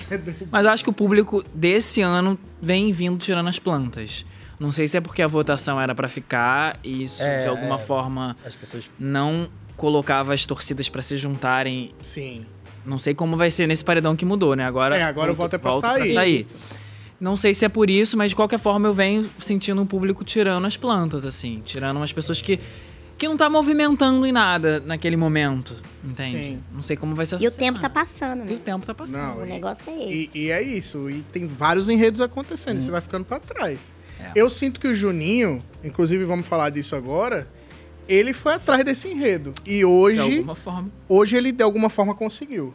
Mas 0.52 0.66
eu 0.66 0.72
acho 0.72 0.84
que 0.84 0.90
o 0.90 0.94
público 0.94 1.44
desse 1.54 2.02
ano 2.02 2.38
vem 2.62 2.92
vindo 2.92 3.18
tirando 3.18 3.48
as 3.48 3.60
plantas. 3.60 4.26
Não 4.60 4.72
sei 4.72 4.88
se 4.88 4.98
é 4.98 5.02
porque 5.02 5.22
a 5.22 5.28
votação 5.28 5.80
era 5.80 5.94
pra 5.96 6.08
ficar 6.08 6.78
e 6.84 7.04
isso 7.04 7.24
É, 7.24 7.42
de 7.42 7.48
alguma 7.48 7.76
é. 7.76 7.80
forma 7.80 8.36
As 8.46 8.56
pessoas. 8.56 8.90
não 9.00 9.50
colocava 9.76 10.34
as 10.34 10.46
torcidas 10.46 10.88
pra 10.90 11.02
se 11.02 11.18
juntarem. 11.18 11.92
Sim. 12.02 12.46
Não 12.86 13.00
sei 13.00 13.14
como 13.14 13.36
vai 13.38 13.50
ser 13.50 13.68
nesse 13.68 13.84
paredão 13.84 14.16
que 14.16 14.26
mudou, 14.26 14.56
né? 14.56 14.66
Agora. 14.66 14.98
É, 14.98 15.04
agora 15.04 15.32
o 15.32 15.36
voto 15.36 15.56
é 15.56 15.60
pra 15.60 15.72
volta 15.72 16.06
sair. 16.06 16.42
Isso. 16.42 16.56
Não 17.20 17.38
sei 17.38 17.54
se 17.54 17.64
é 17.64 17.70
por 17.70 17.90
isso, 17.90 18.18
mas 18.18 18.32
de 18.32 18.36
qualquer 18.36 18.60
forma 18.60 18.88
eu 18.88 18.94
venho 18.94 19.30
sentindo 19.38 19.82
um 19.82 19.86
público 19.86 20.26
tirando 20.26 20.66
as 20.66 20.76
plantas, 20.76 21.26
assim. 21.26 21.62
Tirando 21.64 21.96
umas 21.98 22.12
pessoas 22.12 22.42
que, 22.42 22.60
que 23.24 23.28
não 23.30 23.38
tá 23.38 23.50
movimentando 23.50 24.26
em 24.26 24.32
nada 24.32 24.82
naquele 24.86 25.16
momento. 25.16 25.76
Entende? 26.04 26.38
Sim. 26.38 26.64
Não 26.74 26.82
sei 26.82 26.98
como 26.98 27.16
vai 27.16 27.26
ser 27.26 27.36
essa 27.36 27.46
E 27.46 27.48
o 27.48 27.52
tempo 27.52 27.80
tá 27.80 27.90
passando, 27.90 28.40
né? 28.44 28.52
E 28.52 28.56
o 28.56 28.60
tempo 28.60 28.86
tá 28.86 28.94
passando. 28.94 29.22
Não, 29.22 29.38
o 29.38 29.46
e- 29.46 29.50
negócio 29.50 29.90
é 29.90 29.94
E, 29.96 30.24
esse. 30.26 30.38
e 30.38 30.52
é 30.52 30.62
isso. 30.62 31.10
E 31.10 31.22
tem 31.32 31.48
vários 31.48 31.88
enredos 31.88 32.20
acontecendo. 32.20 32.78
Hum. 32.78 32.82
Você 32.82 32.92
vai 32.92 33.00
ficando 33.00 33.24
pra 33.24 33.40
trás. 33.40 33.94
É. 34.20 34.32
Eu 34.36 34.50
sinto 34.50 34.80
que 34.80 34.88
o 34.88 34.94
Juninho, 34.96 35.64
inclusive 35.84 36.26
vamos 36.26 36.48
falar 36.48 36.70
disso 36.70 36.96
agora, 36.98 37.48
ele 38.10 38.34
foi 38.34 38.56
atrás 38.56 38.84
desse 38.84 39.08
enredo. 39.08 39.54
E 39.66 39.86
hoje. 39.86 40.16
De 40.18 40.22
alguma 40.38 40.56
forma. 40.56 40.92
Hoje 41.08 41.38
ele 41.38 41.52
de 41.54 41.64
alguma 41.64 41.90
forma 41.90 42.14
conseguiu. 42.14 42.74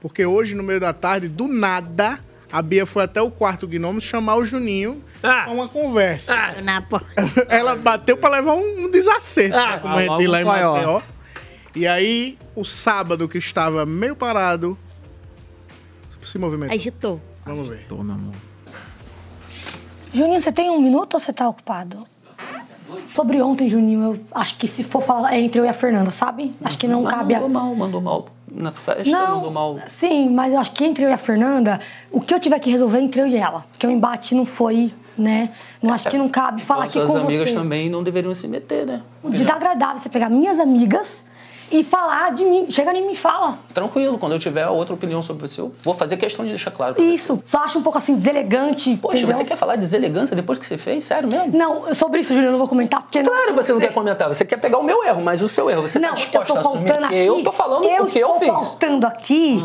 Porque 0.00 0.24
hoje, 0.24 0.54
no 0.54 0.62
meio 0.62 0.80
da 0.80 0.92
tarde, 0.94 1.28
do 1.28 1.46
nada, 1.46 2.18
a 2.54 2.62
Bia 2.62 2.86
foi 2.86 3.02
até 3.02 3.20
o 3.20 3.32
quarto 3.32 3.66
Gnomo 3.66 4.00
chamar 4.00 4.36
o 4.36 4.46
Juninho 4.46 5.02
pra 5.20 5.50
uma 5.50 5.66
conversa. 5.66 6.62
Na 6.62 6.80
porta. 6.80 7.08
Ela 7.50 7.74
bateu 7.74 8.16
pra 8.16 8.30
levar 8.30 8.54
um, 8.54 8.88
desacerto, 8.88 9.56
né, 9.56 9.78
como 9.78 9.92
a 9.92 9.98
gente 9.98 10.08
logo 10.10 10.20
diz 10.20 10.30
lá 10.30 10.40
em. 10.40 10.44
Maceió. 10.44 11.00
E 11.74 11.84
aí, 11.84 12.38
o 12.54 12.64
sábado 12.64 13.28
que 13.28 13.38
estava 13.38 13.84
meio 13.84 14.14
parado, 14.14 14.78
se 16.22 16.38
movimentou. 16.38 16.76
Agitou. 16.76 17.20
Vamos 17.44 17.68
ver. 17.68 17.86
Tô, 17.88 17.96
meu 18.04 18.14
amor. 18.14 18.34
Juninho, 20.12 20.40
você 20.40 20.52
tem 20.52 20.70
um 20.70 20.80
minuto 20.80 21.14
ou 21.14 21.20
você 21.20 21.32
tá 21.32 21.48
ocupado? 21.48 22.06
Sobre 23.12 23.42
ontem, 23.42 23.68
Juninho, 23.68 24.00
eu 24.00 24.20
acho 24.30 24.56
que 24.58 24.68
se 24.68 24.84
for 24.84 25.02
falar 25.02 25.34
é 25.34 25.40
entre 25.40 25.60
eu 25.60 25.64
e 25.64 25.68
a 25.68 25.74
Fernanda, 25.74 26.12
sabe? 26.12 26.54
Acho 26.62 26.78
que 26.78 26.86
não 26.86 27.02
cabe 27.02 27.34
a. 27.34 27.40
Mandou 27.40 27.52
mal, 27.52 27.74
mandou 27.74 28.00
mal 28.00 28.33
na 28.54 28.70
festa, 28.72 29.10
Não, 29.10 29.36
mandou 29.36 29.50
mal. 29.50 29.78
sim, 29.88 30.28
mas 30.30 30.52
eu 30.52 30.60
acho 30.60 30.72
que 30.72 30.84
entre 30.84 31.04
eu 31.04 31.08
e 31.10 31.12
a 31.12 31.18
Fernanda, 31.18 31.80
o 32.10 32.20
que 32.20 32.32
eu 32.32 32.38
tiver 32.40 32.58
que 32.58 32.70
resolver 32.70 32.98
é 32.98 33.02
entre 33.02 33.20
eu 33.20 33.26
e 33.26 33.36
ela. 33.36 33.64
Porque 33.72 33.86
o 33.86 33.90
embate 33.90 34.34
não 34.34 34.46
foi, 34.46 34.92
né? 35.18 35.50
Não 35.82 35.92
acho 35.92 36.08
que 36.08 36.16
não 36.16 36.28
cabe 36.28 36.62
falar 36.62 36.84
aqui 36.84 36.92
Suas 36.92 37.08
com 37.10 37.16
amigas 37.18 37.48
você. 37.50 37.54
também 37.54 37.90
não 37.90 38.02
deveriam 38.02 38.32
se 38.34 38.46
meter, 38.48 38.86
né? 38.86 39.02
O 39.22 39.30
desagradável 39.30 39.96
é 39.96 39.98
você 39.98 40.08
pegar 40.08 40.28
minhas 40.28 40.58
amigas 40.58 41.24
e 41.70 41.82
falar 41.84 42.32
de 42.32 42.44
mim. 42.44 42.66
Chega 42.70 42.92
em 42.92 43.04
mim 43.06 43.12
e 43.12 43.16
fala. 43.16 43.58
Tranquilo, 43.72 44.18
quando 44.18 44.32
eu 44.32 44.38
tiver 44.38 44.66
outra 44.68 44.94
opinião 44.94 45.22
sobre 45.22 45.46
você, 45.46 45.60
eu 45.60 45.72
vou 45.82 45.94
fazer 45.94 46.16
questão 46.16 46.44
de 46.44 46.50
deixar 46.52 46.70
claro. 46.70 46.94
pra 46.94 47.02
você. 47.02 47.10
Isso. 47.10 47.40
Só 47.44 47.58
acho 47.58 47.78
um 47.78 47.82
pouco 47.82 47.98
assim, 47.98 48.16
deselegante. 48.16 48.96
Poxa, 48.96 49.18
entendeu? 49.18 49.34
você 49.36 49.44
quer 49.44 49.56
falar 49.56 49.76
de 49.76 49.82
deselegância 49.82 50.34
depois 50.36 50.58
que 50.58 50.66
você 50.66 50.76
fez? 50.78 51.04
Sério 51.04 51.28
mesmo? 51.28 51.56
Não, 51.56 51.94
sobre 51.94 52.20
isso, 52.20 52.28
Juliano, 52.28 52.48
eu 52.48 52.52
não 52.52 52.58
vou 52.58 52.68
comentar, 52.68 53.02
porque. 53.02 53.22
Claro, 53.22 53.54
você 53.54 53.72
não 53.72 53.80
quer 53.80 53.92
comentar, 53.92 54.28
você 54.28 54.44
quer 54.44 54.56
pegar 54.58 54.78
o 54.78 54.82
meu 54.82 55.02
erro, 55.04 55.22
mas 55.22 55.42
o 55.42 55.48
seu 55.48 55.68
erro, 55.70 55.82
você 55.82 55.98
não, 55.98 56.10
tá 56.10 56.14
disposta 56.14 56.52
eu 56.52 56.58
a 56.58 56.62
tô 56.62 56.68
assumir 56.68 56.88
pautando 56.88 57.08
porque 57.08 57.20
aqui. 57.20 57.28
eu 57.28 57.44
tô 57.44 57.52
falando 57.52 57.84
eu 57.84 58.02
o 58.04 58.06
que 58.06 58.18
eu 58.18 58.28
estou 58.28 58.38
fiz. 58.40 58.68
pautando 58.68 59.06
aqui 59.06 59.64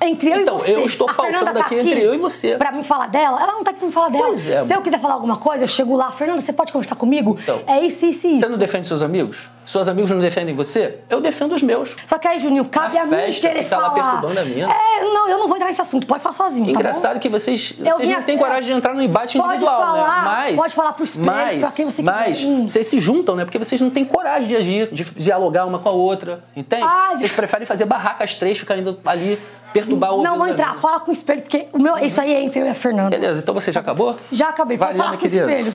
entre 0.00 0.30
eu 0.30 0.40
Então, 0.40 0.56
e 0.56 0.60
você. 0.60 0.74
eu 0.76 0.84
estou 0.86 1.08
A 1.10 1.14
pautando 1.14 1.52
tá 1.52 1.60
aqui 1.60 1.74
entre 1.76 2.00
eu 2.02 2.14
e 2.14 2.18
você. 2.18 2.56
Pra 2.56 2.72
mim 2.72 2.82
falar 2.82 3.08
dela, 3.08 3.42
ela 3.42 3.52
não 3.52 3.64
tá 3.64 3.70
aqui 3.70 3.80
pra 3.80 3.88
me 3.88 3.94
falar 3.94 4.08
dela. 4.08 4.24
Pois 4.26 4.48
é, 4.48 4.64
Se 4.64 4.72
eu 4.74 4.80
quiser 4.82 5.00
falar 5.00 5.14
alguma 5.14 5.36
coisa, 5.36 5.64
eu 5.64 5.68
chego 5.68 5.96
lá, 5.96 6.10
Fernanda, 6.12 6.40
você 6.40 6.52
pode 6.52 6.72
conversar 6.72 6.94
comigo? 6.96 7.36
Então, 7.42 7.60
é 7.66 7.80
isso, 7.80 8.06
isso, 8.06 8.26
isso. 8.26 8.40
Você 8.40 8.48
não 8.48 8.58
defende 8.58 8.86
seus 8.88 9.02
amigos? 9.02 9.38
Seus 9.64 9.86
amigos 9.88 10.10
não 10.10 10.18
defendem 10.18 10.54
você? 10.54 10.98
Eu 11.08 11.20
defendo 11.20 11.54
os 11.54 11.62
meus. 11.62 11.94
Só 12.06 12.18
que 12.18 12.26
aí, 12.26 12.40
Juninho, 12.40 12.64
cabe 12.64 12.98
a, 12.98 13.02
A 13.02 13.04
mim 13.04 13.10
festa 13.10 13.48
querer 13.48 13.62
lá 13.62 13.68
falar. 13.68 13.90
perturbando 13.90 14.40
a 14.40 14.44
mina. 14.44 14.72
É, 14.72 15.04
não, 15.04 15.28
eu 15.28 15.38
não 15.38 15.46
vou 15.46 15.56
entrar 15.56 15.68
nesse 15.68 15.80
assunto, 15.80 16.06
pode 16.06 16.22
falar 16.22 16.34
sozinho, 16.34 16.66
tá 16.66 16.70
Engraçado 16.72 17.14
bom? 17.14 17.20
que 17.20 17.28
vocês, 17.28 17.74
Eu 17.78 17.96
vocês 17.96 18.08
não 18.08 18.22
têm 18.22 18.36
coragem 18.36 18.72
de 18.72 18.78
entrar 18.78 18.92
no 18.94 19.02
embate 19.02 19.38
Pode 19.38 19.48
individual, 19.54 19.80
falar, 19.80 20.24
né? 20.24 20.30
Mas, 20.30 20.56
pode 20.56 20.74
falar 20.74 20.92
pro 20.94 21.04
espelho, 21.04 21.26
mas, 21.26 21.60
pra 21.60 21.70
quem 21.70 21.84
você 21.86 22.02
mas, 22.02 22.38
quiser. 22.38 22.50
Hum. 22.50 22.68
vocês 22.68 22.86
se 22.86 23.00
juntam, 23.00 23.36
né? 23.36 23.44
Porque 23.44 23.58
vocês 23.58 23.80
não 23.80 23.90
têm 23.90 24.04
coragem 24.04 24.48
de 24.48 24.56
agir, 24.56 24.88
de 24.92 25.04
dialogar 25.04 25.64
uma 25.64 25.78
com 25.78 25.88
a 25.88 25.92
outra, 25.92 26.42
entende? 26.56 26.84
Ai, 26.84 27.16
vocês 27.18 27.32
preferem 27.32 27.66
fazer 27.66 27.84
barraca 27.84 28.24
as 28.24 28.34
três, 28.34 28.58
ficar 28.58 28.76
indo 28.76 28.98
ali, 29.04 29.38
perturbar 29.72 30.12
o 30.12 30.22
Não 30.22 30.32
ouvido 30.32 30.38
vou 30.38 30.48
entrar, 30.48 30.76
fala 30.78 31.00
com 31.00 31.10
o 31.10 31.14
espelho, 31.14 31.42
porque 31.42 31.68
o 31.72 31.78
meu, 31.78 31.96
isso 31.98 32.20
aí 32.20 32.34
é 32.34 32.42
entre 32.42 32.60
eu 32.60 32.66
e 32.66 32.68
a 32.68 32.74
Fernanda. 32.74 33.10
Beleza, 33.10 33.40
então 33.40 33.54
você 33.54 33.70
já 33.70 33.80
acabou? 33.80 34.16
Já 34.30 34.48
acabei, 34.48 34.76
falar 34.76 34.92
minha 34.92 35.16
com 35.16 35.24
o 35.24 35.28
espelho. 35.28 35.72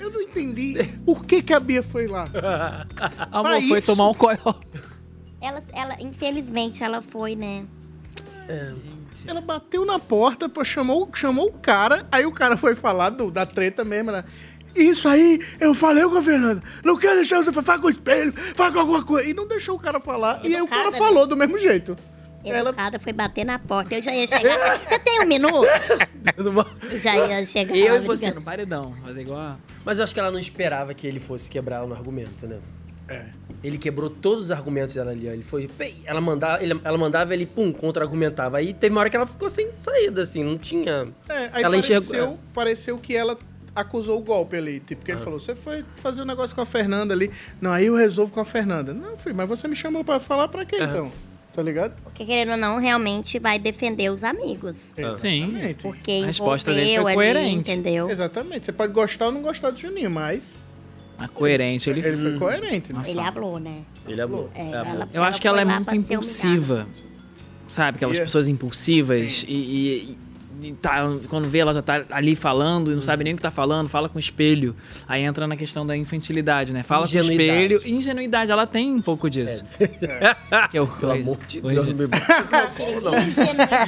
Eu 0.00 0.10
não 0.10 0.20
entendi 0.20 0.74
por 1.04 1.24
que, 1.24 1.42
que 1.42 1.52
a 1.52 1.60
Bia 1.60 1.82
foi 1.82 2.06
lá. 2.06 2.24
Amor, 3.30 3.50
Pra 3.50 3.60
foi 3.68 3.78
isso? 3.78 3.86
tomar 3.94 4.08
um 4.08 4.14
coió. 4.14 4.54
Ela, 5.40 5.62
ela, 5.72 5.96
infelizmente, 6.00 6.82
ela 6.82 7.00
foi, 7.02 7.36
né? 7.36 7.64
Ela 9.26 9.40
bateu 9.40 9.84
na 9.84 9.98
porta, 9.98 10.48
pô, 10.48 10.64
chamou, 10.64 11.08
chamou 11.14 11.48
o 11.48 11.52
cara, 11.52 12.06
aí 12.10 12.24
o 12.26 12.32
cara 12.32 12.56
foi 12.56 12.74
falar 12.74 13.10
do- 13.10 13.30
da 13.30 13.44
treta 13.46 13.84
mesmo, 13.84 14.10
né? 14.10 14.24
Isso 14.74 15.08
aí, 15.08 15.40
eu 15.58 15.74
falei 15.74 16.04
com 16.04 16.16
a 16.16 16.22
Fernanda. 16.22 16.62
Não 16.84 16.96
quero 16.96 17.16
deixar 17.16 17.42
você 17.42 17.52
falar 17.52 17.78
com 17.78 17.86
o 17.88 17.90
espelho, 17.90 18.32
fala 18.54 18.72
com 18.72 18.78
alguma 18.80 19.04
coisa. 19.04 19.28
E 19.28 19.34
não 19.34 19.46
deixou 19.46 19.76
o 19.76 19.80
cara 19.80 20.00
falar. 20.00 20.40
e 20.44 20.54
aí 20.54 20.62
o 20.62 20.66
cara 20.68 20.90
né? 20.90 20.98
falou 20.98 21.26
do 21.26 21.36
mesmo 21.36 21.58
jeito. 21.58 21.96
Educada 22.44 22.98
foi 22.98 23.12
bater 23.12 23.44
na 23.44 23.58
porta. 23.58 23.94
Eu 23.94 24.02
já 24.02 24.14
ia 24.14 24.26
chegar. 24.26 24.78
Você 24.88 24.98
tem 24.98 25.20
um 25.20 25.26
minuto? 25.26 25.66
Eu 26.90 26.98
já 26.98 27.16
ia 27.16 27.44
chegar. 27.46 27.76
Eu 27.76 27.96
e 27.96 27.98
você 28.00 28.16
brigando. 28.26 28.40
No 28.40 28.44
paredão, 28.44 28.94
fazer 29.04 29.20
igual 29.22 29.38
a... 29.40 29.56
Mas 29.84 29.98
eu 29.98 30.04
acho 30.04 30.14
que 30.14 30.20
ela 30.20 30.30
não 30.30 30.38
esperava 30.38 30.94
que 30.94 31.06
ele 31.06 31.20
fosse 31.20 31.48
quebrar 31.50 31.86
no 31.86 31.94
argumento, 31.94 32.46
né? 32.46 32.58
É. 33.08 33.24
Ele 33.62 33.76
quebrou 33.76 34.08
todos 34.08 34.44
os 34.46 34.50
argumentos 34.52 34.94
dela 34.94 35.10
ali. 35.10 35.28
ó. 35.28 35.32
Ele 35.32 35.42
foi. 35.42 35.68
Ela 36.04 36.20
mandava, 36.20 36.62
ele, 36.62 36.80
ela 36.84 36.96
mandava, 36.96 37.34
ele, 37.34 37.44
pum, 37.44 37.72
contra-argumentava. 37.72 38.58
Aí 38.58 38.72
teve 38.72 38.94
uma 38.94 39.00
hora 39.00 39.10
que 39.10 39.16
ela 39.16 39.26
ficou 39.26 39.50
sem 39.50 39.68
saída, 39.78 40.22
assim, 40.22 40.42
não 40.44 40.56
tinha. 40.56 41.08
É, 41.28 41.50
aí 41.52 41.62
ela 41.64 41.76
pareceu, 41.82 42.38
pareceu 42.54 42.98
que 42.98 43.14
ela 43.16 43.36
acusou 43.74 44.18
o 44.18 44.22
golpe 44.22 44.56
ali. 44.56 44.80
Tipo, 44.80 45.04
que 45.04 45.10
ele 45.10 45.20
Ah. 45.20 45.24
falou, 45.24 45.40
você 45.40 45.54
foi 45.54 45.84
fazer 45.96 46.22
um 46.22 46.24
negócio 46.24 46.54
com 46.54 46.62
a 46.62 46.66
Fernanda 46.66 47.12
ali. 47.12 47.30
Não, 47.60 47.72
aí 47.72 47.86
eu 47.86 47.96
resolvo 47.96 48.32
com 48.32 48.40
a 48.40 48.44
Fernanda. 48.44 48.94
Não, 48.94 49.16
filho, 49.16 49.34
mas 49.34 49.48
você 49.48 49.66
me 49.66 49.76
chamou 49.76 50.04
pra 50.04 50.20
falar 50.20 50.46
pra 50.48 50.64
quê, 50.64 50.76
então? 50.80 51.10
Tá 51.52 51.62
ligado? 51.62 52.00
Porque 52.02 52.24
querendo 52.24 52.52
ou 52.52 52.56
não, 52.56 52.78
realmente 52.78 53.38
vai 53.38 53.58
defender 53.58 54.10
os 54.10 54.22
amigos. 54.22 54.96
Exatamente. 54.96 55.82
Porque 55.82 56.20
A 56.22 56.26
resposta 56.26 56.72
dele 56.72 57.00
foi 57.02 57.14
coerente. 57.14 57.72
entendeu? 57.72 58.08
Exatamente. 58.08 58.66
Você 58.66 58.72
pode 58.72 58.92
gostar 58.92 59.26
ou 59.26 59.32
não 59.32 59.42
gostar 59.42 59.70
do 59.70 59.78
Juninho, 59.78 60.10
mas... 60.10 60.68
A 61.18 61.28
coerente, 61.28 61.90
ele, 61.90 62.00
Ele 62.00 62.16
foi 62.16 62.38
coerente, 62.38 62.92
né? 62.94 63.02
Ele 63.06 63.20
falou, 63.20 63.58
né? 63.58 63.82
Ele 64.08 64.22
hablou. 64.22 64.48
É, 64.54 64.70
ela- 64.70 65.08
Eu 65.12 65.22
acho 65.22 65.38
que 65.40 65.46
ela 65.46 65.60
é 65.60 65.64
muito 65.66 65.94
impulsiva. 65.94 66.86
Sabe? 67.68 67.96
Aquelas 67.96 68.14
Yeah. 68.16 68.26
pessoas 68.26 68.48
impulsivas 68.48 69.44
e- 69.46 69.52
e 69.52 70.12
e 70.12 70.18
tá, 70.80 71.06
quando 71.28 71.48
vê, 71.48 71.58
ela 71.58 71.72
já 71.74 71.82
tá 71.82 72.04
ali 72.10 72.36
falando 72.36 72.90
e 72.92 72.94
não 72.94 73.00
sabe 73.02 73.24
nem 73.24 73.32
o 73.32 73.36
que 73.36 73.42
tá 73.42 73.50
falando, 73.50 73.88
fala 73.88 74.08
com 74.08 74.16
o 74.16 74.20
espelho. 74.20 74.74
Aí 75.08 75.22
entra 75.22 75.46
na 75.46 75.56
questão 75.56 75.86
da 75.86 75.96
infantilidade, 75.96 76.72
né? 76.72 76.82
Fala 76.82 77.02
com 77.08 77.14
o 77.14 77.18
Ingenuidade. 77.18 77.74
espelho. 77.74 77.96
Ingenuidade, 77.96 78.52
ela 78.52 78.66
tem 78.66 78.92
um 78.92 79.00
pouco 79.02 79.28
disso. 79.30 79.64
Que 80.70 80.78
eu, 80.78 80.86
Pelo 80.86 81.12
amor 81.12 81.38
de 81.46 81.60
Deus, 81.60 81.86
é. 81.86 81.92
não 83.02 83.12
me 83.12 83.30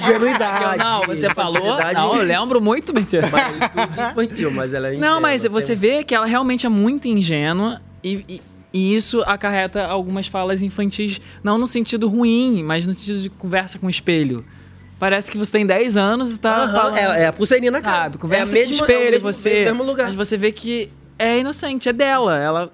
Ingenuidade. 0.02 0.78
Não, 0.78 1.02
você 1.04 1.30
falou. 1.34 1.78
Não, 1.94 2.16
eu 2.16 2.22
lembro 2.22 2.60
muito 2.60 2.92
bem. 2.92 3.02
Mas 3.30 3.56
tudo 3.56 4.10
infantil, 4.10 4.50
mas 4.50 4.74
ela 4.74 4.88
é 4.92 4.96
Não, 4.96 5.20
mas 5.20 5.42
ingênua, 5.42 5.60
você 5.60 5.76
tem- 5.76 5.76
vê 5.76 6.04
que 6.04 6.14
ela 6.14 6.26
realmente 6.26 6.66
é 6.66 6.68
muito 6.68 7.08
ingênua 7.08 7.80
e, 8.02 8.24
e- 8.28 8.42
e 8.72 8.94
isso 8.94 9.20
acarreta 9.26 9.84
algumas 9.86 10.26
falas 10.26 10.62
infantis, 10.62 11.20
não 11.44 11.58
no 11.58 11.66
sentido 11.66 12.08
ruim, 12.08 12.62
mas 12.62 12.86
no 12.86 12.94
sentido 12.94 13.20
de 13.20 13.28
conversa 13.30 13.78
com 13.78 13.86
o 13.86 13.90
espelho. 13.90 14.44
Parece 15.02 15.32
que 15.32 15.36
você 15.36 15.50
tem 15.50 15.66
10 15.66 15.96
anos 15.96 16.36
e 16.36 16.38
tá 16.38 16.68
falando. 16.72 16.96
é- 16.96 17.22
é 17.22 17.26
a 17.26 17.32
pulseirinha 17.32 17.72
na 17.72 17.80
cara. 17.80 18.04
Sabe, 18.04 18.18
conversa 18.18 18.56
É 18.56 18.60
a 18.62 18.64
com 18.66 18.70
o 18.70 18.72
espelho, 18.74 18.94
é 19.02 19.08
o 19.08 19.10
mesmo- 19.10 19.32
você. 19.32 19.64
mesmo 19.64 19.82
lugar. 19.82 20.06
Mas 20.06 20.14
você 20.14 20.36
vê 20.36 20.52
que 20.52 20.92
é 21.18 21.40
inocente, 21.40 21.88
é 21.88 21.92
dela. 21.92 22.38
Ela. 22.38 22.70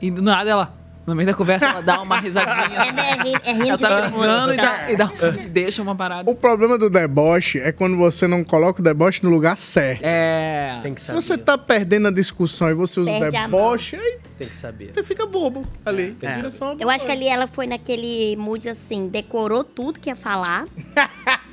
E 0.00 0.08
do 0.08 0.22
nada 0.22 0.48
ela. 0.48 0.72
No 1.06 1.14
meio 1.14 1.26
da 1.26 1.34
conversa, 1.34 1.66
ela 1.66 1.82
dá 1.82 2.00
uma 2.00 2.18
risadinha. 2.18 2.78
É, 2.78 2.92
né, 2.92 3.12
ri- 3.22 3.36
é 3.44 3.52
rindo 3.52 3.66
ela 3.68 3.76
de 3.76 3.82
tá 3.82 4.00
brincando 4.08 4.54
e, 4.54 4.56
dá, 4.56 4.90
e, 4.90 4.96
dá, 4.96 5.10
e 5.44 5.48
deixa 5.48 5.82
uma 5.82 5.94
parada. 5.94 6.30
O 6.30 6.34
problema 6.34 6.78
do 6.78 6.88
deboche 6.88 7.58
é 7.60 7.70
quando 7.72 7.98
você 7.98 8.26
não 8.26 8.42
coloca 8.42 8.80
o 8.80 8.82
deboche 8.82 9.20
no 9.22 9.28
lugar 9.28 9.58
certo. 9.58 10.00
É. 10.02 10.78
Tem 10.82 10.94
que 10.94 11.00
Se 11.02 11.08
saber. 11.08 11.20
você 11.20 11.36
tá 11.36 11.58
perdendo 11.58 12.08
a 12.08 12.10
discussão 12.10 12.70
e 12.70 12.74
você 12.74 13.00
usa 13.00 13.10
o 13.10 13.20
Perde 13.20 13.36
a 13.36 13.44
deboche, 13.44 13.96
aí 13.96 14.18
Tem 14.38 14.48
que 14.48 14.54
saber. 14.56 14.92
você 14.94 15.02
fica 15.02 15.26
bobo 15.26 15.66
ali. 15.84 16.16
É. 16.22 16.34
Vira 16.36 16.50
só 16.50 16.74
Eu 16.80 16.88
acho 16.88 17.04
que 17.04 17.12
ali 17.12 17.28
ela 17.28 17.46
foi 17.46 17.66
naquele 17.66 18.34
mood 18.36 18.66
assim, 18.70 19.06
decorou 19.08 19.62
tudo 19.62 20.00
que 20.00 20.08
ia 20.08 20.16
falar. 20.16 20.64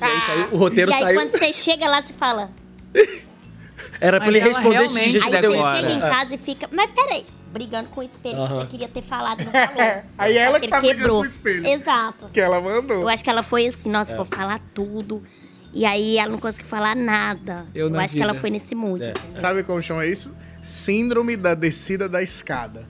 E 0.01 0.03
aí 0.03 0.21
saiu, 0.21 0.47
o 0.53 0.57
roteiro 0.57 0.89
e 0.91 0.93
aí 0.93 1.01
saiu. 1.03 1.15
quando 1.19 1.31
você 1.31 1.51
chega 1.51 1.89
lá, 1.89 2.01
você 2.01 2.13
fala. 2.13 2.49
Era 3.99 4.17
pra 4.17 4.27
Mas 4.27 4.35
ele 4.35 4.39
responder 4.47 4.69
realmente 4.77 5.19
X, 5.19 5.23
Aí 5.25 5.31
você 5.41 5.55
isso. 5.55 5.75
chega 5.75 5.91
em 5.91 5.97
É. 5.97 6.09
casa 6.09 6.35
e 6.35 6.37
fica. 6.37 6.69
Mas 6.71 6.89
peraí, 6.91 7.25
brigando 7.51 7.89
com 7.89 8.01
o 8.01 8.03
espelho 8.03 8.35
que 8.35 8.41
Aham. 8.41 8.59
você 8.61 8.67
queria 8.67 8.87
ter 8.87 9.01
falado 9.01 9.43
não 9.43 9.51
falou. 9.51 10.03
Aí 10.17 10.37
ela 10.37 10.59
que 10.59 10.67
tá 10.67 10.79
brigando 10.79 10.99
quebrou. 10.99 11.17
com 11.21 11.25
o 11.25 11.29
espelho. 11.29 11.67
Exato. 11.67 12.25
Que 12.31 12.39
ela 12.39 12.59
mandou. 12.61 13.01
Eu 13.01 13.07
acho 13.09 13.23
que 13.23 13.29
ela 13.29 13.43
foi 13.43 13.67
assim, 13.67 13.89
É. 13.89 13.91
nossa, 13.91 14.15
vou 14.15 14.25
falar 14.25 14.59
tudo. 14.73 15.21
E 15.73 15.85
aí 15.85 16.17
ela 16.17 16.31
não 16.31 16.39
conseguiu 16.39 16.67
falar 16.67 16.95
nada. 16.95 17.65
Eu 17.73 17.87
Eu, 17.89 17.99
acho 17.99 18.15
que 18.15 18.21
ela 18.21 18.33
vida. 18.33 18.41
foi 18.41 18.49
nesse 18.49 18.75
mood. 18.75 19.05
É. 19.09 19.13
Sabe 19.31 19.63
como 19.63 19.81
chama 19.81 20.05
isso? 20.05 20.33
Síndrome 20.61 21.35
da 21.37 21.53
descida 21.55 22.07
da 22.09 22.21
escada. 22.21 22.87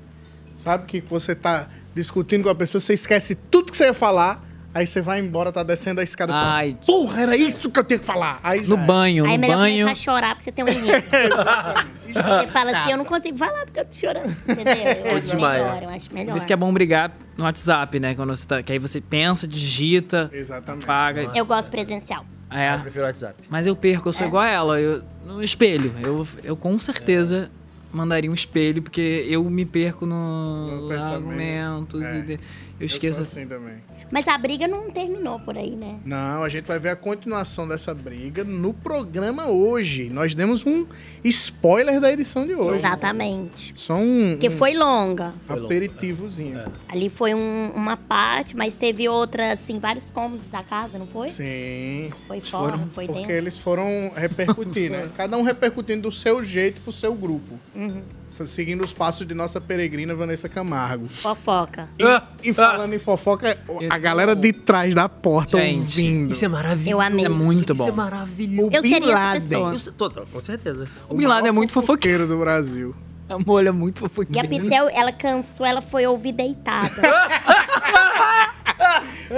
Sabe 0.55 0.85
que 0.85 1.01
você 1.01 1.33
tá 1.35 1.67
discutindo 1.93 2.43
com 2.43 2.49
a 2.49 2.55
pessoa, 2.55 2.79
você 2.81 2.93
esquece 2.93 3.35
tudo 3.35 3.71
que 3.71 3.77
você 3.77 3.85
ia 3.85 3.93
falar, 3.93 4.43
aí 4.73 4.85
você 4.87 5.01
vai 5.01 5.19
embora, 5.19 5.51
tá 5.51 5.63
descendo 5.63 5.99
a 5.99 6.03
escada 6.03 6.31
e 6.31 6.35
fala, 6.35 6.53
Ai, 6.53 6.77
porra, 6.85 7.21
era 7.21 7.35
isso 7.37 7.69
que 7.69 7.79
eu 7.79 7.83
tinha 7.83 7.99
que 7.99 8.05
falar. 8.05 8.39
Aí 8.43 8.61
No 8.61 8.75
já 8.77 8.81
é. 8.81 8.85
banho, 8.85 9.25
Aí 9.25 9.33
é 9.33 9.37
no 9.37 9.41
melhor 9.41 9.57
banho. 9.57 9.85
começar 9.85 9.91
a 9.91 9.95
chorar 10.03 10.35
porque 10.35 10.43
você 10.45 10.51
tem 10.51 10.65
um 10.65 10.67
inimigo. 10.67 10.93
você 12.07 12.47
fala 12.47 12.71
assim, 12.71 12.91
eu 12.91 12.97
não 12.97 13.05
consigo 13.05 13.37
falar 13.37 13.65
porque 13.65 13.79
eu 13.79 13.85
tô 13.85 13.95
chorando. 13.95 14.29
Entendeu? 14.47 14.73
Eu 15.05 15.11
acho 15.17 15.19
desmaia. 15.21 15.63
melhor, 15.63 15.83
eu 15.83 15.89
acho 15.89 16.13
melhor. 16.13 16.31
Por 16.31 16.37
isso 16.37 16.47
que 16.47 16.53
é 16.53 16.57
bom 16.57 16.73
brigar 16.73 17.11
no 17.37 17.43
WhatsApp, 17.45 17.99
né? 17.99 18.15
Quando 18.15 18.33
você 18.35 18.45
tá, 18.45 18.61
que 18.63 18.71
aí 18.73 18.79
você 18.79 18.99
pensa, 19.01 19.47
digita, 19.47 20.29
Exatamente. 20.33 20.85
paga. 20.85 21.31
Eu 21.35 21.45
gosto 21.45 21.69
presencial. 21.69 22.25
É. 22.49 22.75
Eu 22.75 22.79
prefiro 22.79 23.03
o 23.05 23.07
WhatsApp. 23.07 23.35
Mas 23.49 23.65
eu 23.67 23.75
perco, 23.75 24.09
eu 24.09 24.13
sou 24.13 24.25
É. 24.25 24.27
igual 24.27 24.43
a 24.43 24.49
ela. 24.49 24.79
Eu, 24.81 25.01
no 25.25 25.41
espelho. 25.41 25.93
Eu, 26.03 26.27
eu 26.43 26.57
com 26.57 26.77
certeza 26.79 27.49
mandaria 27.93 28.29
um 28.29 28.33
espelho, 28.33 28.81
porque 28.81 29.25
eu 29.29 29.43
me 29.45 29.65
perco 29.65 30.05
no, 30.05 30.81
No 30.81 30.89
pensamento. 30.89 31.13
argumentos 31.13 32.01
É. 32.03 32.17
e 32.17 32.21
de- 32.23 32.33
eu 32.33 32.39
Eu 32.81 32.85
esqueço. 32.85 33.23
sou 33.23 33.39
assim 33.39 33.47
também. 33.47 33.75
Mas 34.11 34.27
a 34.27 34.37
briga 34.37 34.67
não 34.67 34.91
terminou 34.91 35.39
por 35.39 35.57
aí, 35.57 35.71
né? 35.71 35.95
Não, 36.05 36.43
a 36.43 36.49
gente 36.49 36.65
vai 36.67 36.77
ver 36.77 36.89
a 36.89 36.95
continuação 36.95 37.67
dessa 37.67 37.93
briga 37.95 38.43
no 38.43 38.73
programa 38.73 39.47
hoje. 39.47 40.09
Nós 40.09 40.35
demos 40.35 40.65
um 40.65 40.85
spoiler 41.23 41.99
da 42.01 42.11
edição 42.11 42.45
de 42.45 42.53
hoje. 42.53 42.79
Exatamente. 42.79 43.73
Só 43.77 43.95
um, 43.95 44.31
Porque 44.31 44.49
um 44.49 44.57
foi 44.57 44.73
longa. 44.73 45.33
aperitivozinho. 45.47 46.59
Ali 46.87 47.09
foi 47.09 47.33
um- 47.33 47.71
uma 47.73 47.95
parte, 47.97 48.55
mas 48.55 48.73
teve 48.73 49.07
outra, 49.07 49.53
assim, 49.53 49.79
vários 49.79 50.09
cômodos 50.09 50.45
da 50.51 50.61
casa, 50.63 50.97
não 50.97 51.07
foi? 51.07 51.27
Sim. 51.29 52.11
Foi 52.27 52.41
fora, 52.41 52.77
foi 52.93 53.05
Porque 53.05 53.19
dentro. 53.21 53.31
eles 53.35 53.57
foram 53.57 54.11
repercutir, 54.15 54.91
né? 54.91 55.09
Cada 55.15 55.37
um 55.37 55.41
repercutindo 55.41 56.01
do 56.03 56.11
seu 56.11 56.43
jeito 56.43 56.81
pro 56.81 56.91
seu 56.91 57.13
grupo. 57.13 57.59
Uhum. 57.75 58.01
Seguindo 58.47 58.83
os 58.83 58.91
passos 58.93 59.25
de 59.27 59.33
nossa 59.33 59.59
peregrina 59.61 60.13
Vanessa 60.15 60.47
Camargo. 60.49 61.07
Fofoca. 61.07 61.89
E, 61.99 62.49
e 62.49 62.53
falando 62.53 62.93
em 62.93 62.99
fofoca, 62.99 63.57
a 63.89 63.97
galera 63.97 64.35
de 64.35 64.51
trás 64.53 64.93
da 64.95 65.07
porta 65.09 65.57
Gente, 65.57 65.79
ouvindo. 66.01 66.31
Isso 66.31 66.45
é 66.45 66.47
maravilhoso. 66.47 66.89
Eu 66.91 67.01
amei. 67.01 67.17
Isso 67.17 67.25
é 67.25 67.29
muito 67.29 67.75
bom. 67.75 67.83
Isso 67.85 67.93
é 67.93 67.95
maravilhoso. 67.95 68.69
Eu 68.73 68.81
Bin 68.81 68.89
seria 68.89 69.07
essa 69.13 69.19
Laden. 69.19 69.41
pessoa. 69.41 69.73
Eu 69.73 69.93
tô- 69.93 70.09
tô- 70.09 70.25
com 70.25 70.41
certeza. 70.41 70.87
O 71.09 71.13
Bin 71.15 71.25
Laden 71.27 71.49
é 71.49 71.51
muito 71.51 71.73
fofoqueiro. 71.73 72.27
do 72.27 72.37
Brasil. 72.37 72.95
Amor, 73.29 73.59
ele 73.61 73.69
é 73.69 73.71
muito 73.71 74.03
E 74.29 74.39
a. 74.39 74.43
Pitel, 74.45 74.89
ela 74.89 75.11
cansou, 75.13 75.65
ela 75.65 75.81
foi 75.81 76.05
ouvir 76.05 76.33
deitada. 76.33 76.89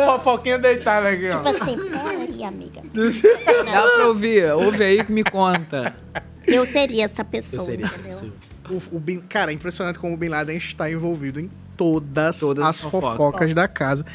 Fofoquinha 0.06 0.58
deitada 0.58 1.10
aqui, 1.10 1.28
tipo 1.30 1.44
ó. 1.46 1.50
assim, 1.50 1.78
peraí, 1.78 2.44
amiga. 2.44 2.82
Dá 3.66 3.82
pra 3.96 4.08
ouvir, 4.08 4.52
ouve 4.54 4.84
aí 4.84 5.04
que 5.04 5.12
me 5.12 5.24
conta. 5.24 5.96
Eu 6.48 6.66
seria 6.66 7.06
essa 7.06 7.24
pessoa, 7.24 7.62
Eu 7.62 7.66
seria, 7.66 7.86
entendeu? 7.86 8.14
sim. 8.14 8.34
O, 8.70 8.96
o 8.96 9.00
Bin, 9.00 9.20
cara, 9.20 9.52
é 9.52 9.54
impressionante 9.56 10.00
como 10.00 10.14
o 10.14 10.18
Bin 10.18 10.30
Laden 10.30 10.56
está 10.58 10.90
envolvido 10.92 11.40
em 11.40 11.50
todas, 11.76 12.40
Todas 12.40 12.64
as 12.64 12.70
as 12.70 12.82
fofocas. 12.82 13.18
fofocas. 13.18 13.54
da 13.54 13.68
casa. 13.68 14.06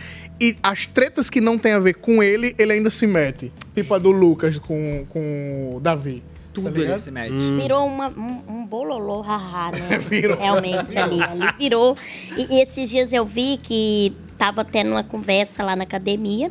E 0.40 0.56
as 0.62 0.86
tretas 0.86 1.28
que 1.28 1.40
não 1.40 1.58
tem 1.58 1.72
a 1.72 1.78
ver 1.78 1.94
com 1.94 2.22
ele, 2.22 2.54
ele 2.58 2.72
ainda 2.72 2.88
se 2.90 3.06
mete. 3.06 3.52
Tipo 3.74 3.94
a 3.94 3.98
do 3.98 4.10
Lucas 4.10 4.58
com, 4.58 5.04
com 5.08 5.74
o 5.76 5.80
Davi. 5.80 6.22
Tudo 6.54 6.72
Tá 6.72 6.78
ele 6.80 6.98
se 6.98 7.10
mete. 7.10 7.34
Virou 7.34 7.86
uma- 7.86 8.08
um, 8.08 8.42
um 8.60 8.66
bololô, 8.66 9.20
haha, 9.20 9.70
né? 9.72 9.98
Virou. 10.08 10.38
Realmente 10.38 10.96
ali, 10.98 11.22
ali 11.22 11.44
virou. 11.58 11.96
E, 12.36 12.54
e 12.56 12.62
esses 12.62 12.88
dias 12.88 13.12
eu 13.12 13.26
vi 13.26 13.58
que 13.62 14.12
tava 14.38 14.64
tendo 14.64 14.90
uma 14.92 15.04
conversa 15.04 15.62
lá 15.62 15.74
na 15.76 15.82
academia 15.82 16.50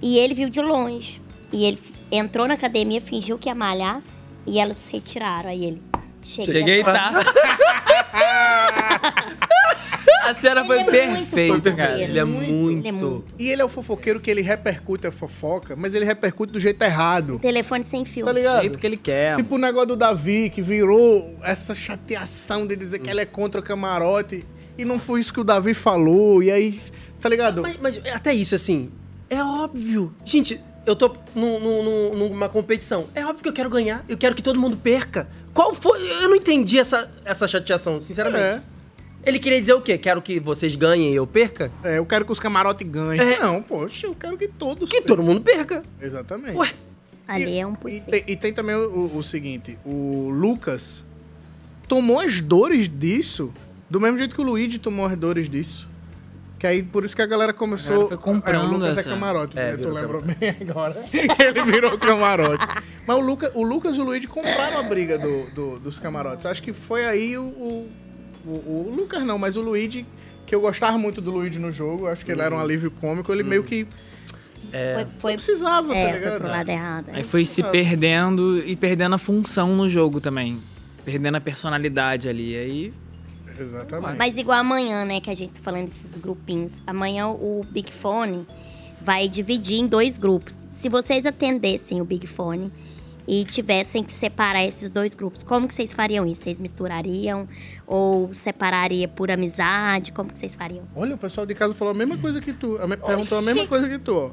e 0.00 0.18
ele 0.18 0.32
viu 0.34 0.48
de 0.48 0.60
longe. 0.60 1.20
E 1.52 1.64
ele 1.64 1.78
entrou 2.10 2.46
na 2.46 2.54
academia, 2.54 3.00
fingiu 3.00 3.36
que 3.38 3.48
ia 3.48 3.54
malhar 3.54 4.02
e 4.46 4.58
elas 4.58 4.76
se 4.76 4.92
retiraram. 4.92 5.48
Aí 5.50 5.64
ele. 5.64 5.82
Cheguei, 6.22 6.54
Cheguei, 6.54 6.80
agora." 6.80 6.98
tá? 6.98 7.24
A 10.24 10.34
cena 10.34 10.64
foi 10.64 10.80
Ele 10.80 10.96
é 10.96 11.06
perfeita, 11.14 11.72
cara. 11.72 12.00
Ele 12.00 12.18
é 12.18 12.24
muito, 12.24 12.52
muito. 12.52 12.78
ele 12.78 12.88
é 12.88 12.92
muito. 12.92 13.24
E 13.38 13.50
ele 13.50 13.60
é 13.60 13.64
o 13.64 13.68
fofoqueiro 13.68 14.20
que 14.20 14.30
ele 14.30 14.40
repercute 14.40 15.06
a 15.06 15.12
fofoca, 15.12 15.74
mas 15.74 15.94
ele 15.94 16.04
repercute 16.04 16.52
do 16.52 16.60
jeito 16.60 16.80
errado. 16.82 17.38
Telefone 17.40 17.82
sem 17.82 18.04
fio. 18.04 18.24
Tá 18.24 18.32
Do 18.32 18.38
ligado? 18.38 18.60
jeito 18.60 18.78
que 18.78 18.86
ele 18.86 18.96
quer. 18.96 19.36
Tipo 19.36 19.56
o 19.56 19.58
negócio 19.58 19.88
do 19.88 19.96
Davi, 19.96 20.48
que 20.48 20.62
virou 20.62 21.36
essa 21.42 21.74
chateação 21.74 22.66
de 22.66 22.76
dizer 22.76 23.00
que 23.00 23.10
ele 23.10 23.20
é 23.20 23.26
contra 23.26 23.60
o 23.60 23.64
camarote. 23.64 24.46
E 24.78 24.84
não 24.84 24.98
foi 25.00 25.20
isso 25.20 25.32
que 25.32 25.40
o 25.40 25.44
Davi 25.44 25.74
falou. 25.74 26.40
E 26.42 26.50
aí, 26.52 26.80
tá 27.20 27.28
ligado? 27.28 27.60
Mas, 27.60 27.76
mas 27.82 28.00
até 28.14 28.32
isso, 28.32 28.54
assim, 28.54 28.90
é 29.28 29.42
óbvio. 29.42 30.14
Gente, 30.24 30.60
eu 30.86 30.94
tô 30.96 31.14
num- 31.34 31.58
num- 31.60 31.82
num- 31.84 32.28
numa 32.30 32.48
competição. 32.48 33.06
É 33.14 33.24
óbvio 33.24 33.42
que 33.42 33.48
eu 33.48 33.52
quero 33.52 33.70
ganhar. 33.70 34.04
Eu 34.08 34.16
quero 34.18 34.34
que 34.34 34.42
todo 34.42 34.58
mundo 34.58 34.76
perca. 34.76 35.28
Qual 35.54 35.74
foi? 35.74 36.00
Eu 36.22 36.28
não 36.28 36.36
entendi 36.36 36.78
essa, 36.78 37.10
essa 37.24 37.46
chateação, 37.46 38.00
sinceramente. 38.00 38.42
É. 38.42 38.62
Ele 39.24 39.38
queria 39.38 39.60
dizer 39.60 39.74
o 39.74 39.80
quê? 39.80 39.96
Quero 39.96 40.20
que 40.20 40.40
vocês 40.40 40.74
ganhem 40.74 41.12
e 41.12 41.14
eu 41.16 41.26
perca? 41.26 41.70
É, 41.84 41.98
eu 41.98 42.04
quero 42.06 42.24
que 42.24 42.32
os 42.32 42.40
camarotes 42.40 42.86
ganhem. 42.88 43.20
É. 43.20 43.38
Não, 43.38 43.62
poxa, 43.62 44.06
eu 44.08 44.14
quero 44.14 44.36
que 44.36 44.48
todos. 44.48 44.90
Que 44.90 45.00
todo 45.02 45.22
mundo 45.22 45.40
perca. 45.40 45.82
Exatamente. 46.00 46.56
Ué. 46.56 46.70
Ali 47.28 47.56
é 47.58 47.64
um 47.66 47.74
por 47.74 47.88
E 47.90 48.00
cento. 48.00 48.14
e 48.28 48.36
tem 48.36 48.52
também 48.52 48.74
o, 48.74 49.16
o 49.16 49.22
seguinte: 49.22 49.78
o 49.86 50.28
Lucas 50.30 51.04
tomou 51.86 52.18
as 52.18 52.40
dores 52.40 52.88
disso 52.88 53.52
do 53.88 54.00
mesmo 54.00 54.18
jeito 54.18 54.34
que 54.34 54.40
o 54.40 54.44
Luigi 54.44 54.78
tomou 54.78 55.06
as 55.06 55.16
dores 55.16 55.48
disso. 55.48 55.88
Que 56.62 56.66
aí, 56.68 56.80
por 56.80 57.04
isso 57.04 57.16
que 57.16 57.22
a 57.22 57.26
galera 57.26 57.52
começou. 57.52 57.90
A 57.92 57.98
galera 57.98 58.08
foi 58.10 58.18
comprando 58.18 58.62
é, 58.62 58.68
o 58.68 58.78
Lucas 58.78 58.98
essa- 58.98 59.08
é 59.08 59.12
camarote, 59.12 59.58
É, 59.58 59.72
né? 59.72 59.76
tu 59.78 59.88
lembra 59.88 60.20
bem 60.20 60.56
agora. 60.60 60.94
ele 61.44 61.62
virou 61.64 61.98
camarote. 61.98 62.64
Mas 63.04 63.16
o, 63.16 63.20
Luca, 63.20 63.50
o 63.52 63.64
Lucas 63.64 63.96
e 63.96 64.00
o 64.00 64.04
Luigi 64.04 64.28
compraram 64.28 64.78
a 64.78 64.82
briga 64.84 65.18
do, 65.18 65.50
do- 65.50 65.78
dos 65.80 65.98
camarotes. 65.98 66.46
Acho 66.46 66.62
que 66.62 66.72
foi 66.72 67.04
aí 67.04 67.36
o, 67.36 67.42
o, 67.42 67.90
o- 68.46 68.50
o 68.88 68.94
Lucas 68.96 69.24
não, 69.24 69.36
mas 69.40 69.56
o 69.56 69.60
Luigi, 69.60 70.06
que 70.46 70.54
eu 70.54 70.60
gostava 70.60 70.96
muito 70.96 71.20
do 71.20 71.32
Luigi 71.32 71.58
no 71.58 71.72
jogo, 71.72 72.06
acho 72.06 72.24
que 72.24 72.30
ele 72.30 72.42
era 72.42 72.54
um 72.54 72.60
alívio 72.60 72.92
cômico, 72.92 73.32
ele 73.32 73.42
meio 73.42 73.64
que 73.64 73.84
É. 74.72 74.94
Foi, 74.94 75.06
foi, 75.18 75.30
não 75.32 75.36
precisava, 75.38 75.92
é, 75.96 76.00
tá 76.04 76.10
foi 76.10 76.18
ligado? 76.20 76.38
pro 76.38 76.48
lado 76.48 76.68
errado. 76.68 77.06
Aí 77.12 77.24
foi 77.24 77.44
se 77.44 77.60
perdendo 77.64 78.58
e 78.64 78.76
perdendo 78.76 79.16
a 79.16 79.18
função 79.18 79.74
no 79.74 79.88
jogo 79.88 80.20
também. 80.20 80.60
Perdendo 81.04 81.38
a 81.38 81.40
personalidade 81.40 82.28
ali. 82.28 82.56
Aí. 82.56 82.94
Exatamente. 83.58 84.16
Mas 84.16 84.36
igual 84.36 84.58
amanhã, 84.58 85.04
né, 85.04 85.20
que 85.20 85.30
a 85.30 85.34
gente 85.34 85.54
tá 85.54 85.60
falando 85.62 85.86
desses 85.86 86.16
grupinhos. 86.16 86.82
Amanhã 86.86 87.28
o 87.28 87.64
Big 87.70 87.92
Fone 87.92 88.46
vai 89.00 89.28
dividir 89.28 89.78
em 89.78 89.86
dois 89.86 90.16
grupos. 90.16 90.62
Se 90.70 90.88
vocês 90.88 91.26
atendessem 91.26 92.00
o 92.00 92.04
Big 92.04 92.26
Fone 92.26 92.72
e 93.26 93.44
tivessem 93.44 94.02
que 94.02 94.12
separar 94.12 94.64
esses 94.64 94.90
dois 94.90 95.14
grupos, 95.14 95.42
como 95.42 95.68
que 95.68 95.74
vocês 95.74 95.92
fariam 95.92 96.26
isso? 96.26 96.42
Vocês 96.42 96.60
misturariam 96.60 97.48
ou 97.86 98.34
separaria 98.34 99.06
por 99.06 99.30
amizade? 99.30 100.12
Como 100.12 100.32
que 100.32 100.38
vocês 100.38 100.54
fariam? 100.54 100.84
Olha, 100.94 101.14
o 101.14 101.18
pessoal 101.18 101.46
de 101.46 101.54
casa 101.54 101.74
falou 101.74 101.92
a 101.92 101.96
mesma 101.96 102.18
coisa 102.18 102.40
que 102.40 102.52
tu. 102.52 102.78
perguntou 103.06 103.38
a 103.38 103.42
mesma 103.42 103.66
coisa 103.66 103.88
que 103.88 103.98
tu. 103.98 104.14
ó. 104.14 104.30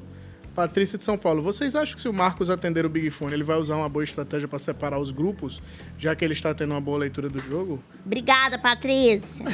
Patrícia 0.55 0.97
de 0.97 1.03
São 1.03 1.17
Paulo, 1.17 1.41
vocês 1.41 1.75
acham 1.75 1.95
que 1.95 2.01
se 2.01 2.09
o 2.09 2.13
Marcos 2.13 2.49
atender 2.49 2.85
o 2.85 2.89
Big 2.89 3.09
Fone, 3.09 3.33
ele 3.33 3.43
vai 3.43 3.57
usar 3.57 3.75
uma 3.75 3.87
boa 3.87 4.03
estratégia 4.03 4.47
pra 4.47 4.59
separar 4.59 4.99
os 4.99 5.11
grupos, 5.11 5.61
já 5.97 6.15
que 6.15 6.25
ele 6.25 6.33
está 6.33 6.53
tendo 6.53 6.71
uma 6.71 6.81
boa 6.81 6.97
leitura 6.97 7.29
do 7.29 7.39
jogo? 7.39 7.81
Obrigada, 8.05 8.57
Patrícia. 8.59 9.45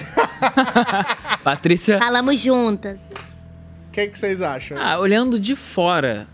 Patrícia. 1.43 1.99
Falamos 1.99 2.39
juntas. 2.39 2.99
O 3.87 3.91
que, 3.91 4.07
que 4.07 4.17
vocês 4.17 4.41
acham? 4.41 4.77
Ah, 4.79 4.99
olhando 4.99 5.39
de 5.39 5.55
fora, 5.55 6.27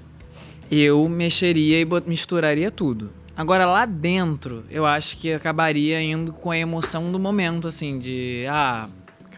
eu 0.71 1.07
mexeria 1.09 1.81
e 1.81 1.87
misturaria 2.05 2.71
tudo. 2.71 3.11
Agora, 3.35 3.65
lá 3.65 3.85
dentro, 3.85 4.63
eu 4.69 4.85
acho 4.85 5.17
que 5.17 5.33
acabaria 5.33 6.01
indo 6.01 6.31
com 6.31 6.51
a 6.51 6.57
emoção 6.57 7.11
do 7.11 7.19
momento, 7.19 7.67
assim, 7.67 7.97
de. 7.97 8.45
Ah, 8.49 8.87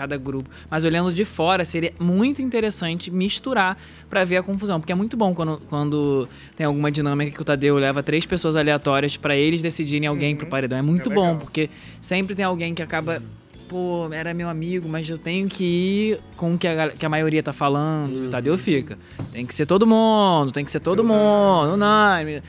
cada 0.03 0.17
grupo. 0.17 0.49
Mas 0.69 0.85
olhando 0.85 1.11
de 1.13 1.25
fora, 1.25 1.63
seria 1.65 1.93
muito 1.99 2.41
interessante 2.41 3.09
misturar 3.09 3.77
pra 4.09 4.23
ver 4.23 4.37
a 4.37 4.43
confusão. 4.43 4.79
Porque 4.79 4.91
é 4.91 4.95
muito 4.95 5.15
bom 5.15 5.33
quando, 5.33 5.61
quando 5.69 6.27
tem 6.55 6.65
alguma 6.65 6.91
dinâmica 6.91 7.31
que 7.31 7.41
o 7.41 7.45
Tadeu 7.45 7.77
leva 7.77 8.03
três 8.03 8.25
pessoas 8.25 8.55
aleatórias 8.55 9.17
pra 9.17 9.35
eles 9.35 9.61
decidirem 9.61 10.07
alguém 10.07 10.35
pro 10.35 10.47
paredão. 10.47 10.77
É 10.77 10.81
muito 10.81 11.11
É 11.11 11.15
bom, 11.15 11.37
porque 11.37 11.69
sempre 12.01 12.35
tem 12.35 12.45
alguém 12.45 12.73
que 12.73 12.81
acaba. 12.81 13.21
Pô, 13.67 14.09
era 14.11 14.33
meu 14.33 14.49
amigo, 14.49 14.87
mas 14.87 15.09
eu 15.09 15.17
tenho 15.17 15.47
que 15.47 15.63
ir 15.63 16.19
com 16.35 16.53
o 16.53 16.57
que 16.57 16.67
a, 16.67 16.89
que 16.89 17.05
a 17.05 17.09
maioria 17.09 17.41
tá 17.41 17.53
falando. 17.53 18.25
E 18.25 18.27
o 18.27 18.29
Tadeu 18.29 18.57
fica. 18.57 18.99
Tem 19.31 19.45
que 19.45 19.55
ser 19.55 19.65
todo 19.65 19.87
mundo, 19.87 20.51
tem 20.51 20.65
que 20.65 20.71
ser 20.71 20.81
todo 20.81 21.03
mundo, 21.03 21.73
unânime. 21.73 22.43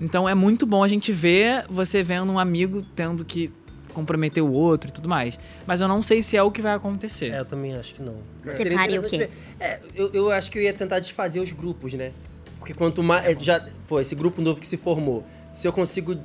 Então 0.00 0.26
é 0.26 0.34
muito 0.34 0.64
bom 0.64 0.82
a 0.82 0.88
gente 0.88 1.12
ver 1.12 1.66
você 1.68 2.02
vendo 2.02 2.32
um 2.32 2.38
amigo 2.38 2.82
tendo 2.96 3.22
que 3.22 3.50
comprometer 3.92 4.42
o 4.42 4.52
outro 4.52 4.90
e 4.90 4.92
tudo 4.92 5.08
mais. 5.08 5.38
Mas 5.66 5.80
eu 5.80 5.88
não 5.88 6.02
sei 6.02 6.22
se 6.22 6.36
é 6.36 6.42
o 6.42 6.50
que 6.50 6.62
vai 6.62 6.74
acontecer. 6.74 7.32
É, 7.32 7.40
eu 7.40 7.44
também 7.44 7.74
acho 7.74 7.94
que 7.94 8.02
não. 8.02 8.16
Você 8.44 8.56
Seria 8.56 8.78
faria 8.78 9.00
o 9.00 9.04
quê? 9.04 9.28
É, 9.58 9.78
eu, 9.94 10.10
eu 10.12 10.30
acho 10.30 10.50
que 10.50 10.58
eu 10.58 10.62
ia 10.62 10.72
tentar 10.72 10.98
desfazer 10.98 11.40
os 11.40 11.52
grupos, 11.52 11.94
né? 11.94 12.12
Porque 12.58 12.74
quanto 12.74 13.02
mais. 13.02 13.24
é, 13.24 13.36
Já, 13.38 13.66
pô, 13.88 14.00
esse 14.00 14.14
grupo 14.14 14.42
novo 14.42 14.60
que 14.60 14.66
se 14.66 14.76
formou, 14.76 15.24
se 15.52 15.66
eu 15.66 15.72
consigo 15.72 16.16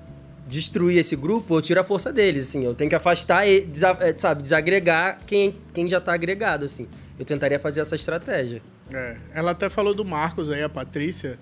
destruir 0.48 1.00
esse 1.00 1.16
grupo, 1.16 1.56
eu 1.56 1.62
tiro 1.62 1.80
a 1.80 1.84
força 1.84 2.14
deles, 2.14 2.50
assim. 2.50 2.64
Eu 2.64 2.76
tenho 2.76 2.90
que 2.90 2.96
afastar 2.96 3.48
e, 3.48 3.68
é, 4.00 4.14
sabe, 4.18 4.44
desagregar 4.44 5.20
quem, 5.26 5.56
quem 5.74 5.88
já 5.90 6.00
tá 6.00 6.14
agregado, 6.14 6.66
assim. 6.66 6.88
Eu 7.18 7.26
tentaria 7.26 7.60
fazer 7.60 7.82
essa 7.82 7.96
estratégia. 7.96 8.62
É, 8.94 9.16
ela 9.34 9.52
até 9.52 9.70
falou 9.70 9.94
do 9.94 10.06
Marcos 10.06 10.52
aí, 10.52 10.62
a 10.62 10.70
Patrícia. 10.70 11.40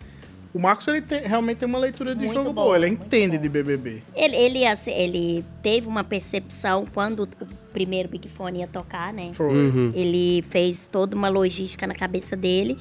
O 0.53 0.59
Marcos, 0.59 0.87
ele 0.87 1.01
tem- 1.01 1.21
realmente 1.23 1.57
tem 1.57 1.67
uma 1.67 1.79
leitura 1.79 2.13
de 2.13 2.25
Muito 2.25 2.33
jogo 2.37 2.53
boa, 2.53 2.65
boa, 2.67 2.77
ele 2.77 2.87
entende 2.89 3.37
de 3.39 3.49
BBB. 3.49 4.03
Ele, 4.15 4.35
ele, 4.35 4.65
assim, 4.67 4.91
ele 4.91 5.43
teve 5.63 5.87
uma 5.87 6.03
percepção 6.03 6.85
quando 6.93 7.23
o 7.41 7.45
primeiro 7.71 8.07
Big 8.07 8.29
Fone 8.29 8.59
ia 8.59 8.67
tocar, 8.67 9.11
né? 9.11 9.31
Foi. 9.33 9.47
Uhum. 9.47 9.91
Ele 9.95 10.43
fez 10.43 10.87
toda 10.87 11.15
uma 11.15 11.27
logística 11.27 11.87
na 11.87 11.95
cabeça 11.95 12.35
dele. 12.35 12.77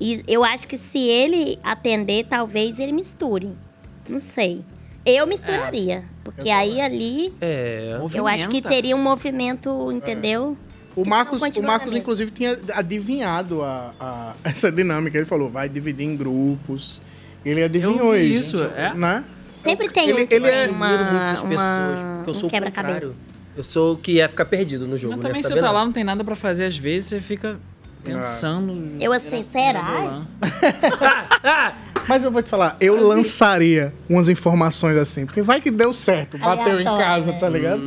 E 0.00 0.24
eu 0.26 0.42
acho 0.42 0.66
que 0.66 0.76
se 0.76 0.98
ele 0.98 1.60
atender, 1.62 2.26
talvez 2.26 2.80
ele 2.80 2.90
misture. 2.92 3.50
Não 4.08 4.18
sei. 4.18 4.62
Eu 5.06 5.24
misturaria. 5.26 6.04
porque 6.24 6.50
aí 6.50 6.80
ali 6.80 7.32
É. 7.40 7.98
eu 8.14 8.26
acho 8.26 8.48
que 8.48 8.60
teria 8.62 8.94
um 8.96 9.02
movimento, 9.02 9.90
entendeu? 9.92 10.56
O 10.94 11.04
Marcos, 11.08 11.40
o 11.56 11.62
Marcos 11.62 11.94
inclusive, 11.94 12.30
tinha 12.30 12.58
adivinhado 12.74 13.62
a, 13.62 13.94
a- 13.98 14.34
essa 14.44 14.70
dinâmica. 14.70 15.16
Ele 15.18 15.24
falou, 15.24 15.48
vai 15.50 15.68
dividir 15.68 16.04
em 16.06 16.16
grupos. 16.16 17.00
Ele 17.44 17.62
adivinhou 17.62 18.12
vi 18.12 18.32
isso, 18.32 18.56
isso, 18.56 18.64
é. 18.64 18.94
né? 18.94 19.24
Sempre 19.62 19.88
tem 19.88 20.08
Ele- 20.10 20.24
um 20.24 20.26
ele 20.30 20.46
é- 20.48 20.68
uma, 20.68 20.88
pessoas, 21.48 21.98
porque 22.16 22.30
eu 22.30 22.30
um 22.30 22.34
sou 22.34 22.48
o 22.48 22.50
quebra-cabeça. 22.50 23.14
Eu 23.56 23.62
sou 23.62 23.92
o 23.94 23.96
que 23.96 24.12
ia 24.12 24.28
ficar 24.28 24.44
perdido 24.46 24.86
no 24.86 24.96
jogo. 24.96 25.14
Mas 25.14 25.22
não 25.22 25.28
ia 25.28 25.34
também 25.34 25.42
você 25.42 25.48
tá 25.60 25.70
lá, 25.72 25.84
não 25.84 25.92
tem 25.92 26.02
nada 26.04 26.24
pra 26.24 26.34
fazer, 26.34 26.64
às 26.64 26.76
vezes 26.76 27.10
você 27.10 27.20
fica 27.20 27.58
pensando. 28.04 28.96
Eu 29.00 29.12
assim, 29.12 29.42
será? 29.42 30.22
Mas 32.08 32.24
eu 32.24 32.32
vou 32.32 32.42
te 32.42 32.50
falar, 32.50 32.76
eu 32.80 33.06
lançaria 33.06 33.94
umas 34.08 34.28
informações 34.28 34.96
assim, 34.96 35.24
porque 35.24 35.40
vai 35.40 35.60
que 35.60 35.70
deu 35.70 35.92
certo, 35.94 36.36
bateu 36.36 36.80
em 36.80 36.86
Aleatório, 36.86 36.98
casa, 37.06 37.32
né? 37.32 37.38
tá 37.38 37.48
ligado? 37.48 37.80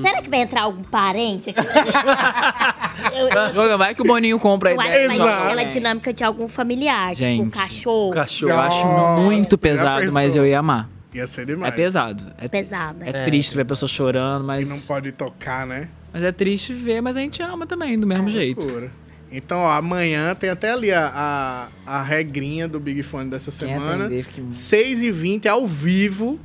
Será 0.00 0.22
que 0.22 0.30
vai 0.30 0.40
entrar 0.40 0.62
algum 0.62 0.82
parente 0.82 1.50
aqui? 1.50 1.60
eu, 3.54 3.64
eu, 3.64 3.78
Vai 3.78 3.94
que 3.94 4.00
o 4.00 4.04
Boninho 4.04 4.38
compra 4.38 4.70
a 4.70 4.72
eu 4.72 4.80
acho 4.80 4.88
ideia. 4.88 5.08
que 5.10 5.16
vai 5.18 5.26
Exato. 5.26 5.40
ter 5.42 5.46
aquela 5.46 5.64
dinâmica 5.64 6.12
de 6.12 6.24
algum 6.24 6.48
familiar, 6.48 7.14
tipo 7.14 7.28
um 7.28 7.44
Gente. 7.44 7.50
cachorro. 7.52 8.10
Cachorro. 8.12 8.52
Eu 8.52 8.60
acho 8.60 8.84
Nossa, 8.86 9.20
muito 9.22 9.50
já 9.50 9.58
pesado, 9.58 10.12
mas 10.12 10.36
eu 10.36 10.46
ia 10.46 10.58
amar. 10.58 10.88
Ia 11.12 11.26
ser 11.26 11.42
É 11.42 11.44
demais. 11.44 11.74
pesado. 11.74 12.22
É, 12.38 12.48
Pesado. 12.48 12.98
é 13.02 13.24
triste 13.24 13.54
ver 13.56 13.62
a 13.62 13.64
pessoa 13.66 13.88
chorando, 13.88 14.44
E 14.44 14.46
mas. 14.46 14.68
não 14.70 14.78
pode 14.86 15.12
tocar, 15.12 15.66
né? 15.66 15.88
Mas 16.12 16.24
é 16.24 16.32
triste 16.32 16.72
ver, 16.72 17.00
mas 17.00 17.16
a 17.16 17.20
gente 17.20 17.42
ama 17.42 17.66
também, 17.66 17.98
do 17.98 18.06
mesmo 18.06 18.30
jeito. 18.30 18.60
Loucura. 18.64 18.90
Então, 19.32 19.58
ó, 19.60 19.70
amanhã 19.72 20.34
tem 20.34 20.50
até 20.50 20.72
ali 20.72 20.90
a, 20.92 21.68
a, 21.86 21.98
a 21.98 22.02
regrinha 22.02 22.66
do 22.66 22.80
Big 22.80 23.02
Fone 23.02 23.30
dessa 23.30 23.50
Quem 23.50 23.74
semana. 23.74 24.06
atender, 24.06 24.24
fique- 24.24 24.40
6h20 24.42 25.46
ao 25.46 25.66
vivo 25.66 26.38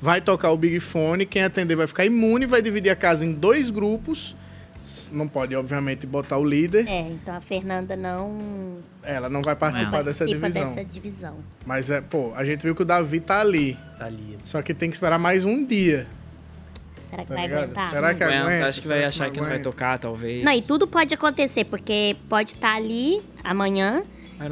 vai 0.00 0.20
tocar 0.20 0.50
o 0.50 0.56
Big 0.56 0.78
Fone. 0.80 1.24
Quem 1.24 1.42
atender 1.42 1.74
vai 1.76 1.86
ficar 1.86 2.04
imune, 2.04 2.44
vai 2.46 2.60
dividir 2.60 2.90
a 2.90 2.96
casa 2.96 3.24
em 3.24 3.32
dois 3.32 3.70
grupos. 3.70 4.36
Não 5.10 5.26
pode, 5.26 5.56
obviamente, 5.56 6.06
botar 6.06 6.36
o 6.36 6.44
líder. 6.44 6.86
É, 6.86 7.00
então 7.10 7.34
a 7.34 7.40
Fernanda 7.40 7.96
não 7.96 8.76
Ela 9.02 9.30
não 9.30 9.40
vai 9.42 9.56
participar 9.56 10.02
dessa 10.02 10.24
participa 10.26 10.48
divisão. 10.50 10.74
dessa 10.74 10.84
divisão. 10.84 11.36
Mas 11.64 11.90
é, 11.90 12.02
pô, 12.02 12.32
a 12.36 12.44
gente 12.44 12.62
viu 12.62 12.74
que 12.74 12.82
o 12.82 12.84
Davi 12.84 13.18
tá 13.20 13.40
ali. 13.40 13.76
Tá 13.98 14.04
ali. 14.04 14.36
Só 14.44 14.60
que 14.60 14.74
tem 14.74 14.90
que 14.90 14.96
esperar 14.96 15.18
mais 15.18 15.46
um 15.46 15.64
dia. 15.64 16.06
Será 17.16 17.22
que 17.24 17.28
Tá 17.28 17.34
vai 17.34 17.42
ligado? 17.46 17.62
aguentar? 17.62 17.90
Será 17.90 18.14
que 18.14 18.24
Aguenta, 18.24 18.42
aguenta? 18.42 18.66
acho 18.66 18.80
que 18.82 18.88
vai 18.88 19.04
achar 19.04 19.30
que 19.30 19.40
não 19.40 19.48
vai 19.48 19.58
tocar, 19.58 19.98
talvez. 19.98 20.44
Não, 20.44 20.52
e 20.52 20.60
tudo 20.62 20.86
pode 20.86 21.14
acontecer, 21.14 21.64
porque 21.64 22.16
pode 22.28 22.50
estar 22.50 22.74
ali 22.74 23.22
amanhã 23.42 24.02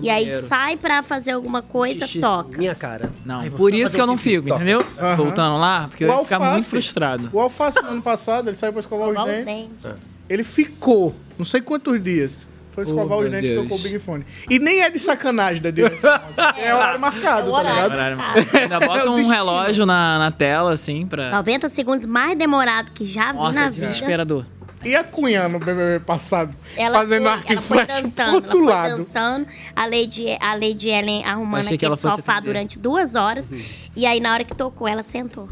e 0.01 0.09
aí 0.09 0.25
banheiro. 0.25 0.47
sai 0.47 0.77
pra 0.79 1.03
fazer 1.03 1.33
alguma 1.33 1.61
coisa, 1.61 2.07
Xixi, 2.07 2.21
toca. 2.21 2.57
Minha 2.57 2.75
cara. 2.75 3.13
Não, 3.25 3.41
Ai, 3.41 3.51
por 3.51 3.75
isso 3.75 3.95
que 3.95 4.01
eu 4.01 4.07
não 4.07 4.17
fico, 4.17 4.49
toca. 4.49 4.57
entendeu? 4.57 4.81
Voltando 5.17 5.59
lá, 5.59 5.89
porque 5.89 6.05
eu 6.05 6.09
O 6.11 6.19
ia 6.19 6.25
ficar 6.25 6.41
muito 6.41 6.67
frustrado. 6.67 7.29
O 7.33 7.39
Alface, 7.41 7.83
no 7.83 7.89
ano 7.91 8.03
passado, 8.03 8.49
ele 8.49 8.57
saiu 8.57 8.73
pra 8.73 8.81
escovar 8.81 9.09
os 9.11 9.19
os 9.19 9.25
dentes. 9.25 9.45
dentes. 9.83 10.01
Ele 10.29 10.43
ficou, 10.43 11.15
não 11.39 11.45
sei 11.45 11.61
quantos 11.61 12.03
dias. 12.03 12.49
Foi 12.75 12.83
escovar 12.83 13.19
Oh, 13.19 13.23
os 13.23 13.31
dentes 13.31 13.51
e 13.51 13.55
tocou 13.55 13.79
o 13.79 13.81
Big 13.81 13.99
Fone. 14.01 14.27
E 14.51 14.59
nem 14.59 14.83
é 14.83 14.91
de 14.91 14.99
sacanagem 14.99 15.63
da 15.63 15.71
direção. 15.71 16.13
assim, 16.29 16.61
é 16.61 16.75
horário 16.75 17.01
marcado, 17.01 17.49
É 17.49 17.51
tá 17.53 17.59
horário. 17.59 17.75
ligado? 17.83 17.93
Horário- 17.93 18.19
Ainda 18.63 18.81
bota 18.85 19.01
É 19.01 19.05
o 19.09 19.13
um 19.13 19.29
relógio 19.29 19.87
na, 19.87 20.19
na 20.19 20.31
tela, 20.33 20.73
assim, 20.73 21.07
pra. 21.07 21.31
90 21.31 21.69
segundos 21.69 22.05
mais 22.05 22.37
demorado 22.37 22.91
que 22.91 23.07
já 23.07 23.31
vi 23.33 23.39
Nossa, 23.39 23.61
na 23.61 23.67
é 23.67 23.71
vida. 23.71 23.87
desesperador. 23.87 24.45
E 24.85 24.95
a 24.95 25.03
Cunha 25.05 25.49
no 25.49 25.59
BBB 25.59 26.05
passado? 26.05 26.55
Ela 26.77 26.99
fazendo 26.99 27.27
arco 27.29 27.51
e 27.53 27.57
flecha 27.57 27.87
pro 27.87 28.03
dançando, 28.03 28.35
outro 28.35 28.51
ela 28.51 28.67
foi 28.67 28.73
lado. 28.91 28.97
dançando, 28.99 29.47
a 29.75 29.87
Lady, 29.87 30.37
a 30.41 30.53
Lady 30.55 30.89
Ellen 30.91 31.25
arrumando 31.25 31.73
aquele 31.73 31.97
sofá 31.97 32.33
atender. 32.35 32.41
durante 32.53 32.79
duas 32.79 33.15
horas. 33.15 33.51
E 33.97 34.05
aí, 34.05 34.21
na 34.21 34.33
hora 34.35 34.45
que 34.45 34.55
tocou, 34.55 34.87
ela 34.87 35.03
sentou. 35.03 35.49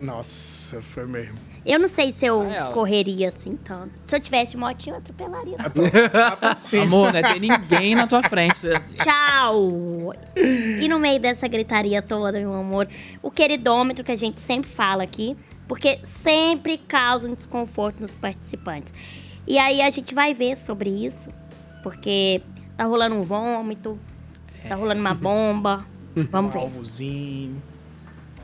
Nossa, 0.00 0.82
foi 0.82 1.06
mesmo. 1.06 1.34
Eu 1.66 1.80
não 1.80 1.88
sei 1.88 2.12
se 2.12 2.24
eu 2.24 2.42
Ah, 2.42 2.54
ela. 2.54 2.72
correria 2.72 3.28
assim 3.28 3.56
tanto. 3.56 3.90
Se 4.04 4.14
eu 4.14 4.20
tivesse 4.20 4.52
de 4.52 4.56
motinho, 4.56 4.94
eu 4.94 4.98
atropelaria. 4.98 5.56
Sim. 6.56 6.78
Amor, 6.82 7.12
não 7.12 7.18
é 7.18 7.22
ter 7.22 7.40
ninguém 7.40 7.94
na 7.96 8.06
tua 8.06 8.22
frente. 8.22 8.60
Tchau! 8.94 10.12
E 10.36 10.86
no 10.88 10.98
meio 10.98 11.18
dessa 11.20 11.48
gritaria 11.48 12.00
toda, 12.00 12.38
meu 12.38 12.54
amor, 12.54 12.88
o 13.20 13.30
queridômetro 13.30 14.04
que 14.04 14.12
a 14.12 14.16
gente 14.16 14.40
sempre 14.40 14.70
fala 14.70 15.02
aqui, 15.02 15.36
porque 15.66 15.98
sempre 16.04 16.78
causa 16.78 17.28
um 17.28 17.34
desconforto 17.34 18.00
nos 18.00 18.14
participantes. 18.14 18.94
E 19.46 19.58
aí 19.58 19.82
a 19.82 19.90
gente 19.90 20.14
vai 20.14 20.32
ver 20.32 20.56
sobre 20.56 20.88
isso, 20.90 21.30
porque 21.82 22.42
tá 22.76 22.84
rolando 22.84 23.16
um 23.16 23.22
vômito, 23.22 23.98
tá 24.68 24.76
rolando 24.76 25.00
uma 25.00 25.14
bomba. 25.14 25.84
Vamos 26.30 26.52
ver. 26.52 26.60
Alvozinho. 26.60 27.60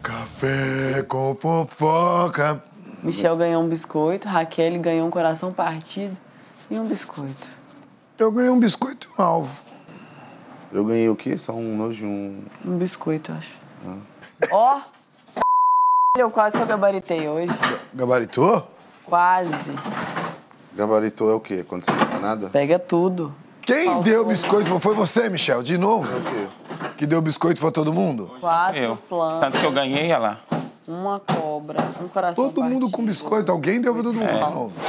Café 0.02 1.04
com 1.06 1.36
fofoca. 1.36 2.60
Michel 3.02 3.36
ganhou 3.36 3.62
um 3.62 3.68
biscoito, 3.68 4.28
Raquel 4.28 4.78
ganhou 4.78 5.08
um 5.08 5.10
coração 5.10 5.52
partido 5.52 6.16
e 6.70 6.78
um 6.78 6.86
biscoito. 6.86 7.48
Eu 8.16 8.30
ganhei 8.30 8.50
um 8.50 8.60
biscoito 8.60 9.08
e 9.08 9.20
um 9.20 9.24
alvo. 9.24 9.60
Eu 10.72 10.84
ganhei 10.84 11.08
o 11.08 11.16
quê? 11.16 11.36
Só 11.36 11.52
um 11.52 11.76
nojo 11.76 12.04
e 12.04 12.08
um. 12.08 12.44
Um 12.64 12.78
biscoito, 12.78 13.32
eu 13.32 13.36
acho. 13.36 13.58
Ó! 14.52 14.80
eu 16.16 16.30
quase 16.30 16.56
que 16.56 16.62
eu 16.62 16.66
gabaritei 16.66 17.28
hoje. 17.28 17.52
Gabaritou? 17.92 18.68
Quase. 19.04 19.52
Gabaritou 20.74 21.30
é 21.30 21.34
o 21.34 21.40
quê? 21.40 21.64
Quando 21.66 21.84
você 21.84 21.90
não 21.90 22.06
dá 22.06 22.18
nada? 22.20 22.48
Pega 22.50 22.78
tudo. 22.78 23.34
Quem 23.62 24.00
deu 24.02 24.24
biscoito? 24.24 24.78
Foi 24.78 24.94
você, 24.94 25.28
Michel, 25.28 25.62
de 25.62 25.76
novo? 25.76 26.08
Que 26.96 27.06
deu 27.06 27.20
biscoito 27.20 27.60
pra 27.60 27.70
todo 27.72 27.92
mundo? 27.92 28.30
Quatro 28.40 28.78
Eu. 28.78 28.96
plantas, 28.96 29.40
Tanto 29.40 29.58
que 29.58 29.66
eu 29.66 29.72
ganhei, 29.72 30.06
olha 30.06 30.18
lá. 30.18 30.40
Uma 30.86 31.20
cobra, 31.20 31.80
um 32.00 32.08
coração 32.08 32.50
Todo 32.50 32.64
mundo 32.64 32.90
com 32.90 33.04
biscoito. 33.04 33.50
Alguém 33.52 33.80
deu 33.80 33.94
todo 33.94 34.12
mundo 34.12 34.28
É. 34.28 34.40
novo. 34.40 34.72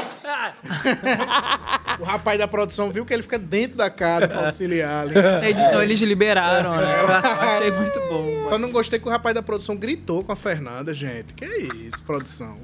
O 1.99 2.03
rapaz 2.03 2.40
da 2.40 2.48
produção 2.48 2.90
viu 2.90 3.06
que 3.06 3.14
ele 3.14 3.22
fica 3.22 3.38
dentro 3.38 3.78
da 3.78 3.88
casa 3.90 4.28
pra 4.28 4.48
auxiliar 4.48 5.03
ali. 5.03 5.15
Essa 5.18 5.48
edição 5.49 5.82
eles 5.82 6.02
liberaram, 6.02 6.76
né? 6.76 7.02
Eu 7.02 7.07
achei 7.07 7.72
muito 7.72 7.99
bom. 8.10 8.48
Só 8.49 8.57
não 8.57 8.72
gostei 8.72 8.98
que 8.99 9.07
o 9.07 9.11
rapaz 9.11 9.36
da 9.36 9.44
produção 9.44 9.76
gritou 9.76 10.24
com 10.24 10.32
a 10.32 10.36
Fernanda, 10.36 10.91
gente. 10.94 11.34
Que 11.36 11.45
isso, 11.45 12.02
produção. 12.03 12.56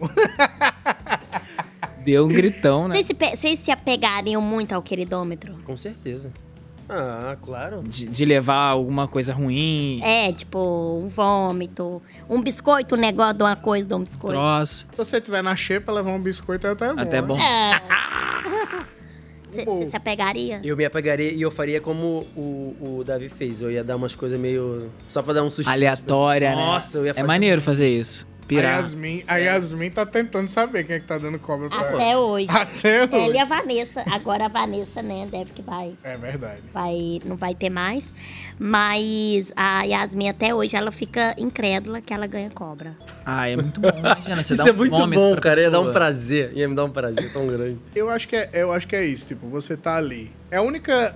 Deu 2.04 2.26
um 2.26 2.30
gritão, 2.30 2.88
né? 2.88 2.96
Vocês 2.96 3.06
se, 3.08 3.36
vocês 3.38 3.60
se 3.60 3.72
apegariam 3.72 4.42
muito 4.42 4.74
ao 4.74 4.82
queridômetro? 4.82 5.54
Com 5.64 5.78
certeza. 5.78 6.32
Ah, 6.90 7.38
claro. 7.42 7.82
De, 7.84 8.08
de 8.08 8.26
levar 8.26 8.56
alguma 8.70 9.08
coisa 9.08 9.32
ruim. 9.34 10.02
É, 10.04 10.34
tipo, 10.34 10.58
um 11.04 11.08
vômito, 11.08 12.02
um 12.28 12.42
biscoito, 12.42 12.96
um 12.96 12.98
negócio 12.98 13.36
de 13.36 13.44
uma 13.44 13.56
coisa 13.56 13.88
de 13.88 13.94
um 13.94 14.00
biscoito. 14.00 14.34
Troço. 14.40 14.88
Se 14.90 14.98
você 14.98 15.22
tiver 15.22 15.44
na 15.44 15.56
xepa, 15.56 15.92
levar 15.92 16.12
um 16.12 16.20
biscoito 16.20 16.66
é 16.66 16.72
até 16.72 16.94
bom. 16.94 17.00
Até 17.02 17.22
bom. 17.22 17.38
É. 17.40 17.82
Você 19.52 19.88
se 19.88 19.96
apegaria? 19.96 20.62
Eu 20.64 20.78
me 20.78 20.86
apegaria 20.86 21.32
e 21.32 21.42
eu 21.42 21.50
faria 21.50 21.82
como 21.82 22.28
o, 22.36 22.76
o 23.00 23.04
Davi 23.04 23.30
fez. 23.30 23.60
Eu 23.60 23.72
ia 23.72 23.84
dar 23.84 23.96
umas 23.96 24.16
coisas 24.16 24.40
meio. 24.40 24.92
Só 25.10 25.24
pra 25.24 25.34
dar 25.34 25.44
um 25.44 25.50
susto. 25.50 25.68
Aleatória, 25.68 26.52
né? 26.52 26.56
Nossa, 26.56 27.00
eu 27.00 27.06
ia 27.06 27.12
É 27.12 27.14
fazer 27.16 27.28
maneiro 27.28 27.60
fazer 27.60 27.90
isso. 27.90 28.28
A 28.50 28.60
Pirar. 28.60 28.76
Yasmin, 28.78 29.24
a 29.28 29.38
Yasmin 29.38 29.90
tá 29.92 30.06
tentando 30.06 30.48
saber 30.48 30.84
quem 30.84 30.96
é 30.96 31.00
que 31.00 31.06
tá 31.06 31.18
dando 31.20 31.38
cobra 31.38 31.70
pra 31.70 31.82
Até 31.82 32.12
ela. 32.12 32.22
hoje. 32.22 32.48
Até 32.50 33.04
hoje. 33.04 33.14
Ela 33.16 33.36
e 33.36 33.38
a 33.38 33.46
Vanessa. 33.46 34.04
Agora 34.12 34.46
a 34.46 34.48
Vanessa, 34.48 35.02
né, 35.04 35.28
deve 35.32 35.54
que 35.54 35.62
vai. 35.62 35.94
É 36.04 36.18
verdade. 36.18 36.62
vai, 36.74 37.20
não 37.24 37.36
vai 37.36 37.54
ter 37.54 37.70
mais. 37.70 38.14
Mas 38.58 39.52
a 39.56 39.84
Yasmin 39.84 40.30
até 40.30 40.54
hoje 40.54 40.76
ela 40.76 40.92
fica 40.92 41.36
incrédula 41.38 42.02
que 42.02 42.14
ela 42.14 42.26
ganha 42.28 42.50
cobra. 42.50 42.96
Ah, 43.26 43.48
é 43.48 43.56
muito 43.56 43.80
bom. 43.80 43.90
Imagina, 43.98 44.42
você 44.42 44.54
Isso 44.56 44.64
dá 44.64 44.70
é 44.70 44.74
um 44.74 44.76
muito 44.78 44.98
vômito 44.98 45.22
bom, 45.22 45.36
cara. 45.38 45.62
Ia 45.62 45.70
dar 45.72 45.80
um 45.80 45.84
pessoa. 45.84 45.94
prazer. 45.94 46.52
Ia 46.56 46.68
me 46.68 46.76
dar 46.76 46.86
um 46.86 46.90
prazer 46.90 47.32
tão 47.32 47.46
grande. 47.48 47.78
Eu 47.96 48.10
acho 48.10 48.28
que 48.28 48.36
é, 48.36 48.50
eu 48.54 48.72
acho 48.72 48.88
que 48.88 48.96
é 48.96 49.06
isso, 49.06 49.26
tipo, 49.26 49.48
você 49.48 49.78
tá 49.78 49.96
ali. 49.96 50.32
É 50.50 50.58
a 50.58 50.62
única. 50.62 51.16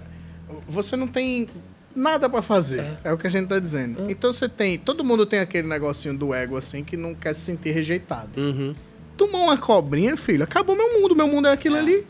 Você 0.67 0.95
não 0.95 1.07
tem 1.07 1.47
nada 1.95 2.29
pra 2.29 2.41
fazer. 2.41 2.83
É. 3.03 3.13
o 3.13 3.17
que 3.17 3.27
a 3.27 3.29
gente 3.29 3.47
tá 3.47 3.59
dizendo. 3.59 4.09
Então 4.09 4.31
você 4.33 4.47
tem. 4.49 4.77
Todo 4.77 5.03
mundo 5.03 5.25
tem 5.25 5.39
aquele 5.39 5.67
negocinho 5.67 6.17
do 6.17 6.33
ego, 6.33 6.57
assim, 6.57 6.83
que 6.83 6.95
não 6.97 7.13
quer 7.15 7.33
se 7.33 7.41
sentir 7.41 7.71
rejeitado. 7.71 8.39
Uhum. 8.39 8.73
Tomou 9.17 9.43
uma 9.43 9.57
cobrinha, 9.57 10.17
filho, 10.17 10.43
acabou 10.43 10.75
meu 10.75 10.99
mundo. 10.99 11.15
Meu 11.15 11.27
mundo 11.27 11.47
é 11.47 11.51
aquilo 11.51 11.75
ali. 11.75 12.05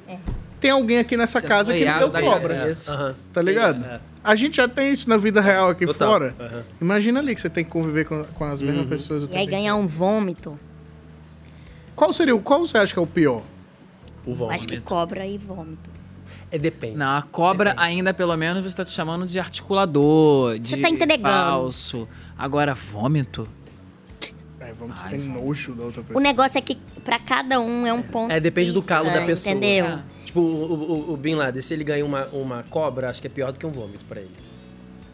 Tem 0.60 0.72
alguém 0.72 0.98
aqui 0.98 1.18
nessa 1.18 1.42
Você 1.42 1.48
casa 1.48 1.74
que 1.74 1.84
não 1.84 2.00
foi 2.10 2.22
deu 2.22 2.32
cobra. 2.32 2.72
Aham. 2.88 3.16
Tá 3.34 3.42
ligado? 3.42 3.84
É. 3.86 4.00
A 4.24 4.36
gente 4.36 4.56
já 4.56 4.68
tem 4.70 4.94
isso 4.94 5.10
na 5.10 5.18
vida 5.18 5.42
real 5.42 5.70
aqui 5.70 5.86
Total. 5.86 6.10
fora. 6.10 6.36
Aham. 6.40 6.64
Imagina 6.80 7.20
ali 7.20 7.36
que 7.36 7.42
você 7.42 7.50
tem 7.50 7.66
que 7.66 7.70
conviver 7.70 8.06
com, 8.06 8.24
com 8.24 8.46
as 8.46 8.62
mesmas 8.62 8.84
Uhum. 8.84 8.90
pessoas 8.90 9.24
o 9.24 9.30
E 9.30 9.36
aí 9.36 9.46
ganhar 9.46 9.76
um 9.76 9.86
vômito. 9.86 10.58
Qual 11.96 12.14
seria 12.14 12.34
o. 12.36 12.40
Qual 12.40 12.62
você 12.66 12.78
acha 12.78 12.94
que 12.94 13.00
é 13.00 13.02
o 13.02 13.08
pior? 13.08 13.42
O 14.26 14.32
Eu 14.32 14.50
Acho 14.52 14.66
que 14.66 14.80
cobra 14.80 15.26
e 15.26 15.38
vômito. 15.38 15.90
É 16.54 16.60
depende. 16.60 16.96
Não, 16.96 17.18
a 17.18 17.24
cobra 17.24 17.74
ainda, 17.78 18.14
pelo 18.14 18.38
menos, 18.38 18.64
você 18.64 18.76
tá 18.76 18.84
te 18.86 18.92
chamando 18.92 19.26
de 19.26 19.40
articulador, 19.40 20.60
de 20.60 20.70
Você 20.70 20.78
tá 20.78 20.88
entregando. 20.88 21.24
falso. 21.24 22.08
Agora, 22.38 22.76
vômito? 22.76 23.50
É, 24.60 24.72
vamos 24.80 25.02
ter 25.02 25.18
nojo 25.18 25.74
da 25.74 25.84
outra 25.86 26.02
O 26.02 26.04
pessoa. 26.06 26.22
negócio 26.22 26.56
é 26.60 26.62
que 26.62 26.76
pra 27.04 27.18
cada 27.18 27.60
um 27.60 27.88
é 27.88 27.92
um 27.92 28.04
ponto. 28.04 28.32
É, 28.32 28.40
depende 28.40 28.68
de 28.68 28.74
do 28.74 28.84
calo 28.84 29.10
da 29.10 29.26
pessoa. 29.26 29.52
Entendeu? 29.56 29.98
Tipo, 30.26 30.40
o, 30.42 31.10
o, 31.10 31.14
o 31.14 31.18
Bin 31.18 31.34
Laden, 31.34 31.60
se 31.60 31.74
ele 31.74 31.84
ganha 31.84 32.06
uma, 32.06 32.28
uma 32.28 32.64
cobra, 32.70 33.10
acho 33.10 33.20
que 33.20 33.26
é 33.26 33.32
pior 33.32 33.52
do 33.52 33.58
que 33.58 33.66
um 33.66 33.72
vômito 33.72 34.06
pra 34.06 34.22
ele. 34.22 34.30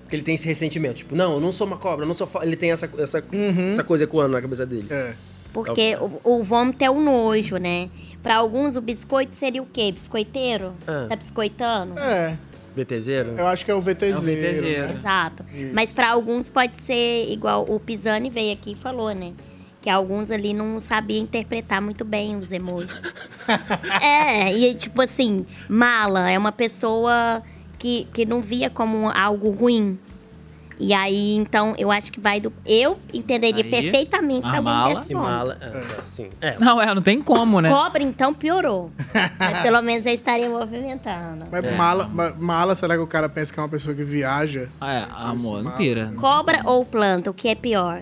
Porque 0.01 0.17
ele 0.17 0.23
tem 0.23 0.35
esse 0.35 0.45
ressentimento. 0.45 0.95
Tipo, 0.95 1.15
não, 1.15 1.35
eu 1.35 1.39
não 1.39 1.53
sou 1.53 1.65
uma 1.65 1.77
cobra, 1.77 2.03
eu 2.03 2.07
não 2.07 2.15
sou. 2.15 2.27
fa-" 2.27 2.43
Ele 2.45 2.57
tem 2.57 2.71
essa, 2.71 2.89
essa, 2.97 3.23
essa 3.71 3.83
coisa 3.83 4.03
ecoando 4.03 4.33
na 4.33 4.41
cabeça 4.41 4.65
dele. 4.65 4.87
É. 4.91 5.13
Porque 5.53 5.97
o, 6.23 6.37
o 6.37 6.43
vômito 6.43 6.83
é 6.83 6.89
o 6.89 6.99
nojo, 6.99 7.57
né? 7.57 7.89
Pra 8.21 8.35
alguns, 8.35 8.75
o 8.75 8.81
biscoito 8.81 9.35
seria 9.35 9.61
o 9.61 9.65
quê? 9.65 9.91
Biscoiteiro? 9.91 10.73
Ah. 10.87 11.07
Tá 11.09 11.15
biscoitando? 11.15 11.97
É. 11.99 12.37
BTZero? 12.75 13.31
Eu 13.37 13.47
acho 13.47 13.65
que 13.65 13.71
é 13.71 13.73
o 13.73 13.81
VTZ. 13.81 14.23
VTZero. 14.23 14.93
Exato. 14.93 15.45
Isso. 15.53 15.71
Mas 15.73 15.91
pra 15.91 16.11
alguns 16.11 16.49
pode 16.49 16.81
ser 16.81 17.31
igual 17.31 17.65
o 17.67 17.79
Pisani 17.79 18.29
veio 18.29 18.53
aqui 18.53 18.71
e 18.71 18.75
falou, 18.75 19.13
né? 19.13 19.33
Que 19.81 19.89
alguns 19.89 20.29
ali 20.29 20.53
não 20.53 20.79
sabiam 20.81 21.23
interpretar 21.23 21.81
muito 21.81 22.03
bem 22.03 22.35
os 22.35 22.51
emojis. 22.51 23.01
é, 24.01 24.53
e 24.53 24.73
tipo 24.75 25.01
assim, 25.01 25.45
mala 25.67 26.29
é 26.29 26.37
uma 26.37 26.51
pessoa 26.51 27.41
que, 27.77 28.07
que 28.13 28.25
não 28.25 28.41
via 28.41 28.69
como 28.69 29.09
algo 29.09 29.49
ruim. 29.51 29.97
E 30.81 30.93
aí, 30.93 31.35
então, 31.35 31.75
eu 31.77 31.91
acho 31.91 32.09
que 32.09 32.21
vai 32.21 32.39
do. 32.39 32.53
Eu 32.65 32.97
entenderia 33.13 33.63
Aí, 33.65 33.69
perfeitamente 33.69 34.47
se 34.47 34.55
a 34.55 34.57
alguém 34.59 34.73
mala. 34.73 34.95
desse 34.95 35.11
E 35.11 35.13
nome. 35.13 35.25
mala. 35.27 35.57
É, 35.59 36.01
sim. 36.05 36.29
É. 36.39 36.57
Não, 36.57 36.81
é, 36.81 36.95
não 36.95 37.01
tem 37.01 37.21
como, 37.21 37.59
né? 37.59 37.69
Cobra, 37.69 38.01
então, 38.01 38.33
piorou. 38.33 38.89
Mas 39.37 39.61
pelo 39.61 39.81
menos 39.81 40.05
eu 40.05 40.13
estaria 40.13 40.49
movimentando. 40.49 41.45
Mas 41.51 41.63
É. 41.65 41.71
mala, 41.75 42.07
ma- 42.07 42.31
mala, 42.39 42.75
será 42.75 42.95
que 42.95 43.01
o 43.01 43.07
cara 43.07 43.27
pensa 43.27 43.53
que 43.53 43.59
é 43.59 43.63
uma 43.63 43.67
pessoa 43.67 43.93
que 43.93 44.03
viaja? 44.03 44.69
É, 44.81 45.03
amor, 45.11 45.61
não 45.63 45.71
pira. 45.71 46.13
Cobra 46.15 46.61
ou 46.63 46.85
planta, 46.85 47.29
o 47.29 47.33
que 47.33 47.49
é 47.49 47.55
pior? 47.55 48.01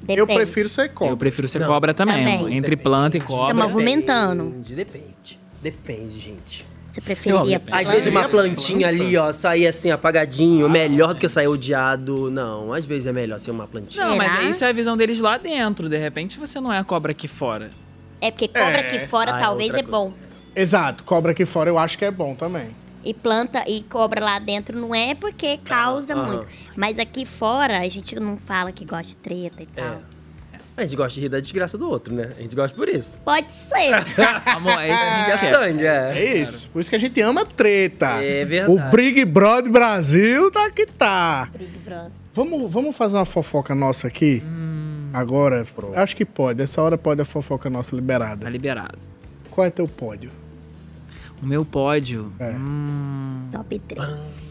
Depende. 0.00 0.20
Eu 0.20 0.26
prefiro 0.26 0.68
ser 0.70 0.88
cobra. 0.94 1.12
Eu 1.12 1.16
prefiro 1.18 1.46
ser 1.48 1.58
Não, 1.58 1.66
cobra 1.66 1.92
também. 1.92 2.38
também. 2.38 2.56
Entre 2.56 2.74
planta 2.76 3.18
e 3.18 3.20
cobra. 3.20 3.54
Tá 3.54 3.62
movimentando. 3.62 4.44
Depende, 4.44 4.74
depende. 4.74 5.38
Depende, 5.62 6.18
gente. 6.18 6.64
Você 6.90 7.00
preferiria 7.00 7.56
Às 7.70 7.88
vezes 7.88 8.06
uma 8.12 8.28
plantinha 8.28 8.88
ali, 8.88 9.16
ó, 9.16 9.32
sair 9.32 9.66
assim 9.66 9.90
apagadinho, 9.90 10.68
melhor 10.68 11.14
do 11.14 11.20
que 11.20 11.28
sair 11.28 11.46
odiado. 11.48 12.30
Não, 12.30 12.72
às 12.72 12.84
vezes 12.84 13.06
é 13.06 13.12
melhor 13.12 13.38
ser 13.38 13.50
uma 13.52 13.66
plantinha. 13.66 14.04
Não, 14.06 14.16
mas 14.16 14.32
Será? 14.32 14.44
isso 14.44 14.64
é 14.64 14.68
a 14.68 14.72
visão 14.72 14.96
deles 14.96 15.20
lá 15.20 15.38
dentro. 15.38 15.88
De 15.88 15.96
repente 15.96 16.38
você 16.38 16.60
não 16.60 16.72
é 16.72 16.78
a 16.78 16.84
cobra 16.84 17.12
aqui 17.12 17.28
fora. 17.28 17.70
É 18.20 18.30
porque 18.30 18.48
cobra 18.48 18.78
É. 18.78 18.80
aqui 18.80 19.06
fora 19.06 19.34
Ah, 19.34 19.38
é 19.38 19.40
talvez 19.40 19.68
outra 19.70 19.80
é 19.86 19.90
bom. 19.90 20.12
Exato, 20.54 21.04
cobra 21.04 21.30
aqui 21.32 21.46
fora 21.46 21.70
eu 21.70 21.78
acho 21.78 21.96
que 21.96 22.04
é 22.04 22.10
bom 22.10 22.34
também. 22.34 22.74
E 23.02 23.14
planta 23.14 23.64
e 23.66 23.82
cobra 23.82 24.22
lá 24.22 24.38
dentro 24.38 24.78
não 24.78 24.94
é 24.94 25.14
porque 25.14 25.56
causa 25.64 26.12
aham. 26.14 26.26
muito. 26.26 26.46
Mas 26.76 26.98
aqui 26.98 27.24
fora 27.24 27.78
a 27.80 27.88
gente 27.88 28.14
não 28.18 28.36
fala 28.36 28.72
que 28.72 28.84
gosta 28.84 29.04
de 29.06 29.16
treta 29.16 29.62
e 29.62 29.66
tal. 29.66 30.00
A 30.80 30.86
gente 30.86 30.96
gosta 30.96 31.14
de 31.14 31.20
rir 31.20 31.28
da 31.28 31.40
desgraça 31.40 31.76
do 31.76 31.88
outro, 31.88 32.14
né? 32.14 32.30
A 32.38 32.42
gente 32.42 32.56
gosta 32.56 32.76
por 32.76 32.88
isso. 32.88 33.18
Pode 33.18 33.52
ser. 33.52 33.92
Amor, 34.46 34.78
é 34.80 34.88
isso 34.88 34.98
que 34.98 35.04
a 35.04 35.12
É 35.12 35.24
gente 35.30 35.40
quer. 35.40 35.54
sangue, 35.54 35.86
é. 35.86 36.18
É 36.18 36.36
isso. 36.38 36.68
Por 36.70 36.80
isso 36.80 36.90
que 36.90 36.96
a 36.96 36.98
gente 36.98 37.20
ama 37.20 37.44
treta. 37.44 38.06
É 38.22 38.44
verdade. 38.44 38.88
O 38.88 38.96
Big 38.96 39.24
Brother 39.24 39.70
Brasil 39.70 40.50
tá 40.50 40.70
que 40.70 40.86
tá. 40.86 41.48
Big 41.56 41.78
Brother. 41.84 42.10
Vamos, 42.34 42.70
vamos 42.72 42.96
fazer 42.96 43.16
uma 43.16 43.24
fofoca 43.24 43.74
nossa 43.74 44.06
aqui? 44.08 44.42
Hum. 44.44 45.10
Agora? 45.12 45.66
Acho 45.96 46.16
que 46.16 46.24
pode. 46.24 46.62
Essa 46.62 46.80
hora 46.80 46.96
pode 46.96 47.20
a 47.20 47.24
fofoca 47.24 47.68
nossa 47.68 47.94
liberada. 47.94 48.44
Tá 48.44 48.50
liberado. 48.50 48.98
Qual 49.50 49.66
é 49.66 49.70
teu 49.70 49.86
pódio? 49.88 50.30
O 51.42 51.46
meu 51.46 51.64
pódio. 51.64 52.32
É. 52.38 52.50
Hum, 52.50 53.48
Top 53.50 53.78
3. 53.78 54.49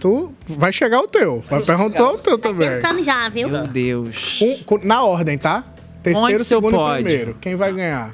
Tu 0.00 0.34
vai 0.48 0.72
chegar 0.72 1.00
o 1.00 1.08
teu. 1.08 1.42
Vai 1.48 1.62
perguntar 1.62 2.10
o 2.10 2.18
teu 2.18 2.38
também. 2.38 2.68
Pensando 2.68 3.02
já, 3.02 3.28
viu? 3.28 3.48
meu 3.48 3.66
Deus. 3.66 4.40
Com- 4.66 4.80
na 4.82 5.02
ordem, 5.04 5.38
tá? 5.38 5.64
Terceiro, 6.02 6.26
Onde 6.34 6.44
seu 6.44 6.58
segundo 6.58 6.74
e 6.74 6.78
pódio? 6.78 7.04
primeiro. 7.04 7.36
Quem 7.40 7.54
vai 7.54 7.72
ganhar? 7.72 8.12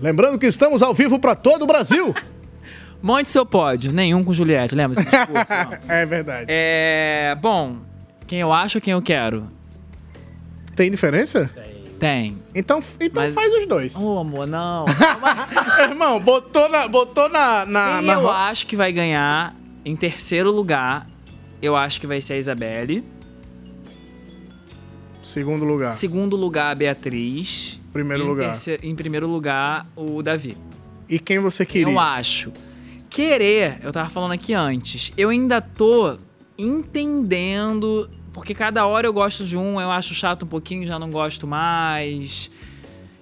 Lembrando 0.00 0.38
que 0.38 0.46
estamos 0.46 0.82
ao 0.82 0.94
vivo 0.94 1.18
pra 1.18 1.34
todo 1.34 1.62
o 1.62 1.66
Brasil. 1.66 2.14
Monte 3.02 3.28
seu 3.28 3.46
pódio. 3.46 3.92
Nenhum 3.92 4.22
com 4.24 4.32
Juliette, 4.32 4.74
lembra 4.74 5.00
esse 5.00 5.08
discurso? 5.10 5.52
É 5.88 6.04
verdade. 6.04 6.46
É. 6.48 7.36
Bom, 7.40 7.76
quem 8.26 8.40
eu 8.40 8.52
acho 8.52 8.78
ou 8.78 8.82
quem 8.82 8.92
eu 8.92 9.00
quero? 9.02 9.46
Tem 10.76 10.90
diferença? 10.90 11.50
Tem. 11.98 12.36
Então, 12.54 12.80
então 13.00 13.24
Mas- 13.24 13.34
faz 13.34 13.52
os 13.54 13.66
dois. 13.66 13.96
Ô, 13.96 14.18
amor, 14.18 14.46
não. 14.46 14.84
Irmão, 15.82 16.20
botou 16.20 16.68
na, 16.68 16.86
botou 16.86 17.28
na, 17.28 17.66
na, 17.66 17.98
Quem 17.98 18.06
na 18.06 18.12
eu 18.14 18.30
acho 18.30 18.66
que 18.66 18.76
vai 18.76 18.92
ganhar 18.92 19.54
em 19.84 19.96
terceiro 19.96 20.50
lugar, 20.52 21.08
eu 21.62 21.74
acho 21.76 22.00
que 22.00 22.06
vai 22.06 22.20
ser 22.20 22.34
a 22.34 22.38
Isabelle. 22.38 23.04
segundo 25.22 25.64
lugar. 25.64 25.92
Segundo 25.92 26.36
lugar, 26.36 26.70
a 26.70 26.74
Beatriz. 26.74 27.78
Primeiro 27.92 28.24
Em 28.24 28.26
lugar. 28.28 28.46
terceiro- 28.48 28.86
em 28.86 28.94
primeiro 28.94 29.26
lugar, 29.26 29.86
o 29.96 30.22
Davi. 30.22 30.56
E 31.08 31.18
quem 31.18 31.38
você 31.38 31.66
queria? 31.66 31.92
Eu 31.92 31.98
acho. 32.00 32.52
Querer, 33.10 33.78
eu 33.82 33.92
tava 33.92 34.08
falando 34.10 34.32
aqui 34.32 34.54
antes, 34.54 35.12
eu 35.16 35.28
ainda 35.30 35.60
tô 35.60 36.16
entendendo. 36.56 38.08
Porque 38.32 38.54
cada 38.54 38.86
hora 38.86 39.06
eu 39.06 39.12
gosto 39.12 39.44
de 39.44 39.56
um, 39.56 39.80
eu 39.80 39.90
acho 39.90 40.14
chato 40.14 40.44
um 40.44 40.48
pouquinho, 40.48 40.86
já 40.86 40.98
não 40.98 41.10
gosto 41.10 41.46
mais. 41.46 42.50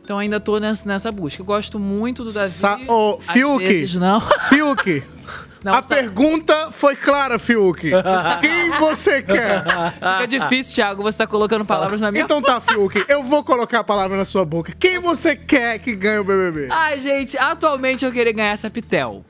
Então 0.04 0.18
ainda 0.18 0.38
tô 0.38 0.58
nessa, 0.60 0.86
nessa 0.86 1.10
busca. 1.10 1.40
Eu 1.40 1.46
gosto 1.46 1.78
muito 1.78 2.22
do 2.22 2.32
Davi. 2.32 2.50
Sa 2.50 2.74
às 2.74 3.26
Fiuk. 3.32 3.58
vezes 3.66 3.96
não. 3.96 4.20
Fiuk. 4.48 5.02
Não, 5.66 5.74
a 5.74 5.82
pergunta 5.82 6.70
foi 6.70 6.94
clara, 6.94 7.40
Fiuk. 7.40 7.90
Quem 8.40 8.70
você 8.78 9.20
quer? 9.20 9.64
Fica 9.94 10.26
difícil, 10.28 10.76
Thiago, 10.76 11.02
você 11.02 11.18
tá 11.18 11.26
colocando 11.26 11.64
palavras 11.64 12.01
na 12.01 12.12
minha 12.12 12.22
Então 12.22 12.40
tá, 12.40 12.60
Fiuk. 12.60 13.05
Eu 13.09 13.24
vou 13.24 13.43
colocar 13.43 13.80
a 13.80 13.84
palavra 13.84 14.16
na 14.16 14.24
sua 14.24 14.44
boca. 14.44 14.72
Quem 14.78 15.01
você 15.01 15.34
quer 15.34 15.80
que 15.80 15.97
ganhe 15.97 16.18
o 16.18 16.24
BBB? 16.24 16.68
Ai, 16.70 17.01
gente, 17.01 17.36
atualmente 17.36 18.05
eu 18.05 18.12
queria 18.12 18.32
ganhar 18.32 18.52
essa 18.52 18.70
Pitel. 18.70 19.24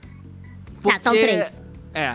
Tá, 0.82 1.00
são 1.02 1.14
três. 1.14 1.50
É. 1.94 2.12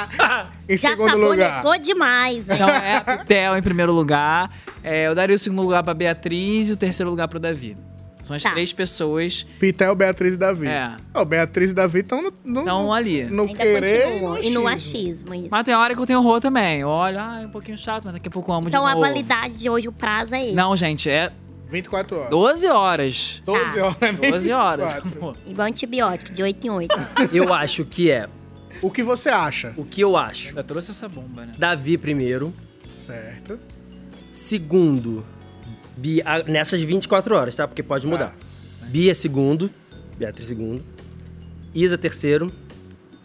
em 0.66 0.78
Já 0.78 0.88
segundo 0.88 1.18
lugar. 1.18 1.62
demais, 1.80 2.48
hein? 2.48 2.56
Então 2.56 2.68
é 2.70 2.96
a 2.96 3.00
Pitel 3.02 3.58
em 3.58 3.62
primeiro 3.62 3.92
lugar. 3.92 4.50
É, 4.82 5.06
eu 5.06 5.14
daria 5.14 5.36
o 5.36 5.38
segundo 5.38 5.60
lugar 5.60 5.82
pra 5.82 5.92
Beatriz 5.92 6.70
e 6.70 6.72
o 6.72 6.76
terceiro 6.78 7.10
lugar 7.10 7.28
pro 7.28 7.38
Davi. 7.38 7.76
São 8.30 8.36
as 8.36 8.42
Tá. 8.44 8.50
três 8.52 8.72
pessoas 8.72 9.44
Pitel, 9.58 9.94
Beatriz 9.96 10.34
e 10.34 10.36
Davi. 10.36 10.68
É. 10.68 10.96
Ó, 11.12 11.24
Beatriz 11.24 11.72
e 11.72 11.74
Davi 11.74 11.98
estão 11.98 12.22
no, 12.22 12.32
no, 12.44 12.60
estão 12.60 12.92
ali. 12.92 13.24
no 13.24 13.42
Ainda 13.42 13.54
querer 13.54 14.06
e 14.06 14.20
no 14.20 14.38
E 14.38 14.50
no 14.50 14.66
achismo. 14.66 14.68
achismo, 14.68 15.34
isso. 15.34 15.48
Mas 15.50 15.64
tem 15.64 15.74
hora 15.74 15.94
que 15.94 16.00
eu 16.00 16.06
tenho 16.06 16.20
horror 16.20 16.40
também. 16.40 16.84
Olha, 16.84 17.22
ah, 17.22 17.42
é 17.42 17.46
um 17.46 17.50
pouquinho 17.50 17.76
chato, 17.76 18.04
mas 18.04 18.12
daqui 18.14 18.28
a 18.28 18.30
pouco 18.30 18.50
eu 18.50 18.54
amo 18.54 18.68
Então 18.68 18.84
de 18.84 18.90
a 18.90 18.94
novo. 18.94 19.04
validade 19.06 19.58
de 19.58 19.68
hoje, 19.68 19.88
o 19.88 19.92
prazo 19.92 20.34
é 20.36 20.44
esse. 20.46 20.54
Não, 20.54 20.76
gente, 20.76 21.10
é 21.10 21.32
24 21.68 22.16
horas. 22.16 22.30
12 22.30 22.66
horas. 22.68 23.42
12 23.44 23.80
horas. 23.80 23.96
12 24.30 24.52
horas. 24.52 24.92
24. 24.94 25.18
amor. 25.18 25.36
Igual 25.46 25.66
antibiótico, 25.68 26.32
de 26.32 26.42
8 26.42 26.66
em 26.66 26.70
8. 26.70 26.96
Eu 27.32 27.52
acho 27.52 27.84
que 27.84 28.10
é 28.10 28.28
O 28.82 28.90
que 28.90 29.02
você 29.02 29.28
acha? 29.28 29.72
O 29.76 29.84
que 29.84 30.00
eu 30.00 30.16
acho? 30.16 30.54
Já 30.54 30.62
trouxe 30.62 30.90
essa 30.92 31.08
bomba, 31.08 31.46
né? 31.46 31.52
Davi 31.58 31.98
primeiro. 31.98 32.52
Certo. 32.86 33.58
Segundo, 34.32 35.24
Bia, 35.96 36.22
ah, 36.26 36.42
nessas 36.44 36.80
24 36.82 37.34
horas, 37.34 37.56
tá? 37.56 37.66
Porque 37.66 37.82
pode 37.82 38.06
mudar. 38.06 38.34
Bia 38.88 39.14
segundo, 39.14 39.70
Beatriz 40.18 40.46
segundo, 40.46 40.82
Isa 41.74 41.96
terceiro 41.96 42.50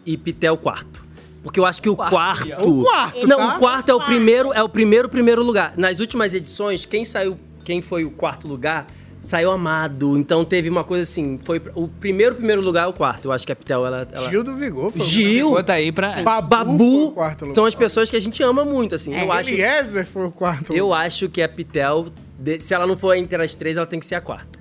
e 0.04 0.16
Pitel 0.16 0.56
quarto. 0.56 1.04
Porque 1.42 1.60
eu 1.60 1.64
acho 1.64 1.80
que 1.80 1.88
o 1.88 1.96
quarto. 1.96 2.14
O 2.60 2.82
quarto, 2.82 3.26
não, 3.26 3.36
tá? 3.36 3.56
o 3.56 3.58
quarto 3.58 3.88
é 3.90 3.94
o 3.94 4.04
primeiro, 4.04 4.52
é 4.52 4.62
o 4.62 4.68
primeiro 4.68 5.08
primeiro 5.08 5.42
lugar. 5.42 5.74
Nas 5.76 6.00
últimas 6.00 6.34
edições, 6.34 6.84
quem 6.84 7.04
saiu, 7.04 7.36
quem 7.64 7.80
foi 7.80 8.04
o 8.04 8.10
quarto 8.10 8.48
lugar, 8.48 8.86
saiu 9.20 9.50
amado. 9.50 10.16
Então 10.16 10.44
teve 10.44 10.68
uma 10.68 10.84
coisa 10.84 11.02
assim, 11.02 11.38
foi 11.44 11.60
o 11.74 11.86
primeiro 11.88 12.34
primeiro 12.36 12.62
lugar 12.62 12.84
é 12.84 12.86
o 12.86 12.92
quarto. 12.92 13.26
Eu 13.28 13.32
acho 13.32 13.46
que 13.46 13.52
a 13.52 13.56
Pitel 13.56 13.86
ela, 13.86 14.08
ela... 14.10 14.30
Gil 14.30 14.42
do 14.42 14.54
Vigor. 14.54 14.90
foi 14.90 15.00
o 15.00 15.04
Gil, 15.04 15.50
Bota 15.50 15.72
aí 15.74 15.92
pra. 15.92 16.22
Babu 16.22 16.48
Babu, 16.48 16.78
foi 16.78 17.04
o 17.04 17.10
quarto 17.12 17.40
lugar. 17.42 17.54
são 17.54 17.64
as 17.64 17.74
pessoas 17.74 18.10
que 18.10 18.16
a 18.16 18.20
gente 18.20 18.42
ama 18.42 18.64
muito, 18.64 18.94
assim. 18.94 19.14
É. 19.14 19.22
Eu 19.22 19.32
acho. 19.32 19.50
Eliezer 19.50 20.06
foi 20.06 20.26
o 20.26 20.30
quarto 20.30 20.72
Eu 20.72 20.94
acho 20.94 21.28
que 21.28 21.42
a 21.42 21.48
Pitel, 21.48 22.06
de- 22.38 22.60
se 22.60 22.74
ela 22.74 22.86
não 22.86 22.96
for 22.96 23.14
entre 23.14 23.42
as 23.42 23.54
três, 23.54 23.76
ela 23.76 23.86
tem 23.86 23.98
que 24.00 24.06
ser 24.06 24.14
a 24.16 24.20
quarta. 24.20 24.58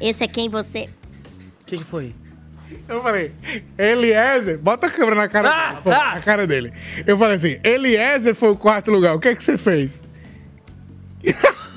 Esse 0.00 0.24
é 0.24 0.28
quem 0.28 0.48
você. 0.48 0.88
O 1.62 1.64
que, 1.66 1.78
que 1.78 1.84
foi? 1.84 2.14
Eu 2.88 3.02
falei, 3.02 3.32
Eliezer, 3.78 4.58
bota 4.58 4.86
a 4.86 4.90
câmera 4.90 5.14
na 5.14 5.28
cara 5.28 5.50
Ah, 5.50 5.68
dele. 5.70 5.80
pô, 5.84 5.90
tá. 5.90 6.14
Na 6.14 6.20
cara 6.20 6.46
dele. 6.46 6.72
Eu 7.06 7.18
falei 7.18 7.36
assim, 7.36 7.58
Eliezer 7.62 8.34
foi 8.34 8.50
o 8.50 8.56
quarto 8.56 8.90
lugar. 8.90 9.14
O 9.14 9.20
que 9.20 9.28
é 9.28 9.34
que 9.34 9.44
você 9.44 9.58
fez? 9.58 10.02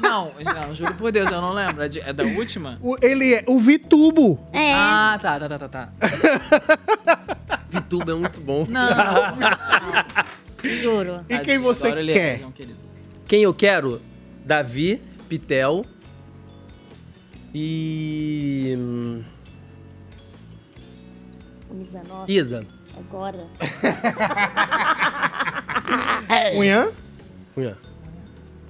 Não, 0.02 0.32
não, 0.44 0.74
juro 0.74 0.94
por 0.96 1.12
Deus, 1.12 1.30
eu 1.30 1.42
não 1.42 1.52
lembro. 1.54 1.84
É, 1.84 1.88
de- 1.90 2.00
é 2.00 2.14
da 2.14 2.24
última? 2.24 2.78
O, 2.82 2.96
ele, 3.02 3.44
o 3.48 3.60
Vitubo. 3.60 4.40
É. 4.54 4.74
Ah, 4.74 5.20
tá, 5.22 5.40
tá, 5.40 5.50
tá, 5.50 5.60
tá, 5.60 5.70
tá. 5.70 5.90
Vituba 7.70 8.12
é 8.12 8.16
muito 8.16 8.40
bom. 8.40 8.66
Não. 8.70 8.86
Juro. 10.64 11.26
E 11.30 11.38
quem 11.40 11.58
você 11.58 11.92
quer? 11.94 12.42
é 12.42 12.46
um 12.46 12.52
querido. 12.52 12.80
Quem 13.28 13.44
eu 13.44 13.54
quero? 13.54 14.02
Davi, 14.46 15.02
Pitel 15.28 15.84
e. 17.52 18.78
Isa, 21.82 22.04
nossa. 22.08 22.32
Isa. 22.32 22.64
Agora. 22.96 23.48
Cunhã? 26.56 26.92
Cunhã. 27.56 27.76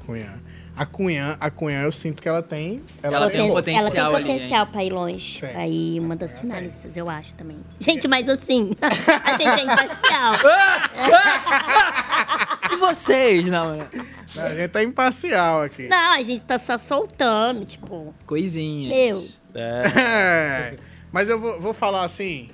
Cunhã. 0.06 0.40
A 0.78 0.86
Cunhã, 0.86 1.38
a 1.40 1.50
Cunhã, 1.50 1.84
eu 1.84 1.92
sinto 1.92 2.22
que 2.22 2.28
ela 2.28 2.42
tem. 2.42 2.82
Ela 3.02 3.30
tem 3.30 3.42
um 3.42 3.50
potencial 3.50 4.08
ela 4.08 4.18
tem 4.20 4.32
hein? 4.32 4.38
potencial 4.38 4.68
pra 4.68 4.84
ir 4.84 4.92
longe. 4.92 5.40
Pra 5.40 5.66
ir 5.66 6.00
uma 6.02 6.18
das 6.18 6.38
finalistas, 6.38 6.98
eu 6.98 7.10
acho 7.10 7.34
também. 7.36 7.58
Gente, 7.80 8.08
mas 8.08 8.28
assim, 8.28 8.72
a 8.82 9.38
gente 9.38 9.60
é 9.60 9.64
imparcial. 9.64 10.36
E 12.72 12.76
vocês, 12.78 13.46
não, 13.46 13.78
né? 13.78 13.88
A 14.36 14.54
gente 14.54 14.70
tá 14.70 14.84
imparcial 14.84 15.62
aqui. 15.62 15.88
Não, 15.88 16.14
a 16.14 16.24
gente 16.24 16.44
tá 16.44 16.60
só 16.60 16.78
soltando, 16.78 17.64
tipo, 17.64 18.14
Coisinha. 18.26 18.94
eu. 18.94 19.26
É. 19.54 20.76
Mas 21.12 21.30
eu 21.30 21.40
vou, 21.40 21.62
vou 21.62 21.74
falar 21.74 22.04
assim. 22.04 22.50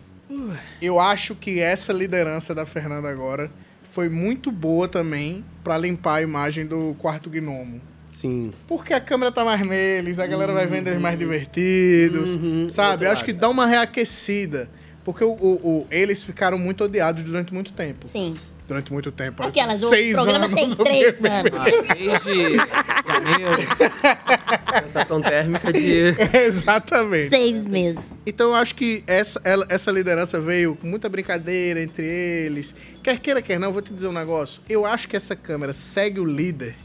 Eu 0.82 1.00
acho 1.00 1.34
que 1.34 1.60
essa 1.60 1.92
liderança 1.92 2.54
da 2.54 2.66
Fernanda 2.66 3.10
agora 3.10 3.50
foi 3.92 4.08
muito 4.08 4.52
boa 4.52 4.88
também 4.88 5.44
pra 5.64 5.78
limpar 5.78 6.16
a 6.16 6.22
imagem 6.22 6.66
do 6.66 6.96
quarto 7.00 7.30
gnomo. 7.30 7.82
Sim. 8.12 8.52
Porque 8.68 8.94
a 8.94 9.00
câmera 9.00 9.32
tá 9.32 9.44
mais 9.46 9.66
neles, 9.66 10.20
a 10.20 10.28
galera 10.28 10.52
vai 10.54 10.68
vendo 10.68 10.88
eles 10.90 11.02
mais 11.02 11.18
divertidos, 11.18 12.74
sabe? 12.74 13.06
Eu 13.06 13.12
acho 13.12 13.24
que 13.24 13.32
dá 13.34 13.48
uma 13.50 13.66
reaquecida. 13.66 14.70
Porque 15.04 15.24
o, 15.24 15.32
o- 15.32 15.60
o- 15.80 15.88
eles 15.90 16.22
ficaram 16.24 16.60
muito 16.60 16.84
odiados 16.84 17.24
durante 17.24 17.54
muito 17.54 17.72
tempo. 17.74 18.08
Sim. 18.12 18.36
Durante 18.68 18.94
muito 18.94 19.12
tempo. 19.12 19.42
Aquelas, 19.44 19.82
o 19.82 19.90
Seis 19.90 20.14
programa 20.14 20.46
anos. 20.46 20.56
tem 20.56 20.72
o 20.72 20.76
três 20.76 21.16
anos. 21.26 21.52
Ah, 21.60 21.94
desde 21.96 22.56
janeiro. 23.08 23.62
Sensação 24.84 25.22
térmica 25.22 25.74
de. 25.74 26.16
Exatamente. 26.48 27.30
Seis 27.30 27.66
meses. 27.66 28.04
Então 28.26 28.50
eu 28.50 28.56
acho 28.56 28.76
que 28.76 29.04
essa, 29.08 29.42
ela- 29.44 29.66
essa 29.70 29.92
liderança 29.92 30.40
veio 30.40 30.76
com 30.76 30.88
muita 30.88 31.10
brincadeira 31.10 31.82
entre 31.82 32.06
eles. 32.06 32.76
Quer 33.02 33.18
queira, 33.20 33.42
quer 33.42 33.60
não, 33.60 33.70
eu 33.70 33.74
vou 33.74 33.82
te 33.82 33.94
dizer 33.94 34.08
um 34.08 34.14
negócio. 34.14 34.62
Eu 34.70 34.86
acho 34.86 35.08
que 35.08 35.16
essa 35.16 35.36
câmera 35.36 35.74
segue 35.74 36.20
o 36.20 36.26
líder 36.26 36.76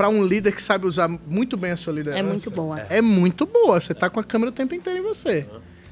pra 0.00 0.08
um 0.08 0.24
líder 0.24 0.52
que 0.54 0.62
sabe 0.62 0.86
usar 0.86 1.08
muito 1.08 1.58
bem 1.58 1.72
a 1.72 1.76
sua 1.76 1.92
liderança. 1.92 2.20
É 2.20 2.22
muito 2.22 2.50
boa. 2.50 2.80
É 2.88 3.02
muito 3.02 3.44
boa. 3.44 3.78
Você 3.78 3.92
tá 3.92 4.08
com 4.08 4.18
a 4.18 4.24
câmera 4.24 4.48
o 4.48 4.52
tempo 4.54 4.74
inteiro 4.74 4.98
em 4.98 5.02
você. 5.02 5.46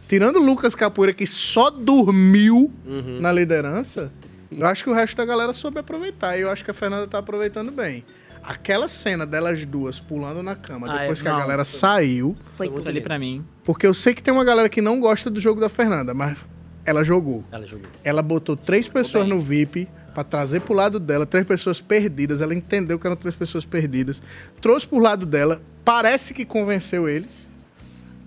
Tirando 0.08 0.36
o 0.36 0.42
Lucas 0.42 0.74
Capoeira, 0.74 1.12
que 1.12 1.26
só 1.26 1.68
dormiu 1.68 2.72
Uhum. 2.86 3.18
na 3.20 3.30
liderança, 3.30 4.10
eu 4.50 4.66
acho 4.66 4.82
que 4.82 4.88
o 4.88 4.94
resto 4.94 5.14
da 5.14 5.26
galera 5.26 5.52
soube 5.52 5.78
aproveitar. 5.78 6.38
E 6.38 6.40
eu 6.40 6.50
acho 6.50 6.64
que 6.64 6.70
a 6.70 6.74
Fernanda 6.74 7.06
tá 7.06 7.18
aproveitando 7.18 7.70
bem. 7.70 8.02
Aquela 8.42 8.88
cena 8.88 9.26
delas 9.26 9.66
duas 9.66 10.00
pulando 10.00 10.42
na 10.42 10.54
cama, 10.56 10.90
Ah, 10.90 11.00
depois 11.00 11.18
é, 11.18 11.22
que 11.24 11.28
a 11.28 11.32
não, 11.32 11.40
galera 11.40 11.62
foi- 11.66 11.78
saiu. 11.78 12.34
Foi 12.56 12.68
Isso 12.68 12.88
ali 12.88 13.02
pra 13.02 13.18
mim. 13.18 13.44
Porque 13.62 13.86
eu 13.86 13.92
sei 13.92 14.14
que 14.14 14.22
tem 14.22 14.32
uma 14.32 14.42
galera 14.44 14.70
que 14.70 14.80
não 14.80 14.98
gosta 15.00 15.28
do 15.28 15.38
jogo 15.38 15.60
da 15.60 15.68
Fernanda, 15.68 16.14
mas 16.14 16.38
ela 16.82 17.04
jogou. 17.04 17.44
Ela 17.52 17.66
jogou. 17.66 17.88
Ela 18.02 18.22
botou 18.22 18.56
três 18.56 18.88
pessoas 18.88 19.28
no 19.28 19.38
VIP 19.38 19.86
pra 20.18 20.24
trazer 20.24 20.60
pro 20.62 20.74
lado 20.74 20.98
dela, 20.98 21.24
três 21.24 21.46
pessoas 21.46 21.80
perdidas. 21.80 22.40
Ela 22.42 22.52
entendeu 22.54 22.98
que 22.98 23.06
eram 23.06 23.14
três 23.16 23.36
pessoas 23.36 23.64
perdidas. 23.64 24.20
Trouxe 24.60 24.86
pro 24.86 24.98
lado 24.98 25.24
dela, 25.24 25.62
parece 25.84 26.34
que 26.34 26.44
convenceu 26.44 27.08
eles. 27.08 27.48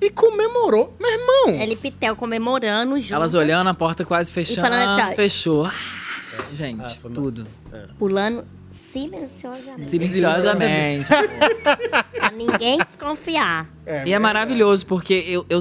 E 0.02 0.10
comemorou. 0.10 0.96
Meu 1.00 1.12
irmão! 1.12 1.62
Ela 1.62 1.74
e 1.74 1.76
Pitel 1.76 2.16
comemorando 2.16 3.00
junto. 3.00 3.14
Elas 3.14 3.36
olhando 3.36 3.70
a 3.70 3.74
porta 3.74 4.06
quase 4.06 4.32
fechando. 4.32 4.62
falando 4.62 4.90
assim, 4.90 5.12
ó, 5.12 5.16
fechou. 5.16 5.66
Ah, 5.66 5.74
Gente, 6.54 6.98
tudo. 7.14 7.46
Pulando 8.00 8.46
silenciosamente. 8.72 9.90
Silenciosamente. 9.90 11.06
pra 11.06 12.32
ninguém 12.32 12.78
desconfiar. 12.80 13.68
e 14.06 14.14
é 14.14 14.18
maravilhoso, 14.20 14.86
porque 14.86 15.14
eu, 15.28 15.46
eu- 15.50 15.60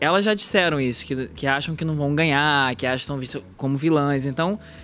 elas 0.00 0.24
já 0.24 0.34
disseram 0.34 0.80
isso, 0.80 1.04
que, 1.04 1.26
que 1.28 1.46
acham 1.46 1.74
que 1.76 1.84
não 1.84 1.94
vão 1.96 2.14
ganhar, 2.14 2.74
que 2.76 2.86
acham 2.86 2.98
que 2.98 3.04
são 3.06 3.18
vistas 3.18 3.42
como 3.56 3.76
vilãs. 3.76 4.24
Então, 4.24 4.58
e- 4.58 4.83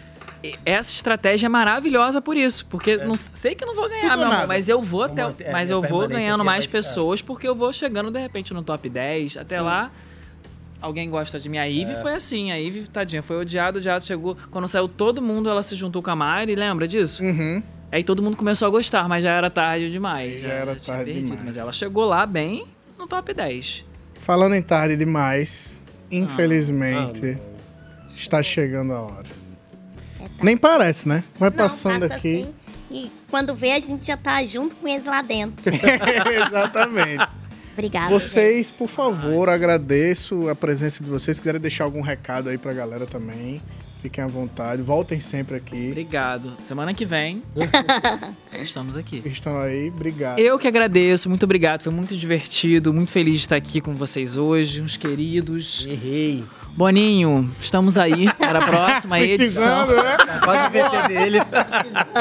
essa 0.65 0.91
estratégia 0.93 1.47
é 1.47 1.49
maravilhosa 1.49 2.21
por 2.21 2.37
isso. 2.37 2.65
Porque 2.67 2.97
não, 2.97 3.17
sei 3.17 3.55
que 3.55 3.63
eu 3.65 3.69
não 3.69 3.75
vou 3.75 3.89
ganhar, 3.89 4.17
meu 4.17 4.27
amor, 4.27 4.47
mas 4.47 4.69
eu 4.69 4.81
vou 4.81 5.03
até. 5.05 5.23
é, 5.41 5.53
mas 5.53 5.71
eu 5.71 5.81
vou 5.83 6.07
ganhando 6.09 6.45
mais 6.45 6.67
pessoas, 6.67 7.21
porque 7.23 7.47
eu 7.47 7.55
vou 7.55 7.73
chegando, 7.73 8.11
de 8.11 8.19
repente, 8.21 8.53
no 8.55 8.63
top 8.63 8.89
10. 8.89 9.37
Até 9.37 9.59
Sim. 9.59 9.65
lá. 9.65 9.91
Alguém 10.81 11.11
gosta 11.11 11.39
de 11.39 11.47
mim. 11.49 11.59
A 11.59 11.69
Ive 11.69 11.93
É. 11.93 11.97
foi 11.97 12.15
assim. 12.15 12.51
A 12.51 12.59
Ive, 12.59 12.89
tadinha, 12.89 13.23
foi 13.23 13.37
odiada, 13.37 13.79
odiada. 13.79 14.01
Chegou. 14.03 14.35
Quando 14.51 14.67
saiu 14.67 14.89
todo 14.89 15.21
mundo, 15.21 15.49
ela 15.51 15.63
se 15.63 15.77
juntou 15.77 16.03
com 16.03 16.11
a 16.11 16.17
Mari, 16.17 16.55
lembra 16.55 16.89
disso? 16.89 17.23
Uhum. 17.23 17.63
Aí 17.93 18.03
todo 18.03 18.23
mundo 18.23 18.37
começou 18.37 18.67
a 18.67 18.71
gostar, 18.71 19.07
mas 19.09 19.23
já 19.25 19.33
era 19.33 19.51
tarde 19.51 19.91
demais. 19.91 20.41
Já 20.41 20.49
era 20.49 20.75
tinha 20.77 20.97
tarde 20.97 21.13
demais. 21.13 21.43
Mas 21.45 21.57
ela 21.59 21.73
chegou 21.73 22.05
lá 22.07 22.25
bem 22.25 22.65
no 22.99 23.07
top 23.07 23.35
10. 23.35 23.85
Falando 24.21 24.55
em 24.55 24.63
tarde 24.63 24.97
demais, 24.97 25.77
Ah. 25.87 26.07
infelizmente, 26.11 27.37
está 28.17 28.43
chegando 28.43 28.93
a 28.95 29.01
hora. 29.03 29.27
Nem 30.43 30.57
parece, 30.57 31.09
né? 31.09 31.23
Vai 31.39 31.51
Não, 31.51 31.57
passando 31.57 32.03
passa 32.03 32.15
aqui. 32.15 32.43
assim, 32.43 32.55
e 32.91 33.11
quando 33.31 33.55
vê, 33.55 33.73
a 33.73 33.79
gente 33.79 34.07
já 34.07 34.17
tá 34.17 34.45
junto 34.45 34.75
com 34.77 34.89
eles 34.89 35.05
lá 35.05 35.23
dentro. 35.23 35.63
Exatamente. 36.47 37.25
Obrigada. 37.73 38.11
Vocês, 38.11 38.71
por 38.71 38.89
favor, 38.89 39.49
agradeço 39.49 40.49
a 40.49 40.55
presença 40.55 41.03
de 41.03 41.09
vocês. 41.09 41.37
Se 41.37 41.41
quiserem 41.41 41.61
deixar 41.61 41.85
algum 41.85 42.01
recado 42.01 42.49
aí 42.49 42.59
pra 42.59 42.73
galera 42.73 43.07
também, 43.07 43.63
fiquem 44.03 44.23
à 44.25 44.27
vontade. 44.27 44.83
Voltem 44.83 45.21
sempre 45.21 45.57
aqui. 45.57 45.89
Obrigado. 45.91 46.53
Semana 46.67 46.93
que 46.93 47.05
vem, 47.07 47.43
estamos 48.61 48.97
aqui. 48.97 49.23
Estão 49.25 49.59
aí, 49.61 49.89
obrigado. 49.89 50.39
Eu 50.41 50.59
que 50.59 50.67
agradeço, 50.67 51.29
muito 51.29 51.45
obrigado. 51.45 51.83
Foi 51.85 51.93
muito 51.93 52.17
divertido, 52.17 52.93
muito 52.93 53.13
feliz 53.13 53.35
de 53.35 53.41
estar 53.41 53.57
aqui 53.57 53.81
com 53.81 53.95
vocês 53.95 54.37
hoje, 54.37 54.81
uns 54.81 54.97
queridos. 54.97 55.87
Errei. 55.89 56.45
Boninho, 56.73 57.51
estamos 57.61 57.99
aí 57.99 58.33
para 58.35 58.59
a 58.61 58.67
próxima 58.67 59.21
edição. 59.21 59.87
Precisando, 59.87 60.03
né? 60.03 60.17
Quase 60.43 60.67
o 60.67 60.71
VT 60.71 61.09
dele. 61.09 61.39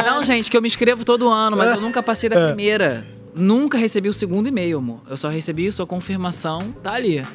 Não, 0.05 0.23
gente, 0.23 0.49
que 0.49 0.57
eu 0.57 0.61
me 0.61 0.67
inscrevo 0.67 1.05
todo 1.05 1.29
ano, 1.29 1.55
mas 1.55 1.71
eu 1.71 1.79
nunca 1.81 2.03
passei 2.03 2.29
da 2.29 2.47
primeira. 2.47 3.05
Nunca 3.33 3.77
recebi 3.77 4.09
o 4.09 4.13
segundo 4.13 4.47
e-mail, 4.47 4.79
amor. 4.79 4.99
Eu 5.09 5.15
só 5.15 5.29
recebi 5.29 5.71
sua 5.71 5.85
confirmação, 5.85 6.73
tá 6.83 6.93
ali. 6.93 7.25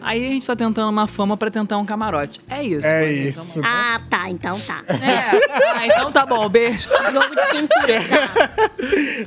Aí 0.00 0.26
a 0.26 0.28
gente 0.30 0.46
tá 0.46 0.54
tentando 0.54 0.90
uma 0.90 1.06
fama 1.06 1.36
pra 1.36 1.50
tentar 1.50 1.78
um 1.78 1.84
camarote. 1.84 2.40
É 2.48 2.62
isso. 2.62 2.86
É 2.86 3.04
Boninho, 3.04 3.28
isso. 3.30 3.60
Ah, 3.64 4.00
tá. 4.10 4.28
Então 4.30 4.58
tá. 4.60 4.82
É. 4.88 5.68
Ah, 5.74 5.86
então 5.86 6.12
tá 6.12 6.26
bom, 6.26 6.48
beijo. 6.48 6.88
Jogo 7.12 7.34
de 7.34 7.58
cintura. 7.58 8.02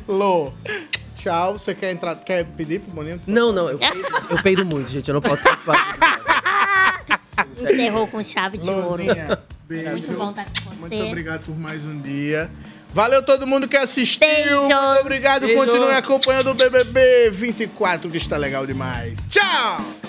Lô, 0.08 0.52
tchau. 1.16 1.58
Você 1.58 1.74
quer 1.74 1.92
entrar? 1.92 2.16
Quer 2.16 2.46
pedir 2.46 2.80
pro 2.82 2.92
Boninho? 2.94 3.20
Não, 3.26 3.52
não, 3.52 3.70
eu 3.70 3.80
peido, 3.80 4.08
eu 4.30 4.38
peido 4.44 4.66
muito, 4.66 4.90
gente. 4.92 5.08
Eu 5.08 5.16
não 5.16 5.22
posso 5.22 5.42
participar. 5.44 5.98
Encerrou 7.58 8.08
com 8.08 8.24
chave 8.24 8.58
de 8.58 8.70
ouro. 8.70 9.04
Lozinha, 9.04 9.40
beijo. 9.68 9.92
Muito 9.92 10.14
bom 10.14 10.30
estar 10.30 10.46
com 10.46 10.70
você. 10.70 10.96
Muito 10.96 11.04
obrigado 11.08 11.46
por 11.46 11.58
mais 11.58 11.84
um 11.84 12.00
dia. 12.02 12.50
Valeu 12.94 13.24
todo 13.24 13.48
mundo 13.48 13.68
que 13.68 13.78
assistiu. 13.78 14.28
Beijos. 14.28 14.60
Muito 14.60 15.00
obrigado. 15.00 15.46
Beijo. 15.46 15.64
Continue 15.64 15.94
acompanhando 15.94 16.52
o 16.52 16.54
BBB 16.54 17.32
24, 17.32 18.10
que 18.10 18.18
está 18.18 18.38
legal 18.38 18.68
demais. 18.68 19.26
Tchau! 19.30 20.01